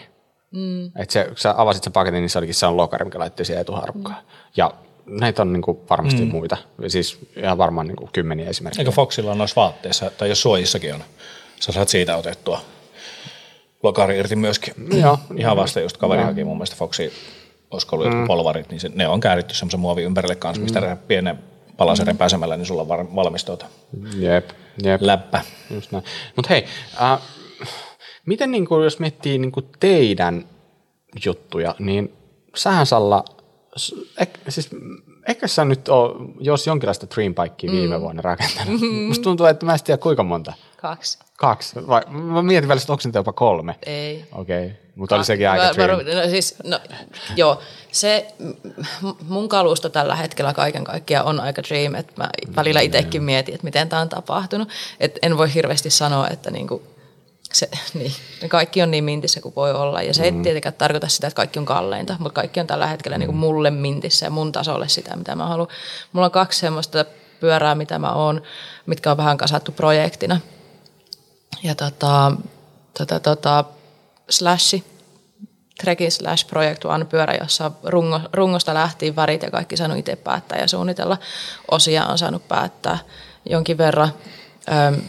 Mm. 0.51 0.85
Että 0.85 1.13
se, 1.13 1.23
kun 1.23 1.37
sä 1.37 1.53
avasit 1.57 1.83
sen 1.83 1.93
paketin, 1.93 2.21
niin 2.21 2.29
se 2.29 2.37
olikin 2.37 2.55
sellainen 2.55 2.77
lokari, 2.77 3.05
mikä 3.05 3.19
laittoi 3.19 3.45
siihen 3.45 3.61
etuharukkaan. 3.61 4.17
Mm. 4.21 4.51
Ja 4.57 4.71
näitä 5.05 5.41
on 5.41 5.53
niin 5.53 5.61
kuin 5.61 5.79
varmasti 5.89 6.21
mm. 6.21 6.31
muita, 6.31 6.57
siis 6.87 7.19
ihan 7.35 7.57
varmaan 7.57 7.87
niin 7.87 7.95
kuin 7.95 8.09
kymmeniä 8.13 8.49
esimerkkejä. 8.49 8.81
Eikö 8.81 8.91
Foxilla 8.91 9.31
on 9.31 9.37
noissa 9.37 9.61
vaatteissa, 9.61 10.11
tai 10.17 10.29
jos 10.29 10.41
suojissakin 10.41 10.93
on? 10.93 11.03
Sä 11.59 11.71
saat 11.71 11.89
siitä 11.89 12.17
otettua 12.17 12.61
lokari 13.83 14.17
irti 14.17 14.35
myöskin. 14.35 14.73
Joo. 15.01 15.19
Ihan 15.37 15.57
vasta 15.57 15.79
just 15.79 15.97
kaveri 15.97 16.23
haki 16.23 16.43
mun 16.43 16.57
mielestä 16.57 16.75
Foxi, 16.75 17.13
olisiko 17.71 17.95
ollut 17.95 18.13
mm. 18.13 18.27
polvarit, 18.27 18.69
niin 18.69 18.79
se, 18.79 18.89
ne 18.93 19.07
on 19.07 19.19
kääritty 19.19 19.53
semmoisen 19.55 19.79
muovin 19.79 20.05
ympärille 20.05 20.35
kanssa, 20.35 20.63
mistä 20.63 20.81
mm. 20.81 20.97
pienen 20.97 21.39
palaseren 21.77 22.15
mm. 22.15 22.17
pääsemällä, 22.17 22.57
niin 22.57 22.65
sulla 22.65 22.81
on 22.81 23.15
valmis 23.15 23.45
tuota 23.45 23.65
jep, 24.17 24.49
jep. 24.83 25.01
läppä. 25.01 25.41
Just 25.69 25.91
näin. 25.91 26.03
Mut 26.35 26.49
hei, 26.49 26.65
äh, 27.01 27.19
miten 28.25 28.51
niin 28.51 28.67
kuin, 28.67 28.83
jos 28.83 28.99
miettii 28.99 29.37
niin 29.37 29.51
kuin 29.51 29.65
teidän 29.79 30.45
juttuja, 31.25 31.75
niin 31.79 32.13
sähän 32.55 32.85
Salla 32.85 33.25
ek, 34.17 34.39
siis, 34.49 34.69
eikö 35.27 35.47
sä 35.47 35.65
nyt 35.65 35.89
ole, 35.89 36.29
jos 36.39 36.67
jonkinlaista 36.67 37.07
Dreambikea 37.15 37.71
viime 37.71 38.01
vuonna 38.01 38.21
rakentanut? 38.21 38.81
Musta 39.07 39.23
tuntuu, 39.23 39.45
että 39.45 39.65
mä 39.65 39.73
en 39.73 39.79
tiedä 39.83 39.97
kuinka 39.97 40.23
monta. 40.23 40.53
Kaksi. 40.77 41.19
Kaksi. 41.37 41.87
Vai, 41.87 42.01
mä 42.09 42.41
mietin 42.41 42.67
välistä, 42.69 42.93
onko 42.93 43.01
niitä 43.05 43.19
jopa 43.19 43.33
kolme. 43.33 43.75
Ei. 43.85 44.25
Okei, 44.31 44.65
okay. 44.65 44.77
mutta 44.95 45.15
oli 45.15 45.25
sekin 45.25 45.49
aika 45.49 45.63
Mä- 45.63 45.87
mä 45.87 45.93
no, 45.93 46.29
siis, 46.29 46.55
no, 46.63 46.79
joo, 47.35 47.61
se 47.91 48.27
mun 49.27 49.49
kalusto 49.49 49.89
tällä 49.89 50.15
hetkellä 50.15 50.53
kaiken 50.53 50.83
kaikkiaan 50.83 51.25
on 51.25 51.39
aika 51.39 51.63
dream, 51.63 51.95
että 51.95 52.13
mä 52.17 52.29
välillä 52.55 52.81
itsekin 52.81 53.23
mietin, 53.23 53.55
että 53.55 53.65
miten 53.65 53.89
tämä 53.89 54.01
on 54.01 54.09
tapahtunut. 54.09 54.69
Et 54.99 55.19
en 55.21 55.37
voi 55.37 55.53
hirveästi 55.53 55.89
sanoa, 55.89 56.27
että 56.27 56.51
niinku, 56.51 56.83
se, 57.53 57.69
niin, 57.93 58.11
ne 58.41 58.49
kaikki 58.49 58.81
on 58.81 58.91
niin 58.91 59.03
mintissä 59.03 59.41
kuin 59.41 59.55
voi 59.55 59.71
olla. 59.71 60.01
Ja 60.01 60.13
se 60.13 60.23
ei 60.23 60.31
tietenkään 60.31 60.75
tarkoita 60.75 61.07
sitä, 61.07 61.27
että 61.27 61.35
kaikki 61.35 61.59
on 61.59 61.65
kalleinta, 61.65 62.15
mutta 62.19 62.41
kaikki 62.41 62.59
on 62.59 62.67
tällä 62.67 62.87
hetkellä 62.87 63.17
niinku 63.17 63.35
mulle 63.35 63.71
mintissä 63.71 64.25
ja 64.25 64.29
mun 64.29 64.51
tasolle 64.51 64.87
sitä, 64.87 65.15
mitä 65.15 65.35
mä 65.35 65.45
haluan. 65.45 65.67
Mulla 66.11 66.25
on 66.25 66.31
kaksi 66.31 66.59
semmoista 66.59 67.05
pyörää, 67.39 67.75
mitä 67.75 67.99
mä 67.99 68.13
oon, 68.13 68.41
mitkä 68.85 69.11
on 69.11 69.17
vähän 69.17 69.37
kasattu 69.37 69.71
projektina. 69.71 70.39
Ja 71.63 71.75
tota, 71.75 72.31
tota, 72.97 73.19
tota, 73.19 73.63
Slashi, 74.29 74.83
Trekin 75.77 76.11
Slash 76.11 76.47
Project 76.47 76.85
One 76.85 77.05
pyörä, 77.05 77.33
jossa 77.41 77.71
rungo, 77.83 78.19
rungosta 78.33 78.73
lähtiin 78.73 79.15
värit 79.15 79.43
ja 79.43 79.51
kaikki 79.51 79.77
saanut 79.77 79.97
itse 79.97 80.15
päättää 80.15 80.59
ja 80.59 80.67
suunnitella. 80.67 81.17
Osia 81.71 82.05
on 82.05 82.17
saanut 82.17 82.47
päättää 82.47 82.97
jonkin 83.45 83.77
verran. 83.77 84.13
Öm, 84.87 85.01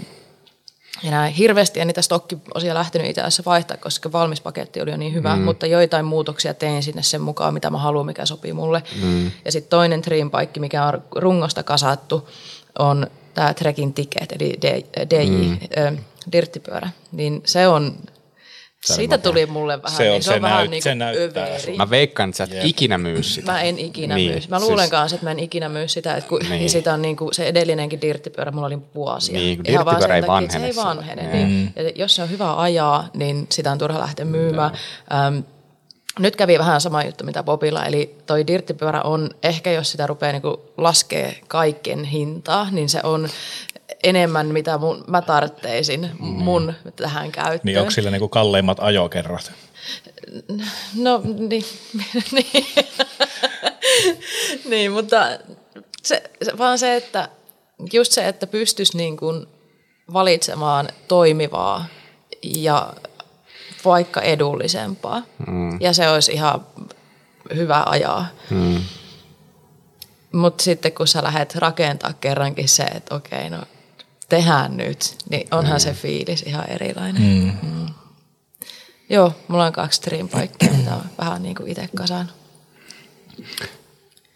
ja 1.02 1.10
näin 1.10 1.35
hirveästi 1.35 1.81
en 1.81 1.86
niitä 1.86 2.02
stokkiosia 2.02 2.74
lähtenyt 2.74 3.09
itse 3.09 3.20
asiassa 3.20 3.43
vaihtaa, 3.47 3.77
koska 3.77 4.12
valmis 4.12 4.40
paketti 4.40 4.81
oli 4.81 4.90
jo 4.90 4.97
niin 4.97 5.15
hyvä, 5.15 5.36
mm. 5.36 5.43
mutta 5.43 5.66
joitain 5.66 6.05
muutoksia 6.05 6.55
tein 6.55 6.82
sinne 6.82 7.02
sen 7.02 7.20
mukaan, 7.20 7.55
mitä 7.55 7.70
mä 7.70 7.78
haluan, 7.78 8.06
mikä 8.06 8.27
sopii 8.27 8.52
mulle. 8.52 8.82
Mm. 9.02 9.31
Ja 9.44 9.52
sitten 9.52 9.70
toinen 9.70 10.02
Dream 10.02 10.31
Bike, 10.31 10.60
mikä 10.60 10.85
on 10.85 11.02
rungosta 11.16 11.62
kasattu, 11.62 12.28
on 12.78 13.06
tämä 13.35 13.55
Trekin 13.55 13.94
Ticket, 13.94 14.32
eli 14.32 14.59
DJ, 15.10 15.31
mm. 15.90 15.98
Dirttipyörä. 16.32 16.90
Niin 17.12 17.42
se 17.46 17.68
on, 17.68 17.94
siitä 18.84 19.18
tuli 19.18 19.46
mulle 19.46 19.82
vähän, 19.82 19.96
Se 19.96 20.02
on- 20.09 20.12
niin 20.12 20.22
se 20.22 20.30
on 20.30 20.36
se 20.36 20.42
vähän 20.42 20.59
näyt- 20.66 20.70
niin 20.70 20.82
se 20.82 20.90
kuin 20.90 21.02
överi. 21.02 21.76
Mä 21.76 21.90
veikkaan, 21.90 22.28
että 22.28 22.36
sä 22.36 22.44
et 22.44 22.52
Jep. 22.52 22.64
ikinä 22.64 22.98
myy 22.98 23.22
sitä. 23.22 23.52
Mä 23.52 23.62
en 23.62 23.78
ikinä 23.78 24.14
Niin, 24.14 24.30
niin, 24.30 24.40
myy. 24.42 24.48
Mä 24.50 24.60
luulen 24.60 24.78
siis- 24.78 24.90
kanssa, 24.90 25.14
että 25.14 25.26
mä 25.26 25.30
en 25.30 25.38
ikinä 25.38 25.68
myy 25.68 25.88
sitä, 25.88 26.14
että 26.16 26.28
kun 26.28 26.38
Niin. 26.40 26.50
niin. 26.50 26.70
sitä 26.76 26.94
on 26.94 27.02
niin 27.02 27.16
kuin, 27.16 27.34
se 27.34 27.46
edellinenkin 27.48 28.00
dirttipyörä, 28.00 28.50
mulla 28.50 28.66
oli 28.66 28.78
vuosia. 28.94 29.38
Niin, 29.38 29.56
kun 29.56 29.66
Ihan 29.66 29.84
vaan 29.84 30.02
sen 30.02 30.10
ei 30.10 30.22
takia, 30.22 30.38
että 30.38 30.59
Se 30.59 30.66
ei 30.66 30.76
vanhene 30.76 31.22
vanhene. 31.22 31.44
Niin. 31.46 31.72
Ja 31.76 31.90
jos 31.94 32.16
se 32.16 32.22
on 32.22 32.30
hyvä 32.30 32.60
ajaa, 32.60 33.09
niin 33.14 33.46
sitä 33.52 33.72
on 33.72 33.78
turha 33.78 34.00
lähteä 34.00 34.24
myymään. 34.24 34.70
Ähm, 35.14 35.38
nyt 36.18 36.36
kävi 36.36 36.59
vähän 36.59 36.80
sama 36.80 37.02
juttu, 37.05 37.24
mitä 37.24 37.42
Bobilla, 37.42 37.84
eli 37.84 38.14
toi 38.26 38.46
dirttipyörä 38.46 39.02
on, 39.02 39.30
ehkä 39.42 39.72
jos 39.72 39.90
sitä 39.90 40.06
rupeaa 40.06 40.32
niin 40.32 40.42
laskee 40.76 41.40
kaiken 41.48 42.05
hintaa, 42.05 42.68
niin 42.70 42.88
se 42.88 43.00
on 43.02 43.28
enemmän, 44.03 44.47
mitä 44.47 44.79
mun, 44.79 45.05
mä 45.07 45.23
tartteisin 45.23 46.11
mun 46.19 46.75
tähän 46.97 47.33
käyttöön. 47.33 47.61
Niin 47.62 47.79
onko 47.79 47.91
sillä 47.91 48.11
niinku 48.11 48.29
kalleimmat 48.29 48.79
ajokerrat? 48.81 49.53
No 50.97 51.23
niin, 51.49 51.65
niin. 52.33 52.66
niin 54.69 54.93
mutta 54.93 55.39
se, 56.03 56.23
se, 56.43 56.59
vaan 56.59 56.79
se, 56.79 56.97
että 56.97 57.29
just 57.93 58.12
se, 58.12 58.29
että 58.29 58.47
pystyisi 58.47 58.97
niin 58.97 59.16
kuin 59.16 59.47
valitsemaan 60.12 60.89
toimivaa 61.09 61.87
ja 62.43 62.93
vaikka 63.85 64.20
edullisempaa. 64.20 65.23
Mm. 65.47 65.81
Ja 65.81 65.93
se 65.93 66.09
olisi 66.09 66.33
ihan 66.33 66.66
hyvä 67.55 67.83
ajaa. 67.87 68.27
Mm. 68.51 68.81
Mutta 70.33 70.65
sitten 70.65 70.93
kun 70.93 71.09
sä 71.09 71.23
lähdet 71.23 71.55
rakentaa 71.55 72.12
kerrankin 72.12 72.69
se, 72.69 72.83
että 72.83 73.15
okei, 73.15 73.51
no 73.51 73.62
tehdään 74.28 74.76
nyt, 74.76 75.16
niin 75.30 75.48
onhan 75.50 75.76
mm. 75.76 75.80
se 75.80 75.92
fiilis 75.92 76.42
ihan 76.42 76.70
erilainen. 76.70 77.22
Mm. 77.22 77.68
Mm. 77.68 77.86
Joo, 79.10 79.32
mulla 79.48 79.66
on 79.66 79.72
kaksi 79.72 79.96
streampaikkia, 79.96 80.72
mitä 80.72 80.94
on 80.94 81.05
vähän 81.18 81.42
niin 81.42 81.55
kuin 81.55 81.68
itse 81.70 81.88
kasannut. 81.96 82.34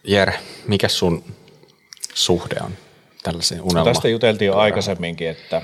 Jere, 0.04 0.38
mikä 0.66 0.88
sun 0.88 1.24
suhde 2.14 2.56
on 2.60 2.72
tällaiseen 3.22 3.62
unelma? 3.62 3.84
Tästä 3.84 4.08
juteltiin 4.08 4.46
jo 4.46 4.56
aikaisemminkin, 4.56 5.28
että 5.28 5.62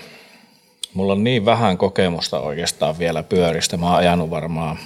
mulla 0.94 1.12
on 1.12 1.24
niin 1.24 1.44
vähän 1.44 1.78
kokemusta 1.78 2.40
oikeastaan 2.40 2.98
vielä 2.98 3.22
pyöristä. 3.22 3.76
Mä 3.76 3.86
oon 3.86 3.96
ajanut 3.96 4.30
varmaan 4.30 4.78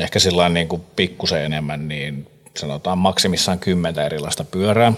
ehkä 0.00 0.18
sillä 0.18 0.48
niin 0.48 0.68
kuin 0.68 0.82
pikkusen 0.96 1.44
enemmän, 1.44 1.88
niin 1.88 2.28
sanotaan 2.56 2.98
maksimissaan 2.98 3.58
kymmentä 3.58 4.06
erilaista 4.06 4.44
pyörää. 4.44 4.92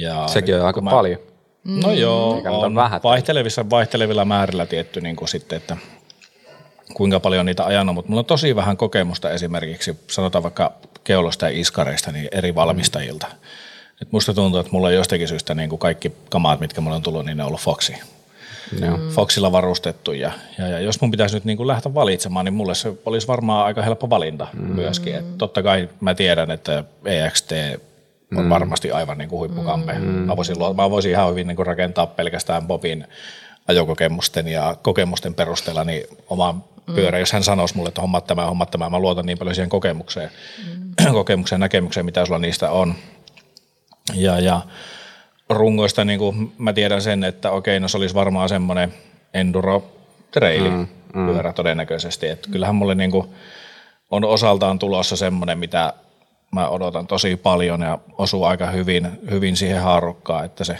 Ja 0.00 0.28
Sekin 0.28 0.54
on 0.60 0.66
aika 0.66 0.80
mä- 0.80 0.90
paljon. 0.90 1.20
No 1.64 1.92
joo, 1.92 2.36
Eikä 2.36 2.50
niitä 2.50 2.66
on 2.66 2.74
vaihtelevissa, 3.02 3.70
vaihtelevilla 3.70 4.24
määrillä 4.24 4.66
tietty 4.66 5.00
niin 5.00 5.16
kuin 5.16 5.28
sitten, 5.28 5.56
että 5.56 5.76
kuinka 6.94 7.20
paljon 7.20 7.46
niitä 7.46 7.64
ajanut, 7.64 7.94
mutta 7.94 8.08
mulla 8.08 8.20
on 8.20 8.24
tosi 8.24 8.56
vähän 8.56 8.76
kokemusta 8.76 9.30
esimerkiksi, 9.30 9.98
sanotaan 10.06 10.42
vaikka 10.42 10.72
keulosta 11.04 11.46
ja 11.50 11.60
iskareista, 11.60 12.12
niin 12.12 12.28
eri 12.32 12.54
valmistajilta. 12.54 13.26
Et 14.02 14.12
musta 14.12 14.34
tuntuu, 14.34 14.60
että 14.60 14.72
mulla 14.72 14.88
on 14.88 14.94
jostakin 14.94 15.28
syystä 15.28 15.54
niin 15.54 15.68
kuin 15.68 15.78
kaikki 15.78 16.12
kamaat, 16.30 16.60
mitkä 16.60 16.80
mulla 16.80 16.96
on 16.96 17.02
tullut, 17.02 17.26
niin 17.26 17.36
ne 17.36 17.42
on 17.42 17.48
ollut 17.48 17.60
Foxi. 17.60 17.94
Joo. 18.80 18.96
Mm. 18.96 19.08
Foxilla 19.08 19.52
varustettu 19.52 20.12
ja, 20.12 20.32
ja, 20.58 20.68
ja 20.68 20.80
jos 20.80 21.00
mun 21.00 21.10
pitäisi 21.10 21.34
nyt 21.36 21.44
niin 21.44 21.56
kuin 21.56 21.66
lähteä 21.66 21.94
valitsemaan, 21.94 22.44
niin 22.44 22.54
mulle 22.54 22.74
se 22.74 22.92
olisi 23.06 23.28
varmaan 23.28 23.66
aika 23.66 23.82
helppo 23.82 24.10
valinta 24.10 24.46
mm. 24.52 24.62
myöskin. 24.62 25.14
Et 25.14 25.38
totta 25.38 25.62
kai 25.62 25.88
mä 26.00 26.14
tiedän, 26.14 26.50
että 26.50 26.84
EXT 27.04 27.52
on 28.36 28.44
mm. 28.44 28.50
varmasti 28.50 28.92
aivan 28.92 29.18
niin 29.18 29.28
kuin 29.28 29.38
huippukampe. 29.38 29.92
Mm. 29.92 30.06
Mä, 30.06 30.36
voisin, 30.36 30.56
mä 30.76 30.90
voisin 30.90 31.10
ihan 31.10 31.30
hyvin 31.30 31.46
niin 31.46 31.56
kuin 31.56 31.66
rakentaa 31.66 32.06
pelkästään 32.06 32.66
Bobin 32.66 33.06
ajokokemusten 33.68 34.48
ja 34.48 34.76
kokemusten 34.82 35.34
perusteella 35.34 35.84
niin 35.84 36.04
oman 36.28 36.64
pyörä, 36.94 37.18
jos 37.18 37.32
hän 37.32 37.42
sanoisi 37.42 37.76
mulle, 37.76 37.88
että 37.88 38.00
hommat 38.00 38.26
tämä, 38.26 38.46
hommat 38.46 38.70
tämä, 38.70 38.90
mä 38.90 38.98
luotan 38.98 39.26
niin 39.26 39.38
paljon 39.38 39.54
siihen 39.54 39.68
kokemukseen, 39.68 40.30
mm. 40.68 41.12
kokemukseen 41.12 41.60
näkemykseen, 41.60 42.06
mitä 42.06 42.24
sulla 42.24 42.38
niistä 42.38 42.70
on. 42.70 42.94
Ja, 44.14 44.40
ja 44.40 44.60
rungoista 45.50 46.04
niin 46.04 46.18
kuin 46.18 46.52
mä 46.58 46.72
tiedän 46.72 47.02
sen, 47.02 47.24
että 47.24 47.50
okei, 47.50 47.80
no 47.80 47.88
se 47.88 47.96
olisi 47.96 48.14
varmaan 48.14 48.48
semmoinen 48.48 48.94
enduro 49.34 49.84
traili 50.30 50.70
mm, 50.70 50.86
mm. 51.14 51.26
pyörä 51.26 51.52
todennäköisesti. 51.52 52.28
Että 52.28 52.50
kyllähän 52.50 52.74
mulle 52.74 52.94
niin 52.94 53.10
kuin 53.10 53.28
on 54.10 54.24
osaltaan 54.24 54.78
tulossa 54.78 55.16
semmoinen, 55.16 55.58
mitä 55.58 55.92
mä 56.50 56.68
odotan 56.68 57.06
tosi 57.06 57.36
paljon 57.36 57.80
ja 57.80 57.98
osuu 58.18 58.44
aika 58.44 58.66
hyvin, 58.70 59.10
hyvin 59.30 59.56
siihen 59.56 59.82
haarukkaan, 59.82 60.44
että 60.44 60.64
se 60.64 60.76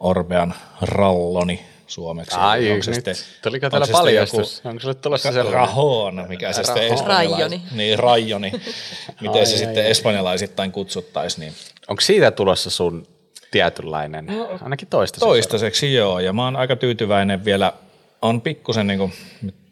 Orbean 0.00 0.54
ralloni 0.82 1.60
suomeksi. 1.86 2.36
Ai, 2.36 2.70
Onko 2.70 2.82
se 2.82 2.94
sitten- 2.94 3.14
tuliko 3.42 3.66
onko 3.66 3.70
täällä 3.70 3.86
se 3.86 3.90
sitten 3.90 4.00
paljastus? 4.00 4.62
Onko 4.64 4.80
sulle 4.80 4.94
tulossa 4.94 5.32
sellainen? 5.32 5.52
Rahon, 5.60 6.24
mikä 6.28 6.52
se 6.52 6.64
sitten 6.64 6.82
espanjalais- 6.92 7.06
Rajoni. 7.08 7.62
Niin, 7.72 7.98
rajoni. 7.98 8.52
Miten 9.20 9.40
Ai, 9.40 9.46
se 9.46 9.52
ai, 9.52 9.58
sitten 9.58 9.84
ai. 9.84 9.90
espanjalaisittain 9.90 10.72
kutsuttaisiin. 10.72 11.40
Niin. 11.40 11.52
Onko 11.88 12.00
siitä 12.00 12.30
tulossa 12.30 12.70
sun 12.70 13.06
tietynlainen, 13.50 14.26
ainakin 14.62 14.88
toistaiseksi? 14.88 15.28
Toistaiseksi 15.28 15.94
joo, 15.94 16.20
ja 16.20 16.32
mä 16.32 16.44
oon 16.44 16.56
aika 16.56 16.76
tyytyväinen 16.76 17.44
vielä. 17.44 17.72
On 18.22 18.40
pikkusen 18.40 18.86
niin 18.86 18.98
kuin, 18.98 19.12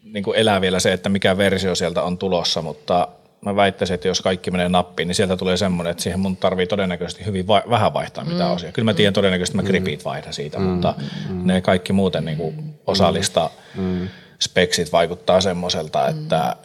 niin 0.04 0.24
kuin 0.24 0.36
elää 0.38 0.60
vielä 0.60 0.80
se, 0.80 0.92
että 0.92 1.08
mikä 1.08 1.36
versio 1.36 1.74
sieltä 1.74 2.02
on 2.02 2.18
tulossa, 2.18 2.62
mutta 2.62 3.08
mä 3.40 3.56
väittäisin, 3.56 3.94
että 3.94 4.08
jos 4.08 4.20
kaikki 4.20 4.50
menee 4.50 4.68
nappiin, 4.68 5.06
niin 5.06 5.14
sieltä 5.14 5.36
tulee 5.36 5.56
semmoinen, 5.56 5.90
että 5.90 6.02
siihen 6.02 6.20
mun 6.20 6.36
tarvii 6.36 6.66
todennäköisesti 6.66 7.24
hyvin 7.24 7.46
vai- 7.46 7.62
vähän 7.70 7.94
vaihtaa 7.94 8.24
mitä 8.24 8.44
mm. 8.44 8.50
osia. 8.50 8.72
Kyllä 8.72 8.90
mä 8.90 8.94
tiedän 8.94 9.14
todennäköisesti, 9.14 9.58
että 9.58 9.66
mä 9.66 9.68
gripit 9.68 10.04
vaihdan 10.04 10.32
siitä, 10.32 10.58
mm. 10.58 10.64
mutta 10.64 10.94
mm. 11.28 11.46
ne 11.46 11.60
kaikki 11.60 11.92
muuten 11.92 12.24
niin 12.24 12.36
kuin 12.36 12.74
osallista 12.86 13.50
mm. 13.74 14.08
speksit 14.40 14.92
vaikuttaa 14.92 15.40
semmoiselta, 15.40 16.08
että 16.08 16.56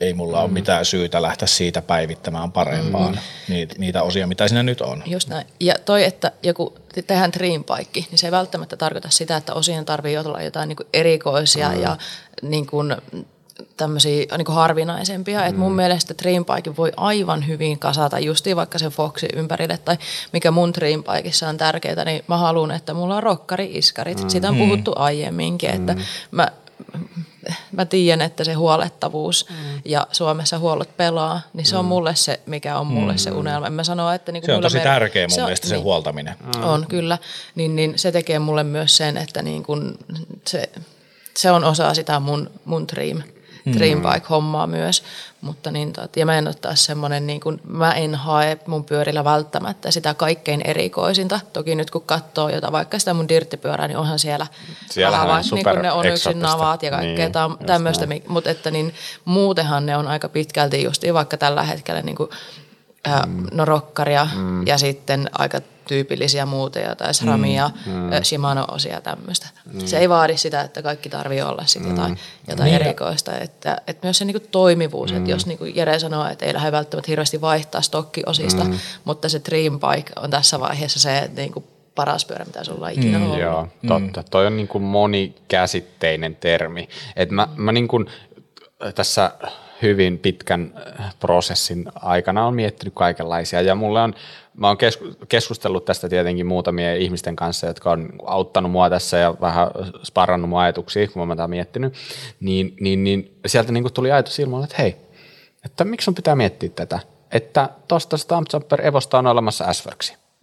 ei 0.00 0.14
mulla 0.14 0.42
ole 0.42 0.50
mitään 0.50 0.84
syytä 0.84 1.22
lähteä 1.22 1.48
siitä 1.48 1.82
päivittämään 1.82 2.52
parempaan 2.52 3.12
mm. 3.14 3.18
niitä, 3.48 3.74
niitä 3.78 4.02
osia, 4.02 4.26
mitä 4.26 4.48
siinä 4.48 4.62
nyt 4.62 4.80
on. 4.80 5.02
Just 5.06 5.28
näin. 5.28 5.46
Ja 5.60 5.74
toi, 5.84 6.04
että 6.04 6.32
joku 6.42 6.74
tehdään 7.06 7.32
dreampaikki, 7.32 8.06
niin 8.10 8.18
se 8.18 8.26
ei 8.26 8.30
välttämättä 8.30 8.76
tarkoita 8.76 9.10
sitä, 9.10 9.36
että 9.36 9.54
osien 9.54 9.84
tarvii 9.84 10.18
olla 10.18 10.42
jotain 10.42 10.68
niin 10.68 10.76
kuin 10.76 10.86
erikoisia 10.92 11.68
mm. 11.68 11.82
ja 11.82 11.96
niin 12.42 12.66
kuin 12.66 12.96
tämmöisiä 13.78 14.26
niin 14.36 14.44
kuin 14.44 14.56
harvinaisempia. 14.56 15.40
Mm. 15.40 15.46
Et 15.46 15.56
mun 15.56 15.72
mielestä 15.72 16.14
dreampaikin 16.22 16.76
voi 16.76 16.92
aivan 16.96 17.46
hyvin 17.46 17.78
kasata 17.78 18.18
justiin 18.18 18.56
vaikka 18.56 18.78
sen 18.78 18.90
Foxin 18.90 19.30
ympärille 19.34 19.78
tai 19.78 19.98
mikä 20.32 20.50
mun 20.50 20.74
dreampaikissa 20.74 21.48
on 21.48 21.56
tärkeää, 21.56 22.04
niin 22.04 22.24
mä 22.28 22.36
haluan, 22.36 22.70
että 22.70 22.94
mulla 22.94 23.16
on 23.16 23.22
rokkari-iskarit. 23.22 24.22
Mm. 24.22 24.28
Siitä 24.28 24.48
on 24.48 24.56
puhuttu 24.56 24.92
aiemminkin, 24.96 25.70
että 25.70 25.96
mä 26.30 26.48
mä 27.72 27.84
tiedän, 27.84 28.20
että 28.20 28.44
se 28.44 28.52
huolettavuus 28.52 29.46
mm. 29.50 29.56
ja 29.84 30.06
Suomessa 30.12 30.58
huollot 30.58 30.96
pelaa, 30.96 31.40
niin 31.52 31.66
se 31.66 31.76
on 31.76 31.84
mulle 31.84 32.14
se, 32.14 32.40
mikä 32.46 32.78
on 32.78 32.86
mulle 32.86 33.12
mm. 33.12 33.18
se 33.18 33.30
unelma. 33.30 33.66
En 33.66 33.72
mä 33.72 33.84
sano, 33.84 34.12
että 34.12 34.32
niin 34.32 34.42
Se 34.46 34.54
on 34.54 34.62
tosi 34.62 34.80
tärkeä 34.80 35.26
mun 35.26 35.34
se 35.34 35.40
on- 35.40 35.46
mielestä 35.46 35.68
se 35.68 35.74
niin. 35.74 35.84
huoltaminen. 35.84 36.34
On 36.62 36.86
kyllä, 36.88 37.18
niin, 37.54 37.76
niin 37.76 37.98
se 37.98 38.12
tekee 38.12 38.38
mulle 38.38 38.64
myös 38.64 38.96
sen, 38.96 39.16
että 39.16 39.42
niin 39.42 39.62
kun 39.62 39.98
se, 40.48 40.70
se 41.36 41.50
on 41.50 41.64
osa 41.64 41.94
sitä 41.94 42.20
mun, 42.20 42.50
mun 42.64 42.88
dream 42.88 43.22
Dream 43.72 44.02
Bike-hommaa 44.02 44.66
myös. 44.66 45.02
Mutta 45.40 45.70
niin, 45.70 45.92
ja 46.16 46.26
mä 46.26 46.38
en 46.38 46.46
ole 46.46 46.54
taas 46.54 46.84
semmoinen, 46.84 47.26
niin 47.26 47.40
kuin, 47.40 47.60
mä 47.64 47.92
en 47.92 48.14
hae 48.14 48.58
mun 48.66 48.84
pyörillä 48.84 49.24
välttämättä 49.24 49.90
sitä 49.90 50.14
kaikkein 50.14 50.62
erikoisinta. 50.64 51.40
Toki 51.52 51.74
nyt 51.74 51.90
kun 51.90 52.02
katsoo 52.02 52.48
jota, 52.48 52.72
vaikka 52.72 52.98
sitä 52.98 53.14
mun 53.14 53.28
dirttipyörää, 53.28 53.88
niin 53.88 53.98
onhan 53.98 54.18
siellä 54.18 54.46
Siellähän 54.90 55.30
on 55.30 55.42
niin 55.52 55.64
kuin 55.64 55.82
ne 55.82 55.92
on 55.92 56.06
yksin 56.06 56.40
navaat 56.40 56.82
ja 56.82 56.90
kaikkea 56.90 57.08
niin, 57.08 57.32
niin, 57.32 57.50
just 57.50 57.66
tämmöistä. 57.66 58.06
Mutta 58.28 58.50
että 58.50 58.70
niin, 58.70 58.94
muutenhan 59.24 59.86
ne 59.86 59.96
on 59.96 60.08
aika 60.08 60.28
pitkälti 60.28 60.82
just 60.82 61.02
vaikka 61.12 61.36
tällä 61.36 61.62
hetkellä 61.62 62.02
niin 62.02 62.16
kuin, 62.16 62.30
mm. 63.26 63.46
no 63.52 63.64
rokkaria 63.64 64.28
mm. 64.36 64.66
ja 64.66 64.78
sitten 64.78 65.30
aika 65.32 65.60
tyypillisiä 65.88 66.46
muuteja 66.46 66.94
tai 66.94 67.14
SRAMia, 67.14 67.70
mm. 67.86 67.92
Shimano-osia 68.22 69.00
tämmöistä. 69.00 69.46
Mm. 69.72 69.86
Se 69.86 69.98
ei 69.98 70.08
vaadi 70.08 70.36
sitä, 70.36 70.60
että 70.60 70.82
kaikki 70.82 71.08
tarvii 71.08 71.42
olla 71.42 71.62
sitten 71.66 71.90
jotain, 71.90 72.18
jotain 72.48 72.64
Niin. 72.64 72.80
erikoista. 72.82 73.38
Että, 73.38 73.80
että 73.86 74.06
myös 74.06 74.18
se 74.18 74.24
niinku 74.24 74.46
toimivuus, 74.50 75.12
mm. 75.12 75.16
että 75.16 75.30
jos 75.30 75.46
niinku 75.46 75.64
Jere 75.64 75.98
sanoo, 75.98 76.26
että 76.28 76.46
ei 76.46 76.54
lähde 76.54 76.72
välttämättä 76.72 77.10
hirveästi 77.10 77.40
vaihtaa 77.40 77.80
stokkiosista, 77.80 78.64
mm. 78.64 78.78
mutta 79.04 79.28
se 79.28 79.40
Dream 79.50 79.80
Bike 79.80 80.12
on 80.16 80.30
tässä 80.30 80.60
vaiheessa 80.60 81.00
se 81.00 81.18
että 81.18 81.40
niinku 81.40 81.64
paras 81.94 82.24
pyörä, 82.24 82.44
mitä 82.44 82.64
sulla 82.64 82.86
on 82.86 82.92
ikinä 82.92 83.18
ollut. 83.18 83.38
Joo, 83.40 83.68
totta. 83.86 84.22
Toi 84.30 84.46
on 84.46 84.56
niin 84.56 84.68
kuin 84.68 84.84
monikäsitteinen 84.84 86.36
termi. 86.36 86.88
Et 87.16 87.30
mä, 87.30 87.48
mä 87.56 87.72
niin 87.72 87.88
kuin 87.88 88.06
tässä 88.94 89.32
hyvin 89.82 90.18
pitkän 90.18 90.72
äh, 91.00 91.14
prosessin 91.20 91.84
aikana 91.94 92.46
on 92.46 92.54
miettinyt 92.54 92.94
kaikenlaisia 92.94 93.60
ja 93.60 93.74
mulle 93.74 94.00
on, 94.00 94.14
mä 94.56 94.66
oon 94.66 94.76
kesku- 94.76 95.26
keskustellut 95.28 95.84
tästä 95.84 96.08
tietenkin 96.08 96.46
muutamien 96.46 96.96
ihmisten 96.96 97.36
kanssa, 97.36 97.66
jotka 97.66 97.90
on 97.90 98.08
auttanut 98.26 98.72
mua 98.72 98.90
tässä 98.90 99.16
ja 99.16 99.34
vähän 99.40 99.68
sparrannut 100.04 100.50
mun 100.50 100.60
ajatuksia, 100.60 101.08
kun 101.08 101.28
mä 101.28 101.42
oon 101.42 101.50
miettinyt, 101.50 101.94
niin, 102.40 102.76
niin, 102.80 103.04
niin 103.04 103.38
sieltä 103.46 103.72
niin 103.72 103.92
tuli 103.94 104.12
ajatus 104.12 104.38
ilmoille, 104.38 104.64
että 104.64 104.82
hei, 104.82 104.96
että 105.64 105.84
miksi 105.84 106.04
sun 106.04 106.14
pitää 106.14 106.36
miettiä 106.36 106.68
tätä, 106.68 107.00
että 107.32 107.68
tuosta 107.88 108.16
Stumpjumper 108.16 108.86
Evosta 108.86 109.18
on 109.18 109.26
olemassa 109.26 109.72
s 109.72 109.88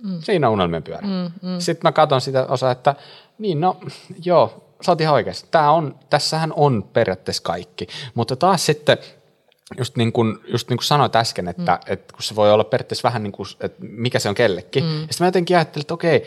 mm. 0.03 0.19
Siinä 0.21 0.47
on 0.47 0.53
unelmien 0.53 0.83
pyörä. 0.83 1.07
Mm, 1.07 1.49
mm. 1.49 1.59
Sitten 1.59 1.87
mä 1.87 1.91
katson 1.91 2.21
sitä 2.21 2.45
osaa, 2.45 2.71
että 2.71 2.95
niin 3.37 3.61
no, 3.61 3.77
joo, 4.25 4.65
sä 4.85 4.91
oot 4.91 5.01
ihan 5.01 5.13
oikeassa. 5.13 5.47
Tää 5.51 5.71
on, 5.71 5.95
tässähän 6.09 6.53
on 6.55 6.83
periaatteessa 6.83 7.43
kaikki. 7.43 7.87
Mutta 8.13 8.35
taas 8.35 8.65
sitten, 8.65 8.97
just 9.77 9.97
niin 9.97 10.11
kuin, 10.11 10.37
just 10.47 10.69
niin 10.69 10.77
kuin 10.77 10.85
sanoit 10.85 11.15
äsken, 11.15 11.47
että, 11.47 11.79
mm. 11.85 11.93
että 11.93 12.13
kun 12.13 12.23
se 12.23 12.35
voi 12.35 12.51
olla 12.51 12.63
periaatteessa 12.63 13.07
vähän 13.07 13.23
niin 13.23 13.31
kuin, 13.31 13.47
että 13.59 13.77
mikä 13.81 14.19
se 14.19 14.29
on 14.29 14.35
kellekin. 14.35 14.83
Mm. 14.83 14.89
Ja 14.89 14.99
sitten 14.99 15.15
mä 15.19 15.27
jotenkin 15.27 15.57
ajattelin, 15.57 15.83
että 15.83 15.93
okei, 15.93 16.23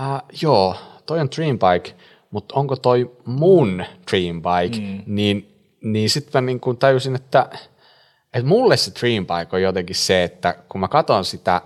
äh, 0.00 0.22
joo, 0.42 0.76
toi 1.06 1.20
on 1.20 1.28
Dream 1.36 1.58
Bike, 1.58 1.94
mutta 2.30 2.54
onko 2.54 2.76
toi 2.76 3.16
mun 3.24 3.84
Dream 4.10 4.42
Bike, 4.42 4.80
mm. 4.80 5.02
niin, 5.06 5.58
niin 5.82 6.10
sitten 6.10 6.42
mä 6.42 6.46
niin 6.46 6.60
kuin 6.60 6.76
tajusin, 6.76 7.14
että, 7.14 7.48
että 8.34 8.48
mulle 8.48 8.76
se 8.76 8.92
Dream 9.00 9.26
Bike 9.26 9.56
on 9.56 9.62
jotenkin 9.62 9.96
se, 9.96 10.24
että 10.24 10.54
kun 10.68 10.80
mä 10.80 10.88
katson 10.88 11.24
sitä 11.24 11.62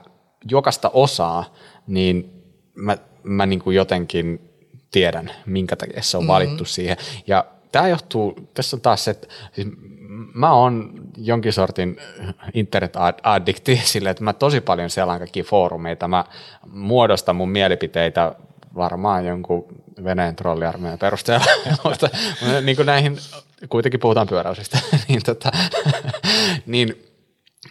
jokaista 0.50 0.90
osaa, 0.92 1.54
niin 1.86 2.42
mä, 2.74 2.98
mä 3.22 3.46
niin 3.46 3.60
kuin 3.60 3.76
jotenkin 3.76 4.50
tiedän, 4.90 5.30
minkä 5.46 5.76
takia 5.76 6.02
se 6.02 6.16
on 6.16 6.26
valittu 6.26 6.54
mm-hmm. 6.54 6.66
siihen. 6.66 6.96
Ja 7.26 7.44
tämä 7.72 7.88
johtuu, 7.88 8.34
tässä 8.54 8.76
on 8.76 8.80
taas 8.80 9.04
se, 9.04 9.10
että 9.10 9.28
siis 9.52 9.68
mä 10.34 10.52
oon 10.52 10.92
jonkin 11.16 11.52
sortin 11.52 11.96
internet-addikti 12.54 13.80
sille, 13.84 14.10
että 14.10 14.24
mä 14.24 14.32
tosi 14.32 14.60
paljon 14.60 14.90
selaan 14.90 15.18
kaikkia 15.18 15.44
foorumeita, 15.44 16.08
mä 16.08 16.24
muodostan 16.66 17.36
mun 17.36 17.50
mielipiteitä 17.50 18.34
varmaan 18.74 19.26
jonkun 19.26 19.66
Venäjän 20.04 20.36
trolliarmeijan 20.36 20.98
perusteella, 20.98 21.46
mutta 21.84 22.08
niin 22.62 22.76
kuin 22.76 22.86
näihin 22.86 23.18
kuitenkin 23.68 24.00
puhutaan 24.00 24.26
pyöräysistä, 24.26 24.78
niin, 25.08 25.22
tota, 25.22 25.52
niin 26.66 27.02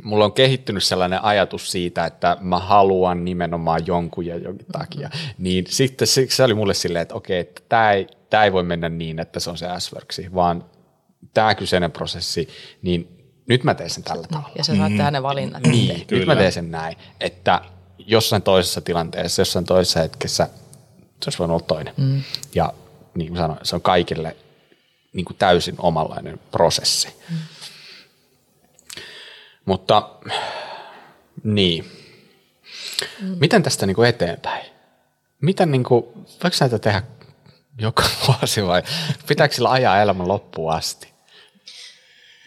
mulla 0.03 0.25
on 0.25 0.33
kehittynyt 0.33 0.83
sellainen 0.83 1.23
ajatus 1.23 1.71
siitä, 1.71 2.05
että 2.05 2.37
mä 2.41 2.59
haluan 2.59 3.25
nimenomaan 3.25 3.81
jonkun 3.87 4.25
ja 4.25 4.37
jonkin 4.37 4.67
takia, 4.71 5.09
niin 5.37 5.65
sitten 5.69 6.07
se 6.07 6.43
oli 6.43 6.53
mulle 6.53 6.73
silleen, 6.73 7.01
että 7.01 7.15
okei, 7.15 7.39
että 7.39 7.61
tämä 7.69 7.91
ei, 7.91 8.07
tää 8.35 8.43
ei 8.43 8.53
voi 8.53 8.63
mennä 8.63 8.89
niin, 8.89 9.19
että 9.19 9.39
se 9.39 9.49
on 9.49 9.57
se 9.57 9.65
s 9.79 9.91
vaan 10.33 10.65
tämä 11.33 11.55
kyseinen 11.55 11.91
prosessi, 11.91 12.49
niin 12.81 13.31
nyt 13.47 13.63
mä 13.63 13.73
teen 13.73 13.89
sen 13.89 14.03
tällä 14.03 14.27
tavalla. 14.27 14.49
Ja 14.57 14.63
sä 14.63 14.75
saat 14.75 14.91
tehdä 14.97 15.11
ne 15.11 15.23
valinnat. 15.23 15.63
Niin, 15.63 16.07
nyt 16.11 16.25
mä 16.25 16.35
teen 16.35 16.51
sen 16.51 16.71
näin, 16.71 16.97
että 17.19 17.61
jossain 17.97 18.41
toisessa 18.41 18.81
tilanteessa, 18.81 19.41
jossain 19.41 19.65
toisessa 19.65 19.99
hetkessä 19.99 20.49
se 21.23 21.27
olisi 21.27 21.39
voinut 21.39 21.55
olla 21.55 21.67
toinen. 21.67 21.93
Mm. 21.97 22.23
Ja 22.55 22.73
niin 23.13 23.27
kuin 23.27 23.37
sanoin, 23.37 23.59
se 23.63 23.75
on 23.75 23.81
kaikille 23.81 24.35
niin 25.13 25.25
kuin 25.25 25.37
täysin 25.37 25.75
omanlainen 25.77 26.39
prosessi. 26.51 27.07
Mm. 27.29 27.37
Mutta 29.65 30.09
niin, 31.43 31.91
mm. 33.21 33.37
miten 33.39 33.63
tästä 33.63 33.85
niin 33.85 33.95
kuin 33.95 34.09
eteenpäin? 34.09 34.65
Miten 35.41 35.71
niin 35.71 35.83
kuin, 35.83 36.05
voiko 36.15 36.57
näitä 36.59 36.79
tehdä 36.79 37.03
joka 37.79 38.03
vuosi 38.27 38.67
vai 38.67 38.83
pitääkö 39.27 39.55
sillä 39.55 39.69
ajaa 39.69 40.01
elämän 40.01 40.27
loppuun 40.27 40.73
asti? 40.73 41.15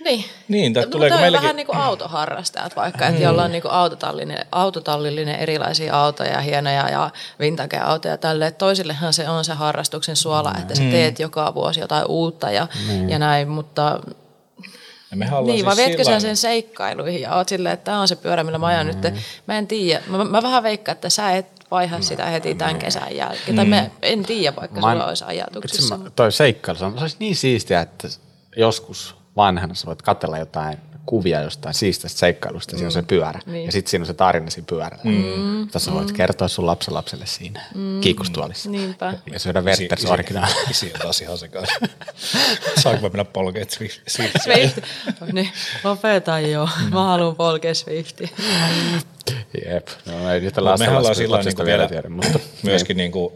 Niin. 0.05 0.25
Niin, 0.49 0.73
Mutta 0.73 0.91
tuleeko 0.91 1.15
on 1.17 1.21
meilläkin- 1.23 1.43
vähän 1.43 1.57
niin 1.57 1.67
kuin 1.67 1.79
autoharrastajat 1.79 2.77
vaikka, 2.77 3.07
että 3.07 3.23
jolla 3.23 3.45
on 3.45 3.53
niin 3.53 3.63
kuin 3.63 3.73
autotallillinen, 3.73 4.47
autotallillinen 4.53 5.35
erilaisia 5.35 6.01
autoja, 6.01 6.41
hienoja 6.41 6.89
ja 6.89 7.11
vintage-autoja 7.41 8.17
tälle. 8.19 8.51
Toisillehan 8.51 9.13
se 9.13 9.29
on 9.29 9.45
se 9.45 9.53
harrastuksen 9.53 10.17
suola, 10.17 10.53
että 10.59 10.75
sä 10.75 10.83
teet 10.83 11.19
joka 11.21 11.55
vuosi 11.55 11.81
jotain 11.81 12.07
uutta 12.07 12.51
ja, 12.51 12.67
ja 13.09 13.19
näin, 13.19 13.49
mutta 13.49 13.83
Ja 13.83 15.27
ollaan 15.27 15.45
niin, 15.47 15.65
vai 15.65 15.77
siis 15.77 15.87
vietkö 15.89 16.05
sillä 16.05 16.21
sä 16.21 16.27
sen 16.27 16.37
seikkailuihin 16.37 17.21
ja 17.21 17.35
oot 17.35 17.49
silleen, 17.49 17.73
että 17.73 17.85
tämä 17.85 18.01
on 18.01 18.09
se 18.09 18.17
pyörä, 18.17 18.45
millä 18.45 18.59
mä 18.59 18.67
ajan 18.67 18.87
nyt. 18.87 18.99
Mä 19.47 19.59
en 19.59 19.67
tiedä, 19.67 20.03
mä, 20.07 20.25
mä 20.25 20.43
vähän 20.43 20.63
veikkaan, 20.63 20.95
että 20.95 21.09
sä 21.11 21.31
et 21.37 21.47
vaiha 21.71 22.01
sitä 22.01 22.25
heti 22.27 22.55
tämän 22.55 22.79
kesän 22.79 23.17
jälkeen. 23.17 23.57
Tai 23.57 23.65
mä 23.65 23.87
en 24.03 24.23
tiedä, 24.23 24.57
vaikka 24.57 24.81
Mä 24.81 24.93
sulla 24.93 25.07
olisi 25.07 25.25
ajatuksissa. 25.25 25.97
mä- 25.97 26.11
toi 26.11 26.33
seikkailu, 26.33 26.79
se 26.79 26.85
on- 26.85 26.95
se 26.95 27.01
olisi 27.01 27.17
niin 27.21 27.37
siistiä, 27.37 27.81
että 27.81 28.09
joskus 28.57 29.17
vanhana 29.37 29.75
sä 29.75 29.87
voit 29.87 30.03
katsella 30.03 30.39
jotain 30.39 30.79
kuvia 31.09 31.43
jostain 31.43 31.75
siististä 31.75 32.19
seikkailusta, 32.19 32.73
mm. 32.73 32.79
siinä 32.79 32.89
on 32.89 32.93
se 32.93 33.03
pyörä. 33.03 33.41
Niin. 33.47 33.67
Ja 33.67 33.73
sitten 33.73 33.91
siinä 33.91 34.03
on 34.03 34.07
se 34.07 34.15
tarina 34.15 34.51
siinä 34.51 34.67
pyörällä. 34.69 35.05
Mm. 35.05 35.61
Jota 35.61 35.79
sä 35.79 35.93
voit 35.93 36.13
kertoa 36.13 36.49
sun 36.49 36.67
lapsenlapselle 36.67 37.27
siinä 37.27 37.61
mm. 37.75 38.01
kiikustuolissa. 38.01 38.71
Niinpä. 38.71 39.15
Ja 39.33 39.39
syödä 39.39 39.61
Werthers 39.61 40.05
originaali. 40.05 40.53
Isi 40.71 40.93
on 40.95 41.01
taas 41.01 41.21
ihan 41.21 41.39
sekaisin. 41.39 41.77
Saanko 42.83 43.03
mä 43.03 43.09
mennä 43.09 43.25
polkeet 43.25 43.71
Swift? 43.71 44.01
Swift? 44.09 44.33
Swift. 44.43 44.79
Niin, 45.33 45.51
lopeta 45.85 46.41
jo. 46.41 46.69
Mä 46.93 47.05
haluan 47.05 47.37
polkea 47.37 47.75
Swifti. 47.75 48.33
Jep. 49.67 49.89
No 50.07 50.33
ei 50.33 50.41
niitä 50.41 50.61
Mut 50.61 50.79
mehän 50.79 50.97
ollaan 50.97 51.11
lasten 51.11 51.31
lapsista 51.31 51.63
niin 51.63 51.67
vielä 51.67 51.79
vielä 51.79 51.89
tiedä, 51.89 52.09
mutta 52.09 52.39
myöskin 52.63 52.97
niin 52.97 53.13
kuin 53.13 53.33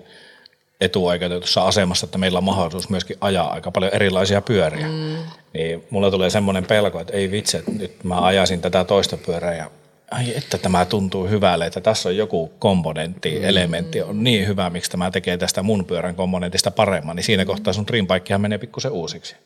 etuoikeutetussa 0.82 1.62
asemassa, 1.62 2.04
että 2.04 2.18
meillä 2.18 2.38
on 2.38 2.44
mahdollisuus 2.44 2.88
myöskin 2.88 3.16
ajaa 3.20 3.52
aika 3.52 3.70
paljon 3.70 3.94
erilaisia 3.94 4.40
pyöriä. 4.40 4.86
Mm. 4.86 5.16
Niin 5.54 5.84
mulla 5.90 6.10
tulee 6.10 6.30
semmoinen 6.30 6.64
pelko, 6.64 7.00
että 7.00 7.12
ei 7.12 7.30
vitsi, 7.30 7.56
että 7.56 7.70
nyt 7.70 8.04
mä 8.04 8.20
ajaisin 8.20 8.60
tätä 8.60 8.84
toista 8.84 9.16
pyörää 9.16 9.54
ja 9.54 9.70
ai 10.10 10.36
että 10.36 10.58
tämä 10.58 10.84
tuntuu 10.84 11.28
hyvälle, 11.28 11.66
että 11.66 11.80
tässä 11.80 12.08
on 12.08 12.16
joku 12.16 12.52
komponentti, 12.58 13.38
mm. 13.38 13.44
elementti 13.44 14.02
on 14.02 14.24
niin 14.24 14.46
hyvä, 14.46 14.70
miksi 14.70 14.90
tämä 14.90 15.10
tekee 15.10 15.36
tästä 15.36 15.62
mun 15.62 15.84
pyörän 15.84 16.14
komponentista 16.14 16.70
paremman, 16.70 17.16
niin 17.16 17.24
siinä 17.24 17.44
kohtaa 17.44 17.72
sun 17.72 17.86
dreambikehan 17.86 18.40
menee 18.40 18.58
pikkusen 18.58 18.92
uusiksi. 18.92 19.36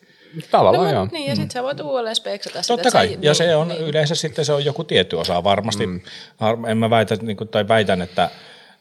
tavallaan 0.51 0.91
joo. 0.91 1.09
Niin, 1.13 1.29
ja 1.29 1.37
sitten 1.37 1.51
sä 1.51 1.63
voit 1.63 1.81
uudelleen 1.81 2.17
speksata 2.17 2.63
sitä. 2.63 2.75
Totta 2.77 2.91
kai, 2.91 3.09
sä- 3.09 3.19
ja 3.23 3.35
se 3.35 3.57
on 3.57 3.69
niin. 3.69 3.81
yleensä 3.81 4.15
sitten 4.15 4.45
se 4.45 4.53
on 4.53 4.65
joku 4.65 4.85
tietty 4.85 5.17
osa 5.17 5.45
varmasti. 5.45 5.87
Mm. 5.87 6.01
En 6.69 6.79
mä 6.79 6.91
väitä, 6.91 7.17
niin 7.23 7.37
kuin, 7.37 7.49
tai 7.49 7.69
väitän, 7.69 8.03
että 8.03 8.31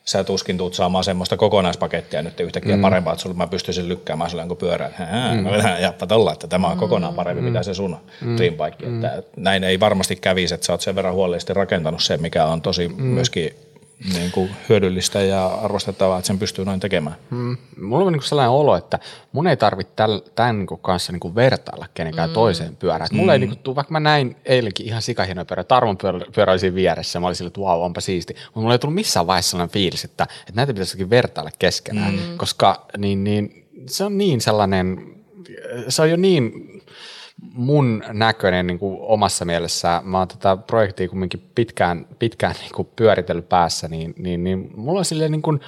sä 0.05 0.23
tuskin 0.23 0.57
tuut 0.57 0.73
saamaan 0.73 1.03
semmoista 1.03 1.37
kokonaispakettia 1.37 2.21
nyt 2.21 2.39
yhtäkkiä 2.39 2.75
mm. 2.75 2.81
parempaa, 2.81 3.13
että 3.13 3.23
sulle 3.23 3.35
mä 3.35 3.47
pystyisin 3.47 3.89
lykkäämään 3.89 4.29
sulle 4.29 4.41
jonkun 4.41 4.57
pyörän. 4.57 4.95
Mm. 5.33 5.45
Jappa 5.81 6.07
tolla, 6.07 6.33
että 6.33 6.47
tämä 6.47 6.67
on 6.67 6.77
kokonaan 6.77 7.13
parempi, 7.13 7.41
mm. 7.41 7.47
mitä 7.47 7.63
se 7.63 7.73
sun 7.73 7.97
mm. 8.21 8.35
Mm. 8.85 9.05
Että 9.05 9.31
näin 9.37 9.63
ei 9.63 9.79
varmasti 9.79 10.15
kävisi, 10.15 10.53
että 10.53 10.65
sä 10.65 10.73
oot 10.73 10.81
sen 10.81 10.95
verran 10.95 11.13
huolellisesti 11.13 11.53
rakentanut 11.53 12.03
sen, 12.03 12.21
mikä 12.21 12.45
on 12.45 12.61
tosi 12.61 12.87
mm. 12.87 13.03
myöskin 13.03 13.55
niin 14.13 14.31
kuin 14.31 14.49
hyödyllistä 14.69 15.21
ja 15.21 15.47
arvostettavaa, 15.47 16.17
että 16.19 16.27
sen 16.27 16.39
pystyy 16.39 16.65
noin 16.65 16.79
tekemään. 16.79 17.15
Mm. 17.29 17.57
Mulla 17.81 18.05
on 18.05 18.13
niinku 18.13 18.27
sellainen 18.27 18.51
olo, 18.51 18.75
että 18.75 18.99
mun 19.31 19.47
ei 19.47 19.57
tarvitse 19.57 19.93
tämän 20.35 20.57
niinku 20.57 20.77
kanssa 20.77 21.11
niinku 21.11 21.35
vertailla 21.35 21.85
kenenkään 21.93 22.29
mm. 22.29 22.33
toiseen 22.33 22.75
pyörään. 22.75 23.09
Mm. 23.11 23.17
Mulla 23.17 23.33
ei 23.33 23.39
niinku 23.39 23.55
tuu, 23.55 23.75
vaikka 23.75 23.91
mä 23.91 23.99
näin 23.99 24.35
eilenkin 24.45 24.85
ihan 24.85 25.01
sikahienoja 25.01 25.45
pyörä, 25.45 25.63
Tarvon 25.63 25.97
pyörä, 25.97 26.19
pyörä 26.35 26.51
oli 26.51 26.59
siinä 26.59 26.75
vieressä, 26.75 27.19
mä 27.19 27.27
olin 27.27 27.35
sillä, 27.35 27.47
että 27.47 27.61
vau, 27.61 27.81
onpa 27.81 28.01
siisti. 28.01 28.33
Mutta 28.45 28.59
mulla 28.59 28.73
ei 28.73 28.79
tullut 28.79 28.95
missään 28.95 29.27
vaiheessa 29.27 29.51
sellainen 29.51 29.73
fiilis, 29.73 30.05
että, 30.05 30.23
että 30.23 30.53
näitä 30.55 30.73
pitäisikin 30.73 31.09
vertailla 31.09 31.51
keskenään, 31.59 32.13
mm. 32.13 32.37
koska 32.37 32.85
niin, 32.97 33.23
niin, 33.23 33.67
se 33.87 34.03
on 34.03 34.17
niin 34.17 34.41
sellainen, 34.41 35.15
se 35.89 36.01
on 36.01 36.09
jo 36.09 36.15
niin 36.15 36.74
mun 37.41 38.03
näköinen 38.13 38.67
niin 38.67 38.79
kuin 38.79 38.97
omassa 39.01 39.45
mielessä, 39.45 40.01
mä 40.05 40.17
oon 40.17 40.27
tätä 40.27 40.57
projektia 40.57 41.09
kumminkin 41.09 41.51
pitkään, 41.55 42.07
pitkään 42.19 42.55
niin 42.59 42.71
kuin 42.75 42.87
pyöritellyt 42.95 43.49
päässä, 43.49 43.87
niin, 43.87 44.13
niin, 44.17 44.43
niin 44.43 44.71
mulla 44.75 44.99
on 44.99 45.05
silleen 45.05 45.31
niin 45.31 45.41
kuin, 45.41 45.59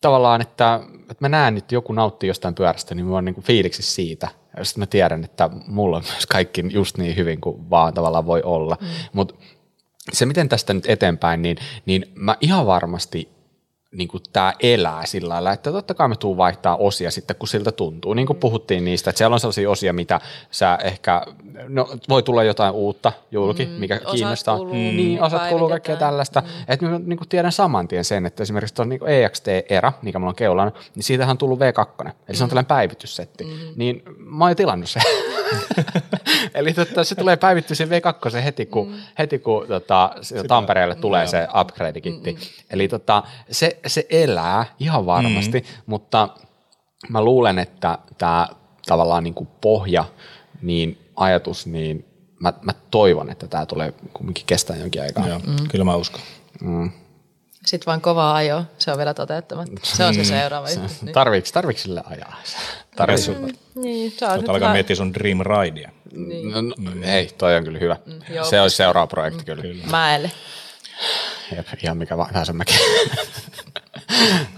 tavallaan, 0.00 0.40
että, 0.40 0.80
että 1.00 1.16
mä 1.20 1.28
näen, 1.28 1.56
että 1.56 1.74
joku 1.74 1.92
nauttii 1.92 2.28
jostain 2.28 2.54
pyörästä, 2.54 2.94
niin 2.94 3.06
mä 3.06 3.14
oon 3.14 3.24
niin 3.24 3.34
kuin 3.34 3.44
fiiliksi 3.44 3.82
siitä. 3.82 4.28
sitten 4.62 4.82
mä 4.82 4.86
tiedän, 4.86 5.24
että 5.24 5.50
mulla 5.66 5.96
on 5.96 6.02
myös 6.12 6.26
kaikki 6.26 6.64
just 6.70 6.98
niin 6.98 7.16
hyvin 7.16 7.40
kuin 7.40 7.70
vaan 7.70 7.94
tavallaan 7.94 8.26
voi 8.26 8.42
olla. 8.42 8.76
Mm. 8.80 8.86
Mutta 9.12 9.34
se, 10.12 10.26
miten 10.26 10.48
tästä 10.48 10.74
nyt 10.74 10.88
eteenpäin, 10.88 11.42
niin, 11.42 11.56
niin 11.86 12.12
mä 12.14 12.36
ihan 12.40 12.66
varmasti 12.66 13.35
niin 13.96 14.08
kuin 14.08 14.22
tämä 14.32 14.52
elää 14.60 15.06
sillä 15.06 15.34
lailla, 15.34 15.52
että 15.52 15.72
totta 15.72 15.94
kai 15.94 16.08
me 16.08 16.16
tuu 16.16 16.36
vaihtaa 16.36 16.76
osia 16.76 17.10
sitten, 17.10 17.36
kun 17.36 17.48
siltä 17.48 17.72
tuntuu. 17.72 18.14
Niin 18.14 18.26
kuin 18.26 18.38
puhuttiin 18.38 18.84
niistä, 18.84 19.10
että 19.10 19.18
siellä 19.18 19.34
on 19.34 19.40
sellaisia 19.40 19.70
osia, 19.70 19.92
mitä 19.92 20.20
sä 20.50 20.78
ehkä, 20.84 21.22
no 21.68 21.88
voi 22.08 22.22
tulla 22.22 22.44
jotain 22.44 22.74
uutta 22.74 23.12
julki, 23.30 23.66
mm, 23.66 23.72
mikä 23.72 24.00
kiinnostaa. 24.10 24.56
Kuuluu, 24.56 24.74
mm. 24.74 24.80
Niin, 24.80 25.22
osat 25.22 25.48
kuuluu 25.48 25.68
kaikkea 25.68 25.96
tällaista. 25.96 26.40
Mm. 26.40 26.46
Että 26.68 26.86
mä 26.86 26.98
niin 26.98 27.18
kuin 27.18 27.28
tiedän 27.28 27.52
saman 27.52 27.88
tien 27.88 28.04
sen, 28.04 28.26
että 28.26 28.42
esimerkiksi 28.42 28.74
tuon 28.74 28.88
niin 28.88 29.00
EXT-erä, 29.06 29.92
mikä 30.02 30.18
mulla 30.18 30.30
on 30.30 30.36
keulana, 30.36 30.72
niin 30.94 31.02
siitähän 31.02 31.34
on 31.34 31.38
tullut 31.38 31.58
V2, 31.58 32.06
eli 32.06 32.12
mm. 32.28 32.34
se 32.34 32.44
on 32.44 32.46
mm. 32.46 32.50
tällainen 32.50 32.66
päivityssetti. 32.66 33.44
Mm. 33.44 33.50
Niin 33.76 34.02
mä 34.18 34.44
oon 34.44 34.50
jo 34.50 34.54
tilannut 34.54 34.90
sen. 34.90 35.02
eli 36.54 36.72
totta, 36.72 37.04
se 37.04 37.14
tulee 37.14 37.36
päivitty 37.36 37.74
se 37.74 37.84
V2 37.84 38.40
heti, 38.40 38.66
kun, 38.66 38.88
mm. 38.88 38.94
heti, 39.18 39.38
kun 39.38 39.66
tota, 39.66 40.10
Tampereelle 40.48 40.94
tulee 40.94 41.26
se 41.26 41.48
upgrade-kitti. 41.60 42.32
Mm. 42.32 42.38
Eli 42.70 42.88
tota, 42.88 43.22
se, 43.50 43.78
se 43.86 44.06
elää 44.10 44.64
ihan 44.80 45.06
varmasti, 45.06 45.60
mm. 45.60 45.66
mutta 45.86 46.28
mä 47.08 47.24
luulen, 47.24 47.58
että 47.58 47.98
tämä 48.18 48.48
tavallaan 48.86 49.24
niin 49.24 49.34
kuin 49.34 49.48
pohja, 49.60 50.04
niin 50.62 50.98
ajatus, 51.16 51.66
niin 51.66 52.04
mä, 52.40 52.52
mä 52.62 52.72
toivon, 52.90 53.30
että 53.30 53.46
tämä 53.46 53.66
tulee 53.66 53.92
kumminkin 54.12 54.44
kestää 54.46 54.76
jonkin 54.76 55.02
aikaa. 55.02 55.28
Joo, 55.28 55.38
mm. 55.38 55.68
Kyllä 55.68 55.84
mä 55.84 55.96
uskon. 55.96 56.20
Mm. 56.60 56.90
Sitten 57.66 57.86
vaan 57.86 58.00
kovaa 58.00 58.34
ajo, 58.34 58.64
se 58.78 58.90
on 58.90 58.98
vielä 58.98 59.14
toteuttamatta. 59.14 59.80
Se 59.82 60.04
on 60.04 60.14
se 60.14 60.20
mm. 60.20 60.26
seuraava 60.26 60.70
juttu. 60.70 60.92
Niin. 61.02 61.14
Tarviiko, 61.14 61.48
tarviiko 61.52 61.80
sille 61.80 62.02
ajaa? 62.10 62.36
Tarviiko 62.96 63.32
mm, 63.32 63.82
niin, 63.82 64.10
sä 64.10 64.32
alkaa 64.32 64.60
vähän... 64.60 64.72
miettiä 64.72 64.96
sun 64.96 65.14
Dream 65.14 65.38
Ridea. 65.40 65.90
Niin. 66.12 66.50
No, 66.50 66.62
no, 66.62 66.74
mm. 66.78 67.02
Ei, 67.02 67.26
toi 67.38 67.56
on 67.56 67.64
kyllä 67.64 67.78
hyvä. 67.78 67.96
Mm, 68.06 68.20
se 68.50 68.60
olisi 68.60 68.76
seuraava 68.76 69.06
projekti 69.06 69.38
mm. 69.38 69.44
kyllä. 69.44 69.62
kyllä. 69.62 69.84
Mäelle. 69.86 70.30
Jep, 71.56 71.66
ihan 71.82 71.96
mikä 71.96 72.16
vaan 72.16 72.46
se 72.46 72.52
mäkin. 72.52 72.76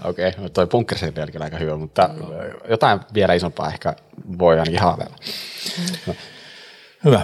Okei, 0.03 0.27
okay, 0.27 0.49
toi 0.49 0.67
punkkerisen 0.67 1.15
vielä 1.15 1.31
aika 1.41 1.57
hyvä, 1.57 1.77
mutta 1.77 2.09
mm. 2.13 2.21
jotain 2.69 2.99
vielä 3.13 3.33
isompaa 3.33 3.67
ehkä 3.67 3.95
voi 4.39 4.59
ainakin 4.59 4.81
haaveilla. 4.81 5.15
Mm. 6.07 6.13
Hyvä. 7.05 7.21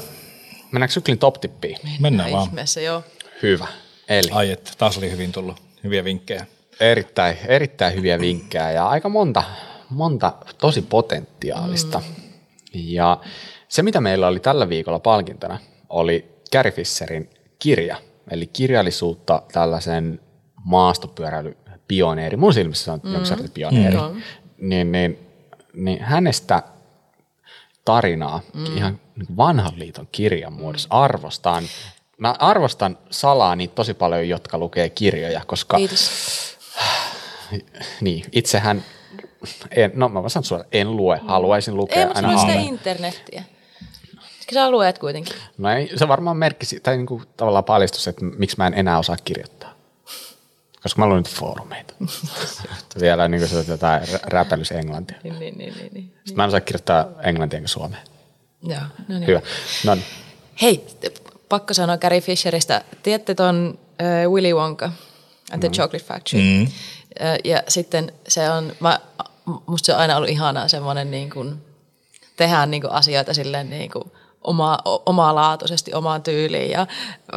Mennäänkö 0.71 0.93
syklin 0.93 1.19
top-tippiin? 1.19 1.77
Mennään 1.99 2.31
vaan. 2.31 2.47
Ihmeessä, 2.47 2.81
joo. 2.81 3.03
Hyvä. 3.43 3.67
Eli. 4.09 4.29
Ai 4.31 4.51
että, 4.51 4.71
taas 4.77 4.97
oli 4.97 5.11
hyvin 5.11 5.31
tullut 5.31 5.64
hyviä 5.85 6.03
vinkkejä. 6.03 6.45
Erittäin, 6.79 7.37
erittäin 7.47 7.95
hyviä 7.95 8.19
vinkkejä 8.19 8.71
ja 8.71 8.87
aika 8.87 9.09
monta, 9.09 9.43
monta 9.89 10.33
tosi 10.57 10.81
potentiaalista. 10.81 11.99
Mm. 11.99 12.05
Ja 12.73 13.17
se, 13.67 13.83
mitä 13.83 14.01
meillä 14.01 14.27
oli 14.27 14.39
tällä 14.39 14.69
viikolla 14.69 14.99
palkintona, 14.99 15.59
oli 15.89 16.35
Gary 16.51 16.71
Fisherin 16.71 17.29
kirja, 17.59 17.97
eli 18.31 18.47
kirjallisuutta 18.47 19.41
tällaisen 19.53 20.19
maastopyöräilypioneeri, 20.63 22.37
mun 22.37 22.53
silmissä 22.53 22.93
on 22.93 22.99
mm. 23.03 23.13
jonkin 23.13 23.51
pioneeri, 23.53 23.97
mm. 23.97 24.21
niin, 24.57 24.91
niin, 24.91 25.19
niin 25.73 26.01
hänestä 26.01 26.63
tarinaa 27.85 28.41
mm. 28.53 28.77
ihan 28.77 28.99
niin 29.15 29.37
vanhan 29.37 29.73
liiton 29.75 30.07
kirjan 30.11 30.53
muodossa 30.53 30.87
arvostan. 30.91 31.63
Mä 32.17 32.35
arvostan 32.39 32.97
salaa 33.09 33.55
niitä 33.55 33.75
tosi 33.75 33.93
paljon, 33.93 34.29
jotka 34.29 34.57
lukee 34.57 34.89
kirjoja, 34.89 35.41
koska 35.45 35.77
Kiitos. 35.77 36.11
niin, 38.01 38.25
itsehän, 38.31 38.83
en, 39.71 39.91
no 39.95 40.09
mä 40.09 40.29
sanon 40.29 40.43
sulle, 40.43 40.65
en 40.71 40.95
lue, 40.95 41.21
haluaisin 41.27 41.75
lukea 41.75 42.07
ei, 42.07 42.11
aina 42.15 42.37
sitä 42.37 42.53
internettiä. 42.53 43.43
Sä 44.53 44.71
luet 44.71 44.97
kuitenkin. 44.97 45.35
No 45.57 45.69
ei, 45.69 45.91
se 45.95 46.07
varmaan 46.07 46.37
merkki, 46.37 46.65
tai 46.83 46.97
niin 46.97 47.05
kuin 47.05 47.23
tavallaan 47.37 47.63
paljastus, 47.63 48.07
että 48.07 48.25
miksi 48.25 48.57
mä 48.57 48.67
en 48.67 48.73
enää 48.73 48.99
osaa 48.99 49.17
kirjoittaa. 49.23 49.75
Koska 50.83 51.01
mä 51.01 51.07
luen 51.07 51.17
nyt 51.17 51.29
foorumeita. 51.29 51.93
Vielä 53.01 53.27
niin 53.27 53.41
kuin 53.41 53.49
se 53.63 53.71
jotain 53.71 54.01
räpälys 54.23 54.71
englantia. 54.71 55.17
Niin, 55.23 55.39
niin, 55.39 55.57
niin, 55.57 55.73
niin, 55.73 55.93
niin. 55.93 56.13
Sitten 56.15 56.35
mä 56.35 56.43
en 56.43 56.47
osaa 56.47 56.61
kirjoittaa 56.61 57.07
englantia 57.23 57.57
enkä 57.57 57.67
suomea. 57.67 57.99
Joo, 58.63 58.79
no 59.07 59.19
niin. 59.19 59.27
Hyvä. 59.27 59.41
No 59.85 59.95
niin. 59.95 60.05
Hei, 60.61 60.85
pakko 61.49 61.73
sanoa 61.73 61.97
Gary 61.97 62.21
Fisheristä. 62.21 62.81
Tiedätte 63.03 63.35
ton 63.35 63.79
uh, 64.27 64.33
Willy 64.33 64.53
Wonka 64.53 64.91
and 65.51 65.59
the 65.59 65.69
mm. 65.69 65.73
Chocolate 65.73 66.05
Factory? 66.05 66.41
Mm. 66.41 66.63
Uh, 66.63 66.69
ja 67.43 67.63
sitten 67.67 68.11
se 68.27 68.49
on, 68.49 68.71
mä, 68.79 68.99
musta 69.65 69.85
se 69.85 69.93
on 69.93 69.99
aina 69.99 70.17
ollut 70.17 70.29
ihanaa 70.29 70.67
semmoinen 70.67 71.11
niin 71.11 71.29
kuin, 71.29 71.55
tehdään 72.37 72.71
niin 72.71 72.81
kuin 72.81 72.91
asioita 72.91 73.33
silleen 73.33 73.69
niin 73.69 73.91
kuin– 73.91 74.11
oma, 74.45 74.77
omalaatuisesti 75.05 75.93
omaan 75.93 76.23
tyyliin 76.23 76.71
ja 76.71 76.87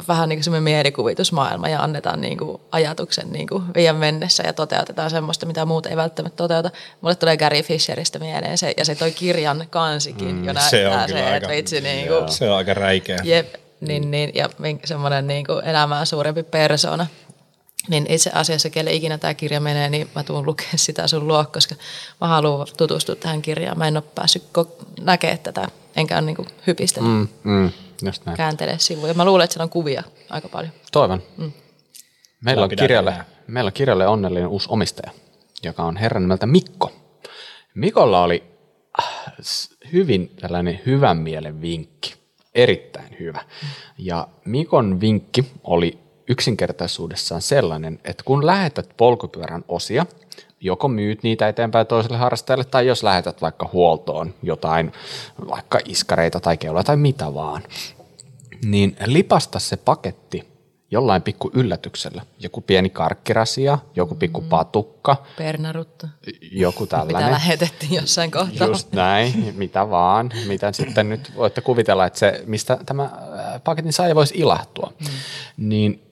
vähän 0.08 0.28
niin 0.28 0.36
kuin 0.36 0.44
semmoinen 0.44 0.62
mielikuvitusmaailma 0.62 1.68
ja 1.68 1.82
annetaan 1.82 2.20
niin 2.20 2.38
kuin 2.38 2.60
ajatuksen 2.72 3.32
niin 3.32 3.46
kuin 3.46 3.62
viian 3.74 3.96
mennessä 3.96 4.42
ja 4.46 4.52
toteutetaan 4.52 5.10
semmoista, 5.10 5.46
mitä 5.46 5.64
muut 5.64 5.86
ei 5.86 5.96
välttämättä 5.96 6.36
toteuta. 6.36 6.70
Mulle 7.00 7.14
tulee 7.14 7.36
Gary 7.36 7.62
Fisheristä 7.62 8.18
mieleen 8.18 8.58
se, 8.58 8.74
ja 8.76 8.84
se 8.84 8.94
toi 8.94 9.10
kirjan 9.10 9.66
kansikin 9.70 10.34
mm, 10.34 10.44
jo 10.44 10.52
näyttää 10.52 10.70
se, 10.70 10.88
on 10.88 11.08
se 11.08 11.36
että 11.36 11.48
vitsi 11.48 11.80
niin 11.80 12.08
kuin, 12.08 12.28
Se 12.28 12.50
on 12.50 12.56
aika 12.56 12.74
räikeä. 12.74 13.18
Jep, 13.24 13.54
niin, 13.80 14.10
niin, 14.10 14.30
ja 14.34 14.48
semmoinen 14.84 15.26
niin 15.26 15.46
kuin 15.46 15.64
elämää 15.64 16.04
suurempi 16.04 16.42
persona. 16.42 17.06
Niin 17.88 18.06
itse 18.08 18.30
asiassa, 18.34 18.70
kelle 18.70 18.92
ikinä 18.92 19.18
tämä 19.18 19.34
kirja 19.34 19.60
menee, 19.60 19.90
niin 19.90 20.10
mä 20.14 20.22
tuun 20.22 20.46
lukemaan 20.46 20.78
sitä 20.78 21.06
sun 21.06 21.28
luo, 21.28 21.44
koska 21.52 21.74
mä 22.20 22.28
haluan 22.28 22.66
tutustua 22.76 23.14
tähän 23.14 23.42
kirjaan. 23.42 23.78
Mä 23.78 23.88
en 23.88 23.96
ole 23.96 24.04
päässyt 24.14 24.42
näkemään 25.00 25.38
tätä 25.38 25.68
enkä 25.96 26.18
ole 26.18 26.26
niin 26.26 26.36
hypistellyt. 26.66 27.10
Mm, 27.10 27.28
mm, 27.44 27.70
just 28.02 28.26
näin. 28.26 28.36
Kääntele 28.36 28.74
sivuja. 28.78 29.14
Mä 29.14 29.24
luulen, 29.24 29.44
että 29.44 29.54
siellä 29.54 29.64
on 29.64 29.70
kuvia 29.70 30.02
aika 30.30 30.48
paljon. 30.48 30.72
Toivon. 30.92 31.22
Mm. 31.36 31.52
Meillä, 32.44 32.64
on 32.64 32.68
kirjalle, 32.68 33.14
meillä 33.46 33.68
on 33.68 33.72
kirjalle 33.72 34.06
onnellinen 34.06 34.48
uusi 34.48 34.68
omistaja, 34.70 35.10
joka 35.62 35.82
on 35.82 35.96
herran 35.96 36.22
nimeltä 36.22 36.46
Mikko. 36.46 36.92
Mikolla 37.74 38.22
oli 38.22 38.44
äh, 39.02 39.32
hyvin 39.92 40.28
tällainen 40.40 40.80
hyvän 40.86 41.16
mielen 41.16 41.60
vinkki. 41.60 42.17
Erittäin 42.58 43.16
hyvä. 43.20 43.40
Ja 43.98 44.28
Mikon 44.44 45.00
vinkki 45.00 45.44
oli 45.64 45.98
yksinkertaisuudessaan 46.28 47.42
sellainen, 47.42 47.98
että 48.04 48.24
kun 48.24 48.46
lähetät 48.46 48.88
polkupyörän 48.96 49.64
osia– 49.68 50.06
joko 50.60 50.88
myyt 50.88 51.22
niitä 51.22 51.48
eteenpäin 51.48 51.86
toiselle 51.86 52.16
harrastajalle 52.16 52.64
tai 52.64 52.86
jos 52.86 53.02
lähetät 53.02 53.42
vaikka 53.42 53.70
huoltoon 53.72 54.34
jotain, 54.42 54.92
vaikka 55.48 55.78
iskareita 55.84 56.40
tai 56.40 56.56
keuloja 56.56 56.84
tai 56.84 56.96
mitä 56.96 57.34
vaan, 57.34 57.62
niin 58.64 58.96
lipasta 59.06 59.58
se 59.58 59.76
paketti 59.76 60.48
jollain 60.90 61.22
pikku 61.22 61.50
yllätyksellä. 61.54 62.22
Joku 62.38 62.60
pieni 62.60 62.90
karkkirasia, 62.90 63.78
joku 63.96 64.14
pikku 64.14 64.40
mm. 64.40 64.48
patukka. 64.48 65.16
Pernarutta. 65.38 66.08
Joku 66.52 66.86
tällainen. 66.86 67.22
Mitä 67.22 67.30
lähetettiin 67.30 67.94
jossain 67.94 68.30
kohtaa. 68.30 68.66
Just 68.66 68.92
näin, 68.92 69.54
mitä 69.56 69.90
vaan. 69.90 70.30
Mitä 70.46 70.72
sitten 70.72 71.08
nyt 71.08 71.32
voitte 71.36 71.60
kuvitella, 71.60 72.06
että 72.06 72.18
se, 72.18 72.42
mistä 72.46 72.78
tämä 72.86 73.04
äh, 73.04 73.62
paketin 73.64 73.92
saaja 73.92 74.14
voisi 74.14 74.34
ilahtua. 74.36 74.92
Mm. 75.00 75.06
Niin 75.68 76.02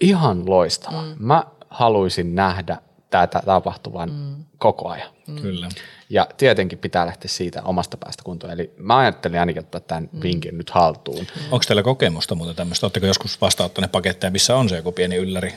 ihan 0.00 0.50
loistava. 0.50 1.02
Mm. 1.02 1.14
Mä 1.18 1.44
haluaisin 1.70 2.34
nähdä 2.34 2.76
tätä 3.10 3.42
tapahtuvan 3.46 4.10
mm. 4.10 4.44
koko 4.58 4.88
ajan. 4.88 5.10
Mm. 5.28 5.36
Kyllä. 5.42 5.68
Ja 6.10 6.26
tietenkin 6.36 6.78
pitää 6.78 7.06
lähteä 7.06 7.28
siitä 7.28 7.62
omasta 7.62 7.96
päästä 7.96 8.22
kuntoon. 8.22 8.52
Eli 8.52 8.70
mä 8.78 8.98
ajattelin 8.98 9.40
ainakin 9.40 9.62
ottaa 9.62 9.80
tämän 9.80 10.08
mm. 10.12 10.22
vinkin 10.22 10.58
nyt 10.58 10.70
haltuun. 10.70 11.26
Mm. 11.36 11.42
Onko 11.50 11.64
teillä 11.68 11.82
kokemusta 11.82 12.34
muuten 12.34 12.56
tämmöistä? 12.56 12.86
Oletteko 12.86 13.06
joskus 13.06 13.40
vastaanottaneet 13.40 13.92
paketteja, 13.92 14.30
missä 14.30 14.56
on 14.56 14.68
se 14.68 14.76
joku 14.76 14.92
pieni 14.92 15.16
ylläri? 15.16 15.54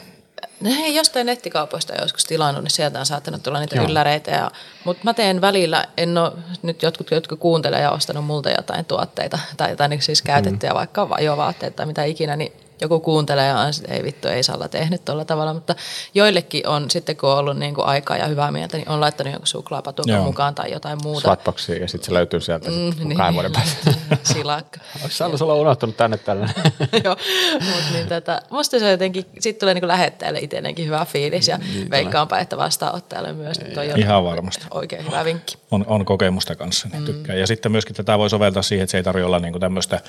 No 0.62 0.70
hei, 0.70 0.96
jostain 0.96 1.26
nettikaupoista 1.26 2.02
joskus 2.02 2.26
tilannut, 2.26 2.64
niin 2.64 2.72
sieltä 2.72 3.00
on 3.00 3.06
saattanut 3.06 3.44
tulla 3.44 3.60
niitä 3.60 3.76
Joo. 3.76 3.86
ylläreitä. 3.86 4.32
Ja, 4.32 4.52
mutta 4.86 5.04
mä 5.04 5.14
teen 5.14 5.42
välillä, 5.42 5.86
en 5.98 6.18
ole 6.18 6.32
nyt 6.62 6.82
jotkut, 6.82 7.12
jotka 7.12 7.36
kuuntelee 7.36 7.82
ja 7.82 7.92
ostanut 7.92 8.26
multa 8.26 8.50
jotain 8.50 8.86
tuotteita 8.86 9.40
tai 9.58 9.70
jotain 9.70 9.90
niin 9.90 10.02
siis 10.02 10.22
käytettyjä, 10.22 10.72
mm. 10.72 10.78
vaikka 10.78 11.08
ajovaatteita 11.12 11.76
tai 11.76 11.86
mitä 11.86 12.04
ikinä, 12.04 12.36
niin 12.36 12.54
joku 12.82 13.00
kuuntelee 13.00 13.48
ja 13.48 13.60
on 13.60 13.74
ei 13.88 14.04
vittu, 14.04 14.28
ei 14.28 14.44
Salla 14.44 14.68
tehnyt 14.68 15.06
tuolla 15.06 15.26
tavalla, 15.26 15.54
mutta 15.54 15.76
joillekin 16.14 16.68
on 16.68 16.92
sitten 16.92 17.18
kun 17.18 17.30
on 17.30 17.38
ollut 17.38 17.58
niin 17.58 17.76
kuin 17.76 17.88
aikaa 17.88 18.18
ja 18.18 18.28
hyvää 18.28 18.52
mieltä, 18.52 18.78
niin 18.78 18.90
on 18.90 19.02
laittanut 19.02 19.34
jonkun 19.34 19.48
suklaapatukan 19.48 20.16
Joo. 20.16 20.24
mukaan 20.24 20.56
tai 20.56 20.72
jotain 20.72 21.00
muuta. 21.04 21.22
Swatboxia 21.22 21.76
ja 21.76 21.88
sitten 21.88 22.06
se 22.06 22.14
löytyy 22.14 22.42
sieltä 22.42 22.70
mm, 22.70 23.08
niin, 23.08 23.18
kahden 23.18 23.34
vuoden 23.34 23.52
päästä. 23.52 23.94
Silakka. 24.34 24.80
Onko 24.96 25.10
Salla 25.10 25.38
sulla 25.38 25.56
unohtunut 25.56 25.98
tänne 25.98 26.18
tällainen? 26.18 26.56
Joo, 27.04 27.18
mutta 27.54 27.94
niin 27.94 28.08
tätä, 28.08 28.42
musta 28.50 28.80
se 28.80 28.92
jotenkin, 28.92 29.26
sitten 29.40 29.60
tulee 29.60 29.74
niin 29.74 29.88
lähettäjälle 29.88 30.40
itselleenkin 30.40 30.86
hyvä 30.86 31.06
fiilis 31.06 31.48
ja 31.48 31.58
niin, 31.58 31.90
veikkaanpa, 31.90 32.40
että 32.40 32.58
vastaanottajalle 32.58 33.34
myös. 33.34 33.60
Niin 33.60 33.74
toi 33.74 33.92
on 33.92 34.00
Ihan 34.00 34.24
varmasti. 34.24 34.66
Oikein 34.72 35.06
hyvä 35.06 35.26
vinkki. 35.26 35.58
On, 35.72 35.86
on 35.88 36.06
kokemusta 36.06 36.56
kanssa, 36.56 36.88
niin 36.92 37.02
mm. 37.02 37.06
tykkään. 37.06 37.40
Ja 37.40 37.48
sitten 37.48 37.72
myöskin 37.72 37.96
tätä 37.96 38.18
voi 38.18 38.30
soveltaa 38.30 38.64
siihen, 38.64 38.84
että 38.84 38.92
se 38.92 38.98
ei 38.98 39.04
tarvitse 39.04 39.26
olla 39.26 39.40
niin 39.40 39.60
tämmöistä 39.60 40.00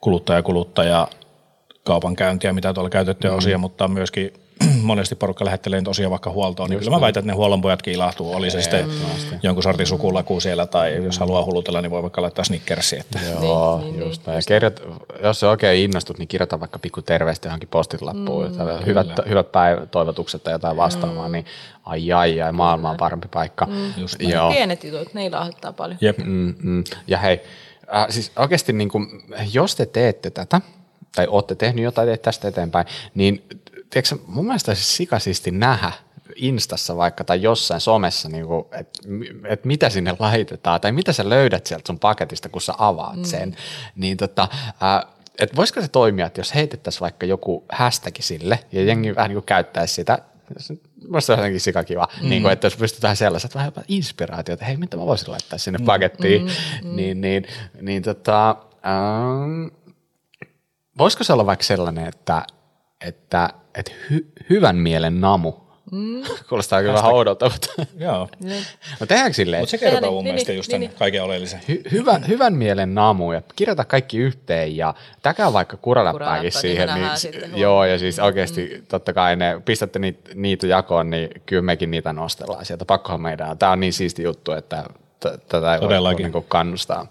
kuluttaja-kuluttaja 0.00 1.08
kaupankäyntiä, 1.88 2.52
mitä 2.52 2.74
tuolla 2.74 2.90
käytettyjä 2.90 3.30
mm. 3.30 3.38
osia, 3.38 3.58
mutta 3.58 3.88
myöskin 3.88 4.32
monesti 4.82 5.14
porukka 5.14 5.44
lähettelee 5.44 5.82
tosiaan 5.82 6.10
vaikka 6.10 6.30
huoltoon, 6.30 6.70
niin 6.70 6.78
kyllä 6.78 6.90
mä 6.90 7.00
väitän, 7.00 7.20
että 7.20 7.32
ne 7.32 7.36
huollonpojatkin 7.36 7.94
ilahtuu. 7.94 8.34
Oli 8.34 8.50
se 8.50 8.62
sitten 8.62 8.86
jonkun 9.42 9.62
sortin 9.62 9.86
sukulaku 9.86 10.40
siellä 10.40 10.66
tai 10.66 11.04
jos 11.04 11.18
haluaa 11.18 11.44
hulutella, 11.44 11.82
niin 11.82 11.90
voi 11.90 12.02
vaikka 12.02 12.22
laittaa 12.22 12.44
snickersi. 12.44 12.98
Että. 12.98 13.18
Joo, 13.42 13.78
Niin, 13.78 13.92
niin, 13.92 14.06
just 14.06 14.26
näin. 14.26 14.36
Ja 14.36 14.42
kirjoit, 14.48 14.82
jos 15.22 15.40
se 15.40 15.46
oikein 15.46 15.84
innostut, 15.84 16.18
niin 16.18 16.28
kirjoita 16.28 16.60
vaikka 16.60 16.78
pikku 16.78 17.02
terveistä 17.02 17.48
johonkin 17.48 17.68
postilappuun. 17.68 18.52
Mm, 18.52 18.86
hyvät, 18.86 19.06
hyvät 19.28 19.52
päivätoivotukset 19.52 20.42
tai 20.42 20.54
jotain 20.54 20.76
vastaamaan, 20.76 21.32
niin 21.32 21.44
ai 21.84 22.12
ai 22.12 22.42
ai, 22.42 22.52
maailma 22.52 22.90
on 22.90 22.96
parempi 22.96 23.28
paikka. 23.28 23.68
Just 23.96 24.22
Joo. 24.22 24.50
Pienet 24.50 24.84
jutut, 24.84 25.14
ne 25.14 25.26
ilahduttaa 25.26 25.72
paljon. 25.72 25.98
Jep. 26.00 26.18
Mm, 26.18 26.54
mm. 26.62 26.84
Ja 27.06 27.18
hei, 27.18 27.40
äh, 27.94 28.06
siis 28.10 28.32
oikeasti 28.36 28.72
niin 28.72 28.88
kuin, 28.88 29.06
jos 29.52 29.76
te 29.76 29.86
teette 29.86 30.30
tätä, 30.30 30.60
tai 31.14 31.26
olette 31.26 31.54
tehnyt 31.54 31.84
jotain 31.84 32.08
teet 32.08 32.22
tästä 32.22 32.48
eteenpäin, 32.48 32.86
niin 33.14 33.44
tiedätkö, 33.90 34.16
mun 34.26 34.44
mielestä 34.44 34.70
olisi 34.70 34.84
sikasisti 34.84 35.50
nähdä 35.50 35.92
Instassa 36.36 36.96
vaikka 36.96 37.24
tai 37.24 37.42
jossain 37.42 37.80
somessa, 37.80 38.28
niin 38.28 38.46
että 38.72 39.08
et 39.44 39.64
mitä 39.64 39.90
sinne 39.90 40.16
laitetaan 40.18 40.80
tai 40.80 40.92
mitä 40.92 41.12
sä 41.12 41.28
löydät 41.28 41.66
sieltä 41.66 41.86
sun 41.86 41.98
paketista, 41.98 42.48
kun 42.48 42.62
sä 42.62 42.74
avaat 42.78 43.16
mm. 43.16 43.24
sen. 43.24 43.56
Niin 43.96 44.16
tota, 44.16 44.48
äh, 44.82 45.12
et 45.38 45.56
voisiko 45.56 45.80
se 45.80 45.88
toimia, 45.88 46.26
että 46.26 46.40
jos 46.40 46.54
heitettäisiin 46.54 47.00
vaikka 47.00 47.26
joku 47.26 47.64
hashtag 47.72 48.14
sille 48.20 48.58
ja 48.72 48.84
jengi 48.84 49.14
vähän 49.14 49.30
niin 49.30 49.42
käyttäisi 49.42 49.94
sitä, 49.94 50.18
Musta 51.08 51.32
on 51.32 51.38
jotenkin 51.38 51.60
sikakiva, 51.60 52.08
mm. 52.22 52.28
niin 52.28 52.42
kuin, 52.42 52.52
että 52.52 52.66
jos 52.66 52.76
pystytään 52.76 53.16
sellaiset 53.16 53.54
vähän 53.54 53.66
jopa 53.66 53.82
inspiraatio, 53.88 54.52
että 54.52 54.64
hei, 54.64 54.76
mitä 54.76 54.96
mä 54.96 55.06
voisin 55.06 55.30
laittaa 55.30 55.58
sinne 55.58 55.78
pakettiin, 55.86 56.42
mm, 56.42 56.48
mm. 56.88 56.96
niin, 56.96 57.20
niin, 57.20 57.46
niin 57.80 58.02
tota, 58.02 58.56
ähm, 58.86 59.66
voisiko 60.98 61.24
se 61.24 61.32
olla 61.32 61.46
vaikka 61.46 61.64
sellainen, 61.64 62.06
että, 62.06 62.42
että, 63.06 63.50
että 63.74 63.92
hy, 64.10 64.32
hyvän 64.50 64.76
mielen 64.76 65.20
namu, 65.20 65.52
mm. 65.92 66.22
kuulostaa 66.48 66.80
kyllä 66.80 66.94
vähän 66.94 67.12
oudolta, 67.12 67.50
mutta 67.50 67.68
Joo. 67.98 68.28
no 69.00 69.06
tehdäänkö 69.06 69.34
silleen, 69.34 69.62
Mutta 69.62 69.70
se 69.70 69.78
kertoo 69.78 70.00
niin, 70.00 70.12
mun 70.12 70.24
niin, 70.24 70.34
mielestä 70.34 70.52
niin, 70.52 70.56
just 70.56 70.72
niin, 70.72 70.82
tämän 70.82 70.98
kaiken 70.98 71.22
oleellisen. 71.22 71.60
hy, 71.68 71.82
hyvän, 71.92 72.28
hyvän 72.28 72.54
mielen 72.54 72.94
namu 72.94 73.32
ja 73.32 73.42
kirjoita 73.56 73.84
kaikki 73.84 74.18
yhteen 74.18 74.76
ja 74.76 74.94
täkää 75.22 75.52
vaikka 75.52 75.76
kuraläppääkin 75.76 76.52
Kuraläppä, 76.52 76.98
niin 77.02 77.16
siihen. 77.20 77.50
Niin, 77.50 77.60
joo, 77.60 77.84
ja 77.84 77.98
siis 77.98 78.18
oikeasti 78.18 78.70
mm. 78.74 78.86
totta 78.86 79.12
kai 79.12 79.36
ne, 79.36 79.60
pistätte 79.64 79.98
niitä, 79.98 80.30
niitä 80.34 80.66
jakoon, 80.66 81.10
niin 81.10 81.28
kyllä 81.46 81.62
mekin 81.62 81.90
niitä 81.90 82.12
nostellaan 82.12 82.64
sieltä. 82.64 82.84
Pakkohan 82.84 83.20
meidän. 83.20 83.50
on. 83.50 83.58
Tämä 83.58 83.72
on 83.72 83.80
niin 83.80 83.92
siisti 83.92 84.22
juttu, 84.22 84.52
että 84.52 84.84
tätä 85.20 85.74
ei 85.74 85.80
voi 85.80 86.14
niin 86.14 86.44
kannustaa 86.48 87.06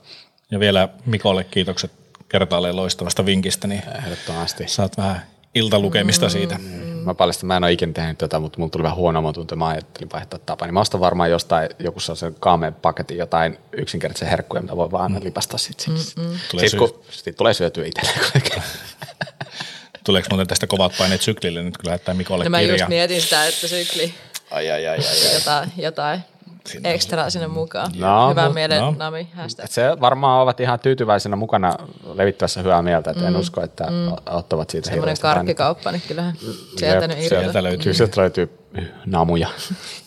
Ja 0.51 0.59
vielä 0.59 0.89
Mikolle 1.05 1.43
kiitokset 1.43 1.91
kertaalleen 2.30 2.76
loistavasta 2.76 3.26
vinkistä, 3.26 3.68
niin 3.68 3.84
ehdottomasti. 3.98 4.64
saat 4.68 4.98
vähän 4.98 5.22
iltalukemista 5.56 6.30
siitä. 6.30 6.60
Mä 7.06 7.14
paljastan, 7.14 7.48
mä 7.48 7.58
en 7.58 7.64
ole 7.64 7.72
ikinä 7.72 7.94
tehnyt 7.94 8.18
tätä, 8.18 8.40
mutta 8.40 8.60
mulla 8.60 8.70
tuli 8.72 8.84
vähän 8.84 8.98
huono 8.98 9.20
omatunto, 9.20 9.56
mä 9.56 9.68
ajattelin 9.68 10.10
vaihtaa 10.14 10.40
tapaa. 10.45 10.68
Niin 10.68 10.74
mä 10.74 10.80
ostan 10.80 11.02
varmaan 11.02 11.30
jostain 11.30 11.70
joku 11.80 11.99
sellaisen 11.99 12.36
kaameen 12.40 12.74
paketin 12.74 13.18
jotain 13.18 13.58
yksinkertaisen 13.72 14.28
herkkuja, 14.28 14.62
mitä 14.62 14.76
voi 14.76 14.91
vaan 14.91 15.24
lipastaa 15.24 15.58
sit. 15.58 15.80
sit. 15.80 16.16
Tulee 16.52 16.70
Sitten 16.70 16.78
kun, 16.90 17.04
sit 17.10 17.36
tulee 17.36 17.54
syötyä 17.54 17.86
itselleen 17.86 18.20
kuitenkin. 18.20 18.64
Tuleeko 20.06 20.28
muuten 20.30 20.48
tästä 20.48 20.68
kovat 20.68 20.91
paineet 20.98 21.22
syklille 21.22 21.64
nyt, 21.64 21.78
kun 21.78 21.86
lähettää 21.88 22.14
Mikolle 22.14 22.44
No 22.44 22.49
mä 22.49 22.60
kirja? 22.60 22.76
just 22.76 22.88
mietin 22.88 23.22
sitä, 23.22 23.48
että 23.48 23.68
sykli 23.68 24.14
Ai, 24.52 24.72
ai, 24.72 24.88
ai, 24.88 24.98
ai, 24.98 25.06
ai. 25.06 25.34
jotain, 25.34 25.72
jotain 25.78 26.20
Sinne 26.68 26.94
ekstraa 26.94 27.30
sinne 27.30 27.48
mukaan. 27.48 27.91
No, 27.98 28.30
Hyvän 28.30 28.45
mut- 28.52 28.53
mielen 28.53 28.81
no. 28.81 28.95
nami, 28.98 29.27
hashtag. 29.34 29.65
Et 29.65 29.72
se 29.72 29.98
varmaan 30.02 30.41
ovat 30.41 30.60
ihan 30.60 30.80
tyytyväisenä 30.80 31.35
mukana 31.35 31.73
levittävässä 32.14 32.61
hyvää 32.61 32.81
mieltä, 32.81 33.11
että 33.11 33.27
en 33.27 33.35
usko, 33.35 33.64
että 33.64 33.84
mm. 33.91 34.11
ottavat 34.30 34.69
siitä 34.69 34.85
Semmoinen 34.85 35.02
hirveästi 35.02 35.22
painetta. 35.22 35.39
karkkikauppa, 35.39 35.91
niin 35.91 36.02
kyllähän 36.07 36.34
sieltä 36.77 37.07
nyt 37.07 37.19
sieltä 37.19 37.64
löytyy. 37.64 37.84
Kyllä 37.84 37.94
sieltä 37.98 38.22
löytyy 38.22 38.57
namuja. 39.06 39.48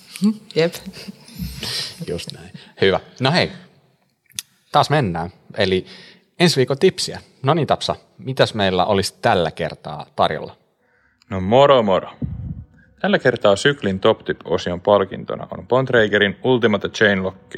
Jep. 0.56 0.74
Just 2.06 2.32
näin. 2.32 2.50
Hyvä. 2.80 3.00
No 3.20 3.32
hei, 3.32 3.52
taas 4.72 4.90
mennään. 4.90 5.30
Eli 5.56 5.86
ensi 6.40 6.56
viikon 6.56 6.78
tipsiä. 6.78 7.20
No 7.42 7.54
niin 7.54 7.66
Tapsa, 7.66 7.96
mitäs 8.18 8.54
meillä 8.54 8.84
olisi 8.84 9.14
tällä 9.22 9.50
kertaa 9.50 10.06
tarjolla? 10.16 10.56
No 11.30 11.40
moro 11.40 11.82
moro. 11.82 12.10
Tällä 13.00 13.18
kertaa 13.18 13.56
syklin 13.56 14.00
Top 14.00 14.18
Tip-osion 14.24 14.80
palkintona 14.80 15.46
on 15.50 15.68
Bontragerin 15.68 16.36
Ultimate 16.44 16.88
Chain 16.88 17.22
Lock. 17.22 17.54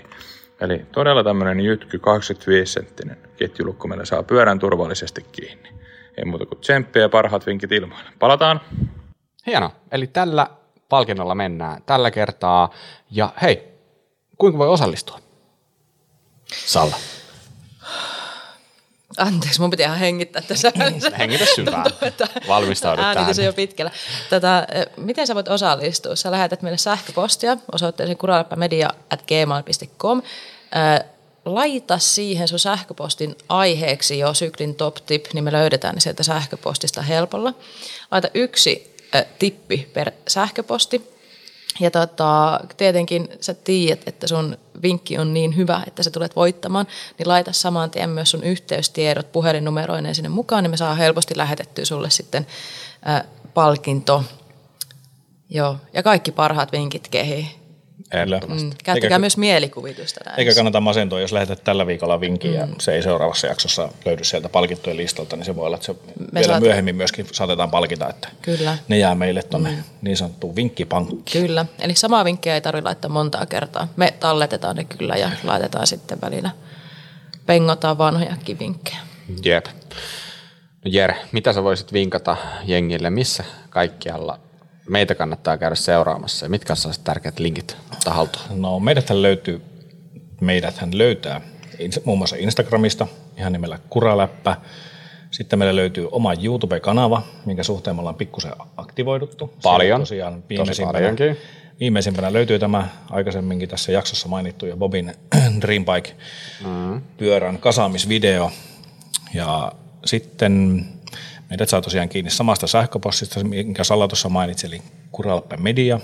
Eli 0.61 0.87
todella 0.93 1.25
tämmöinen 1.25 1.61
jytky 1.61 1.99
25-senttinen 1.99 3.17
ketjulukko 3.37 3.89
meillä 3.89 4.05
saa 4.05 4.23
pyörän 4.23 4.59
turvallisesti 4.59 5.23
kiinni. 5.33 5.69
Ei 6.17 6.25
muuta 6.25 6.47
kuin 6.47 6.61
tsemppiä 6.61 7.03
ja 7.03 7.09
parhaat 7.09 7.47
vinkit 7.47 7.73
ilmoille. 7.73 8.11
Palataan! 8.19 8.61
Hienoa. 9.47 9.71
Eli 9.93 10.07
tällä 10.07 10.47
palkinnolla 10.89 11.35
mennään 11.35 11.83
tällä 11.87 12.11
kertaa. 12.11 12.71
Ja 13.11 13.33
hei, 13.43 13.69
kuinka 14.39 14.59
voi 14.59 14.69
osallistua? 14.69 15.19
Salla. 16.47 16.97
Anteeksi, 19.17 19.61
mun 19.61 19.71
piti 19.71 19.83
ihan 19.83 19.99
hengittää 19.99 20.43
tässä. 20.43 20.73
Hengitä 21.19 21.45
syvään. 21.55 21.85
Tuntuu, 22.01 22.27
Valmistaudu 22.49 23.03
tähän. 23.03 23.19
Äänitys 23.19 23.39
on 23.39 23.45
jo 23.45 23.53
pitkällä. 23.53 23.91
Tätä, 24.31 24.67
eh, 24.73 24.87
miten 24.97 25.27
sä 25.27 25.35
voit 25.35 25.49
osallistua? 25.49 26.17
Sä 26.17 26.31
lähetät 26.31 26.63
meille 26.63 26.79
sähköpostia 26.79 27.57
osoitteeseen 27.73 28.19
kuralappamedia.gmail.com. 28.19 30.23
Äh, 30.77 31.01
Laita 31.45 31.99
siihen 31.99 32.49
sun 32.49 32.59
sähköpostin 32.59 33.37
aiheeksi 33.49 34.19
jo 34.19 34.35
syklin 34.35 34.75
top 34.75 34.97
tip, 35.07 35.27
niin 35.33 35.45
me 35.45 35.53
löydetään 35.53 35.95
ne 35.95 36.01
sieltä 36.01 36.23
sähköpostista 36.23 37.03
helpolla. 37.03 37.55
Laita 38.11 38.29
yksi 38.35 38.97
äh, 39.15 39.25
tippi 39.39 39.91
per 39.93 40.13
sähköposti. 40.29 41.13
Ja 41.81 41.91
tota, 41.91 42.61
tietenkin 42.77 43.29
sä 43.41 43.55
tiedät, 43.55 44.09
että 44.09 44.27
sun 44.27 44.57
vinkki 44.83 45.19
on 45.19 45.35
niin 45.35 45.57
hyvä, 45.57 45.83
että 45.87 46.03
sä 46.03 46.11
tulet 46.11 46.37
voittamaan, 46.37 46.87
niin 47.19 47.29
laita 47.29 47.53
saman 47.53 47.91
tien 47.91 48.11
myös 48.11 48.31
sun 48.31 48.45
yhteystiedot 48.45 49.33
puhelinnumeroineen 49.33 50.15
sinne 50.15 50.29
mukaan, 50.29 50.65
niin 50.65 50.71
me 50.71 50.77
saa 50.77 50.95
helposti 50.95 51.37
lähetettyä 51.37 51.85
sulle 51.85 52.11
sitten 52.11 52.47
äh, 53.09 53.23
palkinto. 53.55 54.25
Joo, 55.51 55.77
ja 55.93 56.03
kaikki 56.03 56.33
parhaat 56.33 56.73
vinkit 56.73 57.09
kehiin. 57.09 57.62
Ehdottomasti. 58.13 58.65
Mm, 58.65 58.73
käyttäkää 58.85 59.07
Eikä- 59.09 59.19
myös 59.19 59.37
mielikuvitusta 59.37 60.21
näissä. 60.25 60.41
Eikä 60.41 60.55
kannata 60.55 60.81
masentua, 60.81 61.21
jos 61.21 61.33
lähetät 61.33 61.65
tällä 61.65 61.87
viikolla 61.87 62.21
vinkin 62.21 62.51
Mm. 62.51 62.57
ja 62.57 62.69
se 62.81 62.93
ei 62.95 63.03
seuraavassa 63.03 63.47
jaksossa 63.47 63.89
löydy 64.05 64.25
sieltä 64.25 64.49
palkittujen 64.49 64.97
listalta, 64.97 65.37
niin 65.37 65.45
se 65.45 65.57
voi 65.57 65.67
olla, 65.67 65.77
että 65.77 65.87
se 65.87 65.95
vielä 66.35 66.47
saat- 66.47 66.61
myöhemmin 66.63 66.97
myöskin 66.97 67.27
saatetaan 67.33 67.71
palkita, 67.71 68.09
että 68.09 68.29
Kyllä. 68.43 68.79
ne 68.89 68.99
jää 68.99 69.15
meille 69.15 69.43
tuonne 69.43 69.71
mm. 69.71 69.83
niin 70.03 70.17
sanottuun 70.17 70.57
vinkkipankkiin. 70.57 71.47
Kyllä, 71.47 71.67
eli 71.79 71.95
samaa 71.95 72.25
vinkkiä 72.25 72.55
ei 72.55 72.61
tarvitse 72.61 72.85
laittaa 72.87 73.11
montaa 73.11 73.47
kertaa. 73.47 73.89
Me 73.97 74.15
talletetaan 74.21 74.77
ne 74.77 74.85
kyllä 74.85 75.15
ja 75.17 75.31
laitetaan 75.45 75.87
sitten 75.87 76.21
välillä, 76.21 76.51
pengotaan 77.47 77.99
vanhojakin 77.99 78.59
vinkkejä. 78.59 78.99
Jep. 79.45 79.67
No 80.85 80.91
Jere, 80.91 81.17
mitä 81.33 81.53
sä 81.53 81.63
voisit 81.63 81.93
vinkata 81.93 82.37
jengille, 82.65 83.11
missä 83.11 83.45
kaikkialla 83.71 84.39
meitä 84.89 85.15
kannattaa 85.15 85.59
käydä 85.59 85.75
seuraamassa 85.75 86.47
ja 86.47 86.51
mitkä 86.51 86.73
on 86.73 86.93
tärkeät 87.05 87.39
linkit 87.39 87.77
ottaa 87.93 88.15
haltuun? 88.15 88.45
No 88.63 88.81
meidäthän 88.81 89.23
löytyy, 89.23 89.63
meidäthän 90.41 90.99
löytää 90.99 91.41
muun 92.05 92.19
muassa 92.19 92.37
Instagramista 92.37 93.07
ihan 93.39 93.53
nimellä 93.53 93.79
Kuraläppä. 93.91 94.57
Sitten 95.31 95.59
meillä 95.59 95.77
löytyy 95.77 96.09
oma 96.11 96.35
YouTube-kanava, 96.35 97.23
minkä 97.45 97.63
suhteen 97.63 97.97
me 97.97 98.01
ollaan 98.01 98.15
pikkusen 98.15 98.53
aktivoiduttu. 98.77 99.55
Paljon, 99.63 100.01
Tosiaan 100.01 100.35
tosi 100.35 100.49
viimeisimpänä, 100.49 100.93
paljonkin. 100.99 101.37
viimeisimpänä 101.81 102.33
löytyy 102.33 102.59
tämä 102.59 102.89
aikaisemminkin 103.11 103.69
tässä 103.69 103.93
jaksossa 103.93 104.29
mainittu 104.29 104.67
ja 104.67 104.77
Bobin 104.77 105.15
Dreambike 105.63 106.11
Mm. 106.65 107.03
kasaamisvideo. 107.61 108.51
Ja 109.35 109.73
sitten 110.05 110.85
meidät 111.53 111.69
saa 111.69 111.81
tosiaan 111.81 112.09
kiinni 112.09 112.31
samasta 112.31 112.67
sähköpostista, 112.67 113.45
minkä 113.45 113.85
Salla 113.85 114.09
tuossa 114.09 114.29
mainitsi, 114.29 114.67
eli 114.67 114.83
kuralpemedia 115.13 116.01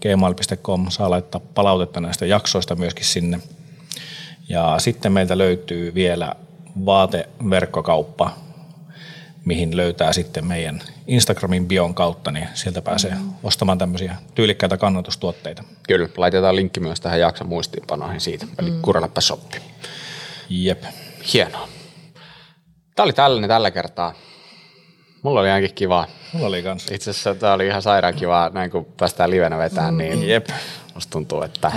gmail.com. 0.00 0.86
Saa 0.90 1.10
laittaa 1.10 1.40
palautetta 1.54 2.00
näistä 2.00 2.26
jaksoista 2.26 2.74
myöskin 2.74 3.04
sinne. 3.04 3.40
Ja 4.48 4.74
sitten 4.78 5.12
meiltä 5.12 5.38
löytyy 5.38 5.94
vielä 5.94 6.34
vaateverkkokauppa, 6.86 8.30
mihin 9.44 9.76
löytää 9.76 10.12
sitten 10.12 10.46
meidän 10.46 10.82
Instagramin 11.06 11.66
bion 11.66 11.94
kautta, 11.94 12.30
niin 12.30 12.48
sieltä 12.54 12.82
pääsee 12.82 13.16
ostamaan 13.42 13.78
tämmöisiä 13.78 14.16
tyylikkäitä 14.34 14.76
kannatustuotteita. 14.76 15.64
Kyllä, 15.88 16.08
laitetaan 16.16 16.56
linkki 16.56 16.80
myös 16.80 17.00
tähän 17.00 17.20
jakson 17.20 17.48
muistiinpanoihin 17.48 18.20
siitä, 18.20 18.46
eli 18.58 18.70
mm. 18.70 18.82
Kuraläppä 18.82 19.20
Shoppi. 19.20 19.58
Jep. 20.48 20.84
Hienoa. 21.32 21.68
Tämä 22.96 23.04
oli 23.04 23.12
tällainen 23.12 23.48
tällä 23.48 23.70
kertaa. 23.70 24.14
Mulla 25.22 25.40
oli 25.40 25.50
ainakin 25.50 25.74
kivaa. 25.74 26.06
Mulla 26.32 26.46
oli 26.46 26.62
kans. 26.62 26.90
Itse 26.90 27.10
asiassa 27.10 27.34
tämä 27.34 27.52
oli 27.52 27.66
ihan 27.66 27.82
sairaan 27.82 28.14
kivaa, 28.14 28.48
näin 28.50 28.70
kun 28.70 28.84
päästään 28.84 29.30
livenä 29.30 29.58
vetämään, 29.58 29.96
niin 29.98 30.28
Jep. 30.28 30.46
musta 30.94 31.10
tuntuu, 31.10 31.42
että 31.42 31.72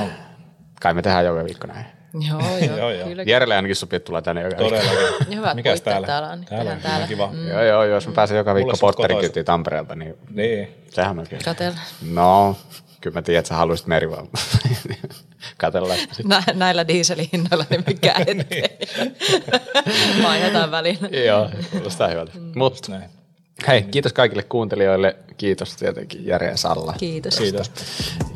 kai 0.82 0.94
me 0.94 1.02
tehdään 1.02 1.26
joka 1.26 1.46
viikko 1.46 1.68
näin. 1.68 1.86
Joo, 2.30 2.40
joo, 2.40 2.78
Joo, 2.78 2.92
joo. 2.92 3.08
kyllä. 3.08 3.56
Ainakin 3.56 3.76
sopii, 3.76 3.98
että 3.98 4.06
tulee 4.08 4.22
tänne 4.22 4.42
joka 4.42 4.58
viikko. 4.58 4.76
Todellakin. 4.78 5.30
Ja 5.30 5.36
hyvät 5.38 5.56
Mikäs 5.56 5.72
puitteet 5.72 5.84
täällä? 5.94 6.08
täällä 6.08 6.30
on, 6.30 6.46
Täällä 6.46 6.72
tehdään 6.76 6.96
ihan 6.98 7.08
kiva. 7.10 7.30
Mm. 7.34 7.48
Joo, 7.48 7.64
joo, 7.64 7.84
jos 7.84 8.08
mä 8.08 8.14
pääsen 8.14 8.38
joka 8.38 8.56
viikko 8.56 8.94
kyytiin 9.20 9.46
Tampereelta, 9.46 9.96
niin 9.96 10.16
Niin. 10.30 10.68
sehän 10.90 11.20
on 11.20 11.28
kyllä. 11.30 11.44
Katella. 11.46 11.80
No, 12.12 12.56
kyllä 13.02 13.14
mä 13.14 13.22
tiedän, 13.22 13.40
että 13.40 13.50
sä 13.50 13.56
haluaisit 13.56 13.88
merivaan 13.88 14.28
katella. 15.58 15.94
Nä, 16.24 16.44
näillä 16.54 16.88
dieselhinnoilla 16.88 17.66
niin 17.70 17.84
mikä 17.88 18.16
ettei. 18.28 18.64
Vaihdetaan 20.24 20.72
välillä. 20.72 21.08
Joo, 21.26 21.50
kuulostaa 21.72 22.08
hyvältä. 22.08 22.32
Mut 22.56 22.88
Näin. 22.90 23.21
Hei, 23.68 23.82
kiitos 23.84 24.14
kaikille 24.14 24.44
kuuntelijoille. 24.44 25.16
Kiitos 25.38 25.76
tietenkin 25.76 26.28
Jere 26.28 26.48
ja 26.48 26.58
Salla. 26.58 26.94
Kiitos. 26.98 27.38
Kiitos. 27.38 27.72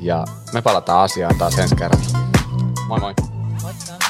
Ja 0.01 0.25
me 0.53 0.61
palataan 0.61 1.03
asiaan 1.03 1.37
taas 1.37 1.59
ensi 1.59 1.75
kerralla. 1.75 2.19
Moi 2.87 2.99
moi. 2.99 3.13
Moikka. 3.63 4.04